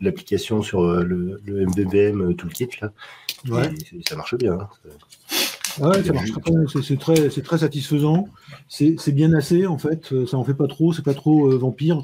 l'application 0.00 0.62
sur 0.62 0.84
le, 0.84 1.40
le, 1.44 1.66
MVVM 1.66 2.36
Toolkit 2.36 2.68
là. 2.80 2.92
Ouais. 3.48 3.70
ça 4.08 4.16
marche 4.16 4.36
bien. 4.36 4.52
Hein. 4.52 4.68
Ouais, 5.80 6.02
ça 6.02 6.12
marche 6.12 6.30
C'est 6.82 6.98
très, 6.98 7.30
c'est 7.30 7.42
très 7.42 7.58
satisfaisant. 7.58 8.28
C'est 8.68 9.12
bien 9.12 9.32
assez 9.34 9.66
en 9.66 9.78
fait. 9.78 10.12
Ça 10.26 10.36
en 10.36 10.44
fait 10.44 10.54
pas 10.54 10.68
trop. 10.68 10.92
C'est 10.92 11.04
pas 11.04 11.14
trop 11.14 11.50
euh, 11.50 11.56
vampire. 11.56 12.02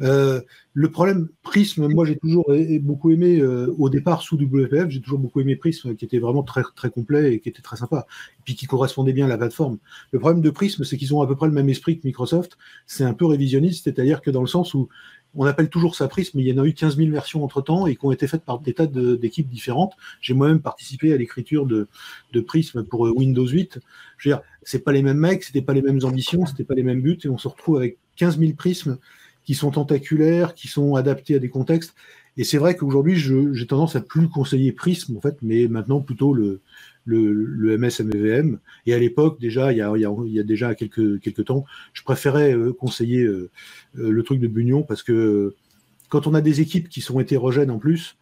Euh, 0.00 0.40
le 0.72 0.90
problème 0.90 1.28
Prism, 1.42 1.86
moi 1.86 2.04
j'ai 2.04 2.18
toujours 2.18 2.46
beaucoup 2.80 3.12
aimé 3.12 3.38
euh, 3.38 3.72
au 3.78 3.88
départ 3.88 4.22
sous 4.22 4.36
WPF, 4.36 4.88
j'ai 4.88 5.00
toujours 5.00 5.20
beaucoup 5.20 5.40
aimé 5.40 5.54
Prism 5.54 5.94
qui 5.94 6.04
était 6.04 6.18
vraiment 6.18 6.42
très 6.42 6.62
très 6.74 6.90
complet 6.90 7.34
et 7.34 7.40
qui 7.40 7.48
était 7.48 7.62
très 7.62 7.76
sympa, 7.76 8.06
et 8.38 8.42
puis 8.44 8.56
qui 8.56 8.66
correspondait 8.66 9.12
bien 9.12 9.26
à 9.26 9.28
la 9.28 9.38
plateforme. 9.38 9.78
Le 10.10 10.18
problème 10.18 10.42
de 10.42 10.50
Prism, 10.50 10.82
c'est 10.82 10.96
qu'ils 10.96 11.14
ont 11.14 11.22
à 11.22 11.28
peu 11.28 11.36
près 11.36 11.46
le 11.46 11.52
même 11.52 11.68
esprit 11.68 11.98
que 11.98 12.06
Microsoft. 12.06 12.58
C'est 12.86 13.04
un 13.04 13.14
peu 13.14 13.26
révisionniste, 13.26 13.84
c'est-à-dire 13.84 14.20
que 14.20 14.30
dans 14.30 14.40
le 14.40 14.48
sens 14.48 14.74
où 14.74 14.88
on 15.36 15.46
appelle 15.46 15.68
toujours 15.68 15.94
ça 15.94 16.08
Prism, 16.08 16.36
mais 16.36 16.44
il 16.44 16.48
y 16.48 16.58
en 16.58 16.62
a 16.62 16.66
eu 16.66 16.74
15 16.74 16.96
000 16.96 17.10
versions 17.10 17.44
entre-temps 17.44 17.86
et 17.86 17.96
qui 17.96 18.04
ont 18.04 18.12
été 18.12 18.26
faites 18.26 18.44
par 18.44 18.60
des 18.60 18.74
tas 18.74 18.86
d'équipes 18.86 19.48
différentes. 19.48 19.92
J'ai 20.20 20.34
moi-même 20.34 20.60
participé 20.60 21.12
à 21.12 21.16
l'écriture 21.16 21.66
de, 21.66 21.88
de, 22.32 22.40
Prism 22.40 22.84
pour 22.84 23.06
euh, 23.06 23.12
Windows 23.14 23.46
8. 23.46 23.80
Je 24.18 24.28
veux 24.28 24.34
dire, 24.34 24.42
c'est 24.62 24.84
pas 24.84 24.92
les 24.92 25.02
mêmes 25.02 25.18
mecs, 25.18 25.44
c'était 25.44 25.62
pas 25.62 25.72
les 25.72 25.82
mêmes 25.82 26.00
ambitions, 26.04 26.46
c'était 26.46 26.64
pas 26.64 26.74
les 26.74 26.82
mêmes 26.82 27.02
buts, 27.02 27.18
et 27.24 27.28
on 27.28 27.38
se 27.38 27.48
retrouve 27.48 27.76
avec 27.76 27.98
15 28.16 28.38
000 28.38 28.52
prismes 28.54 28.98
qui 29.44 29.54
sont 29.54 29.72
tentaculaires, 29.72 30.54
qui 30.54 30.68
sont 30.68 30.94
adaptés 30.94 31.34
à 31.34 31.38
des 31.38 31.50
contextes. 31.50 31.94
Et 32.36 32.44
c'est 32.44 32.58
vrai 32.58 32.76
qu'aujourd'hui, 32.76 33.16
j'ai 33.16 33.66
tendance 33.66 33.94
à 33.94 34.00
plus 34.00 34.28
conseiller 34.28 34.72
Prism, 34.72 35.16
en 35.16 35.20
fait, 35.20 35.36
mais 35.42 35.68
maintenant 35.68 36.00
plutôt 36.00 36.34
le, 36.34 36.62
le, 37.04 37.32
le 37.32 37.78
MS 37.78 38.02
Et 38.86 38.94
à 38.94 38.98
l'époque, 38.98 39.40
déjà, 39.40 39.72
il 39.72 39.78
y 39.78 39.82
a, 39.82 39.92
il 39.96 40.32
y 40.32 40.40
a, 40.40 40.42
déjà 40.42 40.74
quelques, 40.74 41.20
quelques 41.20 41.44
temps, 41.44 41.64
je 41.92 42.02
préférais 42.02 42.54
euh, 42.54 42.72
conseiller 42.72 43.22
euh, 43.22 43.50
euh, 43.98 44.10
le 44.10 44.22
truc 44.22 44.40
de 44.40 44.48
Bunion 44.48 44.82
parce 44.82 45.02
que 45.02 45.54
quand 46.08 46.26
on 46.26 46.34
a 46.34 46.40
des 46.40 46.60
équipes 46.60 46.88
qui 46.88 47.00
sont 47.00 47.20
hétérogènes 47.20 47.70
en 47.70 47.78
plus, 47.78 48.16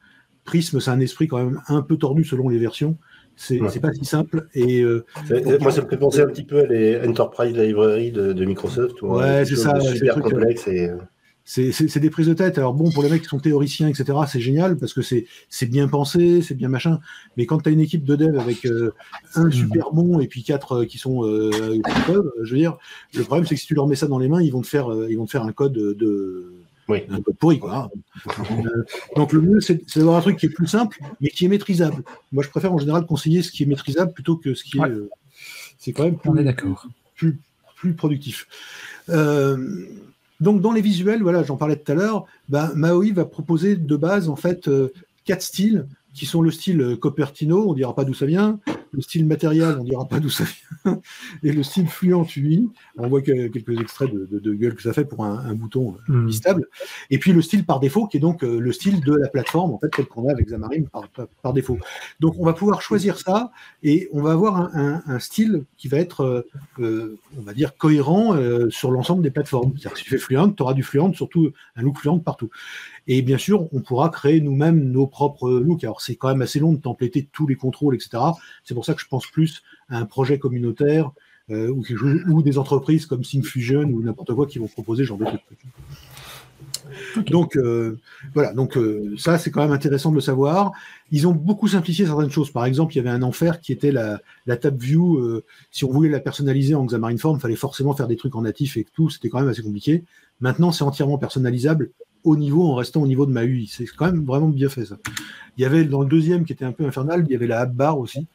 Prism, 0.45 0.81
c'est 0.81 0.91
un 0.91 1.01
esprit 1.01 1.29
quand 1.29 1.39
même 1.39 1.61
un 1.69 1.83
peu 1.83 1.97
tordu 1.97 2.25
selon 2.25 2.49
les 2.49 2.59
versions. 2.59 2.97
C'est 3.37 3.59
pas 3.81 3.93
si 3.93 4.05
simple. 4.05 4.49
Et, 4.55 4.85
moi, 5.61 5.71
ça 5.71 5.83
me 5.83 5.89
fait 5.89 5.97
penser 5.97 6.21
un 6.21 6.27
petit 6.27 6.45
peu 6.45 6.59
à 6.61 6.67
les 6.67 7.01
Enterprise 7.07 7.57
Library 7.57 8.11
de, 8.11 8.33
de 8.33 8.45
Microsoft. 8.45 9.01
Ouais, 9.03 9.45
c'est 9.45 9.57
ça. 9.57 9.79
Super 9.81 10.21
complexe. 10.21 10.67
Et 10.67 10.91
c'est 11.45 11.99
des 11.99 12.11
prises 12.11 12.29
de 12.29 12.35
tête. 12.35 12.59
Alors 12.59 12.73
bon, 12.73 12.91
pour 12.91 13.03
les 13.03 13.09
mecs 13.09 13.23
qui 13.23 13.29
sont 13.29 13.41
théoriciens, 13.41 13.89
etc., 13.89 14.19
c'est 14.29 14.41
génial 14.41 14.77
parce 14.77 14.95
que 14.95 15.03
c'est 15.03 15.27
bien 15.67 15.89
pensé, 15.89 16.41
c'est 16.41 16.55
bien 16.55 16.69
machin. 16.69 17.01
Mais 17.37 17.47
quand 17.47 17.61
tu 17.61 17.69
as 17.69 17.73
une 17.73 17.81
équipe 17.81 18.05
de 18.05 18.17
dev 18.17 18.39
avec 18.39 18.65
euh, 18.65 18.95
un 19.35 19.51
super 19.51 19.91
bon 19.93 20.21
et 20.21 20.29
puis 20.29 20.45
quatre 20.45 20.83
euh, 20.83 20.85
qui 20.85 20.99
sont 20.99 21.25
euh, 21.25 21.51
je 22.43 22.53
veux 22.53 22.59
dire, 22.59 22.77
le 23.15 23.25
problème 23.25 23.47
c'est 23.47 23.55
que 23.57 23.61
si 23.61 23.67
tu 23.67 23.75
leur 23.75 23.87
mets 23.89 23.97
ça 23.97 24.07
dans 24.07 24.19
les 24.19 24.29
mains, 24.29 24.43
ils 24.43 24.53
vont 24.53 24.63
te 24.63 24.67
faire, 24.67 24.89
ils 25.09 25.17
vont 25.17 25.27
te 25.27 25.33
faire 25.33 25.43
un 25.43 25.53
code 25.53 25.73
de 25.73 26.53
oui. 26.89 27.03
un 27.11 27.21
code 27.21 27.37
pourri 27.37 27.59
quoi. 27.59 27.91
donc 29.17 29.33
le 29.33 29.41
mieux 29.41 29.61
c'est 29.61 29.97
d'avoir 29.97 30.17
un 30.17 30.21
truc 30.21 30.37
qui 30.37 30.47
est 30.47 30.51
plus 30.51 30.67
simple 30.67 30.99
mais 31.21 31.29
qui 31.29 31.45
est 31.45 31.49
maîtrisable. 31.49 32.05
Moi 32.31 32.45
je 32.45 32.51
préfère 32.51 32.73
en 32.73 32.79
général 32.79 33.05
conseiller 33.07 33.43
ce 33.43 33.51
qui 33.51 33.65
est 33.65 33.67
maîtrisable 33.67 34.13
plutôt 34.13 34.37
que 34.37 34.55
ce 34.55 34.63
qui 34.63 34.79
est. 34.79 34.93
c'est 35.79 35.93
quand 35.93 36.05
même 36.05 36.17
plus, 36.17 36.31
On 36.31 36.37
est 36.37 36.45
d'accord. 36.45 36.87
Plus, 37.17 37.39
plus, 37.77 37.95
productif. 37.95 38.47
Euh, 39.09 39.87
donc 40.43 40.61
dans 40.61 40.73
les 40.73 40.81
visuels, 40.81 41.23
voilà, 41.23 41.45
j'en 41.45 41.57
parlais 41.57 41.77
tout 41.77 41.93
à 41.93 41.95
l'heure, 41.95 42.27
bah, 42.49 42.73
Maui 42.75 43.13
va 43.13 43.25
proposer 43.25 43.77
de 43.77 43.97
base 43.97 44.29
en 44.29 44.35
fait 44.35 44.67
euh, 44.67 44.93
quatre 45.25 45.43
styles 45.43 45.87
qui 46.15 46.27
sont 46.27 46.43
le 46.43 46.51
style 46.51 46.81
euh, 46.81 46.97
Copertino, 46.97 47.71
on 47.71 47.75
dira 47.75 47.95
pas 47.95 48.05
d'où 48.05 48.13
ça 48.13 48.27
vient, 48.27 48.59
le 48.93 49.01
style 49.01 49.27
matériel, 49.27 49.77
on 49.81 49.85
dira 49.85 50.07
pas 50.07 50.21
d'où 50.21 50.29
ça 50.29 50.45
vient, 50.45 51.01
et 51.43 51.53
le 51.53 51.63
style 51.63 51.89
fluent 51.89 52.25
UI, 52.37 52.71
on 52.97 53.09
voit 53.09 53.23
quelques 53.23 53.81
extraits 53.81 54.13
de, 54.13 54.39
de, 54.39 54.55
gueule 54.55 54.75
que 54.75 54.83
ça 54.83 54.93
fait 54.93 55.05
pour 55.05 55.25
un, 55.25 55.55
bouton 55.55 55.97
euh, 56.09 56.31
stable, 56.31 56.67
et 57.11 57.19
puis 57.19 57.33
le 57.33 57.43
style 57.43 57.65
par 57.65 57.81
défaut, 57.81 58.07
qui 58.07 58.19
est 58.19 58.21
donc 58.21 58.45
euh, 58.45 58.61
le 58.61 58.73
style 58.73 59.01
de 59.01 59.15
la 59.15 59.29
plateforme, 59.29 59.73
en 59.73 59.79
fait, 59.79 59.89
tel 59.89 60.07
qu'on 60.07 60.29
a 60.29 60.33
avec 60.33 60.47
Xamarin 60.47 60.85
par, 60.93 61.09
par, 61.43 61.53
défaut. 61.53 61.79
Donc 62.21 62.35
on 62.39 62.45
va 62.45 62.53
pouvoir 62.53 62.83
choisir 62.83 63.19
ça, 63.19 63.51
et 63.83 64.09
on 64.13 64.23
va 64.23 64.33
avoir 64.33 64.57
un, 64.57 65.03
un, 65.07 65.19
style 65.19 65.65
qui 65.77 65.89
va 65.89 65.99
être, 65.99 66.47
on 66.79 67.43
va 67.43 67.53
dire, 67.55 67.77
cohérent 67.77 68.37
sur 68.71 68.91
l'ensemble 68.91 69.23
des 69.23 69.31
plateformes. 69.31 69.73
C'est-à-dire 69.73 69.93
que 69.93 69.99
si 69.99 70.05
tu 70.05 70.11
fais 70.11 70.19
Fluent, 70.19 70.55
tu 70.55 70.63
auras 70.63 70.75
du 70.75 70.83
Fluent, 70.83 71.15
surtout 71.15 71.53
un 71.77 71.83
look 71.83 71.99
Fluent 71.99 72.19
partout. 72.19 72.51
Et 73.09 73.23
bien 73.23 73.39
sûr, 73.39 73.69
on 73.73 73.81
pourra 73.81 74.11
créer 74.11 74.41
nous-mêmes 74.41 74.91
nos 74.91 75.07
propres 75.07 75.51
looks. 75.51 75.83
Alors 75.85 76.01
c'est 76.01 76.15
quand 76.15 76.29
même 76.29 76.43
assez 76.43 76.61
long 76.61 76.73
de 76.73 76.81
templéter 76.81 77.29
tous 77.33 77.47
les 77.47 77.57
contrôles, 77.57 77.95
etc. 77.95 78.23
C'est 78.65 78.75
pour 78.75 78.82
ça 78.85 78.95
que 78.95 79.01
je 79.01 79.09
pense 79.09 79.27
plus 79.27 79.63
à 79.89 79.99
un 79.99 80.07
projet 80.07 80.39
communautaire 80.39 81.11
euh, 81.51 81.69
ou, 81.69 81.85
ou, 82.31 82.43
des 82.43 82.57
entreprises 82.59 83.07
comme 83.07 83.25
Syncfusion 83.25 83.83
ou 83.83 84.03
n'importe 84.03 84.35
quoi 84.35 84.47
qui 84.47 84.59
vont 84.59 84.69
proposer 84.69 85.05
genre 85.05 85.19
de 85.19 85.25
trucs. 85.25 85.43
Donc 87.31 87.57
euh, 87.57 87.99
voilà, 88.35 88.53
donc 88.53 88.77
euh, 88.77 89.15
ça 89.19 89.39
c'est 89.39 89.51
quand 89.51 89.63
même 89.63 89.73
intéressant 89.73 90.11
de 90.11 90.15
le 90.15 90.21
savoir. 90.21 90.73
Ils 91.11 91.27
ont 91.27 91.33
beaucoup 91.33 91.69
simplifié 91.69 92.07
certaines 92.07 92.31
choses. 92.31 92.51
Par 92.53 92.65
exemple, 92.65 92.95
il 92.95 92.99
y 92.99 93.01
avait 93.01 93.11
un 93.11 93.23
enfer 93.23 93.61
qui 93.61 93.73
était 93.73 93.91
la, 93.93 94.21
la 94.47 94.57
tab 94.57 94.79
view. 94.79 95.43
si 95.71 95.85
on 95.85 95.91
voulait 95.91 96.09
la 96.09 96.21
personnaliser 96.21 96.75
en 96.75 96.85
Xamarin 96.85 97.17
Form, 97.17 97.39
il 97.39 97.41
fallait 97.41 97.57
forcément 97.57 97.95
faire 97.95 98.09
des 98.09 98.17
trucs 98.17 98.37
en 98.37 98.43
natif 98.43 98.77
et 98.77 98.87
tout. 98.95 99.11
C'était 99.11 99.29
quand 99.29 99.41
même 99.41 99.49
assez 99.49 99.63
compliqué. 99.63 100.05
Maintenant, 100.41 100.71
c'est 100.71 100.85
entièrement 100.85 101.19
personnalisable 101.19 101.91
au 102.25 102.37
niveau 102.37 102.69
en 102.69 102.75
restant 102.75 103.03
au 103.03 103.07
niveau 103.07 103.27
de 103.27 103.33
ma 103.33 103.45
UI. 103.45 103.67
C'est 103.67 103.87
quand 103.87 104.07
même 104.07 104.25
vraiment 104.25 104.49
bien 104.49 104.69
fait 104.69 104.85
ça. 104.85 104.97
Il 105.57 105.63
y 105.63 105.65
avait 105.65 105.85
dans 105.85 106.03
le 106.03 106.09
deuxième 106.09 106.45
qui 106.45 106.53
était 106.53 106.65
un 106.65 106.73
peu 106.73 106.85
infernal, 106.85 107.25
il 107.27 107.33
y 107.33 107.35
avait 107.35 107.47
la 107.47 107.61
app 107.61 107.75
bar 107.75 107.99
aussi. 107.99 108.27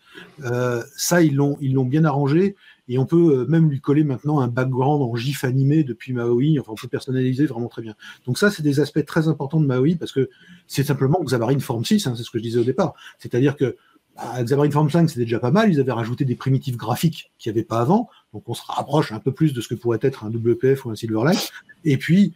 Euh, 0.43 0.84
ça, 0.95 1.21
ils 1.21 1.36
l'ont 1.36 1.58
ils 1.62 1.73
l'ont 1.73 1.86
bien 1.86 2.06
arrangé 2.06 2.56
et 2.89 2.97
on 2.97 3.06
peut 3.06 3.39
euh, 3.39 3.45
même 3.47 3.69
lui 3.69 3.82
coller 3.82 4.04
maintenant 4.04 4.39
un 4.39 4.47
background 4.47 5.02
en 5.02 5.15
GIF 5.15 5.43
animé 5.43 5.84
depuis 5.84 6.13
Maui. 6.13 6.60
Enfin, 6.60 6.73
on 6.73 6.76
peut 6.76 6.88
personnaliser 6.88 7.45
vraiment 7.45 7.67
très 7.67 7.82
bien. 7.82 7.95
Donc 8.26 8.38
ça, 8.38 8.52
c'est 8.52 8.63
des 8.63 8.80
aspects 8.80 9.06
très 9.06 9.28
importants 9.28 9.59
de 9.59 9.66
Maui 9.66 9.95
parce 9.95 10.12
que 10.12 10.30
c'est 10.68 10.84
simplement 10.84 11.22
Xamarin 11.24 11.59
Form 11.59 11.84
6, 11.84 12.07
hein, 12.07 12.14
c'est 12.16 12.24
ce 12.24 12.32
que 12.32 12.38
je 12.38 12.43
disais 12.43 12.59
au 12.59 12.64
départ. 12.64 12.93
C'est-à-dire 13.20 13.55
que 13.55 13.78
bah, 14.16 14.43
Xamarin 14.43 14.72
Form 14.72 14.89
5, 14.89 15.09
c'était 15.09 15.26
déjà 15.26 15.39
pas 15.39 15.51
mal. 15.51 15.72
Ils 15.72 15.80
avaient 15.80 15.91
rajouté 15.91 16.24
des 16.24 16.36
primitives 16.36 16.78
graphiques 16.78 17.32
qu'il 17.39 17.51
n'y 17.51 17.57
avait 17.57 17.66
pas 17.66 17.80
avant. 17.80 18.09
Donc 18.34 18.43
on 18.47 18.53
se 18.53 18.64
rapproche 18.68 19.12
un 19.12 19.20
peu 19.20 19.32
plus 19.32 19.53
de 19.53 19.62
ce 19.62 19.68
que 19.68 19.76
pourrait 19.76 19.99
être 20.01 20.24
un 20.24 20.30
WPF 20.30 20.86
ou 20.86 20.91
un 20.91 20.95
Silverlight. 20.95 21.51
Et 21.84 21.97
puis, 21.97 22.34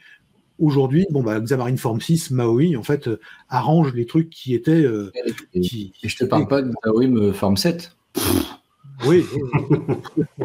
Aujourd'hui, 0.62 1.07
bon, 1.09 1.24
bah, 1.24 1.39
Xamarin 1.39 1.76
Form 1.76 1.99
6, 1.99 2.30
Maui, 2.30 2.78
en 2.78 2.84
fait, 2.84 3.07
euh, 3.07 3.20
arrange 3.49 3.95
les 3.95 4.05
trucs 4.05 4.30
qui 4.30 4.53
étaient. 4.53 4.84
Euh, 4.84 5.12
et, 5.55 5.91
je 6.03 6.16
te 6.16 6.24
parle 6.24 6.47
pas 6.47 6.62
de 6.62 6.72
Maui 6.86 7.34
Form 7.34 7.57
7. 7.57 7.91
Oui, 9.07 9.26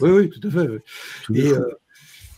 oui, 0.00 0.10
oui, 0.10 0.28
tout 0.28 0.48
à 0.48 0.50
fait. 0.50 0.66
Et, 1.32 1.52
euh, 1.52 1.70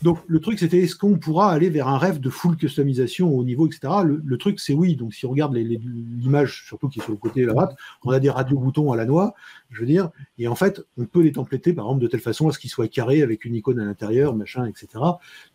donc 0.02 0.18
le 0.26 0.40
truc 0.40 0.58
c'était 0.58 0.80
est-ce 0.80 0.96
qu'on 0.96 1.18
pourra 1.18 1.52
aller 1.52 1.70
vers 1.70 1.88
un 1.88 1.98
rêve 1.98 2.20
de 2.20 2.30
full 2.30 2.56
customisation 2.56 3.30
au 3.30 3.44
niveau, 3.44 3.66
etc. 3.66 3.92
Le, 4.04 4.38
truc 4.38 4.58
c'est 4.58 4.74
oui. 4.74 4.96
Donc 4.96 5.14
si 5.14 5.26
on 5.26 5.30
regarde 5.30 5.54
l'image, 5.54 6.64
surtout 6.66 6.88
qui 6.88 6.98
est 6.98 7.02
sur 7.02 7.12
le 7.12 7.18
côté 7.18 7.42
de 7.42 7.46
la 7.46 7.52
droite, 7.52 7.76
on 8.02 8.10
a 8.10 8.18
des 8.18 8.30
radio-boutons 8.30 8.92
à 8.92 8.96
la 8.96 9.04
noix, 9.04 9.34
je 9.70 9.80
veux 9.80 9.86
dire, 9.86 10.10
et 10.38 10.48
en 10.48 10.54
fait 10.54 10.82
on 10.96 11.04
peut 11.04 11.22
les 11.22 11.32
templéter 11.32 11.72
par 11.72 11.86
exemple 11.86 12.02
de 12.02 12.08
telle 12.08 12.20
façon 12.20 12.48
à 12.48 12.52
ce 12.52 12.58
qu'ils 12.58 12.70
soient 12.70 12.88
carrés 12.88 13.22
avec 13.22 13.44
une 13.44 13.54
icône 13.54 13.78
à 13.78 13.84
l'intérieur, 13.84 14.34
machin, 14.34 14.66
etc. 14.66 14.88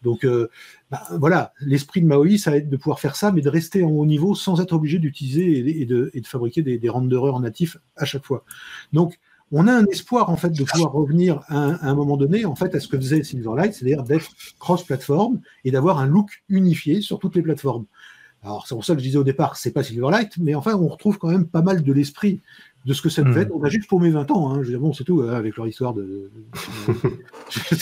Donc 0.01 0.23
euh, 0.23 0.49
bah, 0.89 1.03
voilà, 1.19 1.53
l'esprit 1.59 2.01
de 2.01 2.07
Maui, 2.07 2.39
ça 2.39 2.51
va 2.51 2.57
être 2.57 2.69
de 2.69 2.77
pouvoir 2.77 2.99
faire 2.99 3.15
ça, 3.15 3.31
mais 3.31 3.41
de 3.41 3.49
rester 3.49 3.83
en 3.83 3.89
haut 3.89 4.05
niveau 4.05 4.35
sans 4.35 4.61
être 4.61 4.73
obligé 4.73 4.99
d'utiliser 4.99 5.81
et, 5.81 5.85
de, 5.85 6.11
fabriquer 6.23 6.61
des, 6.61 6.77
des 6.77 6.89
renderers 6.89 7.39
natifs 7.39 7.77
à 7.95 8.05
chaque 8.05 8.25
fois. 8.25 8.43
Donc 8.93 9.19
on 9.51 9.67
a 9.67 9.73
un 9.73 9.85
espoir 9.85 10.29
en 10.29 10.35
fait 10.35 10.49
de 10.49 10.63
pouvoir 10.63 10.91
revenir 10.91 11.41
à, 11.47 11.89
un 11.89 11.95
moment 11.95 12.17
donné 12.17 12.45
en 12.45 12.55
fait 12.55 12.75
à 12.75 12.79
ce 12.79 12.87
que 12.87 12.97
faisait 12.97 13.23
Silverlight, 13.23 13.73
c'est-à-dire 13.73 14.03
d'être 14.03 14.31
cross-platform 14.59 15.39
et 15.63 15.71
d'avoir 15.71 15.99
un 15.99 16.07
look 16.07 16.43
unifié 16.49 17.01
sur 17.01 17.19
toutes 17.19 17.35
les 17.35 17.41
plateformes. 17.41 17.85
Alors 18.43 18.67
c'est 18.67 18.75
pour 18.75 18.85
ça 18.85 18.93
que 18.93 18.99
je 18.99 19.05
disais 19.05 19.17
au 19.17 19.23
départ, 19.23 19.55
c'est 19.55 19.71
pas 19.71 19.83
Silverlight, 19.83 20.33
mais 20.37 20.55
enfin 20.55 20.75
on 20.75 20.87
retrouve 20.87 21.17
quand 21.17 21.29
même 21.29 21.47
pas 21.47 21.61
mal 21.61 21.83
de 21.83 21.93
l'esprit 21.93 22.41
de 22.85 22.93
ce 22.93 23.01
que 23.01 23.09
ça 23.09 23.23
devait 23.23 23.41
hmm. 23.41 23.43
être. 23.43 23.55
On 23.55 23.63
a 23.63 23.69
juste 23.69 23.87
pour 23.87 23.99
mes 23.99 24.09
20 24.09 24.31
ans, 24.31 24.49
hein. 24.49 24.55
je 24.61 24.65
veux 24.65 24.71
dire, 24.71 24.79
bon 24.79 24.93
c'est 24.93 25.03
tout 25.03 25.21
hein, 25.21 25.33
avec 25.33 25.55
leur 25.57 25.67
histoire 25.67 25.93
de. 25.93 26.29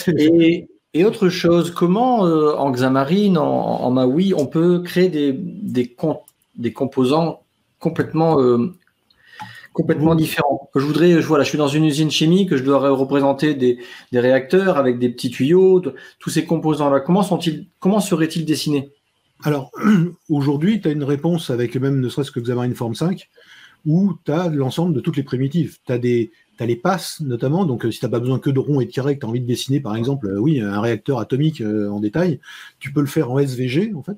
et, 0.94 1.04
autre 1.04 1.28
chose, 1.28 1.72
comment 1.72 2.26
euh, 2.26 2.54
en 2.54 2.70
Xamarin, 2.70 3.36
en, 3.36 3.90
Maui, 3.90 4.32
on 4.34 4.46
peut 4.46 4.80
créer 4.80 5.10
des, 5.10 5.34
des, 5.34 5.94
des 6.56 6.72
composants 6.72 7.42
complètement 7.78 8.40
euh, 8.40 8.72
complètement 9.76 10.14
différent. 10.14 10.70
Je 10.74 10.80
voudrais, 10.80 11.20
je, 11.20 11.26
voilà, 11.26 11.44
je 11.44 11.50
suis 11.50 11.58
dans 11.58 11.68
une 11.68 11.84
usine 11.84 12.10
chimique, 12.10 12.56
je 12.56 12.62
dois 12.64 12.78
représenter 12.90 13.54
des, 13.54 13.78
réacteurs 14.12 14.78
avec 14.78 14.98
des 14.98 15.10
petits 15.10 15.30
tuyaux, 15.30 15.82
tous 16.18 16.30
ces 16.30 16.46
composants-là. 16.46 17.00
Comment 17.00 17.22
sont-ils, 17.22 17.66
comment 17.78 18.00
seraient-ils 18.00 18.46
dessinés? 18.46 18.90
Alors, 19.44 19.70
aujourd'hui, 20.30 20.80
tu 20.80 20.88
as 20.88 20.92
une 20.92 21.04
réponse 21.04 21.50
avec 21.50 21.76
même 21.76 22.00
ne 22.00 22.08
serait-ce 22.08 22.30
que 22.30 22.40
Xamarin 22.40 22.72
Form 22.72 22.94
5, 22.94 23.28
où 23.84 24.14
tu 24.24 24.32
as 24.32 24.48
l'ensemble 24.48 24.94
de 24.94 25.00
toutes 25.00 25.18
les 25.18 25.22
primitives. 25.22 25.76
Tu 25.86 25.92
as 25.92 25.98
des, 25.98 26.32
les 26.58 26.76
passes 26.76 27.20
notamment, 27.20 27.66
donc 27.66 27.84
euh, 27.84 27.90
si 27.90 28.00
tu 28.00 28.06
n'as 28.06 28.10
pas 28.10 28.20
besoin 28.20 28.38
que 28.38 28.48
de 28.48 28.58
ronds 28.58 28.80
et 28.80 28.86
de 28.86 28.92
carrés, 28.92 29.16
que 29.16 29.20
tu 29.20 29.26
as 29.26 29.28
envie 29.28 29.42
de 29.42 29.46
dessiner 29.46 29.80
par 29.80 29.94
exemple, 29.94 30.26
euh, 30.28 30.38
oui, 30.38 30.60
un 30.60 30.80
réacteur 30.80 31.18
atomique 31.18 31.60
euh, 31.60 31.90
en 31.90 32.00
détail, 32.00 32.40
tu 32.78 32.92
peux 32.94 33.02
le 33.02 33.06
faire 33.06 33.30
en 33.30 33.38
SVG 33.38 33.92
en 33.94 34.02
fait 34.02 34.16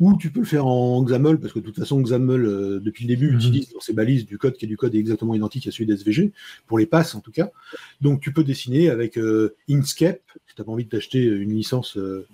ou 0.00 0.16
tu 0.16 0.30
peux 0.30 0.40
le 0.40 0.46
faire 0.46 0.66
en 0.66 1.02
XAML, 1.04 1.38
parce 1.38 1.52
que 1.52 1.60
de 1.60 1.64
toute 1.64 1.78
façon, 1.78 2.00
XAML, 2.00 2.44
euh, 2.44 2.80
depuis 2.80 3.04
le 3.04 3.08
début, 3.08 3.30
mhm. 3.30 3.36
utilise 3.36 3.72
dans 3.72 3.80
ses 3.80 3.92
balises 3.92 4.26
du 4.26 4.38
code 4.38 4.54
qui 4.54 4.64
est 4.64 4.68
du 4.68 4.76
code 4.76 4.94
exactement 4.94 5.34
identique 5.34 5.66
à 5.66 5.70
celui 5.70 5.86
d'SVG, 5.86 6.32
pour 6.66 6.78
les 6.78 6.86
passes 6.86 7.14
en 7.14 7.20
tout 7.20 7.32
cas. 7.32 7.50
Donc 8.00 8.20
tu 8.20 8.32
peux 8.32 8.44
dessiner 8.44 8.90
avec 8.90 9.16
euh, 9.16 9.54
Inkscape, 9.68 10.22
si 10.48 10.54
tu 10.54 10.60
n'as 10.60 10.64
pas 10.64 10.72
envie 10.72 10.84
d'acheter 10.84 11.22
une 11.22 11.54
licence 11.54 11.96
euh, 11.96 12.26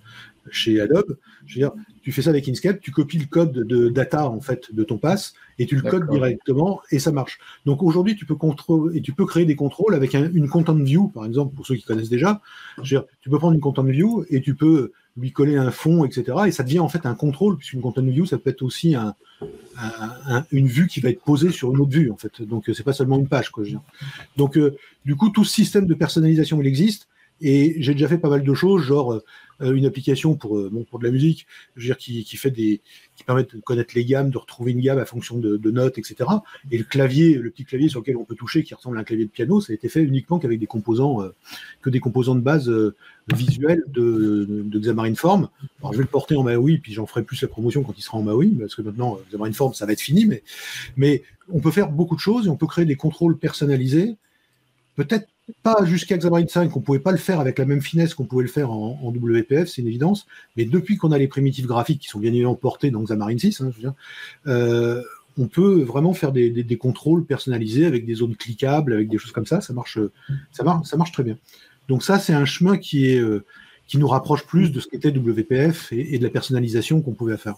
chez 0.52 0.80
Adobe. 0.80 1.16
Je 1.46 1.54
veux 1.54 1.60
dire, 1.60 1.72
tu 2.02 2.12
fais 2.12 2.22
ça 2.22 2.30
avec 2.30 2.48
Inkscape, 2.48 2.80
tu 2.80 2.90
copies 2.90 3.18
le 3.18 3.26
code 3.26 3.52
de 3.52 3.88
data 3.88 4.28
en 4.28 4.40
fait 4.40 4.74
de 4.74 4.82
ton 4.84 4.98
pass 4.98 5.34
et 5.58 5.66
tu 5.66 5.76
le 5.76 5.82
codes 5.82 6.08
directement 6.10 6.80
et 6.90 6.98
ça 6.98 7.12
marche. 7.12 7.38
Donc 7.66 7.82
aujourd'hui, 7.82 8.16
tu 8.16 8.26
peux 8.26 8.34
contrôler 8.34 8.98
et 8.98 9.02
tu 9.02 9.12
peux 9.12 9.26
créer 9.26 9.44
des 9.44 9.56
contrôles 9.56 9.94
avec 9.94 10.14
une 10.14 10.48
content 10.48 10.74
view, 10.74 11.08
par 11.08 11.24
exemple, 11.24 11.54
pour 11.54 11.66
ceux 11.66 11.74
qui 11.74 11.82
connaissent 11.82 12.08
déjà. 12.08 12.40
Je 12.76 12.82
veux 12.82 13.00
dire, 13.00 13.04
tu 13.20 13.30
peux 13.30 13.38
prendre 13.38 13.54
une 13.54 13.60
content 13.60 13.82
view 13.82 14.24
et 14.30 14.40
tu 14.40 14.54
peux 14.54 14.92
lui 15.18 15.32
coller 15.32 15.56
un 15.56 15.70
fond, 15.70 16.04
etc. 16.04 16.38
Et 16.46 16.52
ça 16.52 16.62
devient 16.62 16.78
en 16.78 16.88
fait 16.88 17.04
un 17.06 17.14
contrôle, 17.14 17.56
puisqu'une 17.56 17.80
content 17.80 18.02
view, 18.02 18.24
ça 18.24 18.38
peut 18.38 18.50
être 18.50 18.62
aussi 18.62 18.94
un, 18.94 19.14
une 20.52 20.68
vue 20.68 20.86
qui 20.86 21.00
va 21.00 21.10
être 21.10 21.22
posée 21.22 21.50
sur 21.50 21.74
une 21.74 21.80
autre 21.80 21.90
vue, 21.90 22.10
en 22.10 22.16
fait. 22.16 22.42
Donc 22.42 22.70
c'est 22.72 22.84
pas 22.84 22.92
seulement 22.92 23.18
une 23.18 23.28
page, 23.28 23.50
quoi. 23.50 23.64
Je 23.64 23.70
veux 23.70 23.74
dire. 23.74 23.82
Donc 24.36 24.56
euh, 24.56 24.76
du 25.04 25.16
coup, 25.16 25.30
tout 25.30 25.44
ce 25.44 25.52
système 25.52 25.86
de 25.86 25.94
personnalisation, 25.94 26.60
il 26.60 26.66
existe. 26.66 27.08
Et 27.40 27.76
j'ai 27.78 27.92
déjà 27.92 28.08
fait 28.08 28.18
pas 28.18 28.28
mal 28.28 28.42
de 28.42 28.54
choses, 28.54 28.82
genre 28.82 29.20
euh, 29.60 29.72
une 29.74 29.86
application 29.86 30.34
pour, 30.34 30.56
euh, 30.56 30.70
bon, 30.72 30.84
pour 30.84 31.00
de 31.00 31.04
la 31.04 31.10
musique, 31.10 31.46
je 31.76 31.82
veux 31.82 31.94
dire, 31.94 31.96
qui, 31.96 32.80
permet 33.26 33.42
de 33.42 33.60
connaître 33.64 33.92
les 33.96 34.04
gammes, 34.04 34.30
de 34.30 34.38
retrouver 34.38 34.72
une 34.72 34.80
gamme 34.80 34.98
à 34.98 35.04
fonction 35.04 35.36
de, 35.36 35.56
de, 35.56 35.70
notes, 35.70 35.98
etc. 35.98 36.30
Et 36.70 36.78
le 36.78 36.84
clavier, 36.84 37.34
le 37.34 37.50
petit 37.50 37.64
clavier 37.64 37.88
sur 37.88 38.00
lequel 38.00 38.16
on 38.16 38.24
peut 38.24 38.36
toucher, 38.36 38.62
qui 38.62 38.74
ressemble 38.74 38.96
à 38.98 39.00
un 39.00 39.04
clavier 39.04 39.24
de 39.24 39.30
piano, 39.30 39.60
ça 39.60 39.72
a 39.72 39.74
été 39.74 39.88
fait 39.88 40.02
uniquement 40.02 40.38
qu'avec 40.38 40.60
des 40.60 40.66
composants, 40.66 41.22
euh, 41.22 41.34
que 41.82 41.90
des 41.90 41.98
composants 41.98 42.36
de 42.36 42.40
base 42.40 42.72
visuels 43.34 43.82
de, 43.88 44.46
de, 44.48 44.78
Xamarin 44.78 45.14
Form. 45.14 45.48
Alors 45.80 45.92
je 45.92 45.98
vais 45.98 46.04
le 46.04 46.08
porter 46.08 46.36
en 46.36 46.44
Maui, 46.44 46.78
puis 46.78 46.92
j'en 46.92 47.06
ferai 47.06 47.22
plus 47.22 47.42
la 47.42 47.48
promotion 47.48 47.82
quand 47.82 47.94
il 47.96 48.02
sera 48.02 48.18
en 48.18 48.22
Maui, 48.22 48.50
parce 48.50 48.74
que 48.74 48.82
maintenant 48.82 49.18
Xamarin 49.30 49.52
Form, 49.52 49.74
ça 49.74 49.86
va 49.86 49.92
être 49.92 50.00
fini, 50.00 50.24
mais, 50.24 50.42
mais 50.96 51.22
on 51.48 51.60
peut 51.60 51.72
faire 51.72 51.90
beaucoup 51.90 52.14
de 52.14 52.20
choses 52.20 52.46
et 52.46 52.48
on 52.48 52.56
peut 52.56 52.66
créer 52.66 52.84
des 52.84 52.96
contrôles 52.96 53.36
personnalisés. 53.38 54.16
Peut-être 54.94 55.28
pas 55.62 55.84
jusqu'à 55.84 56.16
Xamarin 56.16 56.46
5, 56.46 56.76
on 56.76 56.80
pouvait 56.80 56.98
pas 56.98 57.12
le 57.12 57.18
faire 57.18 57.40
avec 57.40 57.58
la 57.58 57.64
même 57.64 57.80
finesse 57.80 58.14
qu'on 58.14 58.24
pouvait 58.24 58.42
le 58.42 58.50
faire 58.50 58.70
en, 58.70 59.10
WPF, 59.10 59.68
c'est 59.68 59.82
une 59.82 59.88
évidence. 59.88 60.26
Mais 60.56 60.64
depuis 60.64 60.96
qu'on 60.96 61.12
a 61.12 61.18
les 61.18 61.28
primitives 61.28 61.66
graphiques 61.66 62.00
qui 62.00 62.08
sont 62.08 62.18
bien 62.18 62.30
évidemment 62.30 62.54
portées 62.54 62.90
dans 62.90 63.02
Xamarin 63.02 63.38
6, 63.38 63.62
hein, 63.62 63.94
euh, 64.46 65.02
on 65.38 65.46
peut 65.46 65.82
vraiment 65.82 66.14
faire 66.14 66.32
des, 66.32 66.78
contrôles 66.78 67.24
personnalisés 67.24 67.86
avec 67.86 68.04
des 68.04 68.14
zones 68.14 68.36
cliquables, 68.36 68.92
avec 68.92 69.08
des 69.08 69.18
choses 69.18 69.32
comme 69.32 69.46
ça. 69.46 69.60
Ça 69.60 69.72
marche, 69.72 69.98
ça 70.52 70.64
marche, 70.64 70.86
ça 70.86 70.96
marche 70.96 71.12
très 71.12 71.22
bien. 71.22 71.38
Donc 71.88 72.02
ça, 72.02 72.18
c'est 72.18 72.34
un 72.34 72.44
chemin 72.44 72.76
qui 72.76 73.10
est 73.10 73.20
euh, 73.20 73.44
qui 73.86 73.96
nous 73.96 74.06
rapproche 74.06 74.44
plus 74.44 74.70
de 74.70 74.80
ce 74.80 74.86
qu'était 74.86 75.10
WPF 75.10 75.92
et 75.92 76.18
de 76.18 76.22
la 76.22 76.28
personnalisation 76.28 77.00
qu'on 77.00 77.14
pouvait 77.14 77.38
faire. 77.38 77.54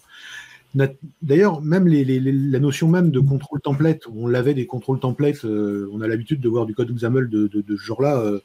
D'ailleurs, 1.21 1.61
même 1.61 1.87
la 1.87 2.59
notion 2.59 2.87
même 2.87 3.11
de 3.11 3.19
contrôle 3.19 3.59
template, 3.59 4.07
on 4.07 4.27
l'avait 4.27 4.53
des 4.53 4.65
contrôles 4.65 4.99
templates, 4.99 5.43
euh, 5.43 5.89
on 5.91 5.99
a 5.99 6.07
l'habitude 6.07 6.39
de 6.39 6.47
voir 6.47 6.65
du 6.65 6.73
code 6.73 6.93
XAML 6.95 7.29
de, 7.29 7.47
de, 7.47 7.61
de 7.61 7.75
ce 7.75 7.81
genre-là, 7.81 8.19
euh, 8.19 8.39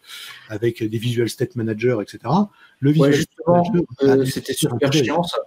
avec 0.49 0.83
des 0.83 0.99
Visual 0.99 1.29
State 1.29 1.55
Manager, 1.55 2.03
etc. 2.03 2.19
Le 2.81 2.91
Visual 2.91 3.15
euh, 4.03 4.25
c'était 4.25 4.55
super 4.55 4.93
chiant 4.93 5.23
ça. 5.23 5.39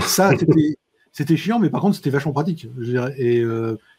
Ça, 0.00 0.30
c'était 1.12 1.36
chiant, 1.36 1.58
mais 1.58 1.70
par 1.70 1.80
contre, 1.80 1.96
c'était 1.96 2.10
vachement 2.10 2.32
pratique. 2.32 2.68
et 3.18 3.44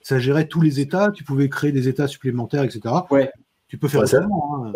ça 0.02 0.20
gérait 0.20 0.48
tous 0.48 0.62
les 0.62 0.80
états, 0.80 1.12
tu 1.12 1.24
pouvais 1.24 1.50
créer 1.50 1.72
des 1.72 1.88
états 1.88 2.08
supplémentaires, 2.08 2.64
etc. 2.64 2.82
Ouais. 3.12 3.30
Tu 3.70 3.78
peux 3.78 3.90
faire 3.90 4.08
ça. 4.08 4.20
Hein. 4.22 4.72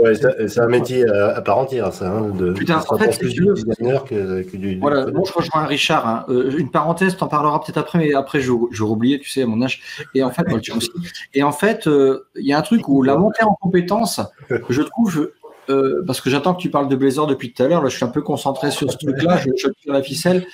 c'est 0.48 0.60
un 0.60 0.68
métier 0.68 1.08
à, 1.08 1.40
part 1.42 1.60
entière, 1.60 1.94
ça. 1.94 2.12
Hein, 2.12 2.30
de, 2.30 2.52
Putain, 2.52 2.82
en 2.90 2.98
fait, 2.98 3.18
plus 3.18 3.34
du 3.34 3.48
designer 3.54 4.04
que, 4.04 4.44
que, 4.44 4.58
du. 4.58 4.80
Voilà, 4.80 5.06
bon, 5.06 5.24
je 5.24 5.32
rejoins 5.32 5.66
Richard. 5.66 6.06
Hein. 6.06 6.26
Euh, 6.28 6.52
une 6.58 6.70
parenthèse, 6.70 7.16
t'en 7.16 7.28
parleras 7.28 7.60
peut-être 7.60 7.78
après, 7.78 8.00
mais 8.00 8.14
après, 8.14 8.42
je 8.42 8.52
vais 8.52 8.82
oublier, 8.82 9.20
tu 9.20 9.30
sais, 9.30 9.44
à 9.44 9.46
mon 9.46 9.62
âge. 9.62 9.82
Et 10.14 10.24
en 10.24 10.30
fait, 10.30 10.46
moi, 10.50 10.60
aussi. 10.76 10.92
Et 11.34 11.42
en 11.42 11.54
fait, 11.54 11.88
euh, 11.88 12.28
il 12.36 12.46
y 12.46 12.52
a 12.52 12.58
un 12.58 12.62
truc 12.62 12.90
où 12.90 13.02
la 13.02 13.16
montée 13.18 13.44
en 13.44 13.56
compétence, 13.56 14.20
je 14.70 14.82
trouve, 14.82 15.32
euh, 15.70 16.04
parce 16.06 16.20
que 16.20 16.30
j'attends 16.30 16.54
que 16.54 16.62
tu 16.62 16.70
parles 16.70 16.90
de 16.90 16.98
Blazor 16.98 17.28
depuis 17.28 17.54
tout 17.54 17.64
à 17.64 17.70
l'heure, 17.70 17.82
là, 17.82 17.88
je 17.88 17.96
suis 17.96 18.06
un 18.06 18.10
peu 18.10 18.22
concentré 18.22 18.72
sur 18.72 18.92
ce 18.92 18.98
truc-là, 18.98 19.38
je, 19.38 19.52
je 19.56 19.70
tire 19.70 19.94
la 19.94 20.04
ficelle. 20.04 20.46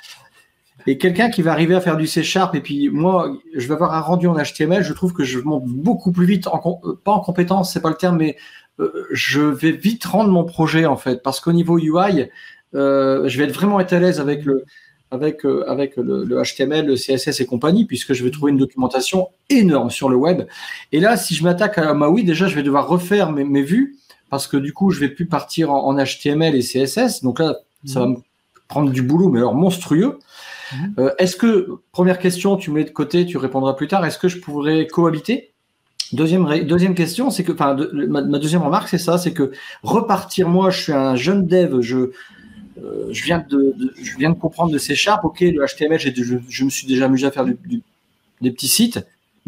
Et 0.88 0.96
quelqu'un 0.96 1.28
qui 1.28 1.42
va 1.42 1.52
arriver 1.52 1.74
à 1.74 1.82
faire 1.82 1.98
du 1.98 2.06
C 2.06 2.22
Sharp, 2.22 2.54
et 2.54 2.62
puis 2.62 2.88
moi, 2.88 3.36
je 3.54 3.68
vais 3.68 3.74
avoir 3.74 3.92
un 3.92 4.00
rendu 4.00 4.26
en 4.26 4.34
HTML, 4.34 4.82
je 4.82 4.94
trouve 4.94 5.12
que 5.12 5.22
je 5.22 5.38
monte 5.38 5.66
beaucoup 5.66 6.12
plus 6.12 6.24
vite, 6.24 6.46
en, 6.46 6.80
euh, 6.82 6.98
pas 7.04 7.12
en 7.12 7.20
compétence, 7.20 7.74
c'est 7.74 7.82
pas 7.82 7.90
le 7.90 7.94
terme, 7.94 8.16
mais 8.16 8.38
euh, 8.80 9.06
je 9.10 9.42
vais 9.42 9.72
vite 9.72 10.06
rendre 10.06 10.30
mon 10.30 10.44
projet, 10.44 10.86
en 10.86 10.96
fait, 10.96 11.22
parce 11.22 11.40
qu'au 11.40 11.52
niveau 11.52 11.78
UI, 11.78 12.30
euh, 12.74 13.28
je 13.28 13.36
vais 13.36 13.44
être 13.44 13.52
vraiment 13.52 13.80
être 13.80 13.92
à 13.92 13.98
l'aise 13.98 14.18
avec 14.18 14.46
le, 14.46 14.64
avec, 15.10 15.44
avec 15.66 15.98
le, 15.98 16.42
HTML, 16.42 16.86
le 16.86 16.94
CSS 16.94 17.38
et 17.38 17.44
compagnie, 17.44 17.84
puisque 17.84 18.14
je 18.14 18.24
vais 18.24 18.30
trouver 18.30 18.52
une 18.52 18.58
documentation 18.58 19.28
énorme 19.50 19.90
sur 19.90 20.08
le 20.08 20.16
web. 20.16 20.44
Et 20.92 21.00
là, 21.00 21.18
si 21.18 21.34
je 21.34 21.44
m'attaque 21.44 21.76
à 21.76 21.92
Maui, 21.92 22.24
déjà, 22.24 22.46
je 22.46 22.54
vais 22.54 22.62
devoir 22.62 22.88
refaire 22.88 23.30
mes, 23.30 23.44
mes, 23.44 23.62
vues, 23.62 23.98
parce 24.30 24.46
que 24.46 24.56
du 24.56 24.72
coup, 24.72 24.90
je 24.90 25.00
vais 25.00 25.10
plus 25.10 25.26
partir 25.26 25.70
en, 25.70 25.86
en 25.86 26.02
HTML 26.02 26.54
et 26.54 26.62
CSS. 26.62 27.22
Donc 27.22 27.40
là, 27.40 27.56
ça 27.84 28.00
va 28.00 28.06
me 28.06 28.16
prendre 28.68 28.90
du 28.90 29.02
boulot, 29.02 29.28
mais 29.28 29.40
alors 29.40 29.54
monstrueux. 29.54 30.18
Mhm. 30.72 30.94
Euh, 30.98 31.10
est-ce 31.18 31.36
que, 31.36 31.80
première 31.92 32.18
question, 32.18 32.56
tu 32.56 32.70
mets 32.70 32.84
de 32.84 32.90
côté, 32.90 33.26
tu 33.26 33.36
répondras 33.36 33.74
plus 33.74 33.88
tard, 33.88 34.04
est-ce 34.04 34.18
que 34.18 34.28
je 34.28 34.38
pourrais 34.38 34.86
cohabiter? 34.86 35.52
Deuxième, 36.12 36.46
deuxième 36.64 36.94
question, 36.94 37.30
c'est 37.30 37.44
que, 37.44 37.52
enfin, 37.52 37.76
ma, 37.92 38.22
deuxième 38.22 38.62
remarque, 38.62 38.88
c'est 38.88 38.98
ça, 38.98 39.18
c'est 39.18 39.32
que 39.32 39.52
repartir, 39.82 40.48
moi, 40.48 40.70
je 40.70 40.80
suis 40.80 40.92
un 40.92 41.16
jeune 41.16 41.46
dev, 41.46 41.80
je, 41.80 41.96
euh, 41.98 43.08
je, 43.10 43.24
viens 43.24 43.44
de, 43.46 43.74
je 44.02 44.16
viens 44.16 44.30
de 44.30 44.38
comprendre 44.38 44.72
de 44.72 44.78
C 44.78 44.94
Sharp, 44.94 45.24
ok, 45.24 45.40
le 45.40 45.66
HTML, 45.66 45.98
je, 45.98 46.36
je, 46.48 46.64
me 46.64 46.70
suis 46.70 46.86
déjà 46.86 47.06
amusé 47.06 47.26
à 47.26 47.30
faire 47.30 47.44
des 47.44 48.50
petits 48.50 48.68
sites, 48.68 49.04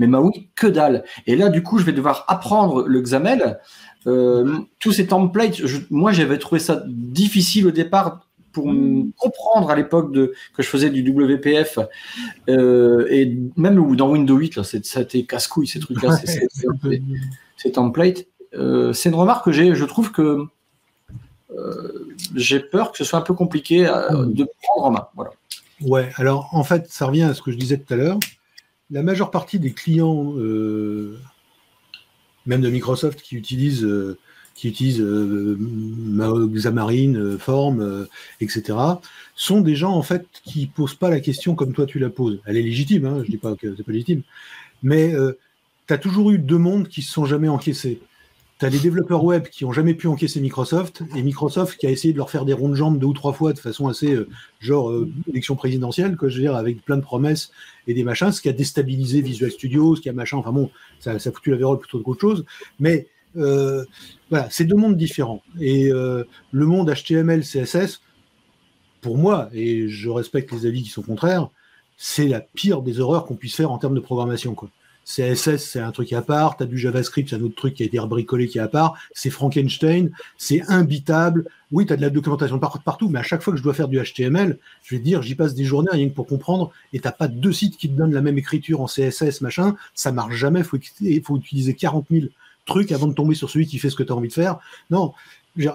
mais 0.06 0.18
oui, 0.18 0.48
que 0.54 0.66
dalle. 0.66 1.04
Et 1.26 1.36
là, 1.36 1.48
du 1.48 1.62
coup, 1.62 1.78
je 1.78 1.84
vais 1.84 1.92
devoir 1.92 2.24
apprendre 2.28 2.86
le 2.86 3.00
XAML. 3.00 3.58
Euh, 4.06 4.58
tous 4.78 4.92
ces 4.92 5.06
templates, 5.06 5.60
moi, 5.90 6.12
j'avais 6.12 6.38
trouvé 6.38 6.58
ça 6.58 6.82
difficile 6.86 7.66
au 7.66 7.70
départ 7.70 8.26
pour 8.52 8.68
me 8.68 9.10
comprendre 9.16 9.70
à 9.70 9.76
l'époque 9.76 10.12
de 10.12 10.34
que 10.54 10.62
je 10.62 10.68
faisais 10.68 10.90
du 10.90 11.08
WPF 11.08 11.78
euh, 12.48 13.06
et 13.10 13.36
même 13.56 13.94
dans 13.96 14.10
Windows 14.10 14.36
8 14.36 14.56
là 14.56 14.64
c'était 14.64 15.24
casse-couille 15.24 15.66
ces 15.66 15.80
trucs 15.80 16.02
là 16.02 16.16
ces 17.56 17.72
templates 17.72 18.26
euh, 18.54 18.92
c'est 18.92 19.10
une 19.10 19.14
remarque 19.14 19.44
que 19.44 19.52
j'ai 19.52 19.74
je 19.74 19.84
trouve 19.84 20.12
que 20.12 20.44
euh, 21.56 22.14
j'ai 22.34 22.60
peur 22.60 22.92
que 22.92 22.98
ce 22.98 23.04
soit 23.04 23.18
un 23.18 23.22
peu 23.22 23.34
compliqué 23.34 23.82
de 23.84 24.46
prendre 24.62 24.86
en 24.86 24.90
main 24.90 25.08
voilà. 25.14 25.30
Ouais 25.82 26.10
alors 26.16 26.48
en 26.52 26.64
fait 26.64 26.90
ça 26.90 27.06
revient 27.06 27.22
à 27.22 27.34
ce 27.34 27.42
que 27.42 27.50
je 27.50 27.56
disais 27.56 27.78
tout 27.78 27.92
à 27.94 27.96
l'heure. 27.96 28.18
La 28.90 29.02
majeure 29.04 29.30
partie 29.30 29.60
des 29.60 29.72
clients 29.72 30.32
même 32.46 32.60
de 32.60 32.70
Microsoft 32.70 33.22
qui 33.22 33.36
utilisent 33.36 33.86
qui 34.60 34.68
utilisent 34.68 35.02
Xamarin, 35.02 37.38
Form, 37.38 38.06
etc., 38.40 38.78
sont 39.34 39.60
des 39.60 39.74
gens 39.74 39.92
en 39.92 40.02
fait 40.02 40.26
qui 40.44 40.66
posent 40.66 40.94
pas 40.94 41.08
la 41.08 41.20
question 41.20 41.54
comme 41.54 41.72
toi 41.72 41.86
tu 41.86 41.98
la 41.98 42.10
poses. 42.10 42.40
Elle 42.44 42.56
est 42.56 42.62
légitime, 42.62 43.06
hein, 43.06 43.22
je 43.24 43.30
dis 43.30 43.38
pas 43.38 43.54
que 43.54 43.74
c'est 43.74 43.82
pas 43.82 43.92
légitime, 43.92 44.22
mais 44.82 45.14
tu 45.86 45.94
as 45.94 45.98
toujours 45.98 46.30
eu 46.30 46.38
deux 46.38 46.58
mondes 46.58 46.88
qui 46.88 47.02
se 47.02 47.12
sont 47.12 47.24
jamais 47.24 47.48
encaissés 47.48 48.00
tu 48.60 48.66
as 48.66 48.70
des 48.70 48.78
développeurs 48.78 49.24
web 49.24 49.48
qui 49.48 49.64
ont 49.64 49.72
jamais 49.72 49.94
pu 49.94 50.06
encaisser 50.06 50.38
Microsoft 50.38 51.02
et 51.16 51.22
Microsoft 51.22 51.78
qui 51.78 51.86
a 51.86 51.90
essayé 51.90 52.12
de 52.12 52.18
leur 52.18 52.28
faire 52.28 52.44
des 52.44 52.52
ronds 52.52 52.68
de 52.68 52.74
jambes 52.74 52.98
deux 52.98 53.06
ou 53.06 53.14
trois 53.14 53.32
fois 53.32 53.54
de 53.54 53.58
façon 53.58 53.88
assez 53.88 54.12
euh, 54.12 54.28
genre 54.60 54.90
euh, 54.90 55.10
élection 55.30 55.56
présidentielle, 55.56 56.18
quoi, 56.18 56.28
je 56.28 56.36
veux 56.36 56.42
dire, 56.42 56.54
avec 56.54 56.84
plein 56.84 56.98
de 56.98 57.02
promesses 57.02 57.52
et 57.86 57.94
des 57.94 58.04
machins, 58.04 58.30
ce 58.30 58.42
qui 58.42 58.50
a 58.50 58.52
déstabilisé 58.52 59.22
Visual 59.22 59.50
Studio, 59.50 59.96
ce 59.96 60.02
qui 60.02 60.10
a 60.10 60.12
machin, 60.12 60.36
enfin 60.36 60.52
bon, 60.52 60.70
ça, 60.98 61.18
ça 61.18 61.30
a 61.30 61.32
foutu 61.32 61.50
la 61.50 61.56
vérole 61.56 61.78
plutôt 61.78 62.00
qu'autre 62.00 62.20
chose. 62.20 62.44
Mais 62.78 63.06
euh, 63.36 63.84
voilà, 64.30 64.48
c'est 64.50 64.64
deux 64.64 64.76
mondes 64.76 64.96
différents. 64.96 65.42
Et 65.60 65.90
le 65.90 66.26
monde 66.52 66.92
HTML, 66.92 67.42
CSS, 67.42 68.00
pour 69.00 69.16
moi, 69.16 69.48
et 69.52 69.88
je 69.88 70.10
respecte 70.10 70.52
les 70.52 70.66
avis 70.66 70.82
qui 70.82 70.90
sont 70.90 71.02
contraires, 71.02 71.48
c'est 71.96 72.28
la 72.28 72.40
pire 72.40 72.82
des 72.82 73.00
horreurs 73.00 73.26
qu'on 73.26 73.34
puisse 73.34 73.56
faire 73.56 73.70
en 73.70 73.78
termes 73.78 73.94
de 73.94 74.00
programmation. 74.00 74.54
CSS, 75.04 75.56
c'est 75.56 75.80
un 75.80 75.90
truc 75.90 76.12
à 76.12 76.22
part. 76.22 76.56
Tu 76.56 76.62
as 76.62 76.66
du 76.66 76.78
JavaScript, 76.78 77.28
c'est 77.28 77.36
un 77.36 77.42
autre 77.42 77.56
truc 77.56 77.74
qui 77.74 77.82
a 77.82 77.86
été 77.86 77.98
rebricolé 77.98 78.46
qui 78.48 78.58
est 78.58 78.60
à 78.60 78.68
part. 78.68 78.96
C'est 79.12 79.30
Frankenstein, 79.30 80.10
c'est 80.38 80.62
imbitable. 80.70 81.46
Oui, 81.72 81.86
tu 81.86 81.92
as 81.92 81.96
de 81.96 82.02
la 82.02 82.10
documentation 82.10 82.58
partout, 82.58 83.08
mais 83.08 83.18
à 83.18 83.22
chaque 83.22 83.42
fois 83.42 83.52
que 83.52 83.58
je 83.58 83.62
dois 83.62 83.74
faire 83.74 83.88
du 83.88 84.00
HTML, 84.00 84.58
je 84.82 84.94
vais 84.94 85.00
dire, 85.00 85.22
j'y 85.22 85.34
passe 85.34 85.54
des 85.54 85.64
journées 85.64 85.90
rien 85.92 86.08
que 86.08 86.14
pour 86.14 86.26
comprendre. 86.26 86.72
Et 86.92 87.00
t'as 87.00 87.12
pas 87.12 87.28
deux 87.28 87.52
sites 87.52 87.76
qui 87.76 87.88
te 87.88 87.94
donnent 87.94 88.14
la 88.14 88.22
même 88.22 88.38
écriture 88.38 88.80
en 88.80 88.86
CSS, 88.86 89.40
machin. 89.40 89.76
Ça 89.94 90.12
marche 90.12 90.36
jamais. 90.36 90.62
Il 91.00 91.22
faut, 91.22 91.36
utiliser 91.36 91.74
40 91.74 92.06
000 92.10 92.26
trucs 92.66 92.92
avant 92.92 93.06
de 93.06 93.14
tomber 93.14 93.34
sur 93.34 93.50
celui 93.50 93.66
qui 93.66 93.78
fait 93.78 93.90
ce 93.90 93.96
que 93.96 94.02
tu 94.02 94.12
as 94.12 94.16
envie 94.16 94.28
de 94.28 94.32
faire. 94.32 94.58
Non, 94.90 95.12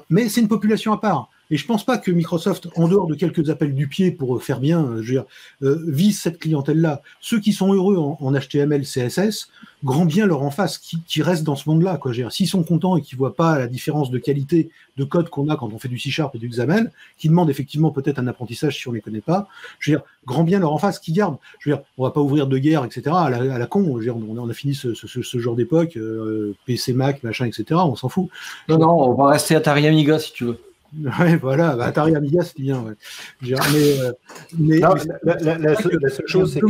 mais 0.10 0.30
c'est 0.30 0.42
une 0.42 0.48
population 0.48 0.94
à 0.94 1.00
part. 1.00 1.30
Et 1.52 1.58
je 1.58 1.66
pense 1.66 1.86
pas 1.86 1.98
que 1.98 2.12
Microsoft, 2.12 2.68
en 2.76 2.88
dehors 2.88 3.08
de 3.08 3.16
quelques 3.16 3.50
appels 3.50 3.76
du 3.76 3.88
pied 3.88 4.12
pour 4.12 4.42
faire 4.42 4.60
bien, 4.60 4.84
euh, 4.84 5.02
je 5.02 5.14
veux 5.14 5.20
dire, 5.20 5.26
euh, 5.64 5.84
vise 5.88 6.20
cette 6.20 6.40
clientèle-là. 6.40 7.02
Ceux 7.22 7.40
qui 7.40 7.54
sont 7.54 7.72
heureux 7.74 7.98
en, 7.98 8.32
HTML, 8.32 8.84
CSS, 8.84 9.50
grand 9.84 10.06
bien 10.06 10.26
leur 10.26 10.42
en 10.42 10.50
face, 10.50 10.78
qui, 10.78 11.00
qui 11.08 11.22
restent 11.22 11.44
dans 11.44 11.56
ce 11.56 11.70
monde-là. 11.70 12.00
S'ils 12.30 12.48
sont 12.48 12.64
contents 12.64 12.98
et 12.98 13.02
qu'ils 13.02 13.18
voient 13.18 13.36
pas 13.36 13.60
la 13.60 13.68
différence 13.68 14.10
de 14.10 14.18
qualité 14.18 14.70
de 14.98 15.04
code 15.04 15.30
qu'on 15.30 15.50
a 15.50 15.56
quand 15.56 15.72
on 15.72 15.78
fait 15.78 15.88
du 15.88 16.00
C-Sharp 16.00 16.34
et 16.36 16.40
du 16.40 16.50
XAML, 16.50 16.92
qui 17.18 17.30
demandent 17.30 17.50
effectivement 17.50 17.92
peut-être 17.92 18.20
un 18.20 18.28
apprentissage 18.28 18.78
si 18.78 18.88
on 18.88 18.92
les 18.92 19.02
connaît 19.02 19.22
pas, 19.22 19.48
je 19.80 19.92
veux 19.92 19.98
dire, 19.98 20.06
grand 20.26 20.44
bien 20.44 20.60
leur 20.60 20.72
en 20.72 20.78
face, 20.78 21.00
qui 21.00 21.12
gardent. 21.12 21.38
Je 21.60 21.70
veux 21.70 21.76
dire, 21.76 21.86
on 21.98 22.04
va 22.04 22.12
pas 22.12 22.22
ouvrir 22.22 22.48
de 22.48 22.58
guerre, 22.58 22.84
etc. 22.86 23.04
à 23.08 23.30
la, 23.30 23.56
à 23.56 23.60
la 23.60 23.68
con. 23.68 23.84
Je 23.86 23.94
veux 23.94 24.04
dire, 24.04 24.18
on, 24.18 24.50
a 24.50 24.54
fini 24.54 24.74
ce, 24.74 24.94
ce, 24.94 25.08
ce 25.08 25.38
genre 25.38 25.56
d'époque, 25.56 25.98
euh, 25.98 26.56
PC, 26.66 26.94
Mac, 26.94 27.24
machin, 27.24 27.46
etc. 27.46 27.66
On 27.72 27.96
s'en 27.96 28.10
fout. 28.10 28.30
Non, 28.70 28.78
non, 28.78 28.90
on 28.90 29.14
va 29.14 29.30
rester 29.30 29.56
Atari 29.56 29.88
Amiga 29.88 30.18
si 30.18 30.34
tu 30.34 30.46
veux. 30.46 30.60
Ouais, 31.20 31.36
voilà, 31.38 31.76
bah, 31.76 31.86
Atari 31.86 32.16
Amiga, 32.16 32.44
c'est 32.44 32.60
bien. 32.60 32.82
Ouais. 32.82 32.94
Mais, 34.58 34.80
la, 34.80 35.76
seule 35.76 36.28
chose, 36.28 36.54
c'est 36.54 36.62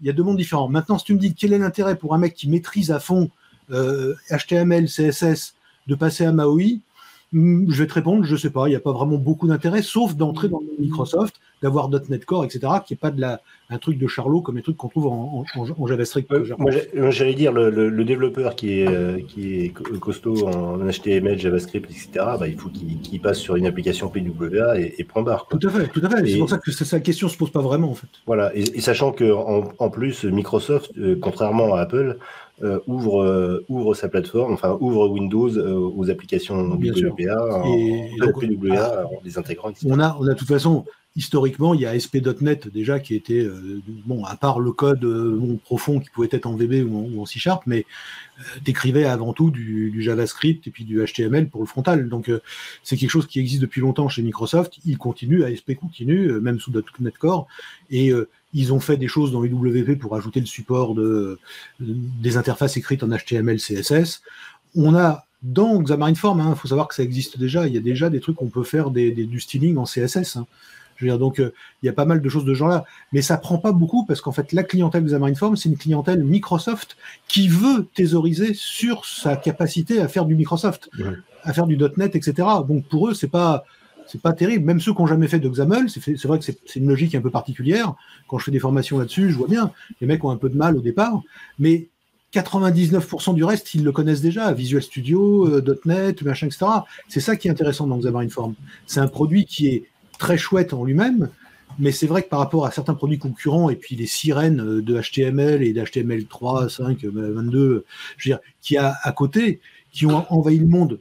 il 0.00 0.06
y 0.06 0.10
a 0.10 0.12
deux 0.12 0.22
mondes 0.22 0.36
différents. 0.36 0.68
Maintenant, 0.68 0.98
si 0.98 1.04
tu 1.06 1.14
me 1.14 1.18
dis 1.18 1.34
quel 1.34 1.52
est 1.52 1.58
l'intérêt 1.58 1.96
pour 1.96 2.14
un 2.14 2.18
mec 2.18 2.34
qui 2.34 2.48
maîtrise 2.48 2.90
à 2.90 3.00
fond 3.00 3.30
HTML, 3.70 4.84
euh, 4.84 4.86
CSS, 4.86 5.54
de 5.86 5.94
passer 5.94 6.24
à 6.24 6.32
MAUI, 6.32 6.80
je 7.32 7.78
vais 7.78 7.86
te 7.86 7.94
répondre, 7.94 8.24
je 8.24 8.36
sais 8.36 8.50
pas, 8.50 8.66
il 8.66 8.70
n'y 8.70 8.76
a 8.76 8.80
pas 8.80 8.92
vraiment 8.92 9.16
beaucoup 9.16 9.46
d'intérêt, 9.46 9.82
sauf 9.82 10.16
d'entrer 10.16 10.48
dans 10.48 10.60
Microsoft, 10.78 11.40
d'avoir 11.62 11.88
.NET 11.88 12.24
Core, 12.24 12.44
etc., 12.44 12.60
qui 12.84 12.94
n'est 12.94 12.98
pas 12.98 13.10
de 13.10 13.20
la, 13.20 13.40
un 13.68 13.78
truc 13.78 13.98
de 13.98 14.06
Charlot 14.06 14.40
comme 14.40 14.56
les 14.56 14.62
trucs 14.62 14.76
qu'on 14.76 14.88
trouve 14.88 15.06
en, 15.06 15.44
en, 15.56 15.86
JavaScript. 15.86 16.32
Euh, 16.32 16.44
moi, 16.58 16.70
j'allais 17.10 17.34
dire, 17.34 17.52
le, 17.52 17.70
le, 17.70 18.04
développeur 18.04 18.56
qui 18.56 18.80
est, 18.80 18.88
euh, 18.88 19.20
qui 19.28 19.60
est 19.60 19.72
costaud 20.00 20.46
en 20.48 20.78
HTML, 20.78 21.38
JavaScript, 21.38 21.88
etc., 21.88 22.08
bah, 22.14 22.48
il 22.48 22.58
faut 22.58 22.68
qu'il 22.68 23.20
passe 23.20 23.38
sur 23.38 23.56
une 23.56 23.66
application 23.66 24.08
PWA 24.08 24.80
et, 24.80 24.94
et 24.98 25.04
prend 25.04 25.22
barre. 25.22 25.46
Tout 25.48 25.60
à 25.62 25.70
fait, 25.70 25.88
tout 25.88 26.02
à 26.04 26.10
fait. 26.10 26.26
C'est 26.26 26.38
pour 26.38 26.50
ça 26.50 26.58
que 26.58 26.72
sa 26.72 27.00
question 27.00 27.28
ne 27.28 27.32
se 27.32 27.36
pose 27.36 27.50
pas 27.50 27.62
vraiment, 27.62 27.90
en 27.90 27.94
fait. 27.94 28.08
Voilà, 28.26 28.50
et, 28.56 28.80
sachant 28.80 29.12
qu'en 29.12 29.72
en, 29.78 29.90
plus, 29.90 30.24
Microsoft, 30.24 30.90
euh, 30.98 31.16
contrairement 31.20 31.74
à 31.74 31.82
Apple, 31.82 32.18
euh, 32.18 32.49
ouvre, 32.86 33.22
euh, 33.22 33.64
ouvre 33.68 33.94
sa 33.94 34.08
plateforme, 34.08 34.52
enfin 34.52 34.76
ouvre 34.80 35.08
Windows 35.08 35.48
euh, 35.56 35.74
aux 35.74 36.10
applications 36.10 36.56
en, 36.56 36.80
et, 36.82 36.90
PWA 38.18 39.06
en 39.06 39.20
les 39.24 39.38
intégrant. 39.38 39.72
On 39.86 39.98
a, 39.98 40.16
on 40.20 40.26
a 40.26 40.34
de 40.34 40.38
toute 40.38 40.48
façon, 40.48 40.84
historiquement, 41.16 41.74
il 41.74 41.80
y 41.80 41.86
a 41.86 41.98
SP.NET 41.98 42.68
déjà 42.68 43.00
qui 43.00 43.14
était, 43.14 43.46
bon, 44.06 44.24
à 44.24 44.36
part 44.36 44.60
le 44.60 44.72
code 44.72 45.06
profond 45.64 46.00
qui 46.00 46.10
pouvait 46.10 46.28
être 46.30 46.46
en 46.46 46.54
VB 46.54 46.82
ou 46.82 47.20
en, 47.20 47.26
C 47.26 47.38
Sharp, 47.38 47.62
mais 47.66 47.84
décrivait 48.62 49.04
avant 49.04 49.32
tout 49.32 49.50
du, 49.50 49.90
du, 49.90 50.02
JavaScript 50.02 50.66
et 50.66 50.70
puis 50.70 50.84
du 50.84 51.04
HTML 51.04 51.48
pour 51.48 51.62
le 51.62 51.66
frontal. 51.66 52.08
Donc 52.08 52.30
c'est 52.84 52.96
quelque 52.96 53.10
chose 53.10 53.26
qui 53.26 53.40
existe 53.40 53.60
depuis 53.60 53.80
longtemps 53.80 54.08
chez 54.08 54.22
Microsoft. 54.22 54.78
Il 54.84 54.98
continue, 54.98 55.44
ASP 55.44 55.74
continue, 55.74 56.32
même 56.40 56.60
sous 56.60 56.72
.NET 57.00 57.18
Core. 57.18 57.48
Et 57.90 58.12
ils 58.52 58.72
ont 58.72 58.80
fait 58.80 58.96
des 58.96 59.08
choses 59.08 59.32
dans 59.32 59.42
les 59.42 59.50
WP 59.50 59.98
pour 59.98 60.16
ajouter 60.16 60.40
le 60.40 60.46
support 60.46 60.94
de, 60.94 61.38
des 61.78 62.36
interfaces 62.36 62.76
écrites 62.76 63.02
en 63.02 63.08
HTML, 63.08 63.58
CSS. 63.58 64.22
On 64.74 64.94
a 64.94 65.26
dans 65.42 65.80
Xamarin 65.80 66.14
Form, 66.14 66.40
il 66.40 66.42
hein, 66.42 66.54
faut 66.54 66.68
savoir 66.68 66.88
que 66.88 66.94
ça 66.94 67.02
existe 67.02 67.38
déjà, 67.38 67.66
il 67.66 67.74
y 67.74 67.78
a 67.78 67.80
déjà 67.80 68.10
des 68.10 68.20
trucs 68.20 68.36
qu'on 68.36 68.50
peut 68.50 68.62
faire 68.62 68.90
des, 68.90 69.12
du 69.12 69.40
styling 69.40 69.76
en 69.78 69.84
CSS. 69.84 70.36
Hein. 70.36 70.46
Je 70.96 71.06
veux 71.06 71.10
dire, 71.10 71.18
donc, 71.18 71.40
euh, 71.40 71.54
il 71.82 71.86
y 71.86 71.88
a 71.88 71.94
pas 71.94 72.04
mal 72.04 72.20
de 72.20 72.28
choses 72.28 72.44
de 72.44 72.52
ce 72.52 72.58
genre-là. 72.58 72.84
Mais 73.12 73.22
ça 73.22 73.38
prend 73.38 73.56
pas 73.56 73.72
beaucoup 73.72 74.04
parce 74.04 74.20
qu'en 74.20 74.32
fait, 74.32 74.52
la 74.52 74.64
clientèle 74.64 75.02
Xamarin 75.04 75.34
Form, 75.34 75.56
c'est 75.56 75.70
une 75.70 75.78
clientèle 75.78 76.22
Microsoft 76.22 76.98
qui 77.26 77.48
veut 77.48 77.86
thésauriser 77.94 78.52
sur 78.52 79.06
sa 79.06 79.36
capacité 79.36 80.00
à 80.00 80.08
faire 80.08 80.26
du 80.26 80.34
Microsoft, 80.34 80.90
à 81.42 81.54
faire 81.54 81.66
du 81.66 81.78
.NET, 81.96 82.16
etc. 82.16 82.46
Donc, 82.68 82.86
pour 82.88 83.08
eux, 83.08 83.14
c'est 83.14 83.28
pas, 83.28 83.64
c'est 84.10 84.20
pas 84.20 84.32
terrible. 84.32 84.64
Même 84.64 84.80
ceux 84.80 84.92
qui 84.92 85.00
n'ont 85.00 85.06
jamais 85.06 85.28
fait 85.28 85.38
de 85.38 85.48
XAML, 85.48 85.88
c'est 85.88 86.24
vrai 86.24 86.38
que 86.38 86.44
c'est 86.44 86.58
une 86.76 86.88
logique 86.88 87.14
un 87.14 87.20
peu 87.20 87.30
particulière. 87.30 87.94
Quand 88.28 88.38
je 88.38 88.44
fais 88.44 88.50
des 88.50 88.58
formations 88.58 88.98
là-dessus, 88.98 89.30
je 89.30 89.36
vois 89.36 89.48
bien, 89.48 89.72
les 90.00 90.06
mecs 90.06 90.24
ont 90.24 90.30
un 90.30 90.36
peu 90.36 90.48
de 90.48 90.56
mal 90.56 90.76
au 90.76 90.80
départ, 90.80 91.22
mais 91.58 91.88
99% 92.34 93.34
du 93.34 93.44
reste, 93.44 93.74
ils 93.74 93.82
le 93.84 93.92
connaissent 93.92 94.20
déjà, 94.20 94.52
Visual 94.52 94.82
Studio, 94.82 95.46
euh, 95.46 95.80
.NET, 95.84 96.22
machin, 96.22 96.46
etc. 96.46 96.66
C'est 97.08 97.20
ça 97.20 97.36
qui 97.36 97.48
est 97.48 97.50
intéressant 97.50 97.86
dans 97.86 97.98
Xamarin 97.98 98.28
Form. 98.28 98.54
C'est 98.86 99.00
un 99.00 99.08
produit 99.08 99.46
qui 99.46 99.68
est 99.68 99.84
très 100.18 100.38
chouette 100.38 100.72
en 100.72 100.84
lui-même, 100.84 101.28
mais 101.78 101.92
c'est 101.92 102.06
vrai 102.06 102.22
que 102.22 102.28
par 102.28 102.38
rapport 102.38 102.66
à 102.66 102.70
certains 102.70 102.94
produits 102.94 103.18
concurrents 103.18 103.70
et 103.70 103.76
puis 103.76 103.96
les 103.96 104.06
sirènes 104.06 104.60
euh, 104.60 104.82
de 104.82 105.00
HTML 105.00 105.62
et 105.62 105.72
d'HTML 105.72 106.26
3, 106.26 106.68
5, 106.68 107.04
22, 107.04 107.84
je 108.16 108.28
veux 108.28 108.36
dire, 108.36 108.40
qui 108.60 108.76
a 108.76 108.96
à 109.02 109.12
côté, 109.12 109.60
qui 109.92 110.06
ont 110.06 110.24
envahi 110.32 110.58
le 110.58 110.66
monde 110.66 111.00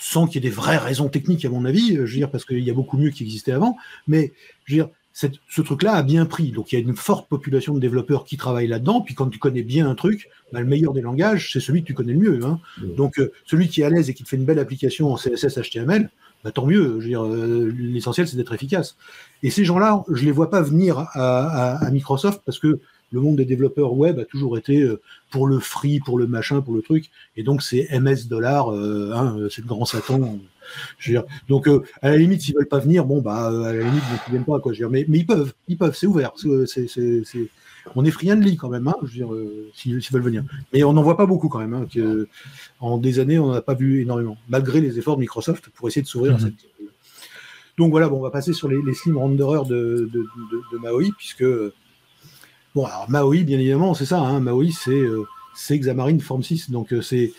sans 0.00 0.26
qu'il 0.26 0.42
y 0.42 0.46
ait 0.46 0.48
des 0.48 0.54
vraies 0.54 0.78
raisons 0.78 1.08
techniques, 1.08 1.44
à 1.44 1.50
mon 1.50 1.66
avis, 1.66 1.94
je 1.94 2.00
veux 2.00 2.06
dire, 2.06 2.30
parce 2.30 2.46
qu'il 2.46 2.60
y 2.60 2.70
a 2.70 2.74
beaucoup 2.74 2.96
mieux 2.96 3.10
qui 3.10 3.22
existait 3.22 3.52
avant, 3.52 3.76
mais 4.08 4.32
je 4.64 4.74
veux 4.74 4.82
dire, 4.82 4.88
ce 5.12 5.60
truc-là 5.60 5.92
a 5.92 6.02
bien 6.02 6.24
pris. 6.24 6.52
Donc 6.52 6.72
il 6.72 6.78
y 6.78 6.78
a 6.78 6.82
une 6.82 6.96
forte 6.96 7.28
population 7.28 7.74
de 7.74 7.80
développeurs 7.80 8.24
qui 8.24 8.38
travaillent 8.38 8.68
là-dedans. 8.68 9.02
Puis 9.02 9.14
quand 9.14 9.28
tu 9.28 9.38
connais 9.38 9.62
bien 9.62 9.88
un 9.88 9.94
truc, 9.94 10.30
bah, 10.52 10.60
le 10.60 10.66
meilleur 10.66 10.94
des 10.94 11.02
langages, 11.02 11.52
c'est 11.52 11.60
celui 11.60 11.82
que 11.82 11.88
tu 11.88 11.94
connais 11.94 12.14
le 12.14 12.18
mieux. 12.18 12.44
Hein. 12.44 12.60
Mmh. 12.78 12.94
Donc 12.94 13.18
euh, 13.18 13.30
celui 13.44 13.68
qui 13.68 13.82
est 13.82 13.84
à 13.84 13.90
l'aise 13.90 14.08
et 14.08 14.14
qui 14.14 14.24
te 14.24 14.28
fait 14.28 14.36
une 14.36 14.46
belle 14.46 14.58
application 14.58 15.12
en 15.12 15.16
CSS, 15.16 15.58
HTML, 15.58 16.10
bah, 16.44 16.52
tant 16.52 16.64
mieux. 16.64 16.96
Je 17.00 17.04
veux 17.04 17.08
dire, 17.08 17.26
euh, 17.26 17.70
l'essentiel 17.76 18.26
c'est 18.26 18.36
d'être 18.36 18.54
efficace. 18.54 18.96
Et 19.42 19.50
ces 19.50 19.66
gens-là, 19.66 20.04
je 20.10 20.24
les 20.24 20.32
vois 20.32 20.48
pas 20.48 20.62
venir 20.62 20.98
à, 20.98 21.76
à 21.84 21.90
Microsoft 21.90 22.40
parce 22.46 22.58
que 22.58 22.80
le 23.10 23.20
monde 23.20 23.36
des 23.36 23.44
développeurs 23.44 23.92
web 23.94 24.18
a 24.18 24.24
toujours 24.24 24.56
été 24.56 24.82
euh, 24.82 25.00
pour 25.30 25.46
le 25.46 25.58
free, 25.58 26.00
pour 26.00 26.18
le 26.18 26.26
machin, 26.26 26.60
pour 26.60 26.74
le 26.74 26.82
truc. 26.82 27.10
Et 27.36 27.42
donc, 27.42 27.62
c'est 27.62 27.88
MS 27.98 28.28
dollars, 28.28 28.72
euh, 28.72 29.12
hein, 29.14 29.36
c'est 29.50 29.62
le 29.62 29.68
grand 29.68 29.84
Satan. 29.84 30.38
Je 30.98 31.10
veux 31.10 31.18
dire, 31.18 31.26
donc, 31.48 31.66
euh, 31.66 31.82
à 32.02 32.10
la 32.10 32.16
limite, 32.16 32.42
s'ils 32.42 32.54
veulent 32.54 32.68
pas 32.68 32.78
venir, 32.78 33.04
bon, 33.04 33.20
bah, 33.20 33.48
à 33.48 33.72
la 33.72 33.82
limite, 33.82 34.02
ils 34.08 34.30
ne 34.30 34.30
viennent 34.30 34.44
pas, 34.44 34.60
quoi. 34.60 34.72
Je 34.72 34.82
veux 34.82 34.88
dire, 34.88 34.90
mais, 34.90 35.04
mais 35.08 35.18
ils 35.18 35.26
peuvent, 35.26 35.52
ils 35.68 35.76
peuvent, 35.76 35.96
c'est 35.96 36.06
ouvert. 36.06 36.32
C'est, 36.36 36.66
c'est, 36.66 37.22
c'est, 37.24 37.48
on 37.96 38.04
est 38.04 38.10
friendly 38.10 38.56
quand 38.56 38.68
même, 38.68 38.86
hein, 38.86 38.94
je 39.02 39.24
veux 39.24 39.26
dire, 39.26 39.72
s'ils, 39.74 40.00
veulent 40.12 40.22
venir. 40.22 40.44
Mais 40.72 40.84
on 40.84 40.92
n'en 40.92 41.02
voit 41.02 41.16
pas 41.16 41.26
beaucoup 41.26 41.48
quand 41.48 41.58
même. 41.58 41.74
Hein, 41.74 41.86
que, 41.92 42.28
en 42.78 42.98
des 42.98 43.18
années, 43.18 43.38
on 43.38 43.48
n'en 43.48 43.54
a 43.54 43.62
pas 43.62 43.74
vu 43.74 44.02
énormément, 44.02 44.36
malgré 44.48 44.80
les 44.80 44.98
efforts 44.98 45.16
de 45.16 45.20
Microsoft 45.20 45.70
pour 45.70 45.88
essayer 45.88 46.02
de 46.02 46.06
s'ouvrir 46.06 46.34
à 46.34 46.38
mhm. 46.38 46.40
cette. 46.40 46.54
Donc 47.78 47.90
voilà, 47.92 48.08
bon, 48.10 48.18
on 48.18 48.22
va 48.22 48.30
passer 48.30 48.52
sur 48.52 48.68
les, 48.68 48.80
les 48.82 48.92
slim 48.92 49.16
renderers 49.16 49.64
de, 49.64 50.08
de, 50.12 50.20
de, 50.20 50.60
de 50.72 50.78
Maui, 50.78 51.12
puisque 51.16 51.44
Bon, 52.74 52.84
alors 52.84 53.10
Maui, 53.10 53.42
bien 53.42 53.58
évidemment, 53.58 53.94
c'est 53.94 54.04
ça. 54.04 54.20
Hein, 54.20 54.40
Maui, 54.40 54.72
c'est 54.72 54.92
euh, 54.92 55.24
c'est 55.56 55.76
Xamarin 55.78 56.18
Form 56.20 56.42
6, 56.42 56.70
donc 56.70 56.92
euh, 56.92 57.02
c'est 57.02 57.32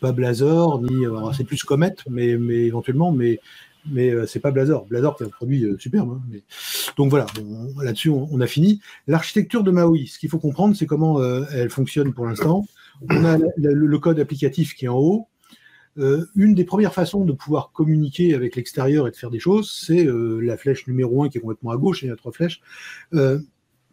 pas 0.00 0.12
Blazor 0.12 0.82
ni 0.82 1.04
c'est 1.36 1.44
plus 1.44 1.62
Comet, 1.62 1.94
mais 2.10 2.36
mais 2.36 2.64
éventuellement, 2.64 3.12
mais 3.12 3.38
mais 3.86 4.10
euh, 4.10 4.26
c'est 4.26 4.40
pas 4.40 4.50
Blazor. 4.50 4.86
Blazor 4.86 5.14
c'est 5.18 5.24
un 5.24 5.28
produit 5.28 5.66
superbe. 5.78 6.18
Hein. 6.18 6.38
Donc 6.96 7.10
voilà, 7.10 7.26
là-dessus 7.80 8.10
on, 8.10 8.40
a 8.40 8.46
fini. 8.48 8.80
L'architecture 9.06 9.62
de 9.62 9.70
Maui, 9.70 10.08
ce 10.08 10.18
qu'il 10.18 10.28
faut 10.28 10.40
comprendre, 10.40 10.74
c'est 10.74 10.86
comment 10.86 11.22
elle 11.52 11.70
fonctionne 11.70 12.12
pour 12.12 12.26
l'instant. 12.26 12.66
On 13.08 13.24
a 13.24 13.38
le, 13.56 13.98
code 13.98 14.18
applicatif 14.18 14.74
qui 14.74 14.86
est 14.86 14.88
en 14.88 14.98
haut. 14.98 15.28
une 15.96 16.54
des 16.54 16.64
premières 16.64 16.92
façons 16.92 17.24
de 17.24 17.32
pouvoir 17.32 17.70
communiquer 17.72 18.34
avec 18.34 18.56
l'extérieur 18.56 19.06
et 19.06 19.12
de 19.12 19.16
faire 19.16 19.30
des 19.30 19.38
choses, 19.40 19.70
c'est 19.70 20.06
la 20.08 20.56
flèche 20.56 20.88
numéro 20.88 21.22
1 21.22 21.28
qui 21.28 21.38
est 21.38 21.40
complètement 21.40 21.70
à 21.70 21.76
gauche, 21.76 22.02
et 22.02 22.06
il 22.06 22.08
y 22.08 22.12
a 22.12 22.16
trois 22.16 22.32
flèches 22.32 22.60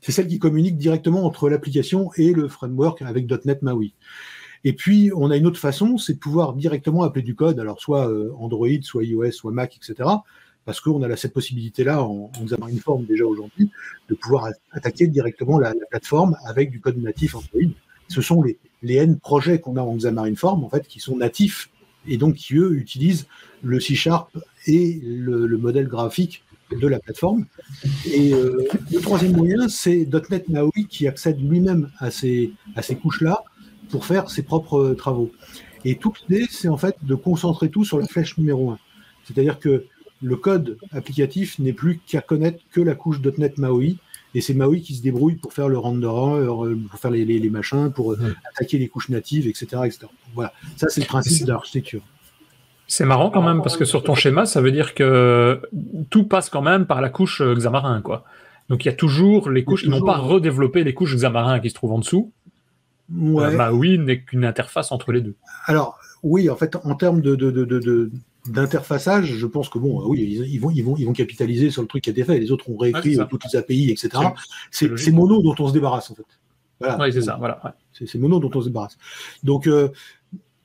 c'est 0.01 0.11
celle 0.11 0.27
qui 0.27 0.39
communique 0.39 0.77
directement 0.77 1.25
entre 1.25 1.49
l'application 1.49 2.11
et 2.15 2.33
le 2.33 2.47
framework 2.47 3.01
avec 3.01 3.29
.NET 3.45 3.61
MAUI. 3.61 3.93
Et 4.63 4.73
puis, 4.73 5.11
on 5.15 5.31
a 5.31 5.37
une 5.37 5.47
autre 5.47 5.59
façon, 5.59 5.97
c'est 5.97 6.13
de 6.13 6.19
pouvoir 6.19 6.53
directement 6.53 7.03
appeler 7.03 7.23
du 7.23 7.35
code, 7.35 7.59
alors 7.59 7.79
soit 7.79 8.09
euh, 8.09 8.33
Android, 8.37 8.67
soit 8.81 9.03
iOS, 9.03 9.31
soit 9.31 9.51
Mac, 9.51 9.77
etc. 9.77 10.09
Parce 10.65 10.81
qu'on 10.81 11.01
a 11.01 11.15
cette 11.15 11.33
possibilité-là 11.33 12.03
en, 12.03 12.29
en 12.37 12.43
Xamarin 12.43 12.77
Form 12.77 13.05
déjà 13.05 13.25
aujourd'hui, 13.25 13.71
de 14.09 14.15
pouvoir 14.15 14.49
attaquer 14.71 15.07
directement 15.07 15.57
la, 15.59 15.69
la, 15.69 15.85
plateforme 15.89 16.35
avec 16.45 16.71
du 16.71 16.81
code 16.81 16.97
natif 16.97 17.35
Android. 17.35 17.71
Ce 18.09 18.21
sont 18.21 18.43
les, 18.43 18.95
N 18.95 19.17
projets 19.17 19.59
qu'on 19.59 19.77
a 19.77 19.81
en 19.81 19.95
Xamarin 19.95 20.35
Form, 20.35 20.63
en 20.63 20.69
fait, 20.69 20.87
qui 20.87 20.99
sont 20.99 21.17
natifs 21.17 21.69
et 22.05 22.17
donc 22.17 22.35
qui, 22.35 22.55
eux, 22.55 22.73
utilisent 22.75 23.27
le 23.61 23.79
C 23.79 23.95
Sharp 23.95 24.29
et 24.67 24.99
le 25.03 25.57
modèle 25.57 25.87
graphique 25.87 26.43
de 26.71 26.87
la 26.87 26.99
plateforme. 26.99 27.45
Et 28.05 28.33
euh, 28.33 28.67
le 28.91 28.99
troisième 28.99 29.35
moyen, 29.35 29.67
c'est 29.69 30.07
.NET 30.29 30.49
MAUI 30.49 30.87
qui 30.87 31.07
accède 31.07 31.39
lui-même 31.41 31.89
à 31.97 32.11
ces, 32.11 32.51
à 32.75 32.81
ces 32.81 32.95
couches-là 32.95 33.43
pour 33.89 34.05
faire 34.05 34.29
ses 34.29 34.43
propres 34.43 34.93
travaux. 34.93 35.31
Et 35.85 35.95
toute 35.95 36.21
l'idée, 36.27 36.47
c'est 36.49 36.67
en 36.67 36.77
fait 36.77 36.95
de 37.03 37.15
concentrer 37.15 37.69
tout 37.69 37.85
sur 37.85 37.99
la 37.99 38.05
flèche 38.05 38.37
numéro 38.37 38.71
1. 38.71 38.79
C'est-à-dire 39.25 39.59
que 39.59 39.85
le 40.21 40.35
code 40.35 40.77
applicatif 40.91 41.59
n'est 41.59 41.73
plus 41.73 41.99
qu'à 42.05 42.21
connaître 42.21 42.59
que 42.71 42.81
la 42.81 42.95
couche 42.95 43.21
.NET 43.37 43.57
MAUI, 43.57 43.97
et 44.35 44.41
c'est 44.41 44.53
MAUI 44.53 44.81
qui 44.81 44.95
se 44.95 45.01
débrouille 45.01 45.35
pour 45.35 45.53
faire 45.53 45.69
le 45.69 45.77
renderer, 45.77 46.45
pour 46.45 46.99
faire 46.99 47.11
les, 47.11 47.25
les, 47.25 47.39
les 47.39 47.49
machins, 47.49 47.91
pour 47.91 48.07
ouais. 48.07 48.17
attaquer 48.53 48.77
les 48.77 48.87
couches 48.87 49.09
natives, 49.09 49.47
etc. 49.47 49.81
etc. 49.85 49.99
Voilà, 50.35 50.53
ça 50.77 50.87
c'est 50.89 51.01
le 51.01 51.07
principe 51.07 51.45
de 51.45 51.51
l'architecture. 51.51 52.01
C'est 52.89 53.05
marrant 53.05 53.29
quand 53.29 53.43
même 53.43 53.61
parce 53.61 53.77
que 53.77 53.85
sur 53.85 54.03
ton 54.03 54.15
schéma, 54.15 54.47
ça 54.47 54.61
veut 54.61 54.71
dire 54.71 54.95
que 54.95 55.61
tout 56.09 56.23
passe 56.23 56.49
quand 56.49 56.63
même 56.63 56.87
par 56.87 57.01
la 57.01 57.09
couche 57.09 57.41
Xamarin, 57.43 58.01
quoi. 58.01 58.25
Donc 58.67 58.83
il 58.83 58.87
y 58.87 58.91
a 58.91 58.95
toujours 58.95 59.51
les 59.51 59.63
couches. 59.63 59.83
Ils 59.83 59.91
n'ont 59.91 60.03
pas 60.03 60.17
redéveloppé 60.17 60.83
les 60.83 60.95
couches 60.95 61.15
Xamarin 61.15 61.59
qui 61.59 61.69
se 61.69 61.75
trouvent 61.75 61.93
en 61.93 61.99
dessous. 61.99 62.31
Ouais. 63.15 63.43
Euh, 63.43 63.71
Maui 63.71 63.99
n'est 63.99 64.21
qu'une 64.21 64.43
interface 64.43 64.91
entre 64.91 65.11
les 65.11 65.21
deux. 65.21 65.35
Alors 65.65 65.99
oui, 66.23 66.49
en 66.49 66.55
fait, 66.55 66.75
en 66.83 66.95
termes 66.95 67.21
de, 67.21 67.35
de, 67.35 67.51
de, 67.51 67.63
de 67.63 68.11
d'interfaçage, 68.47 69.35
je 69.35 69.45
pense 69.45 69.69
que 69.69 69.77
bon, 69.77 70.01
oui, 70.07 70.21
ils, 70.21 70.59
vont, 70.59 70.71
ils 70.71 70.83
vont, 70.83 70.95
ils 70.97 71.05
vont 71.05 71.13
capitaliser 71.13 71.69
sur 71.69 71.83
le 71.83 71.87
truc 71.87 72.03
qui 72.03 72.09
a 72.09 72.13
été 72.13 72.23
fait. 72.23 72.39
Les 72.39 72.51
autres 72.51 72.69
ont 72.71 72.77
réécrit 72.77 73.19
ah, 73.19 73.25
toutes 73.25 73.43
les 73.45 73.55
API, 73.55 73.91
etc. 73.91 74.09
C'est 74.71 75.11
Mono 75.11 75.43
dont 75.43 75.55
on 75.59 75.67
se 75.67 75.73
débarrasse 75.73 76.09
en 76.09 76.15
fait. 76.15 76.25
Voilà. 76.79 76.97
Oui, 76.99 77.11
c'est 77.11 77.21
ça. 77.21 77.35
Voilà. 77.37 77.59
Ouais. 77.63 77.71
C'est 78.05 78.17
Mono 78.17 78.39
dont 78.39 78.51
on 78.55 78.61
se 78.61 78.67
débarrasse. 78.67 78.97
Donc, 79.43 79.67
euh, 79.67 79.89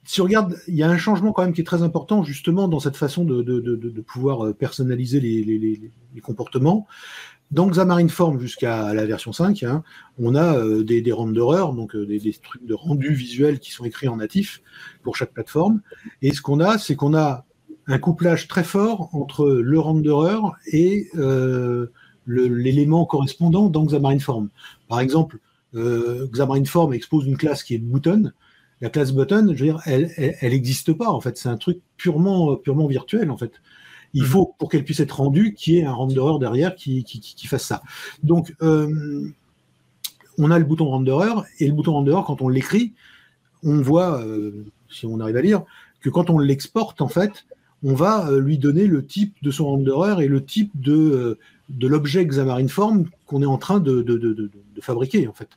si 0.04 0.20
on 0.20 0.24
regarde, 0.24 0.56
il 0.68 0.74
y 0.74 0.82
a 0.82 0.88
un 0.88 0.98
changement 0.98 1.32
quand 1.32 1.42
même 1.42 1.52
qui 1.52 1.60
est 1.60 1.64
très 1.64 1.82
important 1.82 2.22
justement 2.22 2.68
dans 2.68 2.80
cette 2.80 2.96
façon 2.96 3.24
de, 3.24 3.42
de, 3.42 3.60
de, 3.60 4.00
pouvoir 4.00 4.54
personnaliser 4.54 5.20
les, 5.20 5.42
les, 5.42 5.58
les, 5.58 6.20
comportements. 6.20 6.86
Dans 7.50 7.68
Xamarin 7.68 8.08
Form 8.08 8.40
jusqu'à 8.40 8.92
la 8.94 9.06
version 9.06 9.32
5, 9.32 9.62
hein, 9.62 9.82
on 10.18 10.34
a 10.34 10.56
euh, 10.56 10.82
des, 10.82 11.02
des 11.02 11.12
renderers, 11.12 11.72
donc 11.72 11.94
euh, 11.94 12.06
des, 12.06 12.32
trucs 12.42 12.64
de 12.66 12.74
rendu 12.74 13.14
visuel 13.14 13.60
qui 13.60 13.70
sont 13.70 13.84
écrits 13.84 14.08
en 14.08 14.16
natif 14.16 14.62
pour 15.02 15.16
chaque 15.16 15.32
plateforme. 15.32 15.80
Et 16.22 16.32
ce 16.32 16.42
qu'on 16.42 16.60
a, 16.60 16.78
c'est 16.78 16.96
qu'on 16.96 17.14
a 17.14 17.44
un 17.86 17.98
couplage 17.98 18.48
très 18.48 18.64
fort 18.64 19.10
entre 19.12 19.46
le 19.46 19.78
renderer 19.78 20.38
et 20.66 21.08
euh, 21.16 21.86
l'élément 22.26 23.04
correspondant 23.04 23.68
dans 23.68 23.84
Xamarin 23.84 24.18
Form. 24.18 24.48
Par 24.88 25.00
exemple, 25.00 25.38
euh, 25.74 26.26
Xamarin 26.32 26.64
Form 26.64 26.92
expose 26.92 27.26
une 27.26 27.36
classe 27.36 27.62
qui 27.62 27.74
est 27.74 27.78
button. 27.78 28.32
La 28.80 28.90
classe 28.90 29.12
button, 29.12 29.46
je 29.54 29.64
veux 29.64 29.72
dire, 29.72 29.80
elle 29.86 30.10
n'existe 30.42 30.92
pas 30.92 31.10
en 31.10 31.20
fait. 31.20 31.36
C'est 31.38 31.48
un 31.48 31.56
truc 31.56 31.78
purement 31.96 32.56
purement 32.56 32.86
virtuel 32.86 33.30
en 33.30 33.36
fait. 33.36 33.52
Il 34.12 34.22
mm 34.22 34.24
-hmm. 34.24 34.28
faut 34.28 34.54
pour 34.58 34.68
qu'elle 34.68 34.84
puisse 34.84 35.00
être 35.00 35.16
rendue 35.24 35.54
qu'il 35.54 35.74
y 35.74 35.78
ait 35.78 35.84
un 35.84 35.92
renderer 35.92 36.38
derrière 36.38 36.74
qui, 36.74 37.04
qui, 37.04 37.20
qui 37.20 37.46
fasse 37.46 37.64
ça. 37.64 37.82
Donc 38.22 38.54
euh, 38.62 39.28
on 40.38 40.50
a 40.50 40.58
le 40.58 40.64
bouton 40.64 40.86
renderer 40.86 41.34
et 41.60 41.66
le 41.66 41.72
bouton 41.72 41.92
renderer 41.92 42.22
quand 42.26 42.42
on 42.42 42.48
l'écrit, 42.48 42.92
on 43.62 43.80
voit, 43.80 44.20
euh, 44.20 44.64
si 44.90 45.06
on 45.06 45.20
arrive 45.20 45.36
à 45.36 45.42
lire, 45.42 45.62
que 46.00 46.10
quand 46.10 46.30
on 46.30 46.38
l'exporte 46.38 47.00
en 47.00 47.08
fait, 47.08 47.46
on 47.82 47.94
va 47.94 48.28
euh, 48.28 48.40
lui 48.40 48.58
donner 48.58 48.86
le 48.86 49.04
type 49.04 49.34
de 49.42 49.50
son 49.50 49.66
renderer 49.66 50.24
et 50.24 50.28
le 50.28 50.44
type 50.44 50.70
de, 50.74 51.38
de 51.68 51.86
l'objet 51.86 52.24
Xamarin 52.24 52.68
Form 52.68 53.04
qu'on 53.26 53.42
est 53.42 53.46
en 53.46 53.58
train 53.58 53.78
de, 53.78 54.02
de, 54.02 54.16
de, 54.16 54.32
de, 54.32 54.50
fabriquer, 54.80 55.28
en 55.28 55.32
fait. 55.32 55.48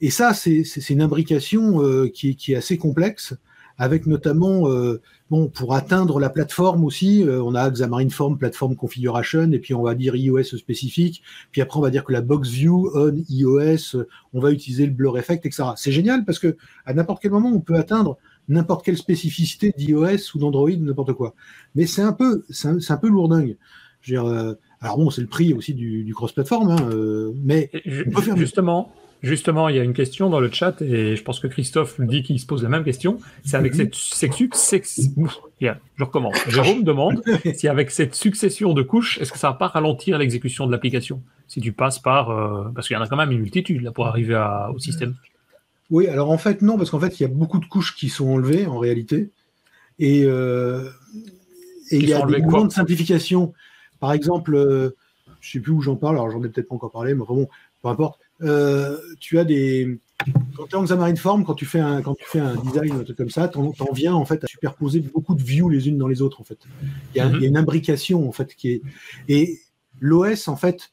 Et 0.00 0.10
ça, 0.10 0.32
c'est 0.34 0.62
une 0.90 1.02
imbrication 1.02 1.82
euh, 1.82 2.08
qui, 2.08 2.36
qui, 2.36 2.52
est 2.52 2.56
assez 2.56 2.78
complexe, 2.78 3.34
avec 3.76 4.06
notamment, 4.06 4.68
euh, 4.68 5.00
bon, 5.30 5.48
pour 5.48 5.74
atteindre 5.74 6.20
la 6.20 6.28
plateforme 6.28 6.84
aussi, 6.84 7.24
euh, 7.24 7.42
on 7.42 7.54
a 7.54 7.70
Xamarin 7.70 8.10
Form 8.10 8.38
Platform 8.38 8.76
Configuration, 8.76 9.50
et 9.52 9.58
puis 9.58 9.72
on 9.74 9.82
va 9.82 9.94
dire 9.94 10.16
iOS 10.16 10.44
spécifique, 10.58 11.22
puis 11.50 11.62
après 11.62 11.78
on 11.78 11.82
va 11.82 11.90
dire 11.90 12.04
que 12.04 12.12
la 12.12 12.20
box 12.20 12.50
view 12.50 12.90
on 12.94 13.14
iOS, 13.28 14.04
on 14.34 14.40
va 14.40 14.52
utiliser 14.52 14.84
le 14.84 14.92
blur 14.92 15.16
effect, 15.18 15.46
etc. 15.46 15.70
C'est 15.76 15.92
génial 15.92 16.26
parce 16.26 16.38
que 16.38 16.56
à 16.84 16.92
n'importe 16.92 17.22
quel 17.22 17.30
moment, 17.30 17.50
on 17.50 17.60
peut 17.60 17.76
atteindre 17.76 18.18
n'importe 18.48 18.84
quelle 18.84 18.98
spécificité 18.98 19.72
d'iOS 19.76 20.34
ou 20.34 20.38
d'Android, 20.38 20.70
n'importe 20.70 21.14
quoi. 21.14 21.34
Mais 21.74 21.86
c'est 21.86 22.02
un 22.02 22.12
peu, 22.12 22.44
c'est 22.50 22.68
un, 22.68 22.78
un, 22.86 22.96
peu 22.96 23.08
lourdingue. 23.08 23.56
Je 24.02 24.14
veux 24.14 24.20
dire, 24.20 24.30
euh, 24.30 24.54
alors 24.80 24.98
bon, 24.98 25.10
c'est 25.10 25.20
le 25.20 25.26
prix 25.26 25.54
aussi 25.54 25.72
du, 25.72 26.04
du 26.04 26.14
cross-platform, 26.14 26.70
hein, 26.70 26.88
euh, 26.92 27.32
mais 27.42 27.70
on 28.06 28.10
peut 28.10 28.22
faire 28.22 28.36
justement. 28.36 28.92
Justement, 29.22 29.68
il 29.68 29.76
y 29.76 29.78
a 29.78 29.82
une 29.82 29.92
question 29.92 30.30
dans 30.30 30.40
le 30.40 30.50
chat 30.50 30.80
et 30.80 31.14
je 31.14 31.22
pense 31.22 31.40
que 31.40 31.46
Christophe 31.46 32.00
dit 32.00 32.22
qu'il 32.22 32.40
se 32.40 32.46
pose 32.46 32.62
la 32.62 32.70
même 32.70 32.84
question. 32.84 33.18
C'est 33.44 33.56
avec 33.56 33.74
cette 33.74 33.94
succession. 33.94 35.28
Je 35.60 35.74
recommence. 35.98 36.36
Jérôme 36.48 36.84
demande 36.84 37.22
si 37.54 37.68
avec 37.68 37.90
cette 37.90 38.14
succession 38.14 38.72
de 38.72 38.82
couches, 38.82 39.18
est-ce 39.20 39.30
que 39.30 39.38
ça 39.38 39.50
va 39.50 39.54
pas 39.54 39.68
ralentir 39.68 40.16
l'exécution 40.16 40.66
de 40.66 40.72
l'application? 40.72 41.22
Si 41.48 41.60
tu 41.60 41.72
passes 41.72 41.98
par 41.98 42.30
euh, 42.30 42.70
parce 42.74 42.86
qu'il 42.86 42.96
y 42.96 42.98
en 42.98 43.02
a 43.02 43.08
quand 43.08 43.16
même 43.16 43.30
une 43.30 43.40
multitude 43.40 43.82
là 43.82 43.92
pour 43.92 44.06
arriver 44.06 44.34
à, 44.34 44.70
au 44.74 44.78
système. 44.78 45.14
Oui, 45.90 46.06
alors 46.06 46.30
en 46.30 46.38
fait, 46.38 46.62
non, 46.62 46.78
parce 46.78 46.90
qu'en 46.90 47.00
fait, 47.00 47.20
il 47.20 47.24
y 47.24 47.26
a 47.26 47.28
beaucoup 47.28 47.58
de 47.58 47.66
couches 47.66 47.94
qui 47.96 48.08
sont 48.08 48.28
enlevées 48.28 48.66
en 48.66 48.78
réalité. 48.78 49.30
Et, 49.98 50.22
euh, 50.24 50.88
et 51.90 51.98
il 51.98 52.08
y 52.08 52.14
a 52.14 52.24
des 52.24 52.40
mouvements 52.40 52.64
de 52.64 52.72
simplification. 52.72 53.52
Par 53.98 54.12
exemple, 54.12 54.54
euh, 54.54 54.96
je 55.40 55.48
ne 55.48 55.52
sais 55.52 55.60
plus 55.60 55.72
où 55.72 55.82
j'en 55.82 55.96
parle, 55.96 56.16
alors 56.16 56.30
j'en 56.30 56.42
ai 56.42 56.48
peut-être 56.48 56.68
pas 56.68 56.76
encore 56.76 56.92
parlé, 56.92 57.14
mais 57.14 57.24
bon, 57.26 57.48
peu 57.82 57.88
importe. 57.88 58.20
Euh, 58.42 58.96
tu 59.18 59.38
as 59.38 59.44
des. 59.44 59.98
Quand 60.56 60.66
tu 60.66 60.72
es 60.72 60.74
en 60.76 60.84
Xamarin 60.84 61.16
Form, 61.16 61.44
quand 61.44 61.54
tu 61.54 61.64
fais 61.64 61.80
un, 61.80 62.02
quand 62.02 62.14
tu 62.14 62.24
fais 62.26 62.40
un 62.40 62.56
design, 62.56 62.92
un 62.92 63.04
truc 63.04 63.16
comme 63.16 63.30
ça, 63.30 63.48
tu 63.48 63.58
en, 63.58 63.72
en, 63.78 63.92
viens 63.92 64.14
en 64.14 64.24
fait 64.24 64.44
à 64.44 64.46
superposer 64.46 65.00
beaucoup 65.00 65.34
de 65.34 65.42
views 65.42 65.68
les 65.68 65.88
unes 65.88 65.98
dans 65.98 66.08
les 66.08 66.20
autres. 66.20 66.40
En 66.40 66.44
fait. 66.44 66.58
Il 67.14 67.18
y 67.18 67.20
a, 67.20 67.28
mm 67.28 67.32
-hmm. 67.32 67.36
il 67.36 67.42
y 67.42 67.44
a 67.46 67.48
une 67.48 67.56
imbrication 67.56 68.28
en 68.28 68.32
fait 68.32 68.54
qui 68.54 68.68
est. 68.72 68.82
Et 69.28 69.60
l'OS, 70.00 70.48
en 70.48 70.56
fait, 70.56 70.90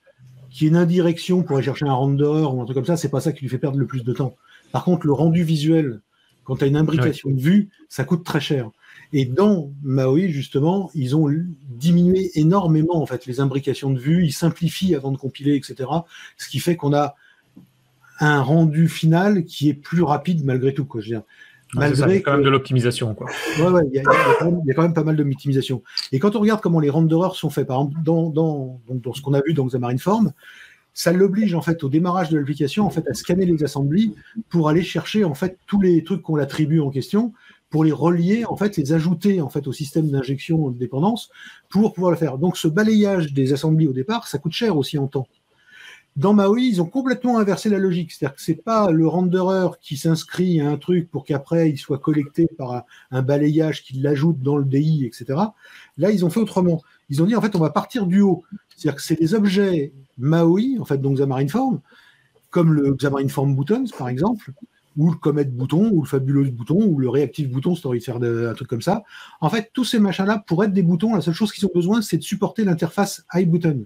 qui 0.49 0.65
est 0.65 0.67
une 0.69 0.75
indirection 0.75 1.43
pour 1.43 1.57
aller 1.57 1.65
chercher 1.65 1.85
un 1.85 1.93
render 1.93 2.23
ou 2.51 2.61
un 2.61 2.65
truc 2.65 2.75
comme 2.75 2.85
ça, 2.85 2.97
c'est 2.97 3.09
pas 3.09 3.21
ça 3.21 3.31
qui 3.31 3.41
lui 3.41 3.49
fait 3.49 3.59
perdre 3.59 3.77
le 3.77 3.85
plus 3.85 4.03
de 4.03 4.13
temps. 4.13 4.35
Par 4.71 4.83
contre, 4.83 5.05
le 5.05 5.13
rendu 5.13 5.43
visuel, 5.43 6.01
quand 6.43 6.57
tu 6.57 6.63
as 6.63 6.67
une 6.67 6.77
imbrication 6.77 7.29
ouais. 7.29 7.35
de 7.35 7.41
vue, 7.41 7.69
ça 7.89 8.03
coûte 8.03 8.23
très 8.23 8.41
cher. 8.41 8.71
Et 9.13 9.25
dans 9.25 9.71
Maui, 9.83 10.31
justement, 10.31 10.89
ils 10.93 11.15
ont 11.15 11.29
diminué 11.69 12.31
énormément 12.35 13.01
en 13.01 13.05
fait 13.05 13.25
les 13.25 13.39
imbrications 13.39 13.91
de 13.91 13.99
vue, 13.99 14.25
ils 14.25 14.33
simplifient 14.33 14.95
avant 14.95 15.11
de 15.11 15.17
compiler, 15.17 15.55
etc. 15.55 15.89
Ce 16.37 16.49
qui 16.49 16.59
fait 16.59 16.75
qu'on 16.75 16.93
a 16.93 17.15
un 18.19 18.41
rendu 18.41 18.87
final 18.87 19.45
qui 19.45 19.69
est 19.69 19.73
plus 19.73 20.03
rapide 20.03 20.43
malgré 20.45 20.73
tout. 20.73 20.85
Quoi, 20.85 21.01
je 21.01 21.09
veux 21.09 21.15
dire. 21.15 21.23
Malgré 21.73 22.03
ah, 22.03 22.07
ça, 22.07 22.15
quand 22.19 22.31
que... 22.31 22.35
même 22.37 22.45
de 22.45 22.49
l'optimisation. 22.49 23.15
Ouais, 23.59 23.67
ouais, 23.69 23.81
il 23.91 23.95
y, 23.95 23.99
y, 23.99 24.67
y, 24.67 24.71
a 24.71 24.73
quand 24.73 24.83
même 24.83 24.93
pas 24.93 25.03
mal 25.03 25.17
d'optimisation. 25.17 25.83
Et 26.11 26.19
quand 26.19 26.35
on 26.35 26.39
regarde 26.39 26.61
comment 26.61 26.79
les 26.79 26.89
renderers 26.89 27.35
sont 27.35 27.49
faits, 27.49 27.67
par 27.67 27.81
exemple, 27.81 27.97
dans, 28.03 28.29
dans, 28.29 28.79
dans 28.89 29.13
ce 29.13 29.21
qu'on 29.21 29.33
a 29.33 29.41
vu 29.45 29.53
dans 29.53 29.65
Xamarin 29.65 29.97
Form, 29.97 30.31
ça 30.97 31.11
l'oblige 31.11 31.53
en 31.53 31.61
fait 31.61 31.83
au 31.83 31.89
démarrage 31.89 32.29
de 32.29 32.39
l'application 32.39 32.83
en 32.83 32.89
fait 32.89 33.07
à 33.07 33.13
scanner 33.13 33.45
les 33.45 33.63
assemblées 33.63 34.09
pour 34.49 34.67
aller 34.67 34.81
chercher 34.81 35.23
en 35.23 35.35
fait 35.35 35.59
tous 35.67 35.79
les 35.79 36.03
trucs 36.03 36.23
qu'on 36.23 36.35
l'attribue 36.35 36.79
en 36.79 36.89
question 36.89 37.33
pour 37.69 37.83
les 37.83 37.91
relier 37.91 38.45
en 38.45 38.57
fait 38.57 38.77
les 38.77 38.93
ajouter 38.93 39.39
en 39.39 39.49
fait 39.49 39.67
au 39.67 39.73
système 39.73 40.09
d'injection 40.09 40.71
de 40.71 40.77
dépendance 40.79 41.29
pour 41.69 41.93
pouvoir 41.93 42.11
le 42.11 42.17
faire. 42.17 42.39
Donc 42.39 42.57
ce 42.57 42.67
balayage 42.67 43.31
des 43.31 43.53
assemblées 43.53 43.87
au 43.87 43.93
départ, 43.93 44.27
ça 44.27 44.39
coûte 44.39 44.53
cher 44.53 44.75
aussi 44.75 44.97
en 44.97 45.05
temps. 45.05 45.27
Dans 46.17 46.33
Maui, 46.33 46.67
ils 46.67 46.81
ont 46.81 46.87
complètement 46.87 47.37
inversé 47.37 47.69
la 47.69 47.77
logique, 47.77 48.11
c'est-à-dire 48.11 48.35
que 48.35 48.41
c'est 48.41 48.55
pas 48.55 48.89
le 48.89 49.07
renderer 49.07 49.69
qui 49.81 49.97
s'inscrit 49.97 50.59
à 50.59 50.67
un 50.67 50.77
truc 50.77 51.11
pour 51.11 51.23
qu'après 51.23 51.69
il 51.69 51.77
soit 51.77 51.99
collecté 51.99 52.47
par 52.57 52.85
un, 53.11 53.21
balayage 53.21 53.83
qui 53.83 53.99
l'ajoute 53.99 54.39
dans 54.39 54.57
le 54.57 54.65
DI, 54.65 55.05
etc. 55.05 55.39
Là, 55.97 56.09
ils 56.09 56.25
ont 56.25 56.31
fait 56.31 56.39
autrement. 56.39 56.81
Ils 57.09 57.21
ont 57.21 57.27
dit 57.27 57.35
en 57.35 57.41
fait 57.41 57.55
on 57.55 57.59
va 57.59 57.69
partir 57.69 58.07
du 58.07 58.21
haut, 58.21 58.43
c'est-à-dire 58.75 58.95
que 58.95 59.03
c'est 59.03 59.19
des 59.19 59.35
objets 59.35 59.93
Maui, 60.17 60.79
en 60.79 60.85
fait, 60.85 60.97
donc 60.97 61.17
Xamarin 61.17 61.49
Form, 61.49 61.81
comme 62.49 62.73
le 62.73 62.95
Xamarin 62.95 63.27
Form 63.27 63.55
Buttons, 63.55 63.85
par 63.95 64.09
exemple, 64.09 64.53
ou 64.97 65.11
le 65.11 65.17
Comet 65.17 65.45
Bouton, 65.45 65.91
ou 65.93 66.01
le 66.01 66.07
Fabulous 66.07 66.51
Bouton, 66.51 66.83
ou 66.83 66.97
le 66.97 67.09
Reactive 67.09 67.51
Bouton, 67.51 67.75
si 67.75 67.81
tu 67.81 67.87
envie 67.87 67.99
de 67.99 68.03
faire 68.03 68.15
un 68.15 68.53
truc 68.55 68.67
comme 68.67 68.81
ça. 68.81 69.03
En 69.39 69.51
fait, 69.51 69.69
tous 69.71 69.83
ces 69.83 69.99
machins-là, 69.99 70.43
pour 70.47 70.63
être 70.63 70.73
des 70.73 70.81
boutons, 70.81 71.13
la 71.13 71.21
seule 71.21 71.35
chose 71.35 71.51
qu'ils 71.51 71.67
ont 71.67 71.71
besoin, 71.75 72.01
c'est 72.01 72.17
de 72.17 72.23
supporter 72.23 72.63
l'interface 72.63 73.23
iButton. 73.33 73.85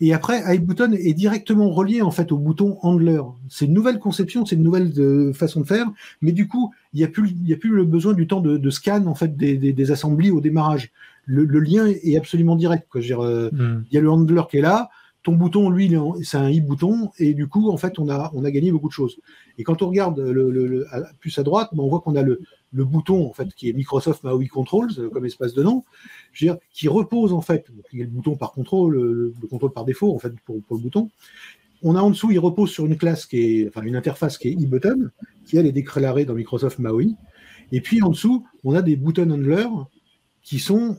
Et 0.00 0.12
après, 0.12 0.42
iButton 0.54 0.92
est 0.92 1.14
directement 1.14 1.70
relié 1.70 2.02
en 2.02 2.10
fait 2.10 2.30
au 2.32 2.38
bouton 2.38 2.78
Handler. 2.82 3.22
C'est 3.48 3.64
une 3.64 3.72
nouvelle 3.72 3.98
conception, 3.98 4.44
c'est 4.44 4.56
une 4.56 4.62
nouvelle 4.62 4.92
de, 4.92 5.32
façon 5.34 5.60
de 5.60 5.66
faire, 5.66 5.86
mais 6.20 6.32
du 6.32 6.48
coup, 6.48 6.72
il 6.92 6.98
n'y 6.98 7.04
a 7.04 7.08
plus, 7.08 7.30
il 7.30 7.48
y 7.48 7.52
a 7.54 7.56
plus 7.56 7.70
le 7.70 7.84
besoin 7.84 8.12
du 8.12 8.26
temps 8.26 8.40
de, 8.40 8.56
de 8.58 8.70
scan 8.70 9.06
en 9.06 9.14
fait 9.14 9.36
des, 9.36 9.56
des, 9.56 9.72
des 9.72 9.90
assemblées 9.90 10.30
au 10.30 10.40
démarrage. 10.40 10.90
Le, 11.24 11.44
le, 11.44 11.60
lien 11.60 11.86
est 11.86 12.16
absolument 12.16 12.56
direct. 12.56 12.86
Euh, 12.94 13.50
mm. 13.50 13.84
Il 13.90 13.94
y 13.94 13.98
a 13.98 14.00
le 14.00 14.10
handler 14.10 14.42
qui 14.50 14.58
est 14.58 14.62
là, 14.62 14.90
ton 15.26 15.32
bouton, 15.32 15.70
lui, 15.70 15.92
c'est 16.22 16.36
un 16.36 16.48
i-bouton, 16.48 17.10
et 17.18 17.34
du 17.34 17.48
coup, 17.48 17.68
en 17.72 17.76
fait, 17.76 17.98
on 17.98 18.08
a, 18.08 18.30
gagné 18.52 18.70
beaucoup 18.70 18.86
de 18.86 18.92
choses. 18.92 19.18
Et 19.58 19.64
quand 19.64 19.82
on 19.82 19.88
regarde 19.88 20.20
le, 20.20 20.86
plus 21.18 21.36
à 21.40 21.42
droite, 21.42 21.70
ben, 21.72 21.82
on 21.82 21.88
voit 21.88 21.98
qu'on 21.98 22.14
a 22.14 22.22
le, 22.22 22.38
bouton, 22.72 23.28
en 23.28 23.32
fait, 23.32 23.52
qui 23.52 23.68
est 23.68 23.72
Microsoft 23.72 24.22
Maui 24.22 24.46
Controls, 24.46 24.92
euh, 24.98 25.10
comme 25.10 25.26
espace 25.26 25.52
de 25.52 25.64
nom, 25.64 25.82
qui 26.70 26.86
repose, 26.86 27.32
en 27.32 27.40
fait, 27.40 27.66
il 27.92 27.98
y 27.98 28.02
a 28.02 28.04
le 28.04 28.10
bouton 28.12 28.36
par 28.36 28.52
contrôle, 28.52 28.94
le, 28.94 29.48
contrôle 29.50 29.72
par 29.72 29.84
défaut, 29.84 30.14
en 30.14 30.20
fait, 30.20 30.32
pour, 30.44 30.60
le 30.70 30.78
bouton. 30.78 31.10
On 31.82 31.96
a 31.96 32.00
en 32.00 32.10
dessous, 32.10 32.30
il 32.30 32.38
repose 32.38 32.70
sur 32.70 32.86
une 32.86 32.96
classe 32.96 33.26
qui 33.26 33.38
est, 33.38 33.68
enfin, 33.68 33.82
une 33.82 33.96
interface 33.96 34.38
qui 34.38 34.46
est 34.50 34.52
e-button, 34.52 35.10
qui, 35.44 35.56
elle, 35.56 35.66
est 35.66 35.72
déclarée 35.72 36.24
dans 36.24 36.34
Microsoft 36.34 36.78
Maui. 36.78 37.16
Et 37.72 37.80
puis, 37.80 38.00
en 38.00 38.10
dessous, 38.10 38.46
on 38.62 38.76
a 38.76 38.82
des 38.82 38.94
button 38.94 39.28
handlers 39.30 39.86
qui 40.44 40.60
sont 40.60 40.98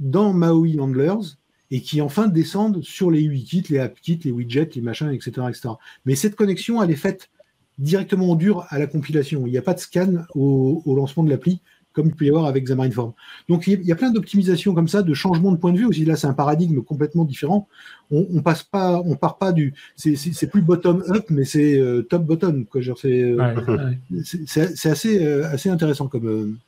dans 0.00 0.32
Maui 0.32 0.80
Handlers, 0.80 1.36
et 1.70 1.80
qui 1.80 2.00
enfin 2.00 2.28
descendent 2.28 2.82
sur 2.82 3.10
les 3.10 3.22
UI-kits, 3.22 3.64
les 3.70 3.78
app-kits, 3.78 4.20
les 4.24 4.30
widgets, 4.30 4.70
les 4.74 4.80
machins, 4.80 5.10
etc., 5.10 5.30
etc. 5.48 5.68
Mais 6.04 6.14
cette 6.14 6.36
connexion, 6.36 6.82
elle 6.82 6.90
est 6.90 6.96
faite 6.96 7.30
directement 7.78 8.30
en 8.30 8.36
dur 8.36 8.64
à 8.68 8.78
la 8.78 8.86
compilation. 8.86 9.46
Il 9.46 9.52
n'y 9.52 9.58
a 9.58 9.62
pas 9.62 9.74
de 9.74 9.80
scan 9.80 10.24
au, 10.34 10.82
lancement 10.86 11.24
de 11.24 11.30
l'appli, 11.30 11.60
comme 11.92 12.06
il 12.06 12.14
peut 12.14 12.24
y 12.24 12.28
avoir 12.28 12.46
avec 12.46 12.64
Xamarin 12.64 12.90
Form. 12.90 13.12
Donc 13.48 13.66
il 13.66 13.82
y 13.82 13.92
a 13.92 13.96
plein 13.96 14.10
d'optimisations 14.10 14.74
comme 14.74 14.88
ça, 14.88 15.02
de 15.02 15.14
changement 15.14 15.50
de 15.52 15.56
point 15.56 15.72
de 15.72 15.78
vue 15.78 15.86
aussi. 15.86 16.04
Là, 16.04 16.16
c'est 16.16 16.26
un 16.26 16.34
paradigme 16.34 16.82
complètement 16.82 17.24
différent. 17.24 17.68
On, 18.10 18.26
on 18.32 18.42
passe 18.42 18.62
pas, 18.62 19.02
on 19.04 19.16
part 19.16 19.38
pas 19.38 19.52
du, 19.52 19.74
c'est 19.96 20.50
plus 20.50 20.62
bottom 20.62 21.02
up, 21.08 21.26
mais 21.30 21.44
c'est 21.44 21.78
euh, 21.78 22.02
top 22.02 22.24
bottom. 22.24 22.66
Euh, 22.74 23.92
c'est 24.24 24.88
assez, 24.88 25.24
euh, 25.24 25.50
assez 25.50 25.68
intéressant 25.68 26.08
comme. 26.08 26.58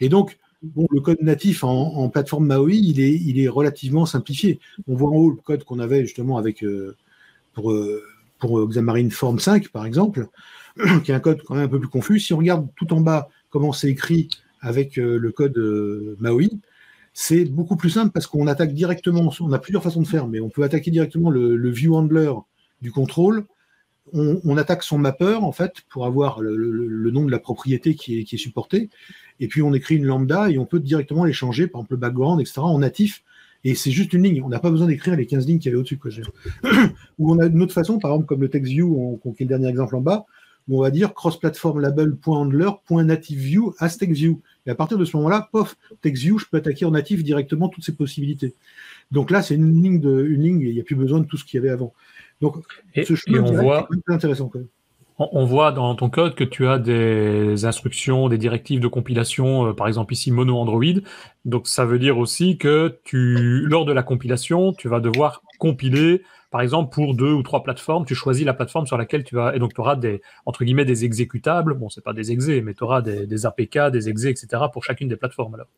Et 0.00 0.08
donc, 0.08 0.38
Bon, 0.62 0.86
le 0.90 1.00
code 1.00 1.22
natif 1.22 1.64
en, 1.64 2.08
plateforme 2.10 2.46
Maui, 2.46 2.78
il 2.78 3.00
est, 3.00 3.14
il 3.14 3.40
est 3.40 3.48
relativement 3.48 4.04
simplifié. 4.04 4.60
On 4.86 4.94
voit 4.94 5.08
en 5.08 5.14
haut 5.14 5.30
le 5.30 5.36
code 5.36 5.64
qu'on 5.64 5.78
avait 5.78 6.02
justement 6.02 6.36
avec 6.36 6.62
euh, 6.62 6.96
pour, 7.54 7.72
euh, 7.72 8.02
pour 8.38 8.68
Xamarin 8.68 9.08
Form 9.08 9.38
5, 9.38 9.68
par 9.68 9.86
exemple, 9.86 10.28
qui 11.04 11.12
est 11.12 11.14
un 11.14 11.20
code 11.20 11.42
quand 11.44 11.54
même 11.54 11.64
un 11.64 11.68
peu 11.68 11.80
plus 11.80 11.88
confus. 11.88 12.20
Si 12.20 12.34
on 12.34 12.38
regarde 12.38 12.68
tout 12.76 12.92
en 12.92 13.00
bas 13.00 13.30
comment 13.48 13.72
c'est 13.72 13.88
écrit 13.88 14.28
avec 14.60 14.98
euh, 14.98 15.18
le 15.18 15.32
code 15.32 15.56
Maui, 16.20 16.60
c'est 17.14 17.46
beaucoup 17.46 17.76
plus 17.76 17.90
simple 17.90 18.12
parce 18.12 18.26
qu'on 18.26 18.46
attaque 18.46 18.74
directement, 18.74 19.32
on 19.40 19.52
a 19.52 19.58
plusieurs 19.58 19.82
façons 19.82 20.02
de 20.02 20.06
faire, 20.06 20.28
mais 20.28 20.40
on 20.40 20.50
peut 20.50 20.62
attaquer 20.62 20.90
directement 20.90 21.30
le, 21.30 21.56
le 21.56 21.70
view 21.70 21.96
handler 21.96 22.32
du 22.82 22.92
contrôle, 22.92 23.46
on, 24.12 24.56
attaque 24.56 24.82
son 24.82 24.98
mapper 24.98 25.34
en 25.34 25.52
fait 25.52 25.82
pour 25.88 26.06
avoir 26.06 26.40
le, 26.40 27.10
nom 27.10 27.24
de 27.24 27.30
la 27.30 27.38
propriété 27.38 27.94
qui 27.94 28.18
est, 28.18 28.24
qui 28.24 28.36
est, 28.36 28.38
supporté, 28.38 28.88
et 29.40 29.48
puis 29.48 29.62
on 29.62 29.72
écrit 29.72 29.96
une 29.96 30.06
lambda 30.06 30.50
et 30.50 30.58
on 30.58 30.66
peut 30.66 30.80
directement 30.80 31.24
les 31.24 31.32
changer, 31.32 31.66
par 31.66 31.80
exemple 31.80 31.94
le 31.94 31.98
background, 31.98 32.40
etc. 32.40 32.60
en 32.60 32.78
natif. 32.78 33.22
Et 33.62 33.74
c'est 33.74 33.90
juste 33.90 34.12
une 34.12 34.22
ligne. 34.22 34.42
On 34.42 34.48
n'a 34.48 34.58
pas 34.58 34.70
besoin 34.70 34.86
d'écrire 34.86 35.16
les 35.16 35.26
15 35.26 35.46
lignes 35.46 35.58
qu'il 35.58 35.72
y 35.72 35.74
au-dessus. 35.74 35.98
Ou 37.18 37.32
on 37.32 37.38
a 37.38 37.46
une 37.46 37.62
autre 37.62 37.74
façon, 37.74 37.98
par 37.98 38.12
exemple, 38.12 38.26
comme 38.26 38.40
le 38.40 38.48
TextView, 38.48 39.20
qui 39.22 39.42
est 39.42 39.46
le 39.46 39.48
dernier 39.48 39.68
exemple 39.68 39.96
en 39.96 40.00
bas, 40.00 40.24
où 40.68 40.78
on 40.78 40.82
va 40.82 40.90
dire 40.90 41.12
cross-platform 41.12 41.80
label.handler.nativeView 41.80 43.74
as 43.78 43.98
TextView. 43.98 44.40
Et 44.66 44.70
à 44.70 44.74
partir 44.74 44.96
de 44.96 45.04
ce 45.04 45.16
moment-là, 45.16 45.48
pof, 45.52 45.76
TextView, 46.00 46.38
je 46.38 46.46
peux 46.50 46.56
attaquer 46.58 46.84
en 46.84 46.92
natif 46.92 47.22
directement 47.22 47.68
toutes 47.68 47.84
ces 47.84 47.94
possibilités. 47.94 48.54
Donc 49.10 49.30
là, 49.30 49.42
c'est 49.42 49.56
une 49.56 49.82
ligne 49.82 50.00
de, 50.00 50.24
une 50.24 50.42
ligne, 50.42 50.60
il 50.60 50.72
n'y 50.72 50.80
a 50.80 50.84
plus 50.84 50.96
besoin 50.96 51.20
de 51.20 51.26
tout 51.26 51.36
ce 51.36 51.44
qu'il 51.44 51.58
y 51.58 51.60
avait 51.60 51.70
avant. 51.70 51.92
Donc, 52.40 52.56
et, 52.94 53.04
ce 53.04 53.14
chemin 53.14 53.42
on 53.42 53.52
voit, 53.52 53.88
intéressant. 54.08 54.50
On, 55.18 55.44
voit 55.44 55.70
dans 55.70 55.94
ton 55.94 56.08
code 56.08 56.34
que 56.34 56.44
tu 56.44 56.66
as 56.66 56.78
des 56.78 57.66
instructions, 57.66 58.30
des 58.30 58.38
directives 58.38 58.80
de 58.80 58.88
compilation, 58.88 59.66
euh, 59.66 59.72
par 59.74 59.86
exemple 59.86 60.14
ici 60.14 60.30
mono 60.30 60.56
Android. 60.56 61.02
Donc 61.44 61.68
ça 61.68 61.84
veut 61.84 61.98
dire 61.98 62.16
aussi 62.16 62.56
que 62.56 62.98
tu, 63.04 63.66
lors 63.66 63.84
de 63.84 63.92
la 63.92 64.02
compilation, 64.02 64.72
tu 64.72 64.88
vas 64.88 65.00
devoir 65.00 65.42
compiler, 65.58 66.22
par 66.50 66.62
exemple 66.62 66.94
pour 66.94 67.14
deux 67.14 67.32
ou 67.32 67.42
trois 67.42 67.62
plateformes. 67.62 68.06
Tu 68.06 68.14
choisis 68.14 68.46
la 68.46 68.54
plateforme 68.54 68.86
sur 68.86 68.96
laquelle 68.96 69.22
tu 69.22 69.34
vas, 69.34 69.54
et 69.54 69.58
donc 69.58 69.74
tu 69.74 69.80
auras 69.82 69.96
des 69.96 70.22
entre 70.46 70.64
guillemets 70.64 70.86
des 70.86 71.04
exécutables. 71.04 71.74
Bon, 71.74 71.90
c'est 71.90 72.02
pas 72.02 72.14
des 72.14 72.32
exés, 72.32 72.62
mais 72.62 72.72
tu 72.72 72.82
auras 72.82 73.02
des, 73.02 73.44
APK, 73.44 73.90
des 73.92 74.08
exés, 74.08 74.30
etc. 74.30 74.62
pour 74.72 74.84
chacune 74.84 75.08
des 75.08 75.16
plateformes. 75.16 75.54
Alors. 75.54 75.68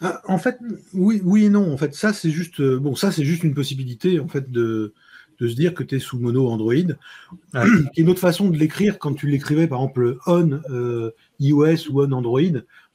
Ah, 0.00 0.22
en 0.28 0.38
fait, 0.38 0.58
oui, 0.94 1.20
oui 1.24 1.44
et 1.44 1.50
non. 1.50 1.70
En 1.70 1.76
fait, 1.76 1.94
ça 1.94 2.14
c'est 2.14 2.30
juste, 2.30 2.60
euh, 2.60 2.78
bon, 2.78 2.94
ça 2.94 3.12
c'est 3.12 3.24
juste 3.24 3.44
une 3.44 3.54
possibilité 3.54 4.18
en 4.18 4.28
fait 4.28 4.50
de 4.50 4.94
de 5.38 5.48
se 5.48 5.54
dire 5.54 5.74
que 5.74 5.82
tu 5.82 5.96
es 5.96 5.98
sous 5.98 6.18
mono 6.18 6.48
Android. 6.48 6.74
Est 7.54 7.98
une 7.98 8.08
autre 8.08 8.20
façon 8.20 8.48
de 8.50 8.56
l'écrire 8.56 8.98
quand 8.98 9.14
tu 9.14 9.28
l'écrivais, 9.28 9.66
par 9.66 9.80
exemple, 9.80 10.18
on 10.26 10.60
euh, 10.70 11.10
iOS 11.40 11.90
ou 11.90 12.02
on 12.02 12.12
Android. 12.12 12.40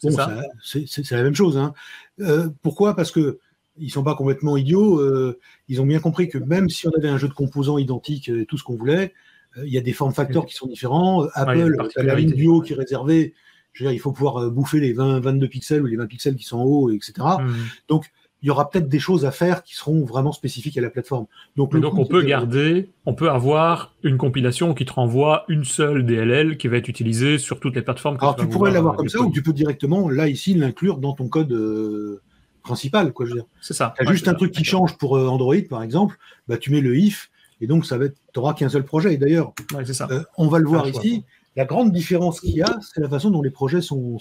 Bon, 0.04 0.18
c'est 0.62 1.12
la 1.12 1.24
même 1.24 1.36
chose. 1.36 1.58
Hein. 1.58 1.74
Euh, 2.20 2.50
pourquoi? 2.62 2.96
Parce 2.96 3.12
que 3.12 3.40
ils 3.78 3.90
sont 3.90 4.04
pas 4.04 4.16
complètement 4.16 4.56
idiots. 4.58 5.00
Euh, 5.00 5.40
ils 5.68 5.82
ont 5.82 5.86
bien 5.86 6.00
compris 6.00 6.30
que 6.30 6.38
même 6.38 6.70
si 6.70 6.88
on 6.88 6.92
avait 6.92 7.10
un 7.10 7.18
jeu 7.18 7.28
de 7.28 7.34
composants 7.34 7.78
identique 7.78 8.30
et 8.30 8.46
tout 8.46 8.58
ce 8.58 8.64
qu'on 8.64 8.76
voulait, 8.76 9.14
il 9.58 9.72
y 9.72 9.78
a 9.78 9.82
des 9.82 9.94
formes 9.94 10.14
facteurs 10.14 10.46
qui 10.46 10.56
sont 10.56 10.68
différents. 10.68 11.28
Apple, 11.34 11.78
la 11.96 12.16
ligne 12.16 12.34
du 12.34 12.48
haut 12.48 12.62
qui 12.62 12.74
est 12.74 12.76
réservée. 12.76 13.34
Je 13.72 13.84
veux 13.84 13.90
dire, 13.90 13.96
il 13.96 14.00
faut 14.00 14.12
pouvoir 14.12 14.52
bouffer 14.52 14.80
les 14.80 14.94
20, 14.94 15.20
22 15.20 15.48
pixels 15.48 15.82
ou 15.82 15.88
les 15.88 15.96
20 15.96 16.06
pixels 16.06 16.36
qui 16.36 16.44
sont 16.44 16.60
en 16.60 16.64
haut, 16.64 16.92
etc. 16.92 17.14
Mmh. 17.20 17.54
Donc, 17.88 18.12
il 18.44 18.48
y 18.48 18.50
aura 18.50 18.70
peut-être 18.70 18.90
des 18.90 19.00
choses 19.00 19.26
à 19.26 19.32
faire 19.32 19.64
qui 19.64 19.74
seront 19.74 20.04
vraiment 20.04 20.34
spécifiques 20.34 20.78
à 20.78 20.82
la 20.82 20.90
plateforme. 20.90 21.28
Donc, 21.56 21.76
donc 21.78 21.98
on 21.98 22.06
peut 22.06 22.22
garder, 22.22 22.90
on 23.06 23.14
peut 23.14 23.30
avoir 23.30 23.96
une 24.04 24.18
compilation 24.18 24.74
qui 24.74 24.84
te 24.84 24.92
renvoie 24.92 25.46
une 25.48 25.64
seule 25.64 26.06
DLL 26.06 26.58
qui 26.58 26.68
va 26.68 26.76
être 26.76 26.90
utilisée 26.90 27.38
sur 27.38 27.62
toutes 27.62 27.76
les 27.76 27.82
plateformes. 27.82 28.18
Alors 28.20 28.36
tu, 28.36 28.46
pourrais 28.48 28.72
l'avoir 28.72 28.98
comme 28.98 29.08
ça 29.08 29.22
ou 29.22 29.32
tu 29.32 29.42
peux 29.42 29.54
directement, 29.54 30.10
là 30.10 30.28
ici, 30.28 30.54
l'inclure 30.56 30.98
dans 30.98 31.14
ton 31.14 31.30
code 31.30 31.54
euh, 31.54 32.22
principal. 32.64 33.14
Quoi, 33.14 33.28
je 33.28 33.32
veux 33.32 33.38
dire. 33.38 33.48
C'est 33.62 33.74
ça. 33.74 33.94
Tu 33.98 34.06
juste 34.12 34.28
un 34.28 34.34
truc 34.34 34.52
qui 34.52 34.66
change 34.66 34.98
pour 34.98 35.16
euh, 35.18 35.28
Android, 35.28 35.56
par 35.70 35.82
exemple, 35.82 36.18
bah, 36.50 36.58
tu 36.58 36.70
mets 36.72 36.82
le 36.82 36.98
if, 36.98 37.32
et 37.62 37.68
donc 37.68 37.86
ça 37.86 37.98
va 37.98 38.10
tu 38.10 38.16
n'auras 38.36 38.54
qu'un 38.56 38.68
seul 38.68 38.84
projet. 38.84 39.14
Et 39.14 39.18
d'ailleurs, 39.18 39.54
euh, 39.74 40.24
on 40.38 40.50
va 40.50 40.60
le 40.60 40.68
voir 40.68 40.86
ici. 40.90 41.24
La 41.56 41.66
grande 41.66 41.92
différence 41.92 42.40
qu'il 42.40 42.56
y 42.56 42.62
a, 42.64 42.80
c'est 42.82 43.02
la 43.02 43.10
façon 43.10 43.30
dont 43.30 43.42
les 43.42 43.52
projets 43.52 43.82
sont, 43.82 44.18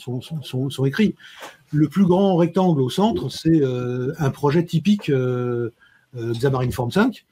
écrits. 0.85 1.15
Le 1.73 1.89
plus 1.89 2.05
grand 2.05 2.37
rectangle 2.37 2.81
au 2.83 2.91
centre, 2.91 3.31
c'est 3.31 3.63
euh, 3.63 4.13
un 4.19 4.31
projet 4.31 4.65
typique 4.65 5.09
euh, 5.09 5.73
euh, 6.17 6.33
Xamarin 6.35 6.71
Form 6.71 6.91
5. 6.91 7.25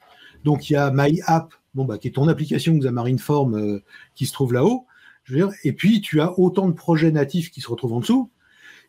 Donc 0.43 0.69
il 0.69 0.73
y 0.73 0.75
a 0.75 0.91
My 0.91 1.21
App, 1.27 1.53
bon, 1.75 1.85
bah, 1.85 1.97
qui 1.97 2.07
est 2.07 2.11
ton 2.11 2.27
application 2.27 2.75
Xamarin 2.77 3.17
Form 3.17 3.55
euh, 3.55 3.83
qui 4.15 4.25
se 4.25 4.33
trouve 4.33 4.53
là-haut. 4.53 4.85
Et 5.63 5.71
puis 5.71 6.01
tu 6.01 6.19
as 6.19 6.37
autant 6.39 6.67
de 6.67 6.73
projets 6.73 7.11
natifs 7.11 7.51
qui 7.51 7.61
se 7.61 7.69
retrouvent 7.69 7.93
en 7.93 7.99
dessous. 7.99 8.29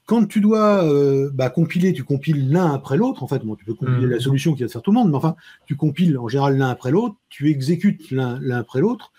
Quand 0.07 0.27
tu 0.27 0.41
dois 0.41 0.85
euh, 0.85 1.31
bah, 1.33 1.49
compiler, 1.49 1.93
tu 1.93 2.03
compiles 2.03 2.51
l'un 2.51 2.73
après 2.75 2.97
l'autre. 2.97 3.23
En 3.23 3.29
fait, 3.29 3.45
bon, 3.45 3.55
tu 3.55 3.65
peux 3.65 3.75
compiler 3.75 4.09
la 4.09 4.17
mmh. 4.17 4.21
solution 4.21 4.55
qui 4.55 4.63
va 4.65 4.69
faire 4.69 4.83
tout 4.83 4.91
le 4.91 4.97
monde, 4.97 5.11
mais 5.11 5.17
enfin, 5.17 5.37
tu 5.65 5.77
compiles 5.77 6.19
en 6.19 6.27
général 6.27 6.59
l'un 6.59 6.71
après 6.71 6.91
l'autre, 6.91 7.15
tu 7.29 7.49
exécutes 7.51 8.11
l'un 8.11 8.41
après 8.51 8.81
l'autre. 8.81 9.13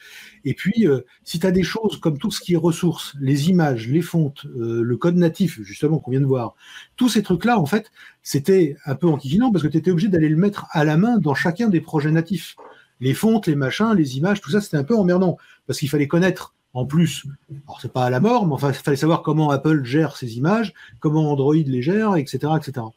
Et 0.43 0.53
puis, 0.53 0.85
euh, 0.85 1.01
si 1.23 1.39
tu 1.39 1.47
as 1.47 1.51
des 1.51 1.63
choses 1.63 1.97
comme 2.01 2.17
tout 2.17 2.31
ce 2.31 2.41
qui 2.41 2.53
est 2.53 2.57
ressources, 2.57 3.15
les 3.21 3.49
images, 3.49 3.87
les 3.87 4.01
fontes, 4.01 4.45
euh, 4.57 4.83
le 4.83 4.97
code 4.97 5.15
natif, 5.15 5.61
justement, 5.61 5.99
qu'on 5.99 6.11
vient 6.11 6.19
de 6.19 6.25
voir, 6.25 6.55
tous 6.97 7.07
ces 7.07 7.23
trucs-là, 7.23 7.57
en 7.59 7.65
fait, 7.65 7.91
c'était 8.21 8.75
un 8.85 8.95
peu 8.95 9.07
enquiquinant 9.07 9.51
parce 9.51 9.63
que 9.63 9.69
tu 9.69 9.77
étais 9.77 9.91
obligé 9.91 10.09
d'aller 10.09 10.29
le 10.29 10.37
mettre 10.37 10.65
à 10.71 10.83
la 10.83 10.97
main 10.97 11.17
dans 11.17 11.33
chacun 11.33 11.69
des 11.69 11.81
projets 11.81 12.11
natifs. 12.11 12.57
Les 12.99 13.13
fontes, 13.13 13.47
les 13.47 13.55
machins, 13.55 13.93
les 13.95 14.17
images, 14.17 14.41
tout 14.41 14.51
ça, 14.51 14.59
c'était 14.59 14.77
un 14.77 14.83
peu 14.83 14.97
emmerdant 14.97 15.37
parce 15.65 15.79
qu'il 15.79 15.89
fallait 15.89 16.07
connaître 16.07 16.53
en 16.73 16.85
plus, 16.85 17.25
alors 17.67 17.79
c'est 17.81 17.93
pas 17.93 18.05
à 18.05 18.09
la 18.09 18.19
mort, 18.19 18.47
mais 18.47 18.53
enfin, 18.53 18.69
il 18.69 18.73
fallait 18.73 18.97
savoir 18.97 19.21
comment 19.21 19.51
Apple 19.51 19.83
gère 19.83 20.17
ses 20.17 20.37
images, 20.37 20.73
comment 20.99 21.31
Android 21.31 21.55
les 21.55 21.81
gère, 21.81 22.15
etc., 22.15 22.53
etc. 22.57 22.87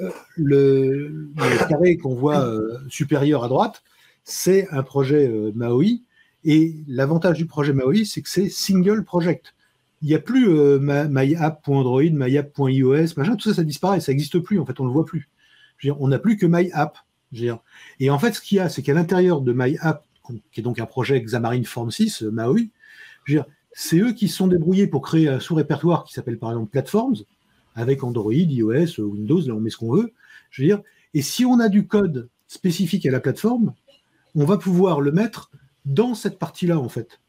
Euh, 0.00 0.10
le, 0.36 1.28
carré 1.68 1.96
qu'on 1.96 2.14
voit 2.14 2.40
euh, 2.40 2.78
supérieur 2.88 3.44
à 3.44 3.48
droite, 3.48 3.82
c'est 4.24 4.68
un 4.70 4.82
projet 4.82 5.28
euh, 5.28 5.52
Maui, 5.54 6.02
et 6.44 6.74
l'avantage 6.88 7.38
du 7.38 7.46
projet 7.46 7.72
Maui, 7.72 8.06
c'est 8.06 8.22
que 8.22 8.28
c'est 8.28 8.48
single 8.48 9.04
project. 9.04 9.54
Il 10.02 10.08
n'y 10.08 10.14
a 10.14 10.18
plus 10.18 10.48
myapp.android, 10.78 12.02
myapp.ios, 12.02 13.14
tout 13.14 13.48
ça, 13.48 13.54
ça 13.54 13.64
disparaît, 13.64 14.00
ça 14.00 14.12
n'existe 14.12 14.38
plus, 14.40 14.58
en 14.58 14.66
fait, 14.66 14.78
on 14.78 14.84
ne 14.84 14.88
le 14.88 14.92
voit 14.92 15.06
plus. 15.06 15.28
on 15.98 16.08
n'a 16.08 16.18
plus 16.18 16.36
que 16.36 16.46
myapp. 16.46 16.98
Et 17.98 18.10
en 18.10 18.18
fait, 18.18 18.32
ce 18.32 18.40
qu'il 18.40 18.58
y 18.58 18.60
a, 18.60 18.68
c'est 18.68 18.82
qu'à 18.82 18.94
l'intérieur 18.94 19.40
de 19.40 19.52
myapp, 19.52 20.04
qui 20.52 20.60
est 20.60 20.62
donc 20.62 20.78
un 20.78 20.86
projet 20.86 21.20
Xamarin 21.20 21.64
Form 21.64 21.90
6, 21.90 22.22
Maui, 22.22 22.70
c'est 23.72 23.98
eux 23.98 24.12
qui 24.12 24.28
se 24.28 24.36
sont 24.36 24.46
débrouillés 24.46 24.86
pour 24.86 25.02
créer 25.02 25.28
un 25.28 25.40
sous-répertoire 25.40 26.04
qui 26.04 26.12
s'appelle 26.12 26.38
par 26.38 26.50
exemple 26.50 26.70
Platforms, 26.70 27.16
avec 27.74 28.02
Android, 28.04 28.32
iOS, 28.32 29.00
Windows, 29.00 29.40
là 29.46 29.54
on 29.54 29.60
met 29.60 29.70
ce 29.70 29.76
qu'on 29.76 29.92
veut. 29.92 30.12
Je 30.50 30.62
veux 30.62 30.68
dire, 30.68 30.80
et 31.14 31.22
si 31.22 31.44
on 31.44 31.60
a 31.60 31.68
du 31.68 31.86
code 31.86 32.28
spécifique 32.48 33.04
à 33.06 33.10
la 33.10 33.20
plateforme, 33.20 33.74
on 34.34 34.44
va 34.44 34.56
pouvoir 34.58 35.00
le 35.00 35.12
mettre 35.12 35.50
dans 35.84 36.14
cette 36.14 36.38
partie-là 36.38 36.78
en 36.78 36.88
fait. 36.88 37.20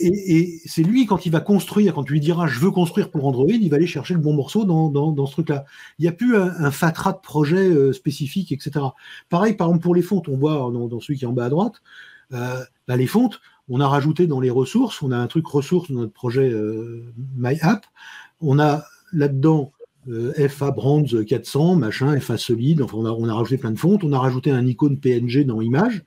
Et, 0.00 0.60
c'est 0.64 0.82
lui, 0.82 1.04
quand 1.04 1.26
il 1.26 1.32
va 1.32 1.40
construire, 1.40 1.94
quand 1.94 2.04
tu 2.04 2.14
lui 2.14 2.20
diras 2.20 2.46
je 2.46 2.58
veux 2.60 2.70
construire 2.70 3.10
pour 3.10 3.26
Android, 3.26 3.48
il 3.48 3.68
va 3.68 3.76
aller 3.76 3.86
chercher 3.86 4.14
le 4.14 4.20
bon 4.20 4.32
morceau 4.32 4.64
dans, 4.64 5.26
ce 5.26 5.32
truc-là. 5.32 5.64
Il 5.98 6.02
n'y 6.02 6.08
a 6.08 6.12
plus 6.12 6.36
un, 6.36 6.70
fatras 6.70 7.12
de 7.12 7.18
projet 7.18 7.68
euh, 7.68 7.92
spécifique, 7.92 8.52
etc. 8.52 8.86
Pareil, 9.28 9.54
par 9.54 9.68
exemple, 9.68 9.82
pour 9.82 9.94
les 9.94 10.02
fontes, 10.02 10.28
on 10.28 10.36
voit 10.36 10.70
dans, 10.72 11.00
celui 11.00 11.18
qui 11.18 11.24
est 11.24 11.28
en 11.28 11.32
bas 11.32 11.46
à 11.46 11.50
droite, 11.50 11.82
bah, 12.30 12.96
les 12.96 13.06
fontes, 13.06 13.40
on 13.68 13.80
a 13.80 13.88
rajouté 13.88 14.26
dans 14.26 14.40
les 14.40 14.50
ressources, 14.50 15.02
on 15.02 15.12
a 15.12 15.16
un 15.16 15.26
truc 15.26 15.46
ressources 15.46 15.90
dans 15.90 16.00
notre 16.00 16.12
projet 16.12 16.50
euh, 16.50 17.12
MyApp. 17.36 17.84
On 18.40 18.58
a 18.58 18.84
là-dedans 19.12 19.72
FA 20.48 20.70
Brands 20.70 21.04
400, 21.26 21.76
machin, 21.76 22.18
FA 22.18 22.38
solide. 22.38 22.80
Enfin, 22.82 22.96
on 22.98 23.28
a, 23.28 23.34
rajouté 23.34 23.58
plein 23.58 23.72
de 23.72 23.78
fontes. 23.78 24.04
On 24.04 24.12
a 24.12 24.18
rajouté 24.18 24.50
un 24.50 24.66
icône 24.66 24.98
PNG 24.98 25.44
dans 25.44 25.60
Image. 25.60 26.02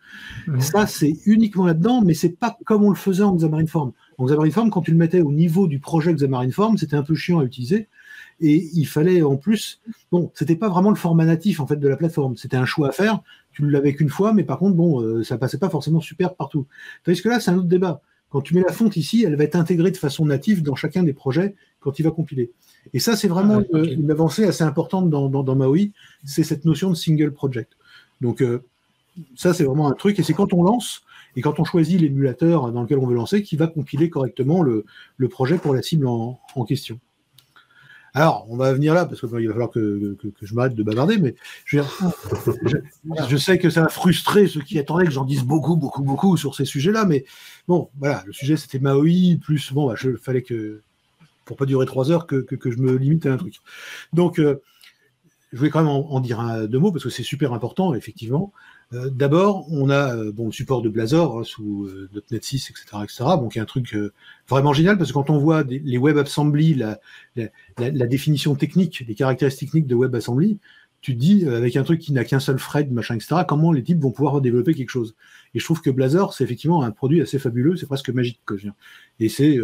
Ça, 0.60 0.88
c'est 0.88 1.14
uniquement 1.26 1.66
là-dedans, 1.66 2.02
mais 2.02 2.14
c'est 2.14 2.30
pas 2.38 2.58
comme 2.66 2.84
on 2.84 2.90
le 2.90 2.96
faisait 2.96 3.24
en 3.24 3.36
Xamarin 3.36 3.66
En 4.18 4.26
Xamarin 4.26 4.70
quand 4.70 4.82
tu 4.82 4.92
le 4.92 4.98
mettais 4.98 5.22
au 5.22 5.32
niveau 5.32 5.68
du 5.68 5.80
projet 5.80 6.14
Xamarin 6.14 6.50
c'était 6.78 6.96
un 6.96 7.04
peu 7.04 7.16
chiant 7.16 7.40
à 7.40 7.44
utiliser. 7.44 7.90
Et 8.42 8.70
il 8.74 8.86
fallait 8.86 9.22
en 9.22 9.38
plus, 9.38 9.80
bon, 10.12 10.32
c'était 10.34 10.56
pas 10.56 10.68
vraiment 10.68 10.90
le 10.90 10.96
format 10.96 11.26
natif 11.26 11.60
en 11.60 11.68
fait 11.68 11.76
de 11.76 11.88
la 11.88 11.96
plateforme. 11.96 12.36
C'était 12.38 12.58
un 12.58 12.66
choix 12.66 12.90
à 12.90 12.92
faire. 12.92 13.22
Tu 13.52 13.70
l'avais 13.70 13.94
qu'une 13.94 14.10
fois, 14.10 14.34
mais 14.34 14.44
par 14.44 14.58
contre, 14.58 14.76
bon, 14.76 15.02
euh, 15.02 15.24
ça 15.24 15.38
passait 15.38 15.60
pas 15.60 15.70
forcément 15.70 16.02
super 16.02 16.36
partout. 16.36 16.66
Tandis 17.04 17.22
que 17.22 17.30
là, 17.30 17.40
c'est 17.40 17.52
un 17.52 17.58
autre 17.58 17.68
débat. 17.68 18.02
Quand 18.32 18.42
tu 18.42 18.56
mets 18.56 18.62
la 18.62 18.72
fonte 18.72 18.96
ici, 18.96 19.24
elle 19.26 19.36
va 19.36 19.44
être 19.44 19.56
intégrée 19.56 19.92
de 19.92 19.98
façon 19.98 20.26
native 20.26 20.64
dans 20.64 20.74
chacun 20.74 21.04
des 21.04 21.14
projets 21.14 21.54
quand 21.82 22.00
il 22.00 22.04
va 22.04 22.12
compiler. 22.12 22.52
Et 22.94 23.00
ça, 23.00 23.16
c'est 23.16 23.28
vraiment 23.28 23.62
ah, 23.74 23.78
une, 23.78 24.10
avancée 24.10 24.46
assez 24.46 24.64
importante 24.64 25.10
dans, 25.10 25.30
dans, 25.30 25.56
Maui, 25.56 25.92
c'est 26.24 26.44
cette 26.44 26.66
notion 26.66 26.90
de 26.90 26.96
single 26.96 27.34
project. 27.34 27.74
Donc, 28.22 28.42
euh, 28.42 28.64
ça, 29.36 29.54
c'est 29.54 29.66
vraiment 29.66 29.88
un 29.88 29.94
truc. 29.94 30.18
Et 30.18 30.24
c'est 30.24 30.34
quand 30.34 30.54
on 30.54 30.64
lance 30.64 31.02
et 31.36 31.42
quand 31.42 31.60
on 31.60 31.66
choisit 31.66 32.00
l'émulateur 32.00 32.72
dans 32.72 32.82
lequel 32.82 32.98
on 32.98 33.06
veut 33.06 33.16
lancer 33.16 33.44
qui 33.44 33.58
va 33.58 33.68
compiler 33.68 34.10
correctement 34.10 34.64
le, 34.64 34.86
le 35.18 35.28
projet 35.28 35.58
pour 35.58 35.74
la 35.74 35.82
cible 35.82 36.08
en, 36.08 36.40
en 36.56 36.66
question. 36.66 37.00
Alors, 38.14 38.46
on 38.50 38.58
va 38.58 38.74
venir 38.74 38.94
là, 38.94 39.06
parce 39.06 39.22
qu'il 39.22 39.30
va 39.30 39.38
falloir 39.38 39.70
que, 39.70 40.18
je 40.42 40.54
m'arrête 40.54 40.76
de 40.76 40.84
bavarder, 40.84 41.18
mais 41.18 41.36
je, 41.66 41.80
je, 43.30 43.38
sais 43.38 43.58
que 43.58 43.70
ça 43.70 43.84
va 43.84 43.90
frustrer 43.90 44.48
ceux 44.48 44.62
qui 44.62 44.78
attendaient 44.80 45.06
que 45.06 45.12
j'en 45.12 45.24
dise 45.24 45.44
beaucoup, 45.44 45.78
beaucoup, 45.78 46.04
beaucoup 46.04 46.36
sur 46.36 46.54
ces 46.54 46.66
sujets-là, 46.66 47.06
mais 47.06 47.24
bon, 47.70 47.90
voilà, 48.00 48.24
le 48.26 48.34
sujet 48.34 48.58
c'était 48.58 48.80
Maui, 48.80 49.38
plus, 49.38 49.72
bon, 49.72 49.94
il 49.94 50.12
bah, 50.12 50.18
fallait 50.22 50.42
que, 50.42 50.82
pour 51.46 51.56
pas 51.56 51.66
durer 51.66 51.86
trois 51.86 52.12
heures, 52.12 52.28
que, 52.28 52.46
je 52.50 52.78
me 52.78 52.98
limite 52.98 53.26
à 53.26 53.34
un 53.34 53.38
truc. 53.38 53.56
Donc, 54.12 54.40
euh, 54.40 54.62
je 55.54 55.58
voulais 55.58 55.70
quand 55.70 55.80
même 55.80 55.90
en, 55.90 56.20
dire 56.20 56.68
deux 56.68 56.80
mots, 56.80 56.92
parce 56.92 57.06
que 57.06 57.10
c'est 57.10 57.24
super 57.24 57.54
important, 57.54 57.94
effectivement. 57.94 58.52
Euh, 58.94 59.10
d'abord, 59.10 59.66
on 59.72 59.90
a 59.90 60.16
euh, 60.16 60.32
bon, 60.32 60.48
le 60.48 60.52
support 60.52 60.82
de 60.82 60.90
Blazor 60.90 61.40
hein, 61.40 61.44
sous 61.44 61.86
euh, 61.86 62.10
.NET 62.32 62.44
6, 62.44 62.70
etc., 62.70 62.86
etc. 63.04 63.24
Il 63.52 63.56
y 63.56 63.60
a 63.60 63.62
un 63.62 63.66
truc 63.66 63.96
vraiment 64.50 64.74
génial 64.74 64.98
parce 64.98 65.12
que 65.12 65.14
quand 65.14 65.30
on 65.30 65.38
voit 65.38 65.64
les 65.64 65.98
WebAssembly, 65.98 66.76
la, 66.76 67.00
la, 67.36 68.08
définition 68.08 68.56
technique, 68.56 69.04
les 69.08 69.16
caractéristiques 69.16 69.70
techniques 69.70 69.88
de 69.88 69.96
WebAssembly, 69.96 70.60
tu 71.02 71.16
te 71.16 71.20
dis, 71.20 71.48
avec 71.48 71.76
un 71.78 71.84
truc 71.84 72.00
qui 72.00 72.14
n'a 72.14 72.24
qu'un 72.24 72.40
seul 72.40 72.58
thread, 72.58 72.92
machin, 72.92 73.16
etc., 73.16 73.42
comment 73.48 73.72
les 73.72 73.84
types 73.84 74.00
vont 74.00 74.12
pouvoir 74.12 74.40
développer 74.40 74.76
quelque 74.76 74.90
chose. 74.90 75.16
Et 75.56 75.60
je 75.60 75.66
trouve 75.66 75.82
que 75.82 75.90
Blazor, 75.90 76.34
c'est 76.34 76.44
effectivement 76.44 76.84
un 76.84 76.92
produit 76.92 77.22
assez 77.22 77.40
fabuleux, 77.40 77.76
c'est 77.76 77.88
presque 77.88 78.10
magique. 78.10 78.42
Quoi, 78.46 78.58
je 78.58 78.68
Et 79.20 79.30
c'est 79.30 79.58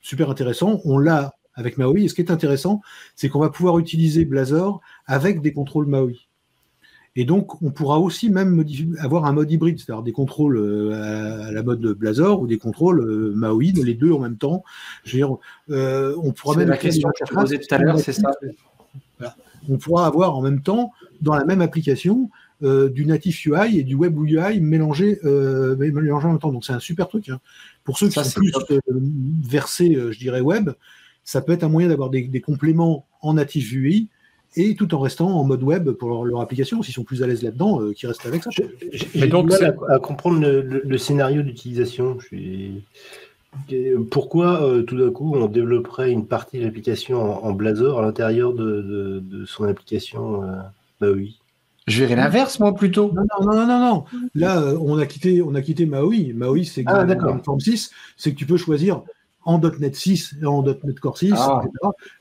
super 0.00 0.30
intéressant. 0.30 0.80
On 0.84 0.98
l'a 0.98 1.36
avec 1.54 1.78
Maui. 1.78 2.04
Et 2.04 2.08
ce 2.08 2.14
qui 2.14 2.22
est 2.22 2.30
intéressant, 2.30 2.80
c'est 3.14 3.28
qu'on 3.28 3.38
va 3.38 3.50
pouvoir 3.50 3.78
utiliser 3.78 4.24
Blazor 4.24 4.80
avec 5.06 5.42
des 5.42 5.52
contrôles 5.52 5.86
Maui. 5.86 6.29
Et 7.16 7.24
donc, 7.24 7.60
on 7.60 7.70
pourra 7.70 7.98
aussi 7.98 8.30
même 8.30 8.64
avoir 8.98 9.24
un 9.24 9.32
mode 9.32 9.50
hybride, 9.50 9.78
c'est-à-dire 9.78 10.02
des 10.02 10.12
contrôles 10.12 10.56
euh, 10.56 11.48
à 11.48 11.50
la 11.50 11.62
mode 11.64 11.80
Blazor 11.80 12.40
ou 12.40 12.46
des 12.46 12.58
contrôles 12.58 13.00
euh, 13.00 13.32
Maui, 13.34 13.72
les 13.72 13.94
deux 13.94 14.12
en 14.12 14.20
même 14.20 14.36
temps. 14.36 14.62
Je 15.04 15.12
veux 15.12 15.18
dire, 15.18 15.36
euh, 15.70 16.14
on 16.22 16.32
pourra 16.32 16.56
même. 16.56 16.68
La 16.68 16.76
question 16.76 17.08
que 17.08 17.26
je 17.28 17.34
posais 17.34 17.58
tout 17.58 17.74
à 17.74 17.78
l'heure, 17.78 17.98
c'est 17.98 18.12
ça? 18.12 18.30
On 19.68 19.76
pourra 19.76 20.06
avoir 20.06 20.36
en 20.36 20.40
même 20.40 20.62
temps, 20.62 20.92
dans 21.20 21.34
la 21.34 21.44
même 21.44 21.60
application, 21.60 22.30
du 22.62 23.06
natif 23.06 23.44
UI 23.46 23.78
et 23.78 23.82
du 23.82 23.94
web 23.94 24.16
UI 24.18 24.60
mélangés, 24.60 25.18
mélangés 25.24 26.26
en 26.26 26.30
même 26.30 26.38
temps. 26.38 26.52
Donc, 26.52 26.64
c'est 26.64 26.72
un 26.72 26.78
super 26.78 27.08
truc. 27.08 27.28
Hein. 27.28 27.40
Pour 27.84 27.98
ceux 27.98 28.08
qui 28.08 28.22
sont 28.22 28.30
plus 28.30 28.52
versés, 29.42 29.98
je 30.10 30.18
dirais, 30.18 30.40
web, 30.40 30.70
ça 31.24 31.40
peut 31.40 31.52
être 31.52 31.64
un 31.64 31.68
moyen 31.68 31.88
d'avoir 31.88 32.10
des, 32.10 32.22
des 32.22 32.40
compléments 32.40 33.06
en 33.20 33.34
natif 33.34 33.72
UI 33.72 34.08
et 34.56 34.74
tout 34.74 34.94
en 34.94 34.98
restant 34.98 35.28
en 35.28 35.44
mode 35.44 35.62
web 35.62 35.90
pour 35.90 36.24
leur, 36.24 36.40
application, 36.40 36.82
s'ils 36.82 36.94
sont 36.94 37.04
plus 37.04 37.22
à 37.22 37.26
l'aise 37.26 37.42
là-dedans, 37.42 37.80
euh, 37.80 37.92
qu'ils 37.92 38.08
restent 38.08 38.26
avec 38.26 38.42
ça. 38.42 38.50
J'ai 38.50 39.26
du 39.26 39.42
mal 39.42 39.76
à, 39.88 39.98
comprendre 39.98 40.40
le, 40.40 40.98
scénario 40.98 41.42
d'utilisation. 41.42 42.18
Pourquoi 44.10 44.62
euh, 44.62 44.82
tout 44.82 44.96
d'un 44.96 45.10
coup 45.10 45.34
on 45.34 45.46
développerait 45.46 46.10
une 46.10 46.26
partie 46.26 46.58
de 46.58 46.64
l'application 46.64 47.44
en, 47.44 47.52
Blazor 47.52 48.00
à 48.00 48.02
l'intérieur 48.02 48.52
de, 48.52 49.22
son 49.46 49.64
application 49.64 50.42
euh, 50.42 50.56
Maui 51.00 51.38
Je 51.86 52.00
verrais 52.00 52.16
l'inverse, 52.16 52.58
moi, 52.58 52.74
plutôt. 52.74 53.12
Non, 53.12 53.22
non, 53.40 53.54
non, 53.54 53.66
non, 53.66 53.78
non. 53.78 54.04
Là, 54.34 54.74
on 54.80 54.98
a 54.98 55.06
quitté, 55.06 55.42
on 55.42 55.54
a 55.54 55.62
quitté 55.62 55.86
Maui. 55.86 56.32
Maui, 56.32 56.64
c'est 56.64 56.82
ah, 56.86 57.06
forme 57.44 57.60
6, 57.60 57.90
c'est 58.16 58.32
que 58.32 58.36
tu 58.36 58.46
peux 58.46 58.56
choisir 58.56 59.02
en 59.44 59.58
.NET 59.58 59.94
6 59.94 60.36
et 60.42 60.46
en 60.46 60.62
.NET 60.62 61.00
Core 61.00 61.18
6, 61.18 61.32
ah. 61.36 61.62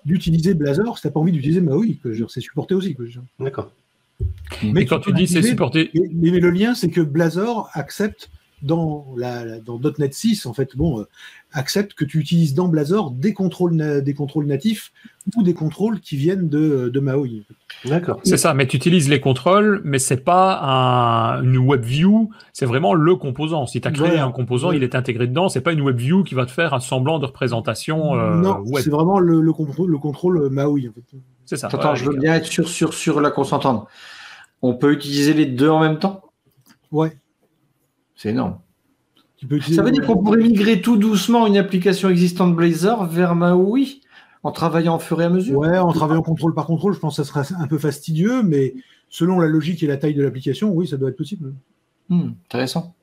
d'utiliser 0.06 0.54
Blazor 0.54 0.98
si 0.98 1.02
tu 1.02 1.08
n'as 1.08 1.12
pas 1.12 1.20
envie 1.20 1.32
d'utiliser 1.32 1.62
Maui. 1.62 2.00
C'est 2.28 2.42
supporté 2.42 2.76
aussi. 2.76 2.96
D'accord. 3.40 3.72
Mais 4.64 4.86
quand 4.86 5.00
tu 5.00 5.14
dis 5.14 5.28
c'est 5.28 5.44
supporté. 5.44 5.92
Mais, 6.14 6.32
le 6.32 6.50
lien, 6.50 6.76
c'est 6.76 6.90
que 6.90 7.02
Blazor 7.02 7.70
accepte 7.74 8.30
dans, 8.62 9.08
la, 9.18 9.60
dans 9.60 9.80
.NET 9.98 10.14
6, 10.14 10.46
en 10.46 10.54
fait, 10.54 10.76
bon, 10.76 11.00
euh, 11.00 11.04
accepte 11.54 11.94
que 11.94 12.06
tu 12.06 12.20
utilises 12.20 12.54
dans 12.54 12.68
Blazor 12.68 13.12
des 13.12 13.34
contrôles, 13.34 14.04
des 14.04 14.14
contrôles 14.14 14.46
natifs 14.46 14.92
ou 15.36 15.44
des 15.44 15.54
contrôles 15.54 16.00
qui 16.00 16.18
viennent 16.18 16.50
de, 16.50 16.90
de 16.90 17.00
Maui. 17.00 17.46
D'accord. 17.86 18.20
C'est 18.24 18.38
ça, 18.38 18.54
mais 18.54 18.68
tu 18.68 18.78
utilises 18.78 19.10
les 19.10 19.20
contrôles, 19.20 19.82
mais 19.84 20.00
c'est 20.00 20.24
pas 20.24 20.60
un, 20.62 21.44
une 21.44 21.58
web 21.58 21.84
view, 21.84 22.30
c'est 22.54 22.66
vraiment 22.66 22.94
le 22.94 23.16
composant. 23.16 23.66
Si 23.68 23.82
tu 23.82 23.88
as 23.88 23.92
créé 23.92 24.18
un 24.18 24.32
composant, 24.32 24.72
il 24.72 24.84
est 24.84 24.96
intégré 24.96 25.28
dedans, 25.28 25.50
c'est 25.50 25.62
pas 25.62 25.72
une 25.72 25.82
web 25.82 25.98
view 25.98 26.24
qui 26.24 26.36
va 26.36 26.46
te 26.46 26.52
faire 26.52 26.74
un 26.74 26.80
semblant 26.80 27.20
de 27.20 27.26
représentation. 27.26 28.16
Euh, 28.16 28.36
non, 28.36 28.64
c'est 28.76 28.90
vraiment 28.90 29.20
le, 29.20 29.42
le, 29.42 29.54
contrôle, 29.54 29.92
le 29.92 29.98
contrôle 29.98 30.50
Maui. 30.50 30.90
En 30.90 30.94
fait. 30.94 31.18
C'est 31.46 31.58
ça. 31.58 31.68
Attends, 31.68 31.96
je 31.96 32.06
veux 32.06 32.18
bien 32.18 32.36
être 32.36 32.46
sûr 32.46 32.68
sur, 32.68 32.94
sur 32.94 33.22
la 33.22 33.32
qu'on 33.32 33.44
s'entende. 33.44 33.86
On 34.62 34.76
peut 34.76 34.92
utiliser 34.92 35.34
les 35.34 35.46
deux 35.46 35.70
en 35.70 35.80
même 35.80 35.98
temps? 35.98 36.22
Ouais. 36.92 37.18
C'est 38.20 38.32
énorme. 38.32 38.60
Ça 39.62 39.82
veut 39.82 39.92
dire 39.92 40.06
qu'on 40.06 40.22
pourrait 40.22 40.40
migrer 40.40 40.82
tout 40.82 40.98
doucement 40.98 41.48
une 41.48 41.56
application 41.56 42.10
existante 42.10 42.54
Blazor 42.54 43.06
vers 43.06 43.34
Maui 43.34 44.02
en 44.44 44.52
travaillant 44.52 44.98
au 44.98 45.00
fur 45.00 45.22
et 45.22 45.24
à 45.24 45.30
mesure? 45.30 45.58
Ouais, 45.58 45.78
en 45.78 45.94
travaillant 45.94 46.22
contrôle 46.22 46.54
par 46.54 46.66
contrôle, 46.66 46.94
je 46.94 47.00
pense 47.00 47.16
que 47.16 47.24
ça 47.24 47.44
serait 47.44 47.56
un 47.58 47.68
peu 47.68 47.78
fastidieux, 47.78 48.44
mais 48.44 48.74
selon 49.08 49.40
la 49.40 49.48
logique 49.48 49.84
et 49.84 49.88
la 49.88 49.96
taille 49.96 50.16
de 50.16 50.22
l'application, 50.22 50.70
oui, 50.74 50.86
ça 50.86 50.98
doit 50.98 51.08
être 51.08 51.16
possible. 51.16 51.54
Hmm, 52.10 52.32
intéressant. 52.48 52.94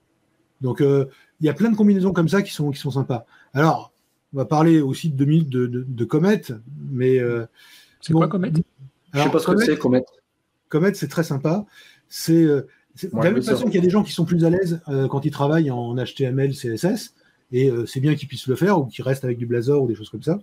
Donc, 0.60 0.82
euh, 0.82 1.06
il 1.40 1.46
y 1.46 1.48
a 1.48 1.54
plein 1.54 1.70
de 1.70 1.76
combinaisons 1.76 2.12
comme 2.12 2.28
ça 2.28 2.42
qui 2.42 2.52
sont, 2.52 2.70
qui 2.70 2.78
sont 2.78 2.90
sympas. 2.90 3.24
Alors, 3.54 3.94
on 4.34 4.36
va 4.36 4.44
parler 4.44 4.82
aussi 4.82 5.08
de 5.08 5.16
deux 5.16 5.24
minutes 5.24 5.48
de, 5.48 5.66
de, 5.66 6.04
Comet, 6.04 6.42
mais. 6.90 7.18
Euh, 7.20 7.46
c'est 8.02 8.12
quoi 8.12 8.28
Comet? 8.28 8.52
Je 9.14 9.22
sais 9.22 9.30
pas 9.30 9.38
ce 9.38 9.46
que 9.46 9.64
c'est, 9.64 9.78
Comet. 9.78 10.04
Comet, 10.68 10.92
c'est 10.92 11.08
très 11.08 11.24
sympa. 11.24 11.64
C'est. 12.06 12.44
Euh, 12.44 12.68
j'ai 12.96 13.08
l'impression 13.12 13.66
qu'il 13.66 13.74
y 13.74 13.78
a 13.78 13.82
des 13.82 13.90
gens 13.90 14.02
qui 14.02 14.12
sont 14.12 14.24
plus 14.24 14.44
à 14.44 14.50
l'aise 14.50 14.80
quand 15.10 15.24
ils 15.24 15.30
travaillent 15.30 15.70
en 15.70 15.94
HTML, 15.94 16.52
CSS, 16.52 17.14
et 17.52 17.70
c'est 17.86 18.00
bien 18.00 18.14
qu'ils 18.14 18.28
puissent 18.28 18.46
le 18.46 18.56
faire, 18.56 18.80
ou 18.80 18.86
qu'ils 18.86 19.04
restent 19.04 19.24
avec 19.24 19.38
du 19.38 19.46
Blazor 19.46 19.82
ou 19.82 19.88
des 19.88 19.94
choses 19.94 20.10
comme 20.10 20.22
ça. 20.22 20.38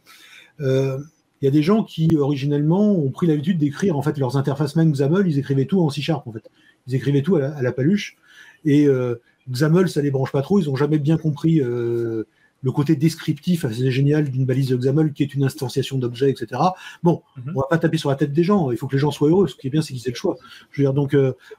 Euh, 0.61 0.99
il 1.41 1.45
y 1.45 1.47
a 1.47 1.51
des 1.51 1.61
gens 1.61 1.83
qui 1.83 2.09
originellement 2.15 2.91
ont 2.91 3.09
pris 3.09 3.27
l'habitude 3.27 3.57
d'écrire 3.57 3.97
en 3.97 4.01
fait 4.01 4.17
leurs 4.17 4.37
interfaces 4.37 4.75
même 4.75 4.91
XAML, 4.91 5.27
ils 5.27 5.39
écrivaient 5.39 5.65
tout 5.65 5.81
en 5.81 5.89
C 5.89 6.01
Sharp 6.01 6.25
en 6.25 6.31
fait. 6.31 6.49
Ils 6.87 6.95
écrivaient 6.95 7.21
tout 7.21 7.35
à 7.35 7.61
la, 7.61 7.71
paluche. 7.71 8.15
Et 8.63 8.87
euh, 8.87 9.21
XAML, 9.49 9.89
ça 9.89 10.01
les 10.01 10.11
branche 10.11 10.31
pas 10.31 10.41
trop. 10.41 10.59
Ils 10.59 10.69
ont 10.69 10.75
jamais 10.75 10.99
bien 10.99 11.17
compris 11.17 11.59
euh, 11.61 12.25
le 12.63 12.71
côté 12.71 12.95
descriptif 12.95 13.65
assez 13.65 13.91
génial 13.91 14.29
d'une 14.29 14.45
balise 14.45 14.69
de 14.69 14.77
XAML 14.77 15.13
qui 15.13 15.23
est 15.23 15.33
une 15.35 15.43
instantiation 15.43 15.97
d'objets, 15.97 16.31
etc. 16.31 16.61
Bon, 17.03 17.21
mhm. 17.37 17.53
on 17.55 17.59
va 17.59 17.67
pas 17.69 17.77
taper 17.77 17.97
sur 17.97 18.09
la 18.09 18.15
tête 18.15 18.33
des 18.33 18.43
gens. 18.43 18.71
Il 18.71 18.77
faut 18.77 18.87
que 18.87 18.95
les 18.95 18.99
gens 18.99 19.11
soient 19.11 19.29
heureux. 19.29 19.47
Ce 19.47 19.55
qui 19.55 19.67
est 19.67 19.69
bien, 19.69 19.81
c'est 19.81 19.93
qu'ils 19.93 20.07
aient 20.07 20.11
le 20.11 20.15
choix. 20.15 20.37
Je 20.71 20.81
veux 20.81 20.85
dire, 20.85 20.93
donc, 20.93 21.15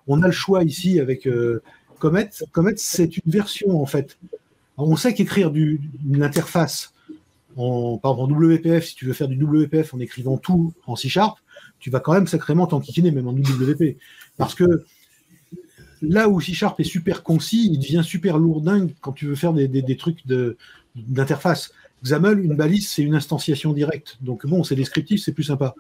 on 0.09 0.23
a 0.23 0.27
le 0.27 0.33
choix 0.33 0.65
ici 0.65 0.99
avec 0.99 1.29
Comet. 1.99 2.31
Comet, 2.53 2.75
c'est 2.77 3.17
une 3.17 3.31
version 3.31 3.81
en 3.81 3.87
fait. 3.87 4.19
on 4.77 4.97
sait 4.97 5.15
qu'écrire 5.15 5.53
une 5.55 6.23
interface 6.23 6.95
en, 7.57 7.99
par 7.99 8.13
exemple, 8.13 8.35
en 8.35 8.37
WPF, 8.37 8.85
si 8.85 8.95
tu 8.95 9.07
veux 9.07 9.13
faire 9.13 9.29
du 9.29 9.37
WPF 9.43 9.95
en 9.95 10.01
écrivant 10.01 10.39
tout 10.39 10.73
en 10.87 10.97
C 10.97 11.09
Sharp, 11.09 11.39
tu 11.79 11.91
vas 11.91 12.01
quand 12.01 12.13
même 12.13 12.27
sacrément 12.27 12.67
t'enquiquiner, 12.67 13.11
même 13.11 13.29
en 13.29 13.33
WP. 13.33 13.97
Parce 14.37 14.55
que 14.55 14.85
là 16.03 16.29
où 16.29 16.41
C 16.41 16.53
Sharp 16.53 16.81
est 16.81 16.85
super 16.85 17.23
concis, 17.23 17.71
il 17.73 17.79
devient 17.79 18.03
super 18.05 18.39
lourdingue 18.39 18.95
quand 19.01 19.13
tu 19.13 19.27
veux 19.27 19.35
faire 19.35 19.53
des, 19.53 19.69
des, 19.69 19.97
trucs 19.97 20.27
d'interface. 20.95 21.73
XAML, 22.03 22.39
une 22.41 22.55
balise, 22.55 22.89
c'est 22.89 23.03
une 23.03 23.15
instantiation 23.15 23.73
directe. 23.73 24.19
Donc 24.21 24.47
bon, 24.47 24.63
c'est 24.63 24.75
descriptif, 24.75 25.23
c'est 25.23 25.33
plus 25.33 25.45
sympa. 25.45 25.75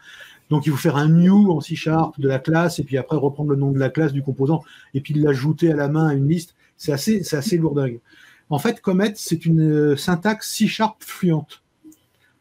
Donc 0.50 0.66
il 0.66 0.72
faut 0.72 0.78
faire 0.78 0.96
un 0.96 1.08
new 1.08 1.50
en 1.50 1.60
C 1.60 1.74
Sharp 1.74 2.18
de 2.18 2.28
la 2.28 2.38
classe, 2.38 2.78
et 2.78 2.84
puis 2.84 2.96
après 2.96 3.16
reprendre 3.16 3.50
le 3.50 3.56
nom 3.56 3.70
de 3.72 3.78
la 3.78 3.90
classe 3.90 4.12
du 4.12 4.22
composant, 4.22 4.62
et 4.94 5.00
puis 5.00 5.14
l'ajouter 5.14 5.72
à 5.72 5.76
la 5.76 5.88
main 5.88 6.08
à 6.08 6.14
une 6.14 6.28
liste. 6.28 6.54
C'est 6.76 6.92
assez, 6.92 7.22
c'est 7.22 7.36
assez 7.36 7.56
lourdingue. 7.56 8.00
En 8.50 8.58
fait, 8.58 8.80
Comet, 8.80 9.12
c'est 9.16 9.46
une 9.46 9.96
syntaxe 9.96 10.54
C 10.54 10.66
Sharp 10.66 10.96
fluente. 11.00 11.62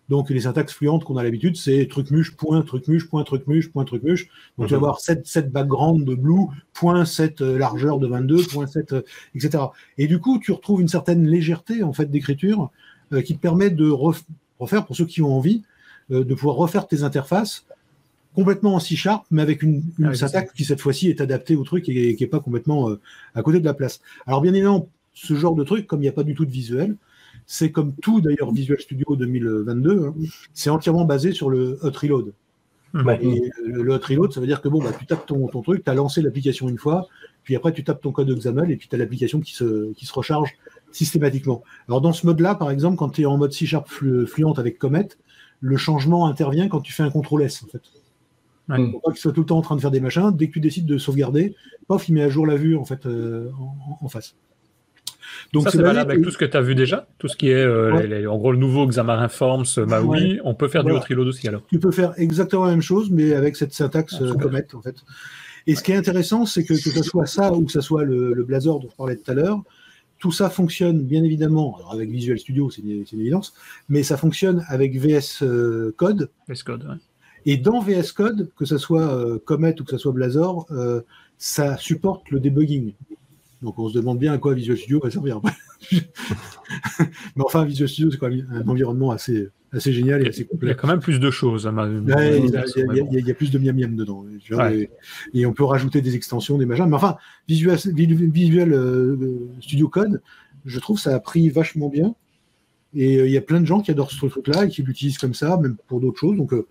Donc 0.09 0.29
les 0.29 0.41
syntaxes 0.41 0.73
fluentes 0.73 1.03
qu'on 1.03 1.17
a 1.17 1.23
l'habitude, 1.23 1.55
c'est 1.55 1.87
truc 1.87 2.11
muche, 2.11 2.35
point, 2.35 2.61
truc 2.61 2.87
muche, 2.87 3.09
point, 3.09 3.23
truc 3.23 3.47
muche, 3.47 3.71
point, 3.71 3.85
truc 3.85 4.03
muche. 4.03 4.27
Donc 4.57 4.67
tu 4.67 4.73
vas 4.73 4.79
mhm. 4.79 4.83
avoir 4.83 4.99
7, 4.99 5.25
7 5.25 5.51
background 5.51 6.05
de 6.05 6.15
blue, 6.15 6.47
point 6.73 7.05
7 7.05 7.41
euh, 7.41 7.57
largeur 7.57 7.99
de 7.99 8.07
22, 8.07 8.43
point 8.47 8.67
7, 8.67 8.93
euh, 8.93 9.01
etc. 9.33 9.63
Et 9.97 10.07
du 10.07 10.19
coup, 10.19 10.39
tu 10.39 10.51
retrouves 10.51 10.81
une 10.81 10.87
certaine 10.87 11.25
légèreté 11.25 11.83
en 11.83 11.93
fait 11.93 12.11
d'écriture 12.11 12.69
euh, 13.13 13.21
qui 13.21 13.35
te 13.35 13.39
permet 13.39 13.69
de 13.69 13.89
refaire, 13.89 14.85
pour 14.85 14.95
ceux 14.95 15.05
qui 15.05 15.21
ont 15.21 15.35
envie, 15.35 15.63
de 16.09 16.35
pouvoir 16.35 16.57
refaire 16.57 16.85
tes 16.85 17.03
interfaces 17.03 17.65
complètement 18.35 18.75
en 18.75 18.79
C-Sharp, 18.79 19.25
mais 19.31 19.41
avec 19.41 19.61
une, 19.61 19.83
une 19.99 20.07
Ah, 20.07 20.15
syntaxe 20.15 20.53
qui 20.53 20.65
cette 20.65 20.81
fois-ci 20.81 21.09
est 21.09 21.21
adaptée 21.21 21.55
au 21.55 21.63
truc 21.63 21.87
et 21.89 22.15
qui 22.15 22.23
n'est 22.23 22.29
pas 22.29 22.39
complètement 22.39 22.89
euh, 22.89 22.99
à 23.35 23.41
côté 23.43 23.59
de 23.59 23.65
la 23.65 23.73
place. 23.73 24.01
Alors 24.25 24.41
bien 24.41 24.53
évidemment, 24.53 24.89
ce 25.13 25.35
genre 25.35 25.55
de 25.55 25.63
truc, 25.63 25.87
comme 25.87 25.99
il 25.99 26.03
n'y 26.03 26.09
a 26.09 26.13
pas 26.13 26.23
du 26.23 26.33
tout 26.33 26.45
de 26.45 26.51
visuel, 26.51 26.95
c'est 27.45 27.71
comme 27.71 27.93
tout 28.01 28.21
d'ailleurs 28.21 28.51
Visual 28.51 28.79
Studio 28.79 29.15
2022, 29.15 30.05
hein, 30.05 30.13
c'est 30.53 30.69
entièrement 30.69 31.05
basé 31.05 31.31
sur 31.31 31.49
le 31.49 31.79
hot 31.81 31.91
reload. 31.91 32.33
Ouais. 32.93 33.19
Et 33.25 33.49
le, 33.65 33.91
hot 33.91 34.01
reload, 34.07 34.33
ça 34.33 34.39
veut 34.39 34.45
dire 34.45 34.61
que 34.61 34.67
bon, 34.67 34.79
bah, 34.79 34.91
tu 34.97 35.05
tapes 35.07 35.25
ton, 35.25 35.47
ton 35.47 35.63
truc, 35.63 35.83
tu 35.83 35.89
as 35.89 35.95
lancé 35.95 36.21
l'application 36.21 36.69
une 36.69 36.77
fois, 36.77 37.07
puis 37.43 37.55
après 37.55 37.73
tu 37.73 37.83
tapes 37.83 38.01
ton 38.01 38.11
code 38.11 38.29
XAML 38.29 38.71
et 38.71 38.75
puis 38.77 38.87
tu 38.87 38.95
as 38.95 38.99
l'application 38.99 39.39
qui 39.39 39.53
se, 39.53 39.91
qui 39.93 40.05
se 40.05 40.13
recharge 40.13 40.51
systématiquement. 40.91 41.63
Alors 41.87 42.01
dans 42.01 42.13
ce 42.13 42.25
mode-là, 42.25 42.53
par 42.53 42.69
exemple, 42.69 42.97
quand 42.97 43.09
tu 43.09 43.23
es 43.23 43.25
en 43.25 43.37
mode 43.37 43.51
C-Sharp 43.51 43.87
flu- 43.89 44.27
fluente 44.27 44.59
avec 44.59 44.77
Comet, 44.77 45.07
le 45.59 45.77
changement 45.77 46.27
intervient 46.27 46.67
quand 46.69 46.81
tu 46.81 46.93
fais 46.93 47.03
un 47.03 47.09
CTRL 47.09 47.43
S 47.43 47.63
en 47.63 47.67
fait. 47.67 47.81
Ouais. 48.69 48.91
Pour 48.91 49.01
pas 49.01 49.11
qu'il 49.11 49.19
soit 49.19 49.33
tout 49.33 49.41
le 49.41 49.47
temps 49.47 49.57
en 49.57 49.61
train 49.61 49.75
de 49.75 49.81
faire 49.81 49.91
des 49.91 49.99
machins, 49.99 50.31
dès 50.31 50.47
que 50.47 50.53
tu 50.53 50.59
décides 50.59 50.85
de 50.85 50.97
sauvegarder, 50.97 51.55
pof, 51.87 52.07
il 52.07 52.13
met 52.13 52.21
à 52.23 52.29
jour 52.29 52.45
la 52.45 52.55
vue 52.55 52.77
en 52.77 52.85
fait 52.85 53.05
euh, 53.05 53.49
en, 53.59 54.05
en 54.05 54.07
face. 54.07 54.35
Ça, 55.63 55.69
c'est 55.71 55.81
valable 55.81 56.11
avec 56.11 56.23
tout 56.23 56.31
ce 56.31 56.37
que 56.37 56.45
tu 56.45 56.57
as 56.57 56.61
vu 56.61 56.75
déjà 56.75 57.07
Tout 57.19 57.27
ce 57.27 57.35
qui 57.35 57.49
est, 57.49 57.53
euh, 57.55 57.91
Ouais. 57.93 58.07
les- 58.07 58.21
les- 58.21 58.27
en 58.27 58.37
gros, 58.37 58.51
le 58.51 58.57
nouveau 58.57 58.87
Xamarin 58.87 59.27
Forms, 59.29 59.65
euh, 59.77 59.85
Maui, 59.85 60.39
on 60.43 60.53
peut 60.55 60.67
faire 60.67 60.83
Voilà. 60.83 60.99
du 60.99 61.03
hot 61.05 61.07
reload 61.09 61.27
aussi 61.27 61.47
alors. 61.47 61.61
tu 61.69 61.79
peux 61.79 61.91
faire 61.91 62.13
exactement 62.17 62.65
la 62.65 62.71
même 62.71 62.81
chose, 62.81 63.09
mais 63.11 63.33
avec 63.33 63.55
cette 63.55 63.73
syntaxe 63.73 64.15
Ah, 64.19 64.23
euh. 64.23 64.33
Comet, 64.33 64.65
en 64.73 64.81
fait. 64.81 64.95
Et 65.67 65.75
ce 65.75 65.83
qui 65.83 65.91
est 65.91 65.95
intéressant, 65.95 66.45
c'est 66.45 66.63
que 66.63 66.73
que 66.73 66.89
ce 66.89 67.03
soit 67.03 67.25
ça 67.25 67.53
ou 67.53 67.63
que 67.65 67.71
ce 67.71 67.81
soit 67.81 68.03
le, 68.03 68.33
le 68.33 68.43
Blazor 68.43 68.79
dont 68.79 68.89
je 68.89 68.95
parlais 68.95 69.15
tout 69.15 69.31
à 69.31 69.33
l'heure, 69.33 69.61
tout 70.19 70.31
ça 70.31 70.49
fonctionne 70.49 71.01
bien 71.03 71.23
évidemment, 71.23 71.77
alors 71.77 71.93
avec 71.93 72.09
Visual 72.09 72.37
Studio, 72.39 72.69
c'est 72.69 72.81
une, 72.81 73.03
évidence, 73.13 73.53
mais 73.89 74.03
ça 74.03 74.17
fonctionne 74.17 74.63
avec 74.67 74.97
VS 74.97 75.43
Code. 75.97 76.29
VS 76.47 76.63
Code, 76.63 76.83
ouais. 76.83 76.95
Et 77.45 77.57
dans 77.57 77.81
VS 77.81 78.13
Code, 78.13 78.49
que 78.57 78.63
ce 78.65 78.77
soit 78.77 79.01
euh, 79.13 79.37
Comet 79.43 79.75
ou 79.79 79.83
que 79.83 79.91
ce 79.91 79.97
soit 79.97 80.13
Blazor, 80.13 80.65
euh, 80.71 81.01
ça 81.37 81.75
supporte 81.77 82.29
le 82.31 82.39
debugging. 82.39 82.93
Donc 83.63 83.79
on 83.79 83.87
se 83.89 83.93
demande 83.95 84.19
bien 84.19 84.33
à 84.33 84.37
quoi 84.37 84.53
Visual 84.53 84.77
Studio 84.77 84.99
va 85.01 85.09
servir 85.09 85.39
mais 87.35 87.43
enfin, 87.45 87.65
Visual 87.65 87.89
Studio, 87.89 88.11
c'est 88.11 88.17
quand 88.17 88.29
même 88.29 88.47
un 88.51 88.67
environnement 88.67 89.11
assez, 89.11 89.49
assez 89.71 89.91
génial 89.93 90.25
et 90.25 90.29
assez 90.29 90.41
Il 90.41 90.45
y 90.45 90.47
complet. 90.47 90.71
a 90.71 90.73
quand 90.75 90.87
même 90.87 90.99
plus 90.99 91.19
de 91.19 91.31
choses. 91.31 91.67
hein, 91.67 91.71
ma- 91.71 91.87
Ouais, 91.87 92.39
il 92.39 92.49
y, 92.51 92.57
a- 92.57 92.63
il 92.75 92.97
y 92.97 93.17
a- 93.17 93.19
il 93.19 93.27
y 93.27 93.33
plus 93.33 93.51
de 93.51 93.59
miam 93.59 93.75
miam 93.75 93.95
dedans. 93.95 94.25
tu 94.41 94.53
vois, 94.53 94.65
Ouais. 94.67 94.89
et, 95.33 95.41
et 95.41 95.45
on 95.45 95.53
peut 95.53 95.63
rajouter 95.63 96.01
des 96.01 96.15
extensions, 96.15 96.57
des 96.57 96.65
machins. 96.65 96.85
Mais 96.87 96.95
enfin, 96.95 97.17
Visual, 97.47 97.77
Visual 97.95 98.73
euh, 98.73 99.39
Studio 99.61 99.87
Code, 99.89 100.21
je 100.65 100.79
trouve 100.79 100.99
ça 100.99 101.15
a 101.15 101.19
pris 101.19 101.49
vachement 101.49 101.89
bien. 101.89 102.15
Et 102.95 103.17
euh, 103.19 103.25
il 103.25 103.31
y 103.31 103.37
a 103.37 103.41
plein 103.41 103.59
de 103.59 103.65
gens 103.65 103.81
qui 103.81 103.91
adorent 103.91 104.11
ce 104.11 104.25
truc-là 104.25 104.65
et 104.65 104.69
qui 104.69 104.83
l'utilisent 104.83 105.17
comme 105.17 105.33
ça, 105.33 105.57
même 105.57 105.75
pour 105.87 105.99
d'autres 105.99 106.19
choses. 106.19 106.37
Donc 106.37 106.53
euh, 106.53 106.67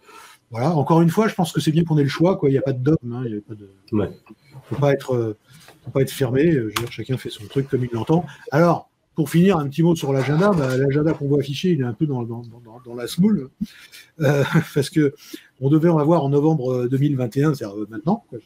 voilà, 0.51 0.73
encore 0.75 1.03
une 1.03 1.09
fois, 1.11 1.29
je 1.29 1.35
pense 1.35 1.53
que 1.53 1.61
c'est 1.61 1.73
bien 1.73 1.85
qu'on 1.85 1.99
ait 1.99 2.03
le 2.05 2.09
choix. 2.09 2.37
quoi. 2.37 2.49
Il 2.49 2.53
n'y 2.53 2.59
a 2.59 2.63
pas 2.63 2.73
de 2.73 2.83
dogme. 2.83 3.13
hein, 3.13 3.23
il 3.27 3.35
y 3.35 3.39
a 3.39 3.41
pas 3.41 3.55
de... 3.55 3.69
Ouais. 3.93 4.11
faut 4.65 4.77
pas 4.77 4.93
être, 4.93 5.15
euh, 5.15 5.37
faut 5.85 5.91
pas 5.91 6.03
être 6.03 6.11
fermé. 6.11 6.51
euh, 6.51 6.71
Je 6.75 6.81
veux 6.81 6.87
dire, 6.87 6.93
chacun 6.93 7.17
fait 7.17 7.31
son 7.31 7.45
truc 7.47 7.69
comme 7.69 7.85
il 7.85 7.91
l'entend. 7.93 8.25
Alors, 8.51 8.89
pour 9.15 9.29
finir, 9.29 9.59
un 9.59 9.69
petit 9.69 9.83
mot 9.83 9.95
sur 9.95 10.13
l'agenda. 10.13 10.53
Bah, 10.53 10.77
l'agenda 10.77 11.13
qu'on 11.13 11.29
voit 11.29 11.41
affiché, 11.41 11.71
il 11.71 11.81
est 11.81 11.85
un 11.85 11.93
peu 11.93 12.07
dans, 12.07 12.27
la 12.97 13.07
smoule. 13.07 13.51
Euh, 14.21 14.45
parce 14.75 14.91
que 14.91 15.15
on 15.61 15.71
devait 15.71 15.89
en 15.89 15.99
avoir 15.99 16.25
en 16.25 16.31
novembre 16.31 16.73
euh, 16.73 16.89
2021, 16.89 17.55
c'est-à-dire 17.55 17.77
euh, 17.77 17.87
maintenant. 17.91 18.25
quoi. 18.31 18.39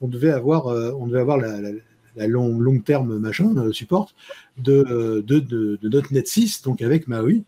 On 0.00 0.08
devait 0.08 0.30
avoir, 0.30 0.66
on 0.66 1.06
devait 1.06 1.20
avoir 1.20 1.38
la, 1.38 2.26
long, 2.26 2.78
terme 2.80 3.18
machin 3.18 3.54
support 3.72 4.12
de, 4.58 5.22
de, 5.26 5.38
de, 5.38 5.78
de 5.80 6.02
.NET 6.10 6.26
6, 6.26 6.62
donc 6.62 6.82
avec 6.82 7.08
Maui. 7.08 7.44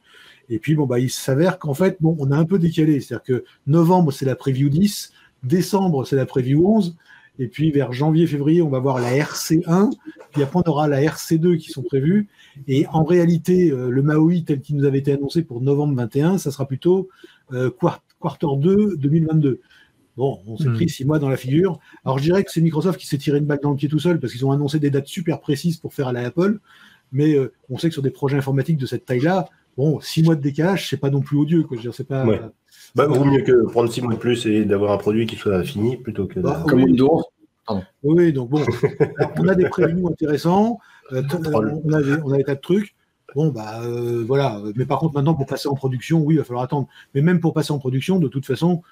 Et 0.49 0.59
puis 0.59 0.75
bon 0.75 0.87
bah 0.87 0.99
il 0.99 1.09
s'avère 1.11 1.59
qu'en 1.59 1.73
fait 1.73 1.97
bon 2.01 2.17
on 2.19 2.31
a 2.31 2.37
un 2.37 2.45
peu 2.45 2.59
décalé, 2.59 3.01
c'est-à-dire 3.01 3.23
que 3.23 3.45
novembre 3.67 4.13
c'est 4.13 4.27
la 4.27 4.35
preview 4.35 4.69
10, 4.69 5.13
décembre 5.45 6.05
c'est 6.05 6.17
la 6.17 6.27
preview 6.27 6.67
11, 6.67 6.97
et 7.39 7.49
puis 7.49 7.71
vers 7.71 7.93
janvier-février 7.93 8.63
on 8.63 8.69
va 8.69 8.79
voir 8.79 8.99
la 9.01 9.11
RC1, 9.17 9.91
puis 10.33 10.43
après 10.43 10.61
on 10.65 10.71
aura 10.71 10.87
la 10.89 11.01
RC2 11.01 11.57
qui 11.59 11.71
sont 11.71 11.83
prévues. 11.83 12.29
Et 12.69 12.87
en 12.93 13.05
réalité 13.05 13.71
euh, 13.71 13.89
le 13.91 14.03
Maui 14.03 14.45
tel 14.45 14.61
qu'il 14.61 14.77
nous 14.77 14.85
avait 14.85 14.99
été 14.99 15.13
annoncé 15.13 15.43
pour 15.43 15.61
novembre 15.61 15.95
21, 15.97 16.39
ça 16.39 16.51
sera 16.51 16.67
plutôt 16.67 17.09
euh, 17.53 17.71
quart- 17.71 18.03
quarter 18.21 18.47
2 18.59 18.97
2022. 18.97 19.61
Bon, 20.17 20.41
on 20.47 20.59
s'est 20.59 20.69
Hmm. 20.69 20.75
pris 20.75 20.89
six 20.91 21.07
mois 21.07 21.19
dans 21.19 21.31
la 21.31 21.39
figure. 21.39 21.79
Alors 22.05 22.19
je 22.19 22.25
dirais 22.25 22.45
que 22.45 22.51
c'est 22.53 22.61
Microsoft 22.61 23.01
qui 23.01 23.07
s'est 23.07 23.17
tiré 23.19 23.39
une 23.39 23.47
balle 23.47 23.61
dans 23.63 23.71
le 23.71 23.77
pied 23.77 23.89
tout 23.89 23.99
seul 23.99 24.21
parce 24.21 24.33
qu'ils 24.35 24.45
ont 24.45 24.53
annoncé 24.53 24.79
des 24.79 24.91
dates 24.91 25.07
super 25.07 25.41
précises 25.41 25.79
pour 25.79 25.95
faire 25.95 26.09
à 26.09 26.13
la 26.13 26.21
Apple. 26.27 26.59
Mais 27.13 27.35
euh, 27.35 27.53
on 27.71 27.79
sait 27.79 27.89
que 27.89 27.95
sur 27.95 28.03
des 28.03 28.11
projets 28.11 28.37
informatiques 28.37 28.77
de 28.79 28.87
cette 28.87 29.05
taille-là, 29.07 29.49
bon, 29.77 30.01
six 30.01 30.23
mois 30.23 30.35
de 30.35 30.41
décalage, 30.41 30.89
c'est 30.89 30.97
pas 30.97 31.11
non 31.11 31.21
plus 31.21 31.39
odieux. 31.39 31.63
Quoi. 31.63 31.77
Je 31.77 31.83
veux 31.83 31.89
dire, 31.89 31.95
c'est 31.95 32.07
pas. 32.07 32.25
Ouais. 32.25 32.41
Bah, 32.95 33.07
vaut 33.07 33.25
mieux 33.25 33.43
que 33.43 33.67
prendre 33.71 33.91
six 33.91 34.03
mois 34.03 34.13
de 34.13 34.19
plus 34.19 34.47
et 34.47 34.65
d'avoir 34.65 34.93
un 34.93 34.99
produit 34.99 35.27
qui 35.27 35.37
soit 35.37 35.63
fini 35.65 35.97
plutôt 35.97 36.27
que. 36.27 36.41
Bah, 36.41 36.65
Comme 36.69 36.81
oui. 36.81 36.87
Windows. 36.87 37.23
Oui, 38.03 38.33
donc 38.33 38.51
bon, 38.51 38.63
on 39.39 39.49
a 39.49 39.55
des 39.55 39.69
prévenus 39.69 40.05
intéressants, 40.07 40.79
euh, 41.13 41.23
on, 41.33 41.93
a 41.93 42.03
des, 42.03 42.17
on 42.25 42.33
a 42.33 42.37
des 42.37 42.45
tas 42.45 42.55
de 42.55 42.61
trucs. 42.61 42.95
Bon, 43.35 43.49
bah 43.49 43.81
euh, 43.83 44.25
voilà. 44.27 44.61
Mais 44.77 44.85
par 44.85 44.99
contre, 44.99 45.15
maintenant, 45.15 45.35
pour 45.35 45.47
passer 45.47 45.69
en 45.69 45.75
production, 45.75 46.21
oui, 46.21 46.35
il 46.35 46.39
va 46.39 46.45
falloir 46.45 46.65
attendre. 46.65 46.89
Mais 47.15 47.23
même 47.23 47.41
pour 47.41 47.55
passer 47.55 47.73
en 47.73 47.79
production, 47.79 48.19
de 48.19 48.29
toute 48.29 48.45
façon, 48.45 48.83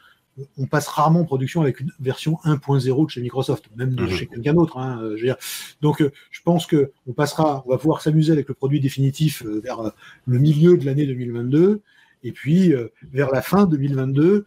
on 0.58 0.66
passe 0.66 0.86
rarement 0.88 1.20
en 1.20 1.24
production 1.24 1.60
avec 1.60 1.80
une 1.80 1.90
version 2.00 2.38
1.0 2.44 3.04
de 3.06 3.10
chez 3.10 3.20
Microsoft, 3.20 3.64
même 3.76 3.94
de 3.94 4.04
Mhm. 4.04 4.10
chez 4.10 4.26
quelqu'un 4.26 4.54
d'autre. 4.54 4.78
hein, 4.78 5.00
euh. 5.02 5.34
Donc, 5.82 6.00
euh, 6.00 6.12
je 6.30 6.40
pense 6.42 6.66
que 6.66 6.92
on 7.06 7.12
passera, 7.12 7.62
on 7.66 7.70
va 7.70 7.78
pouvoir 7.78 8.00
s'amuser 8.00 8.32
avec 8.32 8.48
le 8.48 8.54
produit 8.54 8.80
définitif 8.80 9.42
euh, 9.44 9.60
vers 9.62 9.92
le 10.26 10.38
milieu 10.38 10.76
de 10.78 10.86
l'année 10.86 11.06
2022, 11.06 11.80
et 12.24 12.32
puis 12.32 12.72
vers 13.12 13.30
la 13.32 13.42
fin 13.42 13.66
2022, 13.66 14.46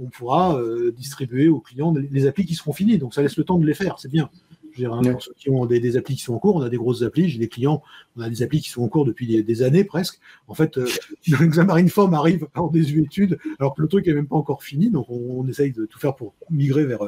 on 0.00 0.06
pourra 0.06 0.58
distribuer 0.96 1.48
aux 1.48 1.60
clients 1.60 1.92
les- 1.92 2.08
les 2.10 2.26
applis 2.26 2.44
qui 2.46 2.54
seront 2.54 2.72
finis. 2.72 2.98
Donc, 2.98 3.14
ça 3.14 3.22
laisse 3.22 3.36
le 3.36 3.44
temps 3.44 3.58
de 3.58 3.66
les 3.66 3.74
faire, 3.74 3.98
c'est 3.98 4.10
bien. 4.10 4.28
Je 4.74 4.82
veux 4.82 4.88
dire, 4.88 4.92
hein, 4.94 5.02
Ouais. 5.04 5.12
pour 5.12 5.22
ceux 5.22 5.32
qui 5.34 5.50
ont 5.50 5.66
des, 5.66 5.78
des 5.80 5.96
applis 5.96 6.16
qui 6.16 6.22
sont 6.22 6.34
en 6.34 6.38
cours, 6.38 6.56
on 6.56 6.62
a 6.62 6.68
des 6.68 6.76
grosses 6.76 7.02
applis, 7.02 7.28
j'ai 7.28 7.38
des 7.38 7.48
clients, 7.48 7.82
on 8.16 8.22
a 8.22 8.28
des 8.28 8.42
applis 8.42 8.60
qui 8.60 8.68
sont 8.70 8.82
en 8.82 8.88
cours 8.88 9.04
depuis 9.04 9.26
des, 9.26 9.42
des 9.42 9.62
années 9.62 9.84
presque. 9.84 10.18
En 10.48 10.54
fait, 10.54 10.78
euh, 10.78 10.86
Xamarin 11.28 11.86
Form 11.88 12.12
arrive 12.14 12.48
en 12.56 12.68
désuétude, 12.68 13.38
alors 13.60 13.74
que 13.74 13.82
le 13.82 13.88
truc 13.88 14.06
est 14.08 14.14
même 14.14 14.26
pas 14.26 14.36
encore 14.36 14.62
fini, 14.64 14.90
donc 14.90 15.06
on, 15.08 15.40
on 15.40 15.46
essaye 15.48 15.72
de 15.72 15.86
tout 15.86 15.98
faire 15.98 16.16
pour 16.16 16.34
migrer 16.50 16.84
vers, 16.84 17.00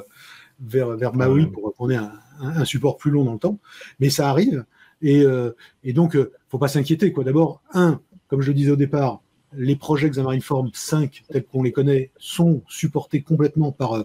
vers, 0.61 0.97
vers 0.97 1.15
Maui 1.15 1.47
pour 1.47 1.75
qu'on 1.75 1.91
ait 1.91 1.99
un, 2.41 2.65
support 2.65 2.97
plus 2.97 3.11
long 3.11 3.25
dans 3.25 3.33
le 3.33 3.39
temps. 3.39 3.59
Mais 4.01 4.11
ça 4.11 4.31
arrive, 4.31 4.65
et, 5.03 5.23
euh, 5.23 5.51
et 5.85 5.93
donc, 5.93 6.15
euh, 6.17 6.33
faut 6.49 6.59
pas 6.59 6.69
s'inquiéter. 6.69 7.13
quoi. 7.13 7.25
D'abord, 7.25 7.63
un, 7.73 8.01
comme 8.29 8.43
je 8.43 8.49
le 8.49 8.55
disais 8.55 8.71
au 8.71 8.77
départ, 8.77 9.21
les 9.57 9.77
projets 9.77 10.11
Xamarin 10.11 10.41
Form 10.41 10.71
5, 10.73 11.25
tels 11.31 11.45
qu'on 11.45 11.63
les 11.63 11.73
connaît, 11.73 12.11
sont 12.19 12.63
supportés 12.69 13.23
complètement 13.23 13.73
par 13.73 13.95
euh, 13.95 14.03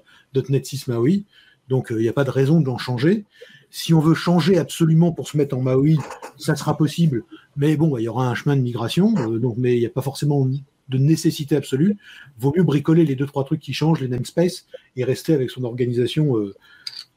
.NET 0.50 0.66
6 0.66 0.88
Maui. 0.88 1.26
Donc, 1.72 1.88
il 1.90 1.98
n'y 1.98 2.10
a 2.10 2.14
pas 2.14 2.26
de 2.26 2.30
raison 2.30 2.60
d'en 2.60 2.78
changer. 2.78 3.24
Si 3.70 3.94
on 3.94 4.02
veut 4.02 4.14
changer 4.14 4.58
absolument 4.58 5.14
pour 5.14 5.30
se 5.30 5.38
mettre 5.38 5.56
en 5.58 5.62
Maui, 5.62 5.98
ça 6.38 6.56
sera 6.58 6.76
possible. 6.78 7.24
Mais 7.56 7.78
bon, 7.78 7.88
bah, 7.88 8.02
il 8.02 8.04
y 8.04 8.08
aura 8.10 8.28
un 8.30 8.36
chemin 8.36 8.58
de 8.58 8.62
migration. 8.62 9.16
euh, 9.18 9.40
donc, 9.40 9.56
mais 9.58 9.78
il 9.78 9.80
n'y 9.80 9.86
a 9.86 9.90
pas 9.90 10.02
forcément 10.02 10.46
de 10.90 10.98
nécessité 10.98 11.56
absolue. 11.56 11.96
Vaut 12.38 12.54
mieux 12.56 12.64
bricoler 12.64 13.06
les 13.06 13.16
deux, 13.16 13.26
trois 13.26 13.46
trucs 13.46 13.62
qui 13.62 13.72
changent, 13.72 14.02
les 14.02 14.10
namespaces, 14.10 14.66
et 14.98 15.06
rester 15.06 15.34
avec 15.34 15.50
son 15.50 15.64
organisation 15.64 16.38
euh, 16.38 16.54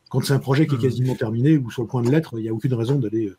quand 0.09 0.25
c'est 0.25 0.35
un 0.35 0.39
projet 0.39 0.69
qui 0.69 0.77
est 0.77 0.79
Mhm. 0.79 0.83
quasiment 0.85 1.15
terminé 1.17 1.57
ou 1.57 1.73
sur 1.73 1.83
le 1.83 1.89
point 1.89 2.03
de 2.03 2.11
l'être. 2.11 2.35
Il 2.39 2.43
n'y 2.43 2.49
a 2.49 2.55
aucune 2.55 2.75
raison 2.75 2.95
d'aller 3.01 3.27
euh, 3.27 3.37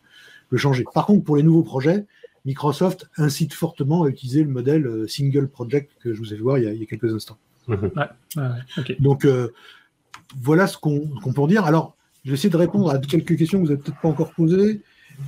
le 0.49 0.57
changer. 0.57 0.83
Par 0.93 1.05
contre, 1.05 1.23
pour 1.23 1.37
les 1.37 1.43
nouveaux 1.43 1.63
projets, 1.63 2.03
Microsoft 2.43 3.09
incite 3.17 3.53
fortement 3.53 4.03
à 4.03 4.09
utiliser 4.09 4.43
le 4.43 4.49
modèle 4.49 4.85
euh, 4.85 5.07
single 5.07 5.47
project 5.47 5.91
que 6.01 6.13
je 6.13 6.19
vous 6.19 6.33
ai 6.33 6.35
fait 6.35 6.43
voir 6.43 6.57
il 6.57 6.65
y 6.65 6.67
a, 6.67 6.73
il 6.73 6.79
y 6.81 6.83
a 6.83 6.85
quelques 6.85 7.13
instants. 7.13 7.37
Ouais, 7.69 7.77
ouais, 8.35 8.43
ok. 8.77 8.95
Donc, 8.99 9.23
euh, 9.23 9.53
voilà 10.41 10.67
ce 10.67 10.77
qu'on 10.77 11.07
qu'on 11.23 11.33
peut 11.33 11.47
dire. 11.47 11.65
Alors, 11.65 11.95
je 12.23 12.31
vais 12.31 12.35
essayer 12.35 12.49
de 12.49 12.57
répondre 12.57 12.89
à 12.89 12.97
quelques 12.97 13.37
questions 13.37 13.59
que 13.59 13.65
vous 13.65 13.71
n'avez 13.71 13.81
peut-être 13.81 14.01
pas 14.01 14.09
encore 14.09 14.31
posées. 14.33 14.81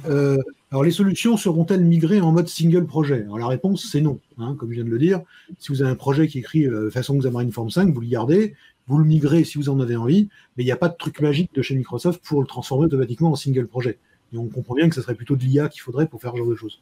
Euh, 0.09 0.37
alors, 0.71 0.83
les 0.83 0.91
solutions 0.91 1.37
seront-elles 1.37 1.85
migrées 1.85 2.19
en 2.19 2.31
mode 2.31 2.47
single 2.49 2.85
projet? 2.85 3.21
Alors, 3.21 3.37
la 3.37 3.47
réponse, 3.47 3.87
c'est 3.89 4.01
non. 4.01 4.19
hein, 4.37 4.55
comme 4.57 4.69
je 4.69 4.75
viens 4.75 4.83
de 4.83 4.89
le 4.89 4.99
dire, 4.99 5.21
si 5.59 5.69
vous 5.71 5.81
avez 5.81 5.91
un 5.91 5.95
projet 5.95 6.27
qui 6.27 6.39
est 6.39 6.41
écrit 6.41 6.65
euh, 6.65 6.89
façon 6.89 7.15
Xamarin 7.17 7.51
Form 7.51 7.69
5, 7.69 7.93
vous 7.93 8.01
le 8.01 8.07
gardez, 8.07 8.55
vous 8.87 8.97
le 8.97 9.05
migrez 9.05 9.43
si 9.43 9.57
vous 9.57 9.69
en 9.69 9.79
avez 9.79 9.95
envie, 9.95 10.29
mais 10.55 10.63
il 10.63 10.65
n'y 10.65 10.71
a 10.71 10.77
pas 10.77 10.89
de 10.89 10.95
truc 10.97 11.21
magique 11.21 11.53
de 11.53 11.61
chez 11.61 11.75
Microsoft 11.75 12.21
pour 12.23 12.41
le 12.41 12.47
transformer 12.47 12.85
automatiquement 12.85 13.31
en 13.31 13.35
single 13.35 13.67
projet. 13.67 13.99
On 14.35 14.47
comprend 14.47 14.75
bien 14.75 14.89
que 14.89 14.95
ce 14.95 15.01
serait 15.01 15.15
plutôt 15.15 15.35
de 15.35 15.43
l'IA 15.43 15.69
qu'il 15.69 15.81
faudrait 15.81 16.07
pour 16.07 16.21
faire 16.21 16.33
ce 16.33 16.37
genre 16.37 16.47
de 16.49 16.55
choses. 16.55 16.81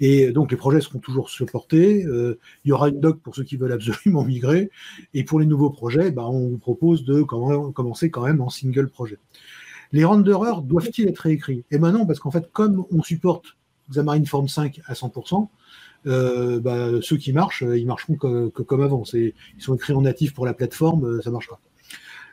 Et 0.00 0.32
donc, 0.32 0.50
les 0.50 0.56
projets 0.56 0.80
seront 0.80 0.98
toujours 0.98 1.30
supportés. 1.30 2.04
Euh, 2.04 2.38
il 2.64 2.68
y 2.68 2.72
aura 2.72 2.88
une 2.88 3.00
doc 3.00 3.20
pour 3.20 3.34
ceux 3.34 3.44
qui 3.44 3.56
veulent 3.56 3.72
absolument 3.72 4.24
migrer. 4.24 4.70
Et 5.14 5.24
pour 5.24 5.40
les 5.40 5.46
nouveaux 5.46 5.70
projets, 5.70 6.10
bah, 6.10 6.26
on 6.28 6.48
vous 6.50 6.58
propose 6.58 7.04
de 7.04 7.22
comm- 7.22 7.72
commencer 7.72 8.10
quand 8.10 8.24
même 8.24 8.40
en 8.40 8.50
single 8.50 8.88
projet. 8.88 9.18
Les 9.92 10.04
renderers 10.04 10.62
doivent-ils 10.62 11.08
être 11.08 11.20
réécrits? 11.20 11.64
Eh 11.70 11.78
ben 11.78 11.92
non, 11.92 12.06
parce 12.06 12.18
qu'en 12.18 12.30
fait, 12.30 12.50
comme 12.52 12.84
on 12.90 13.02
supporte 13.02 13.56
Xamarin 13.90 14.24
Form 14.24 14.48
5 14.48 14.80
à 14.86 14.94
100%, 14.94 15.50
euh, 16.06 16.60
bah, 16.60 16.88
ceux 17.00 17.16
qui 17.16 17.32
marchent, 17.32 17.62
euh, 17.62 17.78
ils 17.78 17.86
marcheront 17.86 18.16
comme 18.16 18.80
avant. 18.82 19.04
Ils 19.14 19.32
sont 19.58 19.74
écrits 19.74 19.92
en 19.92 20.02
natif 20.02 20.34
pour 20.34 20.46
la 20.46 20.54
plateforme, 20.54 21.22
ça 21.22 21.30
marchera. 21.30 21.60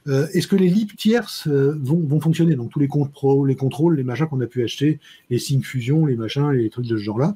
Euh, 0.08 0.28
Est-ce 0.34 0.48
que 0.48 0.56
les 0.56 0.68
libs 0.68 0.96
tierces 0.96 1.48
euh, 1.48 1.78
vont, 1.82 2.00
vont 2.00 2.20
fonctionner 2.20 2.56
Donc 2.56 2.72
tous 2.72 2.80
les 2.80 2.88
contrôles, 2.88 3.50
les 3.50 3.56
contrôles, 3.56 3.96
les 3.98 4.04
machins 4.04 4.28
qu'on 4.28 4.42
a 4.42 4.48
pu 4.48 4.64
acheter, 4.64 5.00
les 5.30 5.38
signes 5.40 5.62
fusion, 5.62 6.06
les 6.06 6.16
machins, 6.16 6.50
les 6.52 6.70
trucs 6.70 6.88
de 6.88 6.98
ce 6.98 7.04
genre-là? 7.04 7.36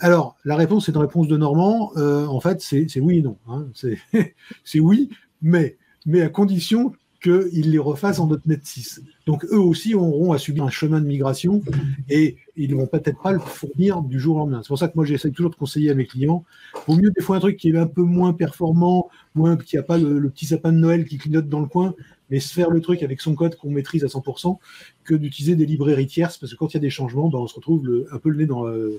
Alors 0.00 0.36
la 0.44 0.56
réponse, 0.56 0.86
c'est 0.86 0.92
une 0.92 0.98
réponse 0.98 1.28
de 1.28 1.36
Normand. 1.36 1.92
Euh, 1.96 2.26
en 2.26 2.40
fait, 2.40 2.60
c'est 2.60 3.00
oui 3.00 3.18
et 3.18 3.22
non. 3.22 3.36
hein. 3.48 3.66
C'est 4.64 4.80
oui, 4.80 5.08
mais 5.40 5.76
mais 6.06 6.20
à 6.20 6.28
condition 6.28 6.92
qu'ils 7.24 7.70
les 7.70 7.78
refassent 7.78 8.18
en 8.20 8.28
.NET 8.44 8.60
6. 8.62 9.02
Donc 9.26 9.44
eux 9.46 9.58
aussi 9.58 9.94
auront 9.94 10.32
à 10.32 10.38
subir 10.38 10.64
un 10.64 10.70
chemin 10.70 11.00
de 11.00 11.06
migration 11.06 11.62
et 12.10 12.36
ils 12.56 12.70
ne 12.70 12.76
vont 12.76 12.86
peut-être 12.86 13.20
pas 13.22 13.32
le 13.32 13.38
fournir 13.38 14.02
du 14.02 14.20
jour 14.20 14.36
au 14.36 14.38
lendemain. 14.40 14.60
C'est 14.62 14.68
pour 14.68 14.78
ça 14.78 14.88
que 14.88 14.92
moi 14.94 15.06
j'essaie 15.06 15.30
toujours 15.30 15.50
de 15.50 15.56
conseiller 15.56 15.90
à 15.90 15.94
mes 15.94 16.04
clients, 16.04 16.44
au 16.86 16.96
mieux 16.96 17.10
des 17.10 17.22
fois 17.22 17.36
un 17.36 17.40
truc 17.40 17.56
qui 17.56 17.70
est 17.70 17.78
un 17.78 17.86
peu 17.86 18.02
moins 18.02 18.34
performant, 18.34 19.08
moins 19.34 19.56
qui 19.56 19.76
n'a 19.76 19.82
pas 19.82 19.96
le, 19.96 20.28
petit 20.28 20.46
sapin 20.46 20.72
de 20.72 20.78
Noël 20.78 21.06
qui 21.06 21.16
clignote 21.16 21.48
dans 21.48 21.60
le 21.60 21.66
coin, 21.66 21.94
mais 22.30 22.40
se 22.40 22.52
faire 22.52 22.70
le 22.70 22.80
truc 22.80 23.02
avec 23.02 23.20
son 23.20 23.34
code 23.34 23.56
qu'on 23.56 23.70
maîtrise 23.70 24.04
à 24.04 24.08
100%, 24.08 24.58
que 25.04 25.14
d'utiliser 25.14 25.56
des 25.56 25.66
librairies 25.66 26.06
tierces, 26.06 26.38
parce 26.38 26.52
que 26.52 26.58
quand 26.58 26.72
il 26.72 26.74
y 26.74 26.78
a 26.78 26.80
des 26.80 26.90
changements, 26.90 27.28
ben, 27.28 27.38
on 27.38 27.46
se 27.46 27.54
retrouve 27.54 28.06
un 28.10 28.18
peu 28.18 28.30
le 28.30 28.36
nez 28.36 28.46
dans... 28.46 28.66
Euh, 28.66 28.98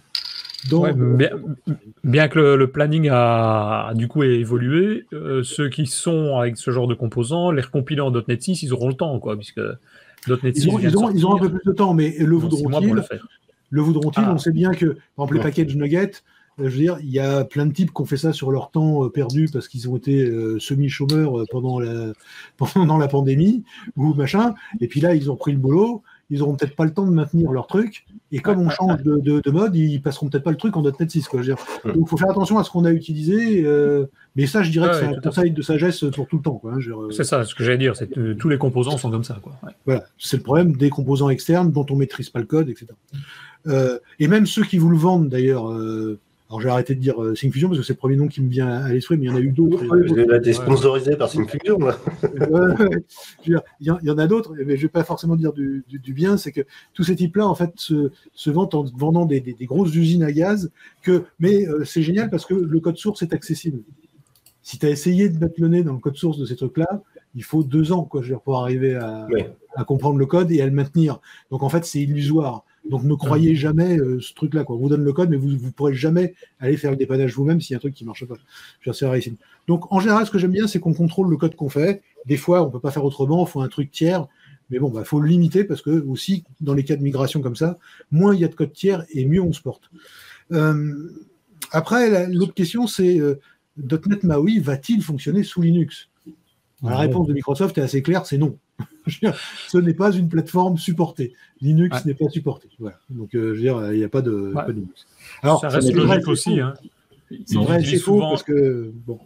bien, 2.03 2.27
que 2.27 2.39
le, 2.39 2.67
planning 2.67 3.09
a, 3.11 3.91
du 3.95 4.07
coup 4.07 4.23
évolué, 4.23 5.05
euh, 5.13 5.43
ceux 5.43 5.69
qui 5.69 5.85
sont 5.85 6.37
avec 6.37 6.57
ce 6.57 6.71
genre 6.71 6.87
de 6.87 6.95
composants, 6.95 7.51
les 7.51 7.61
recompiler 7.61 8.01
en 8.01 8.11
.NET 8.11 8.41
6, 8.41 8.63
ils 8.63 8.73
auront 8.73 8.87
le 8.87 8.95
temps, 8.95 9.19
quoi, 9.19 9.35
puisque 9.35 9.61
.NET 10.27 10.55
6 10.55 10.63
ils, 10.63 10.69
ont, 10.97 11.09
ils, 11.11 11.25
ont, 11.25 11.35
un 11.35 11.39
peu 11.39 11.49
plus 11.49 11.61
de 11.65 11.71
temps, 11.71 11.93
mais 11.93 12.15
le 12.17 12.35
voudront-ils 12.35 13.03
le, 13.69 13.81
voudront-ils 13.81 14.23
ah. 14.23 14.33
On 14.33 14.37
sait 14.37 14.51
bien 14.51 14.71
que, 14.71 14.85
par 15.15 15.25
exemple, 15.25 15.35
les 15.35 15.41
packages 15.41 15.75
Nugget, 15.75 16.11
euh, 16.11 16.11
je 16.57 16.63
veux 16.63 16.69
dire, 16.69 16.97
il 17.01 17.09
y 17.09 17.19
a 17.19 17.43
plein 17.43 17.65
de 17.65 17.73
types 17.73 17.93
qui 17.93 18.01
ont 18.01 18.05
fait 18.05 18.17
ça 18.17 18.33
sur 18.33 18.51
leur 18.51 18.71
temps 18.71 19.03
euh, 19.03 19.09
perdu 19.09 19.49
parce 19.51 19.67
qu'ils 19.67 19.89
ont 19.89 19.97
été 19.97 20.29
semi-chômeurs 20.59 21.45
pendant 21.51 21.79
la, 21.79 22.13
pendant 22.57 22.97
la 22.97 23.07
pandémie 23.07 23.63
ou 23.95 24.13
machin. 24.13 24.53
Et 24.81 24.87
puis 24.87 25.01
là, 25.01 25.15
ils 25.15 25.31
ont 25.31 25.35
pris 25.35 25.51
le 25.51 25.57
boulot 25.57 26.03
ils 26.29 26.41
auront 26.41 26.55
peut-être 26.55 26.75
pas 26.75 26.85
le 26.85 26.93
temps 26.93 27.05
de 27.05 27.11
maintenir 27.11 27.51
leur 27.51 27.67
truc. 27.67 28.05
Et 28.31 28.39
comme 28.39 28.59
on 28.59 28.69
change 28.69 29.03
de, 29.03 29.51
mode, 29.51 29.75
ils 29.75 30.01
passeront 30.01 30.29
peut-être 30.29 30.43
pas 30.43 30.51
le 30.51 30.57
truc 30.57 30.75
en 30.75 30.81
.NET 30.81 31.09
6. 31.09 31.27
Quoi, 31.27 31.41
Donc, 31.41 31.57
il 31.95 32.07
faut 32.07 32.17
faire 32.17 32.31
attention 32.31 32.57
à 32.57 32.63
ce 32.63 32.71
qu'on 32.71 32.85
a 32.85 32.91
utilisé. 32.91 33.63
Euh, 33.63 34.07
mais 34.35 34.47
ça, 34.47 34.63
je 34.63 34.71
dirais 34.71 34.89
que 34.89 34.95
c'est 34.95 35.05
un 35.05 35.19
conseil 35.19 35.51
de 35.51 35.61
sagesse 35.61 36.03
pour 36.15 36.27
tout 36.27 36.37
le 36.37 36.41
temps. 36.41 36.61
Hein, 36.65 36.77
euh, 36.87 37.11
c'est 37.11 37.23
ça, 37.23 37.43
ce 37.43 37.53
que 37.53 37.63
j'allais 37.63 37.77
dire. 37.77 37.95
C'est 37.95 38.09
tous 38.37 38.49
les 38.49 38.57
composants 38.57 38.97
sont 38.97 39.11
comme 39.11 39.23
ça. 39.23 39.39
Quoi. 39.41 39.53
Voilà, 39.85 40.05
c'est 40.17 40.37
le 40.37 40.43
problème 40.43 40.75
des 40.75 40.89
composants 40.89 41.29
externes 41.29 41.71
dont 41.71 41.85
on 41.89 41.95
maîtrise 41.95 42.29
pas 42.29 42.39
le 42.39 42.45
code, 42.45 42.69
etc. 42.69 42.87
Euh, 43.67 43.99
et 44.19 44.27
même 44.27 44.45
ceux 44.45 44.63
qui 44.63 44.77
vous 44.77 44.89
le 44.89 44.97
vendent, 44.97 45.29
d'ailleurs, 45.29 45.71
alors 46.49 46.61
j'ai 46.61 46.69
arrêté 46.69 46.93
de 46.93 46.99
dire 46.99 47.21
euh, 47.21 47.33
Syncfusion 47.33 47.69
parce 47.69 47.79
que 47.79 47.85
c'est 47.85 47.93
le 47.93 47.97
premier 47.97 48.15
nom 48.15 48.27
qui 48.27 48.39
me 48.39 48.49
vient 48.49 48.67
à 48.67 48.93
l'esprit, 48.93 49.17
mais 49.17 49.25
il 49.25 49.29
y 49.29 49.31
en 49.31 49.35
a 49.35 49.39
eu 49.39 49.51
d'autres. 49.51 49.83
Vous 49.83 50.19
été 50.19 50.53
sponsorisé 50.53 51.15
par 51.15 51.27
Syncfusion, 51.27 51.79
il, 53.45 53.61
y 53.79 54.09
en 54.11 54.17
a 54.17 54.27
d'autres, 54.27 54.53
mais 54.53 54.75
je 54.75 54.81
ne 54.81 54.81
vais 54.83 54.89
pas 54.89 55.03
forcément 55.03 55.35
dire 55.35 55.53
du, 55.53 55.83
bien, 56.13 56.37
c'est 56.37 56.51
que 56.51 56.61
tous 56.93 57.03
ces 57.03 57.15
types-là, 57.15 57.47
en 57.47 57.55
fait, 57.55 57.71
se, 57.77 58.11
se, 58.33 58.51
vendent 58.51 58.75
en 58.75 58.83
vendant 58.95 59.25
des, 59.25 59.41
grosses 59.61 59.95
usines 59.95 60.21
à 60.21 60.31
gaz, 60.31 60.71
que, 61.01 61.23
mais 61.39 61.67
euh, 61.67 61.83
c'est 61.83 62.03
génial 62.03 62.29
parce 62.29 62.45
que 62.45 62.53
le 62.53 62.79
code 62.79 62.97
source 62.97 63.23
est 63.23 63.33
accessible. 63.33 63.79
Si 64.61 64.77
tu 64.77 64.85
as 64.85 64.89
essayé 64.91 65.29
de 65.29 65.39
mettre 65.39 65.55
le 65.57 65.67
nez 65.67 65.83
dans 65.83 65.93
le 65.93 65.99
code 65.99 66.15
source 66.15 66.37
de 66.37 66.45
ces 66.45 66.55
trucs-là, 66.55 67.01
il 67.33 67.43
faut 67.43 67.63
deux 67.63 67.91
ans 67.91 68.03
quoi, 68.03 68.21
pour 68.43 68.57
arriver 68.61 68.95
à, 68.95 69.27
à 69.75 69.83
comprendre 69.83 70.17
le 70.17 70.25
code 70.27 70.51
et 70.51 70.61
à 70.61 70.65
le 70.65 70.71
maintenir. 70.71 71.19
Donc 71.49 71.63
en 71.63 71.69
fait, 71.69 71.85
c'est 71.85 72.01
illusoire. 72.01 72.63
Donc 72.89 73.03
ne 73.03 73.15
croyez 73.15 73.53
mmh. 73.53 73.55
jamais 73.55 73.97
euh, 73.97 74.19
ce 74.21 74.33
truc-là. 74.33 74.63
On 74.67 74.77
vous 74.77 74.89
donne 74.89 75.03
le 75.03 75.13
code, 75.13 75.29
mais 75.29 75.37
vous 75.37 75.49
ne 75.49 75.71
pourrez 75.71 75.95
jamais 75.95 76.35
aller 76.59 76.77
faire 76.77 76.91
le 76.91 76.97
dépannage 76.97 77.33
vous-même 77.33 77.59
s'il 77.59 77.71
y 77.71 77.75
a 77.75 77.77
un 77.77 77.79
truc 77.79 77.93
qui 77.93 78.03
ne 78.03 78.07
marche 78.07 78.25
pas. 78.25 78.35
Donc 79.67 79.91
en 79.91 79.99
général, 79.99 80.25
ce 80.25 80.31
que 80.31 80.37
j'aime 80.37 80.51
bien, 80.51 80.67
c'est 80.67 80.79
qu'on 80.79 80.93
contrôle 80.93 81.29
le 81.29 81.37
code 81.37 81.55
qu'on 81.55 81.69
fait. 81.69 82.01
Des 82.25 82.37
fois, 82.37 82.63
on 82.63 82.67
ne 82.67 82.71
peut 82.71 82.79
pas 82.79 82.91
faire 82.91 83.05
autrement, 83.05 83.45
il 83.45 83.49
faut 83.49 83.61
un 83.61 83.67
truc 83.67 83.91
tiers. 83.91 84.27
Mais 84.69 84.79
bon, 84.79 84.89
il 84.89 84.93
bah, 84.93 85.03
faut 85.03 85.19
le 85.19 85.27
limiter 85.27 85.63
parce 85.63 85.81
que 85.81 86.03
aussi, 86.07 86.43
dans 86.61 86.73
les 86.73 86.83
cas 86.83 86.95
de 86.95 87.03
migration 87.03 87.41
comme 87.41 87.55
ça, 87.55 87.77
moins 88.11 88.33
il 88.33 88.41
y 88.41 88.45
a 88.45 88.47
de 88.47 88.55
code 88.55 88.73
tiers 88.73 89.05
et 89.11 89.25
mieux 89.25 89.41
on 89.41 89.53
se 89.53 89.61
porte. 89.61 89.89
Euh, 90.51 91.11
après, 91.71 92.27
l'autre 92.31 92.53
question, 92.53 92.87
c'est 92.87 93.19
euh, 93.19 93.39
.NET 93.77 94.23
MAUI 94.23 94.59
va-t-il 94.59 95.01
fonctionner 95.01 95.43
sous 95.43 95.61
Linux? 95.61 96.09
La 96.83 96.97
réponse 96.97 97.27
de 97.27 97.33
Microsoft 97.33 97.77
est 97.77 97.81
assez 97.81 98.01
claire, 98.03 98.25
c'est 98.25 98.37
non. 98.37 98.57
ce 99.67 99.77
n'est 99.77 99.93
pas 99.93 100.11
une 100.11 100.29
plateforme 100.29 100.77
supportée. 100.77 101.33
Linux 101.61 102.05
n'est 102.05 102.13
pas 102.13 102.29
supporté. 102.29 102.69
Voilà. 102.79 102.97
Donc, 103.09 103.35
euh, 103.35 103.49
je 103.49 103.55
veux 103.55 103.61
dire, 103.61 103.93
il 103.93 103.97
n'y 103.97 104.03
a 104.03 104.09
pas 104.09 104.21
de, 104.21 104.53
Linux. 104.67 105.07
Alors, 105.41 105.61
ça 105.61 105.69
reste 105.69 105.93
logique 105.93 106.27
aussi. 106.27 106.59
Hein. 106.59 106.73
C'est 107.45 107.57
vrai, 107.57 107.83
c'est 107.83 107.97
faux 107.97 108.19
parce 108.19 108.43
que 108.43 108.91
bon. 109.05 109.19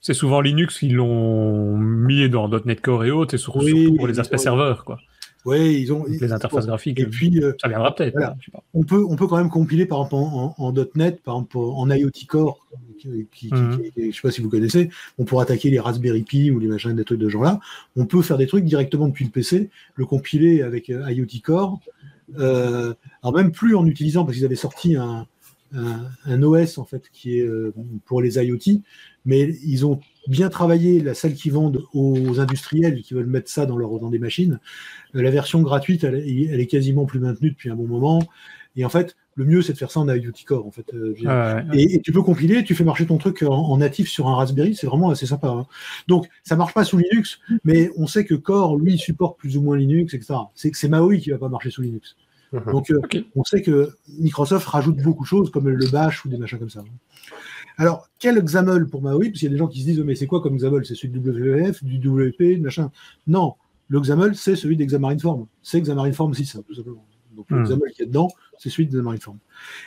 C'est 0.00 0.14
souvent 0.14 0.40
Linux 0.40 0.78
qui 0.78 0.88
l'ont 0.88 1.76
mis 1.76 2.28
dans 2.30 2.48
.NET 2.48 2.80
Core 2.80 3.04
et 3.04 3.10
autres, 3.10 3.34
et 3.34 3.38
surtout, 3.38 3.94
pour 3.96 4.06
les 4.06 4.18
aspects 4.18 4.38
serveurs, 4.38 4.84
quoi. 4.84 4.98
Oui, 5.46 5.80
ils 5.80 5.92
ont 5.92 6.04
les 6.06 6.32
interfaces 6.32 6.66
graphiques. 6.66 7.00
Et 7.00 7.06
puis, 7.06 7.42
euh, 7.42 7.52
ça 7.60 7.68
viendra 7.68 7.94
peut-être. 7.94 8.18
On 8.74 8.82
peut, 8.82 9.04
on 9.08 9.16
peut 9.16 9.26
quand 9.26 9.38
même 9.38 9.48
compiler 9.48 9.86
par 9.86 10.04
exemple 10.04 10.14
en, 10.58 10.72
.NET, 10.94 11.22
par 11.22 11.36
exemple 11.36 11.58
en 11.58 11.90
IoT 11.90 12.10
Core, 12.28 12.66
qui, 13.00 13.48
mhm. 13.50 13.82
je 13.96 14.06
ne 14.06 14.12
sais 14.12 14.20
pas 14.22 14.30
si 14.30 14.40
vous 14.40 14.48
connaissez. 14.48 14.90
On 15.18 15.24
pourrait 15.24 15.44
attaquer 15.44 15.70
les 15.70 15.80
Raspberry 15.80 16.22
Pi 16.22 16.50
ou 16.50 16.58
les 16.58 16.68
machins 16.68 16.94
des 16.94 17.04
trucs 17.04 17.18
de 17.18 17.28
genre 17.28 17.44
là. 17.44 17.60
On 17.96 18.06
peut 18.06 18.22
faire 18.22 18.38
des 18.38 18.46
trucs 18.46 18.64
directement 18.64 19.08
depuis 19.08 19.24
le 19.24 19.30
PC, 19.30 19.70
le 19.94 20.06
compiler 20.06 20.62
avec 20.62 20.90
euh, 20.90 21.10
IoT 21.10 21.40
Core. 21.42 21.80
Euh, 22.38 22.94
alors 23.22 23.34
même 23.34 23.50
plus 23.50 23.74
en 23.74 23.86
utilisant 23.86 24.24
parce 24.24 24.36
qu'ils 24.36 24.46
avaient 24.46 24.54
sorti 24.54 24.94
un, 24.94 25.26
un, 25.72 26.42
OS 26.42 26.78
en 26.78 26.84
fait 26.84 27.10
qui 27.12 27.38
est 27.38 27.48
pour 28.04 28.22
les 28.22 28.36
IoT, 28.36 28.82
mais 29.24 29.56
ils 29.64 29.84
ont 29.84 30.00
bien 30.26 30.48
travaillé 30.48 31.00
la 31.00 31.14
salle 31.14 31.34
qui 31.34 31.50
vendent 31.50 31.84
aux 31.92 32.40
industriels 32.40 33.02
qui 33.02 33.14
veulent 33.14 33.26
mettre 33.26 33.50
ça 33.50 33.66
dans, 33.66 33.76
leur, 33.76 33.98
dans 33.98 34.10
des 34.10 34.18
machines. 34.18 34.58
Euh, 35.14 35.22
la 35.22 35.30
version 35.30 35.62
gratuite, 35.62 36.04
elle, 36.04 36.16
est 36.16 36.66
quasiment 36.66 37.06
plus 37.06 37.20
maintenue 37.20 37.50
depuis 37.50 37.70
un 37.70 37.74
bon 37.74 37.86
moment. 37.86 38.22
Et 38.76 38.84
en 38.84 38.88
fait, 38.88 39.16
le 39.40 39.46
mieux, 39.46 39.62
c'est 39.62 39.72
de 39.72 39.78
faire 39.78 39.90
ça 39.90 40.00
en 40.00 40.08
IoT 40.08 40.32
Core. 40.46 40.66
En 40.66 40.70
fait. 40.70 40.84
Euh, 40.92 41.62
et, 41.72 42.00
tu 42.00 42.12
peux 42.12 42.22
compiler, 42.22 42.62
tu 42.62 42.74
fais 42.74 42.84
marcher 42.84 43.06
ton 43.06 43.16
truc 43.16 43.42
en, 43.42 43.76
natif 43.78 44.08
sur 44.08 44.28
un 44.28 44.34
Raspberry, 44.34 44.74
c'est 44.74 44.86
vraiment 44.86 45.08
assez 45.10 45.24
sympa. 45.24 45.48
Hein. 45.48 45.66
Donc, 46.08 46.28
ça 46.44 46.56
marche 46.56 46.74
pas 46.74 46.84
sous 46.84 46.98
Linux, 46.98 47.40
mais 47.64 47.90
on 47.96 48.06
sait 48.06 48.26
que 48.26 48.34
Core, 48.34 48.76
lui, 48.76 48.98
supporte 48.98 49.38
plus 49.38 49.56
ou 49.56 49.62
moins 49.62 49.78
Linux, 49.78 50.12
etc. 50.12 50.34
C'est, 50.54 50.74
c'est 50.74 50.88
Maui 50.88 51.20
qui 51.20 51.30
va 51.30 51.38
pas 51.38 51.48
marcher 51.48 51.70
sous 51.70 51.80
Linux. 51.80 52.16
Uh-huh. 52.52 52.70
Donc, 52.70 52.90
euh, 52.90 53.00
on 53.34 53.44
sait 53.44 53.62
que 53.62 53.90
Microsoft 54.18 54.66
rajoute 54.66 54.98
beaucoup 54.98 55.22
de 55.22 55.28
choses, 55.28 55.50
comme 55.50 55.68
le 55.68 55.90
Bash 55.90 56.24
ou 56.24 56.28
des 56.28 56.36
machins 56.36 56.58
comme 56.58 56.70
ça. 56.70 56.84
Alors, 57.78 58.10
quel 58.18 58.42
XAML 58.44 58.88
pour 58.88 59.00
Maui? 59.00 59.30
Parce 59.30 59.38
qu'il 59.38 59.48
y 59.48 59.50
a 59.50 59.52
des 59.52 59.58
gens 59.58 59.68
qui 59.68 59.80
se 59.80 59.86
disent, 59.86 60.00
mais 60.00 60.16
c'est 60.16 60.26
quoi 60.26 60.42
comme 60.42 60.56
XAML? 60.56 60.84
C'est 60.84 60.94
celui 60.94 61.18
du 61.18 61.30
WF, 61.30 61.82
du 61.82 61.96
WP, 61.96 62.60
machin. 62.60 62.90
Non, 63.26 63.54
le 63.88 64.00
XAML, 64.00 64.34
c'est 64.34 64.56
celui 64.56 64.76
d'Examarinform. 64.76 65.46
C'est 65.62 65.80
Xamarin 65.80 66.12
6, 66.12 66.58
tout 66.66 66.74
simplement. 66.74 67.04
Donc, 67.40 67.50
le 67.50 67.60
hmm. 67.60 67.64
XAML 67.64 67.92
qui 67.92 68.02
est 68.02 68.06
dedans, 68.06 68.28
c'est 68.58 68.68
celui 68.68 68.84
d'Examarinform. 68.84 69.38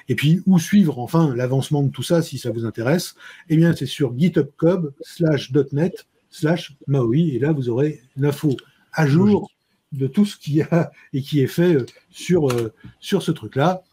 Et 0.10 0.16
puis, 0.16 0.42
où 0.48 0.58
suivre, 0.58 0.98
enfin, 0.98 1.36
l'avancement 1.36 1.84
de 1.84 1.90
tout 1.90 2.02
ça, 2.02 2.24
si 2.24 2.40
ça 2.40 2.50
vous 2.50 2.66
intéresse? 2.66 3.16
Eh 3.50 3.56
bien, 3.56 3.76
c'est 3.76 3.86
sur 3.86 4.18
githubcub 4.18 4.92
slash 5.02 5.52
.net 5.72 6.08
slash 6.32 6.76
Maui. 6.88 7.36
Et 7.36 7.40
là, 7.40 7.52
vous 7.52 7.70
aurez 7.70 8.02
l'info 8.18 8.58
à 8.92 9.06
jour 9.06 9.52
de 9.92 10.08
tout 10.08 10.26
ce 10.26 10.36
qu'il 10.38 10.56
y 10.56 10.62
a 10.64 10.92
et 11.14 11.22
qui 11.22 11.42
est 11.42 11.48
fait 11.48 11.76
euh, 11.76 11.86
sur, 12.10 12.50
euh, 12.50 12.74
sur 13.00 13.22
ce 13.22 13.32
truc-là. 13.32 13.84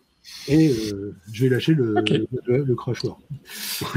Et 0.48 0.70
euh, 0.70 1.14
je 1.32 1.44
vais 1.44 1.50
lâcher 1.50 1.74
le, 1.74 1.94
le, 2.46 2.74
crachoir. 2.74 3.18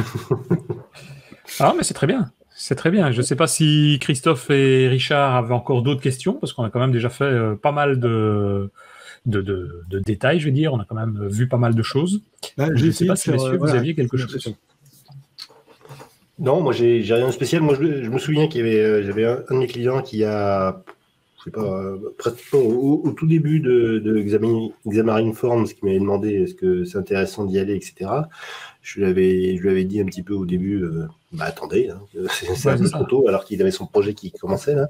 ah, 1.60 1.74
mais 1.78 1.84
c'est 1.84 1.94
très 1.94 2.08
bien. 2.08 2.32
C'est 2.56 2.76
très 2.76 2.92
bien. 2.92 3.12
Je 3.12 3.18
ne 3.18 3.24
sais 3.24 3.36
pas 3.38 3.48
si 3.48 3.98
Christophe 4.02 4.50
et 4.50 4.90
Richard 4.90 5.36
avaient 5.36 5.54
encore 5.54 5.82
d'autres 5.82 6.02
questions, 6.02 6.34
parce 6.34 6.52
qu'on 6.52 6.64
a 6.64 6.70
quand 6.70 6.80
même 6.80 6.92
déjà 6.92 7.10
fait 7.10 7.56
pas 7.62 7.72
mal 7.72 8.00
de, 8.00 8.70
de, 9.26 9.42
de, 9.42 10.00
détails, 10.00 10.40
je 10.40 10.46
vais 10.46 10.52
dire. 10.52 10.74
On 10.74 10.80
a 10.80 10.86
quand 10.86 10.96
même 10.96 11.28
vu 11.28 11.48
pas 11.48 11.58
mal 11.58 11.76
de 11.76 11.84
choses. 11.84 12.22
Bah, 12.58 12.68
je 12.74 12.86
ne 12.86 12.92
sais 12.92 13.06
pas 13.06 13.16
si, 13.16 13.32
messieurs, 13.32 13.58
vous 13.58 13.70
aviez 13.70 13.96
quelque 13.96 14.18
chose. 14.18 14.56
Non, 16.40 16.62
moi, 16.62 16.74
j'ai 16.74 17.02
rien 17.02 17.28
de 17.28 17.32
spécial. 17.32 17.62
Moi, 17.62 17.76
je, 17.76 18.10
me 18.10 18.18
souviens 18.18 18.48
qu'il 18.48 18.66
y 18.66 18.70
avait, 18.70 19.04
j'avais 19.04 19.26
un, 19.26 19.44
de 19.50 19.56
mes 19.56 19.68
clients 19.68 20.02
qui 20.02 20.24
a 20.24 20.84
je 21.44 21.50
sais 21.50 21.52
pas, 21.52 21.78
euh, 21.78 21.98
pratiquement 22.18 22.60
au, 22.60 23.12
tout 23.12 23.28
début 23.28 23.60
de, 23.60 24.00
de 24.00 25.34
Forms, 25.34 25.66
qui 25.66 25.84
m'avait 25.84 26.00
demandé 26.00 26.44
est-ce 26.44 26.56
que 26.56 26.86
c'est 26.86 26.98
intéressant 26.98 27.44
d'y 27.44 27.60
aller, 27.60 27.76
etc. 27.76 28.10
Je 28.82 29.00
lui 29.00 29.06
avais, 29.06 29.58
je 29.58 29.62
lui 29.62 29.70
avais 29.70 29.84
dit 29.84 30.00
un 30.00 30.06
petit 30.06 30.24
peu 30.24 30.34
au 30.34 30.46
début, 30.46 30.84
euh, 30.84 31.06
bah 31.34 31.46
attendez, 31.46 31.90
hein, 31.90 32.00
c'est 32.32 32.70
un 32.70 32.78
peu 32.78 32.90
trop 32.90 33.04
tôt, 33.04 33.28
alors 33.28 33.44
qu'il 33.44 33.62
avait 33.62 33.72
son 33.72 33.88
projet 33.88 34.14
qui 34.14 34.32
commençait 34.32 34.74
là. 34.74 34.88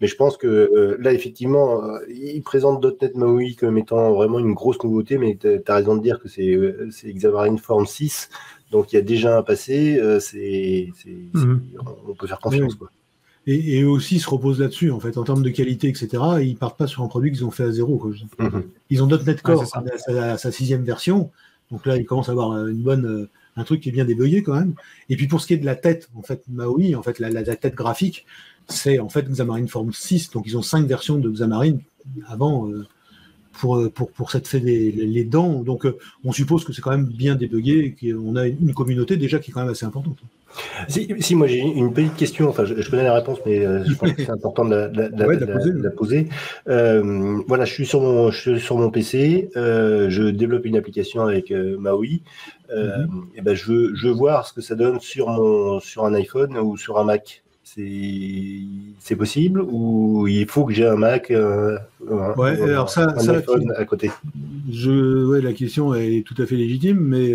Mais 0.00 0.08
je 0.08 0.16
pense 0.16 0.36
que 0.36 0.46
euh, 0.48 0.96
là, 0.98 1.12
effectivement, 1.12 1.82
il 2.08 2.42
présente 2.42 2.84
.NET 3.00 3.14
MAUI 3.14 3.54
comme 3.54 3.78
étant 3.78 4.12
vraiment 4.12 4.40
une 4.40 4.54
grosse 4.54 4.82
nouveauté, 4.82 5.18
mais 5.18 5.38
tu 5.40 5.48
as, 5.64 5.74
raison 5.74 5.96
de 5.96 6.02
dire 6.02 6.20
que 6.20 6.28
c'est 6.28 7.12
Xamarin 7.12 7.58
Form 7.58 7.86
6, 7.86 8.28
donc 8.72 8.92
il 8.92 8.96
y 8.96 8.98
a 8.98 9.02
déjà 9.02 9.38
un 9.38 9.42
passé, 9.44 10.00
c'est, 10.18 10.88
mhm. 11.34 11.62
on 12.08 12.14
peut 12.14 12.26
faire 12.26 12.40
confiance. 12.40 12.74
Quoi 12.74 12.90
et, 13.46 13.78
et, 13.78 13.84
aussi 13.84 14.20
se 14.20 14.28
reposent 14.28 14.60
là-dessus, 14.60 14.90
en 14.90 15.00
fait, 15.00 15.18
en 15.18 15.24
termes 15.24 15.42
de 15.42 15.50
qualité, 15.50 15.88
etc. 15.88 16.08
ils 16.42 16.56
partent 16.56 16.78
pas 16.78 16.86
sur 16.86 17.02
un 17.02 17.08
produit 17.08 17.32
qu'ils 17.32 17.44
ont 17.44 17.50
fait 17.50 17.64
à 17.64 17.72
zéro. 17.72 17.96
Quoi. 17.96 18.12
Mhm. 18.38 18.64
Ils 18.90 19.02
ont 19.02 19.06
.NET 19.06 19.42
Core 19.42 19.64
à, 20.08 20.38
sa 20.38 20.52
sixième 20.52 20.84
version, 20.84 21.30
donc 21.70 21.86
là, 21.86 21.96
ils 21.96 22.04
commencent 22.04 22.28
à 22.28 22.32
avoir 22.32 22.66
une 22.66 22.82
bonne, 22.82 23.06
euh, 23.06 23.28
un 23.56 23.64
truc 23.64 23.80
qui 23.80 23.88
est 23.88 23.92
bien 23.92 24.04
débugué 24.04 24.42
quand 24.42 24.54
même. 24.54 24.74
Et 25.08 25.16
puis 25.16 25.26
pour 25.26 25.40
ce 25.40 25.46
qui 25.46 25.54
est 25.54 25.58
de 25.58 25.66
la 25.66 25.76
tête, 25.76 26.08
en 26.14 26.22
fait, 26.22 26.42
Maui, 26.48 26.94
en 26.94 27.02
fait, 27.02 27.18
la, 27.18 27.30
la, 27.30 27.56
tête 27.56 27.74
graphique, 27.74 28.26
c'est 28.68 28.98
en 28.98 29.08
fait 29.08 29.28
Xamarin 29.28 29.66
Form 29.66 29.92
6, 29.92 30.30
donc 30.30 30.44
ils 30.46 30.56
ont 30.56 30.62
cinq 30.62 30.86
versions 30.86 31.18
de 31.18 31.28
Xamarin 31.28 31.78
avant. 32.28 32.70
Euh, 32.70 32.86
pour, 33.60 33.76
euh, 33.76 33.90
pour, 33.90 34.10
pour 34.10 34.30
cette 34.30 34.48
fait 34.48 34.60
les, 34.60 34.90
les, 34.90 35.24
dents. 35.24 35.62
Donc, 35.62 35.86
on 36.24 36.32
suppose 36.32 36.64
que 36.64 36.72
c'est 36.72 36.80
quand 36.80 36.90
même 36.90 37.04
bien 37.04 37.34
débugué 37.34 37.94
et 38.00 38.12
qu'on 38.12 38.34
a 38.34 38.46
une 38.46 38.72
communauté 38.72 39.18
déjà 39.18 39.38
qui 39.40 39.50
est 39.50 39.52
quand 39.52 39.60
même 39.60 39.68
assez 39.68 39.84
importante. 39.84 40.16
Si, 40.88 41.34
moi 41.34 41.46
j'ai 41.46 41.58
une 41.58 41.92
petite 41.92 42.16
question, 42.16 42.48
enfin 42.48 42.64
je, 42.64 42.90
connais 42.90 43.04
la 43.04 43.14
réponse, 43.14 43.38
mais 43.46 43.64
euh, 43.64 43.84
je 43.84 43.94
pense 43.94 44.12
que 44.12 44.22
c'est 44.22 44.30
important 44.30 44.64
de 44.64 44.90
la, 45.82 45.90
poser. 45.90 46.28
Euh, 46.68 47.40
voilà, 47.46 47.64
je 47.64 47.72
suis 47.72 47.86
sur 47.86 48.00
mon, 48.00 48.30
je 48.30 48.38
suis 48.38 48.60
sur 48.60 48.76
mon 48.76 48.90
PC, 48.90 49.50
euh, 49.56 50.10
je 50.10 50.24
développe 50.24 50.64
une 50.66 50.76
application 50.76 51.22
avec 51.22 51.50
Maui, 51.50 52.22
mhm. 52.70 53.26
et 53.36 53.42
ben 53.42 53.54
je 53.54 53.70
veux, 53.70 53.94
je 53.94 54.08
veux 54.08 54.14
voir 54.14 54.46
ce 54.46 54.52
que 54.52 54.60
ça 54.60 54.74
donne 54.74 55.00
sur, 55.00 55.28
mon, 55.28 55.80
sur 55.80 56.04
un 56.04 56.14
iPhone 56.14 56.56
ou 56.58 56.76
sur 56.76 56.98
un 56.98 57.04
Mac. 57.04 57.42
C'est 57.64 59.16
possible 59.16 59.62
ou 59.62 60.26
il 60.28 60.46
faut 60.46 60.66
que 60.66 60.74
j'ai 60.74 60.86
un 60.86 60.96
Mac, 60.96 61.30
ouais, 61.30 62.62
alors 62.62 62.90
ça, 62.90 63.14
un 63.16 63.28
iPhone 63.28 63.72
à 63.78 63.84
côté? 63.86 64.10
Je, 64.70 65.24
ouais, 65.24 65.40
La 65.40 65.54
question 65.54 65.94
est 65.94 66.22
tout 66.26 66.34
à 66.42 66.44
fait 66.44 66.56
légitime, 66.56 66.98
mais 67.00 67.34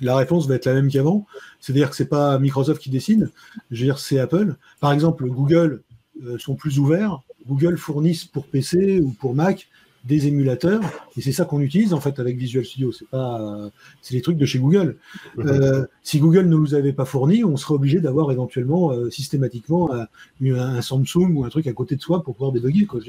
la 0.00 0.16
réponse 0.16 0.46
va 0.46 0.54
être 0.54 0.66
la 0.66 0.74
même 0.74 0.90
qu'avant. 0.90 1.26
C'est-à-dire 1.60 1.90
que 1.90 1.96
c'est 1.96 2.08
pas 2.08 2.38
Microsoft 2.38 2.82
qui 2.82 2.90
décide, 2.90 3.30
je 3.70 3.86
veux 3.86 3.92
c'est 3.96 4.18
Apple. 4.18 4.56
Par 4.80 4.92
exemple, 4.92 5.26
Google 5.26 5.82
euh, 6.24 6.38
sont 6.38 6.54
plus 6.54 6.78
ouverts. 6.78 7.20
Google 7.46 7.76
fournissent 7.76 8.24
pour 8.24 8.46
PC 8.46 9.00
ou 9.00 9.10
pour 9.10 9.34
Mac 9.34 9.68
des 10.04 10.28
émulateurs 10.28 10.80
et 11.16 11.20
c'est 11.20 11.32
ça 11.32 11.44
qu'on 11.44 11.60
utilise 11.60 11.92
en 11.92 12.00
fait 12.00 12.18
avec 12.18 12.36
Visual 12.36 12.64
Studio. 12.64 12.92
C'est 12.92 13.08
pas, 13.08 13.70
c'est 14.00 14.14
les 14.14 14.22
trucs 14.22 14.38
de 14.38 14.46
chez 14.46 14.58
Google. 14.58 14.96
Euh, 15.38 15.84
si 16.02 16.18
Google 16.18 16.46
ne 16.46 16.56
nous 16.56 16.74
avait 16.74 16.92
pas 16.92 17.04
fourni, 17.04 17.44
on 17.44 17.56
serait 17.56 17.74
obligé 17.74 18.00
d'avoir 18.00 18.32
éventuellement 18.32 18.92
euh, 18.92 19.10
systématiquement 19.10 19.90
un, 19.92 20.80
Samsung 20.80 21.34
ou 21.34 21.44
un 21.44 21.50
truc 21.50 21.66
à 21.66 21.72
côté 21.72 21.96
de 21.96 22.00
soi 22.00 22.22
pour 22.22 22.34
pouvoir 22.34 22.52
débugger. 22.52 22.86
Quoi. 22.86 23.00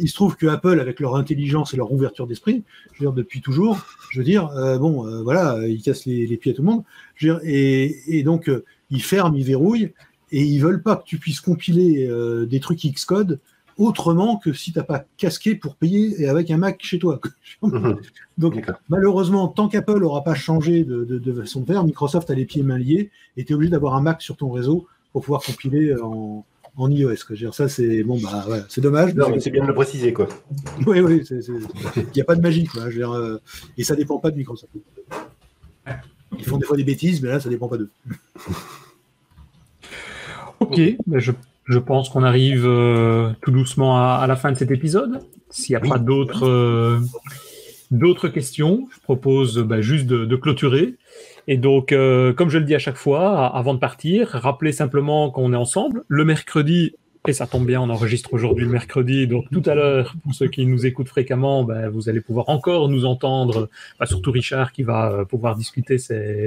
il 0.00 0.08
se 0.08 0.14
trouve 0.14 0.36
que 0.36 0.46
Apple, 0.46 0.78
avec 0.80 1.00
leur 1.00 1.16
intelligence 1.16 1.72
et 1.72 1.76
leur 1.76 1.90
ouverture 1.90 2.26
d'esprit, 2.26 2.64
je 2.92 2.98
veux 2.98 3.06
dire 3.06 3.12
depuis 3.14 3.40
toujours, 3.40 3.86
je 4.10 4.18
veux 4.18 4.24
dire, 4.24 4.48
bon, 4.78 5.22
voilà, 5.22 5.66
ils 5.66 5.82
cassent 5.82 6.06
les, 6.06 6.36
pieds 6.36 6.52
à 6.52 6.54
tout 6.54 6.62
le 6.62 6.68
monde. 6.68 6.84
et, 7.44 8.22
donc 8.24 8.50
ils 8.90 9.02
ferment, 9.02 9.34
ils 9.34 9.44
verrouillent 9.44 9.92
et 10.30 10.42
ils 10.42 10.58
veulent 10.58 10.82
pas 10.82 10.96
que 10.96 11.04
tu 11.04 11.18
puisses 11.18 11.40
compiler 11.40 12.08
des 12.46 12.60
trucs 12.60 12.80
Xcode 12.80 13.40
autrement 13.78 14.36
que 14.36 14.52
si 14.52 14.72
tu 14.72 14.78
n'as 14.78 14.84
pas 14.84 15.04
casqué 15.16 15.54
pour 15.54 15.76
payer 15.76 16.20
et 16.22 16.28
avec 16.28 16.50
un 16.50 16.56
Mac 16.56 16.78
chez 16.82 16.98
toi. 16.98 17.20
Mhm. 17.62 17.96
Donc, 18.38 18.62
malheureusement, 18.88 19.48
tant 19.48 19.68
qu'Apple 19.68 20.00
n'aura 20.00 20.24
pas 20.24 20.34
changé 20.34 20.84
de, 20.84 21.04
de, 21.04 21.32
façon 21.32 21.60
de 21.60 21.66
faire, 21.66 21.84
Microsoft 21.84 22.30
a 22.30 22.34
les 22.34 22.44
pieds 22.44 22.62
mains 22.62 22.78
liés 22.78 23.10
et 23.36 23.44
tu 23.44 23.52
es 23.52 23.54
obligé 23.54 23.70
d'avoir 23.70 23.94
un 23.94 24.00
Mac 24.00 24.22
sur 24.22 24.36
ton 24.36 24.50
réseau 24.50 24.86
pour 25.12 25.22
pouvoir 25.22 25.42
compiler 25.42 25.94
en, 26.00 26.44
en 26.76 26.90
iOS. 26.90 27.14
Dire. 27.30 27.54
Ça, 27.54 27.68
c'est 27.68 28.02
bon, 28.02 28.18
bah, 28.20 28.46
c'est 28.68 28.80
dommage. 28.80 29.14
c'est 29.40 29.50
bien 29.50 29.62
de 29.62 29.68
le 29.68 29.74
préciser. 29.74 30.12
Quoi. 30.12 30.28
oui, 30.86 31.00
oui, 31.00 31.22
il 31.30 32.06
n'y 32.14 32.20
a 32.20 32.24
pas 32.24 32.34
de 32.34 32.40
magie. 32.40 32.66
Quoi. 32.66 32.90
Je 32.90 32.96
dire, 32.96 33.12
euh, 33.12 33.40
et 33.78 33.84
ça 33.84 33.94
dépend 33.96 34.18
pas 34.18 34.30
de 34.30 34.36
Microsoft. 34.36 34.72
Ils 36.38 36.44
font 36.44 36.58
des 36.58 36.66
fois 36.66 36.76
des 36.76 36.84
bêtises, 36.84 37.22
mais 37.22 37.28
là, 37.28 37.40
ça 37.40 37.48
dépend 37.48 37.68
pas 37.68 37.78
d'eux. 37.78 37.90
ok, 40.60 40.80
ben, 41.06 41.20
je 41.20 41.32
je 41.64 41.78
pense 41.78 42.08
qu'on 42.08 42.22
arrive 42.22 42.64
euh, 42.66 43.30
tout 43.42 43.50
doucement 43.50 43.96
à, 43.96 44.26
la 44.26 44.36
fin 44.36 44.52
de 44.52 44.56
cet 44.56 44.70
épisode. 44.70 45.20
S'il 45.50 45.76
n'y 45.76 45.76
a 45.76 45.88
pas 45.88 45.98
d'autres 45.98 46.46
euh, 46.46 46.98
d'autres 47.90 48.28
questions, 48.28 48.86
je 48.94 49.00
propose 49.00 49.58
bah, 49.58 49.80
juste 49.80 50.06
de, 50.06 50.36
clôturer. 50.36 50.96
Et 51.46 51.56
donc, 51.56 51.92
euh, 51.92 52.32
comme 52.32 52.48
je 52.48 52.58
le 52.58 52.64
dis 52.64 52.74
à 52.74 52.78
chaque 52.78 52.96
fois, 52.96 53.46
avant 53.54 53.74
de 53.74 53.78
partir, 53.78 54.28
rappelez 54.28 54.72
simplement 54.72 55.30
qu'on 55.30 55.52
est 55.52 55.56
ensemble. 55.56 56.04
Le 56.08 56.24
mercredi, 56.24 56.96
et 57.26 57.32
ça 57.32 57.46
tombe 57.46 57.66
bien, 57.66 57.80
on 57.80 57.88
enregistre 57.88 58.34
aujourd'hui 58.34 58.66
le 58.66 58.70
mercredi, 58.70 59.26
donc 59.26 59.46
tout 59.50 59.62
à 59.64 59.74
l'heure, 59.74 60.14
pour 60.22 60.34
ceux 60.34 60.48
qui 60.48 60.66
nous 60.66 60.84
écoutent 60.84 61.08
fréquemment, 61.08 61.64
ben, 61.64 61.88
vous 61.88 62.08
allez 62.10 62.20
pouvoir 62.20 62.50
encore 62.50 62.88
nous 62.90 63.06
entendre, 63.06 63.70
ben, 63.98 64.06
surtout 64.06 64.30
Richard 64.30 64.72
qui 64.72 64.82
va 64.82 65.10
euh, 65.10 65.24
pouvoir 65.24 65.56
discuter 65.56 65.96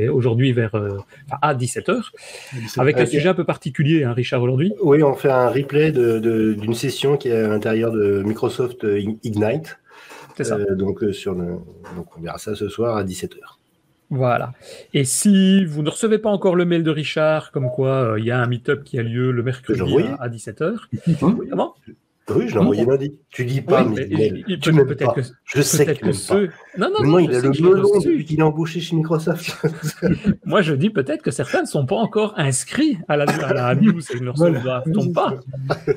aujourd'hui 0.09 0.51
vers 0.53 0.75
euh, 0.75 0.97
à 1.41 1.55
17h, 1.55 2.11
avec 2.77 2.97
un 2.97 3.05
sujet 3.07 3.29
un 3.29 3.33
peu 3.33 3.43
particulier, 3.43 4.03
hein, 4.03 4.13
Richard, 4.13 4.41
aujourd'hui. 4.43 4.73
Oui, 4.81 5.01
on 5.01 5.15
fait 5.15 5.31
un 5.31 5.49
replay 5.49 5.91
d'une 5.91 6.75
session 6.75 7.17
qui 7.17 7.29
est 7.29 7.35
à 7.35 7.47
l'intérieur 7.47 7.91
de 7.91 8.21
Microsoft 8.23 8.85
Ignite. 9.23 9.79
C'est 10.37 10.43
ça. 10.43 10.57
Euh, 10.57 10.75
donc, 10.75 11.03
sur 11.11 11.33
le, 11.33 11.55
donc 11.95 12.15
on 12.15 12.21
verra 12.21 12.37
ça 12.37 12.55
ce 12.55 12.69
soir 12.69 12.97
à 12.97 13.03
17h. 13.03 13.56
Voilà. 14.09 14.53
Et 14.93 15.03
si 15.03 15.65
vous 15.65 15.81
ne 15.81 15.89
recevez 15.89 16.17
pas 16.17 16.29
encore 16.29 16.55
le 16.55 16.65
mail 16.65 16.83
de 16.83 16.91
Richard, 16.91 17.51
comme 17.51 17.69
quoi 17.69 18.13
euh, 18.13 18.19
il 18.19 18.25
y 18.25 18.31
a 18.31 18.39
un 18.39 18.47
meet-up 18.47 18.83
qui 18.83 18.97
a 18.99 19.03
lieu 19.03 19.31
le 19.31 19.43
mercredi 19.43 19.81
à, 20.19 20.29
17h. 20.29 20.77
Comment 21.19 21.75
oui, 22.35 22.47
je 22.47 22.53
l'ai 22.53 22.59
envoyé 22.59 22.85
lundi. 22.85 23.15
Tu 23.29 23.45
dis 23.45 23.61
pas, 23.61 23.83
mais, 23.85 24.07
il, 24.47 24.59
tu 24.59 24.73
peut 24.73 24.95
pas. 24.95 25.13
Que, 25.13 25.21
je 25.45 25.61
sais 25.61 25.85
que, 25.85 26.07
que 26.07 26.11
ceux... 26.11 26.49
Non, 26.77 26.89
non, 26.89 27.09
non, 27.09 27.19
il 27.19 27.33
a 27.33 27.39
le 27.39 27.49
melon 27.49 27.99
depuis 27.99 28.25
qu'il 28.25 28.39
est 28.39 28.43
embauché 28.43 28.81
chez 28.81 28.95
Microsoft. 28.95 29.57
Moi, 30.45 30.61
je 30.61 30.73
dis 30.73 30.89
peut-être 30.89 31.21
que 31.21 31.31
certains 31.31 31.61
ne 31.61 31.67
sont 31.67 31.85
pas 31.85 31.95
encore 31.95 32.33
inscrits 32.37 32.97
à 33.07 33.15
la, 33.15 33.23
à 33.23 33.53
la 33.53 33.75
news 33.75 34.01
et 34.13 34.19
ne 34.19 34.25
le 34.25 35.13
pas. 35.13 35.35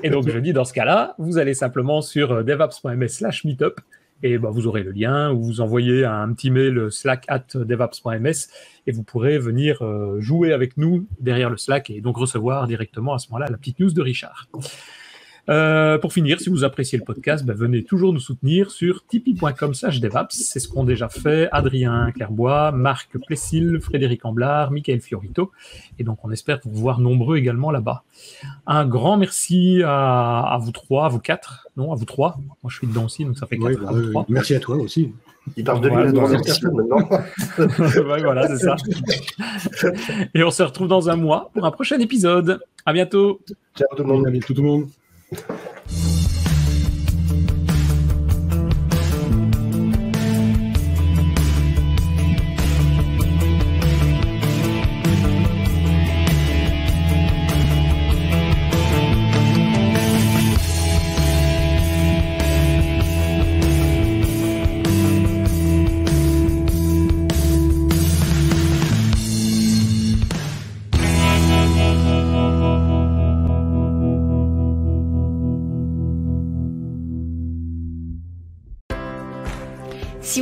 Et 0.02 0.10
donc, 0.10 0.28
je 0.28 0.38
dis 0.38 0.52
dans 0.52 0.64
ce 0.64 0.72
cas-là, 0.72 1.14
vous 1.18 1.38
allez 1.38 1.54
simplement 1.54 2.00
sur 2.00 2.32
euh, 2.32 2.42
devops.ms 2.44 3.08
slash 3.08 3.44
meetup 3.44 3.80
et 4.22 4.38
bah, 4.38 4.50
vous 4.50 4.66
aurez 4.66 4.82
le 4.82 4.92
lien 4.92 5.32
ou 5.32 5.42
vous 5.42 5.60
envoyez 5.60 6.04
un 6.04 6.32
petit 6.32 6.50
mail 6.50 6.90
slack 6.90 7.24
at 7.28 7.44
devops.ms 7.54 8.48
et 8.86 8.92
vous 8.92 9.02
pourrez 9.02 9.38
venir 9.38 9.82
euh, 9.82 10.20
jouer 10.20 10.52
avec 10.52 10.76
nous 10.76 11.06
derrière 11.20 11.50
le 11.50 11.56
Slack 11.56 11.90
et 11.90 12.00
donc 12.00 12.16
recevoir 12.16 12.66
directement 12.66 13.14
à 13.14 13.18
ce 13.18 13.28
moment-là 13.28 13.46
la 13.50 13.56
petite 13.56 13.78
news 13.80 13.92
de 13.92 14.02
Richard. 14.02 14.48
Euh, 15.50 15.98
pour 15.98 16.12
finir, 16.12 16.40
si 16.40 16.48
vous 16.48 16.64
appréciez 16.64 16.96
le 16.96 17.04
podcast, 17.04 17.44
ben, 17.44 17.54
venez 17.54 17.82
toujours 17.82 18.12
nous 18.12 18.20
soutenir 18.20 18.70
sur 18.70 19.04
tipeee.com 19.06 19.72
devaps. 20.00 20.36
C'est 20.36 20.60
ce 20.60 20.68
qu'ont 20.68 20.84
déjà 20.84 21.08
fait 21.08 21.48
Adrien 21.50 22.12
Clairbois, 22.12 22.70
Marc 22.72 23.18
Plessil, 23.26 23.80
Frédéric 23.80 24.24
Amblard, 24.24 24.70
Michael 24.70 25.00
Fiorito. 25.00 25.50
Et 25.98 26.04
donc, 26.04 26.18
on 26.24 26.30
espère 26.30 26.60
vous 26.64 26.80
voir 26.80 27.00
nombreux 27.00 27.36
également 27.36 27.70
là-bas. 27.70 28.04
Un 28.66 28.86
grand 28.86 29.16
merci 29.16 29.82
à, 29.84 30.58
vous 30.60 30.70
trois, 30.70 31.06
à 31.06 31.08
vous 31.08 31.18
quatre. 31.18 31.68
Non, 31.76 31.92
à 31.92 31.96
vous 31.96 32.04
trois. 32.04 32.38
Moi, 32.62 32.70
je 32.70 32.76
suis 32.76 32.86
dedans 32.86 33.06
aussi, 33.06 33.24
donc 33.24 33.36
ça 33.36 33.46
fait 33.46 33.58
quatre. 33.58 33.88
à 33.88 33.92
vous 33.92 34.10
trois. 34.10 34.26
Merci 34.28 34.54
à 34.54 34.60
toi 34.60 34.76
aussi. 34.76 35.12
Il 35.56 35.64
parle 35.64 35.80
de 35.80 36.12
troisième 36.12 36.42
personne 36.42 36.74
maintenant. 36.76 37.08
ouais, 38.08 38.22
voilà, 38.22 38.46
c'est 38.46 38.58
ça. 38.58 38.76
Et 40.34 40.44
on 40.44 40.50
se 40.50 40.62
retrouve 40.62 40.86
dans 40.86 41.08
un 41.08 41.16
mois 41.16 41.50
pour 41.54 41.64
un 41.64 41.70
prochain 41.70 41.98
épisode. 41.98 42.60
À 42.86 42.92
bientôt. 42.92 43.40
Ciao 43.76 43.88
tout 43.96 44.02
le 44.02 44.08
monde. 44.08 44.26
À 44.26 44.30
bientôt 44.30 44.54
tout 44.54 44.62
le 44.62 44.68
monde. 44.68 44.88
Thank 45.32 45.90
you. 46.14 46.19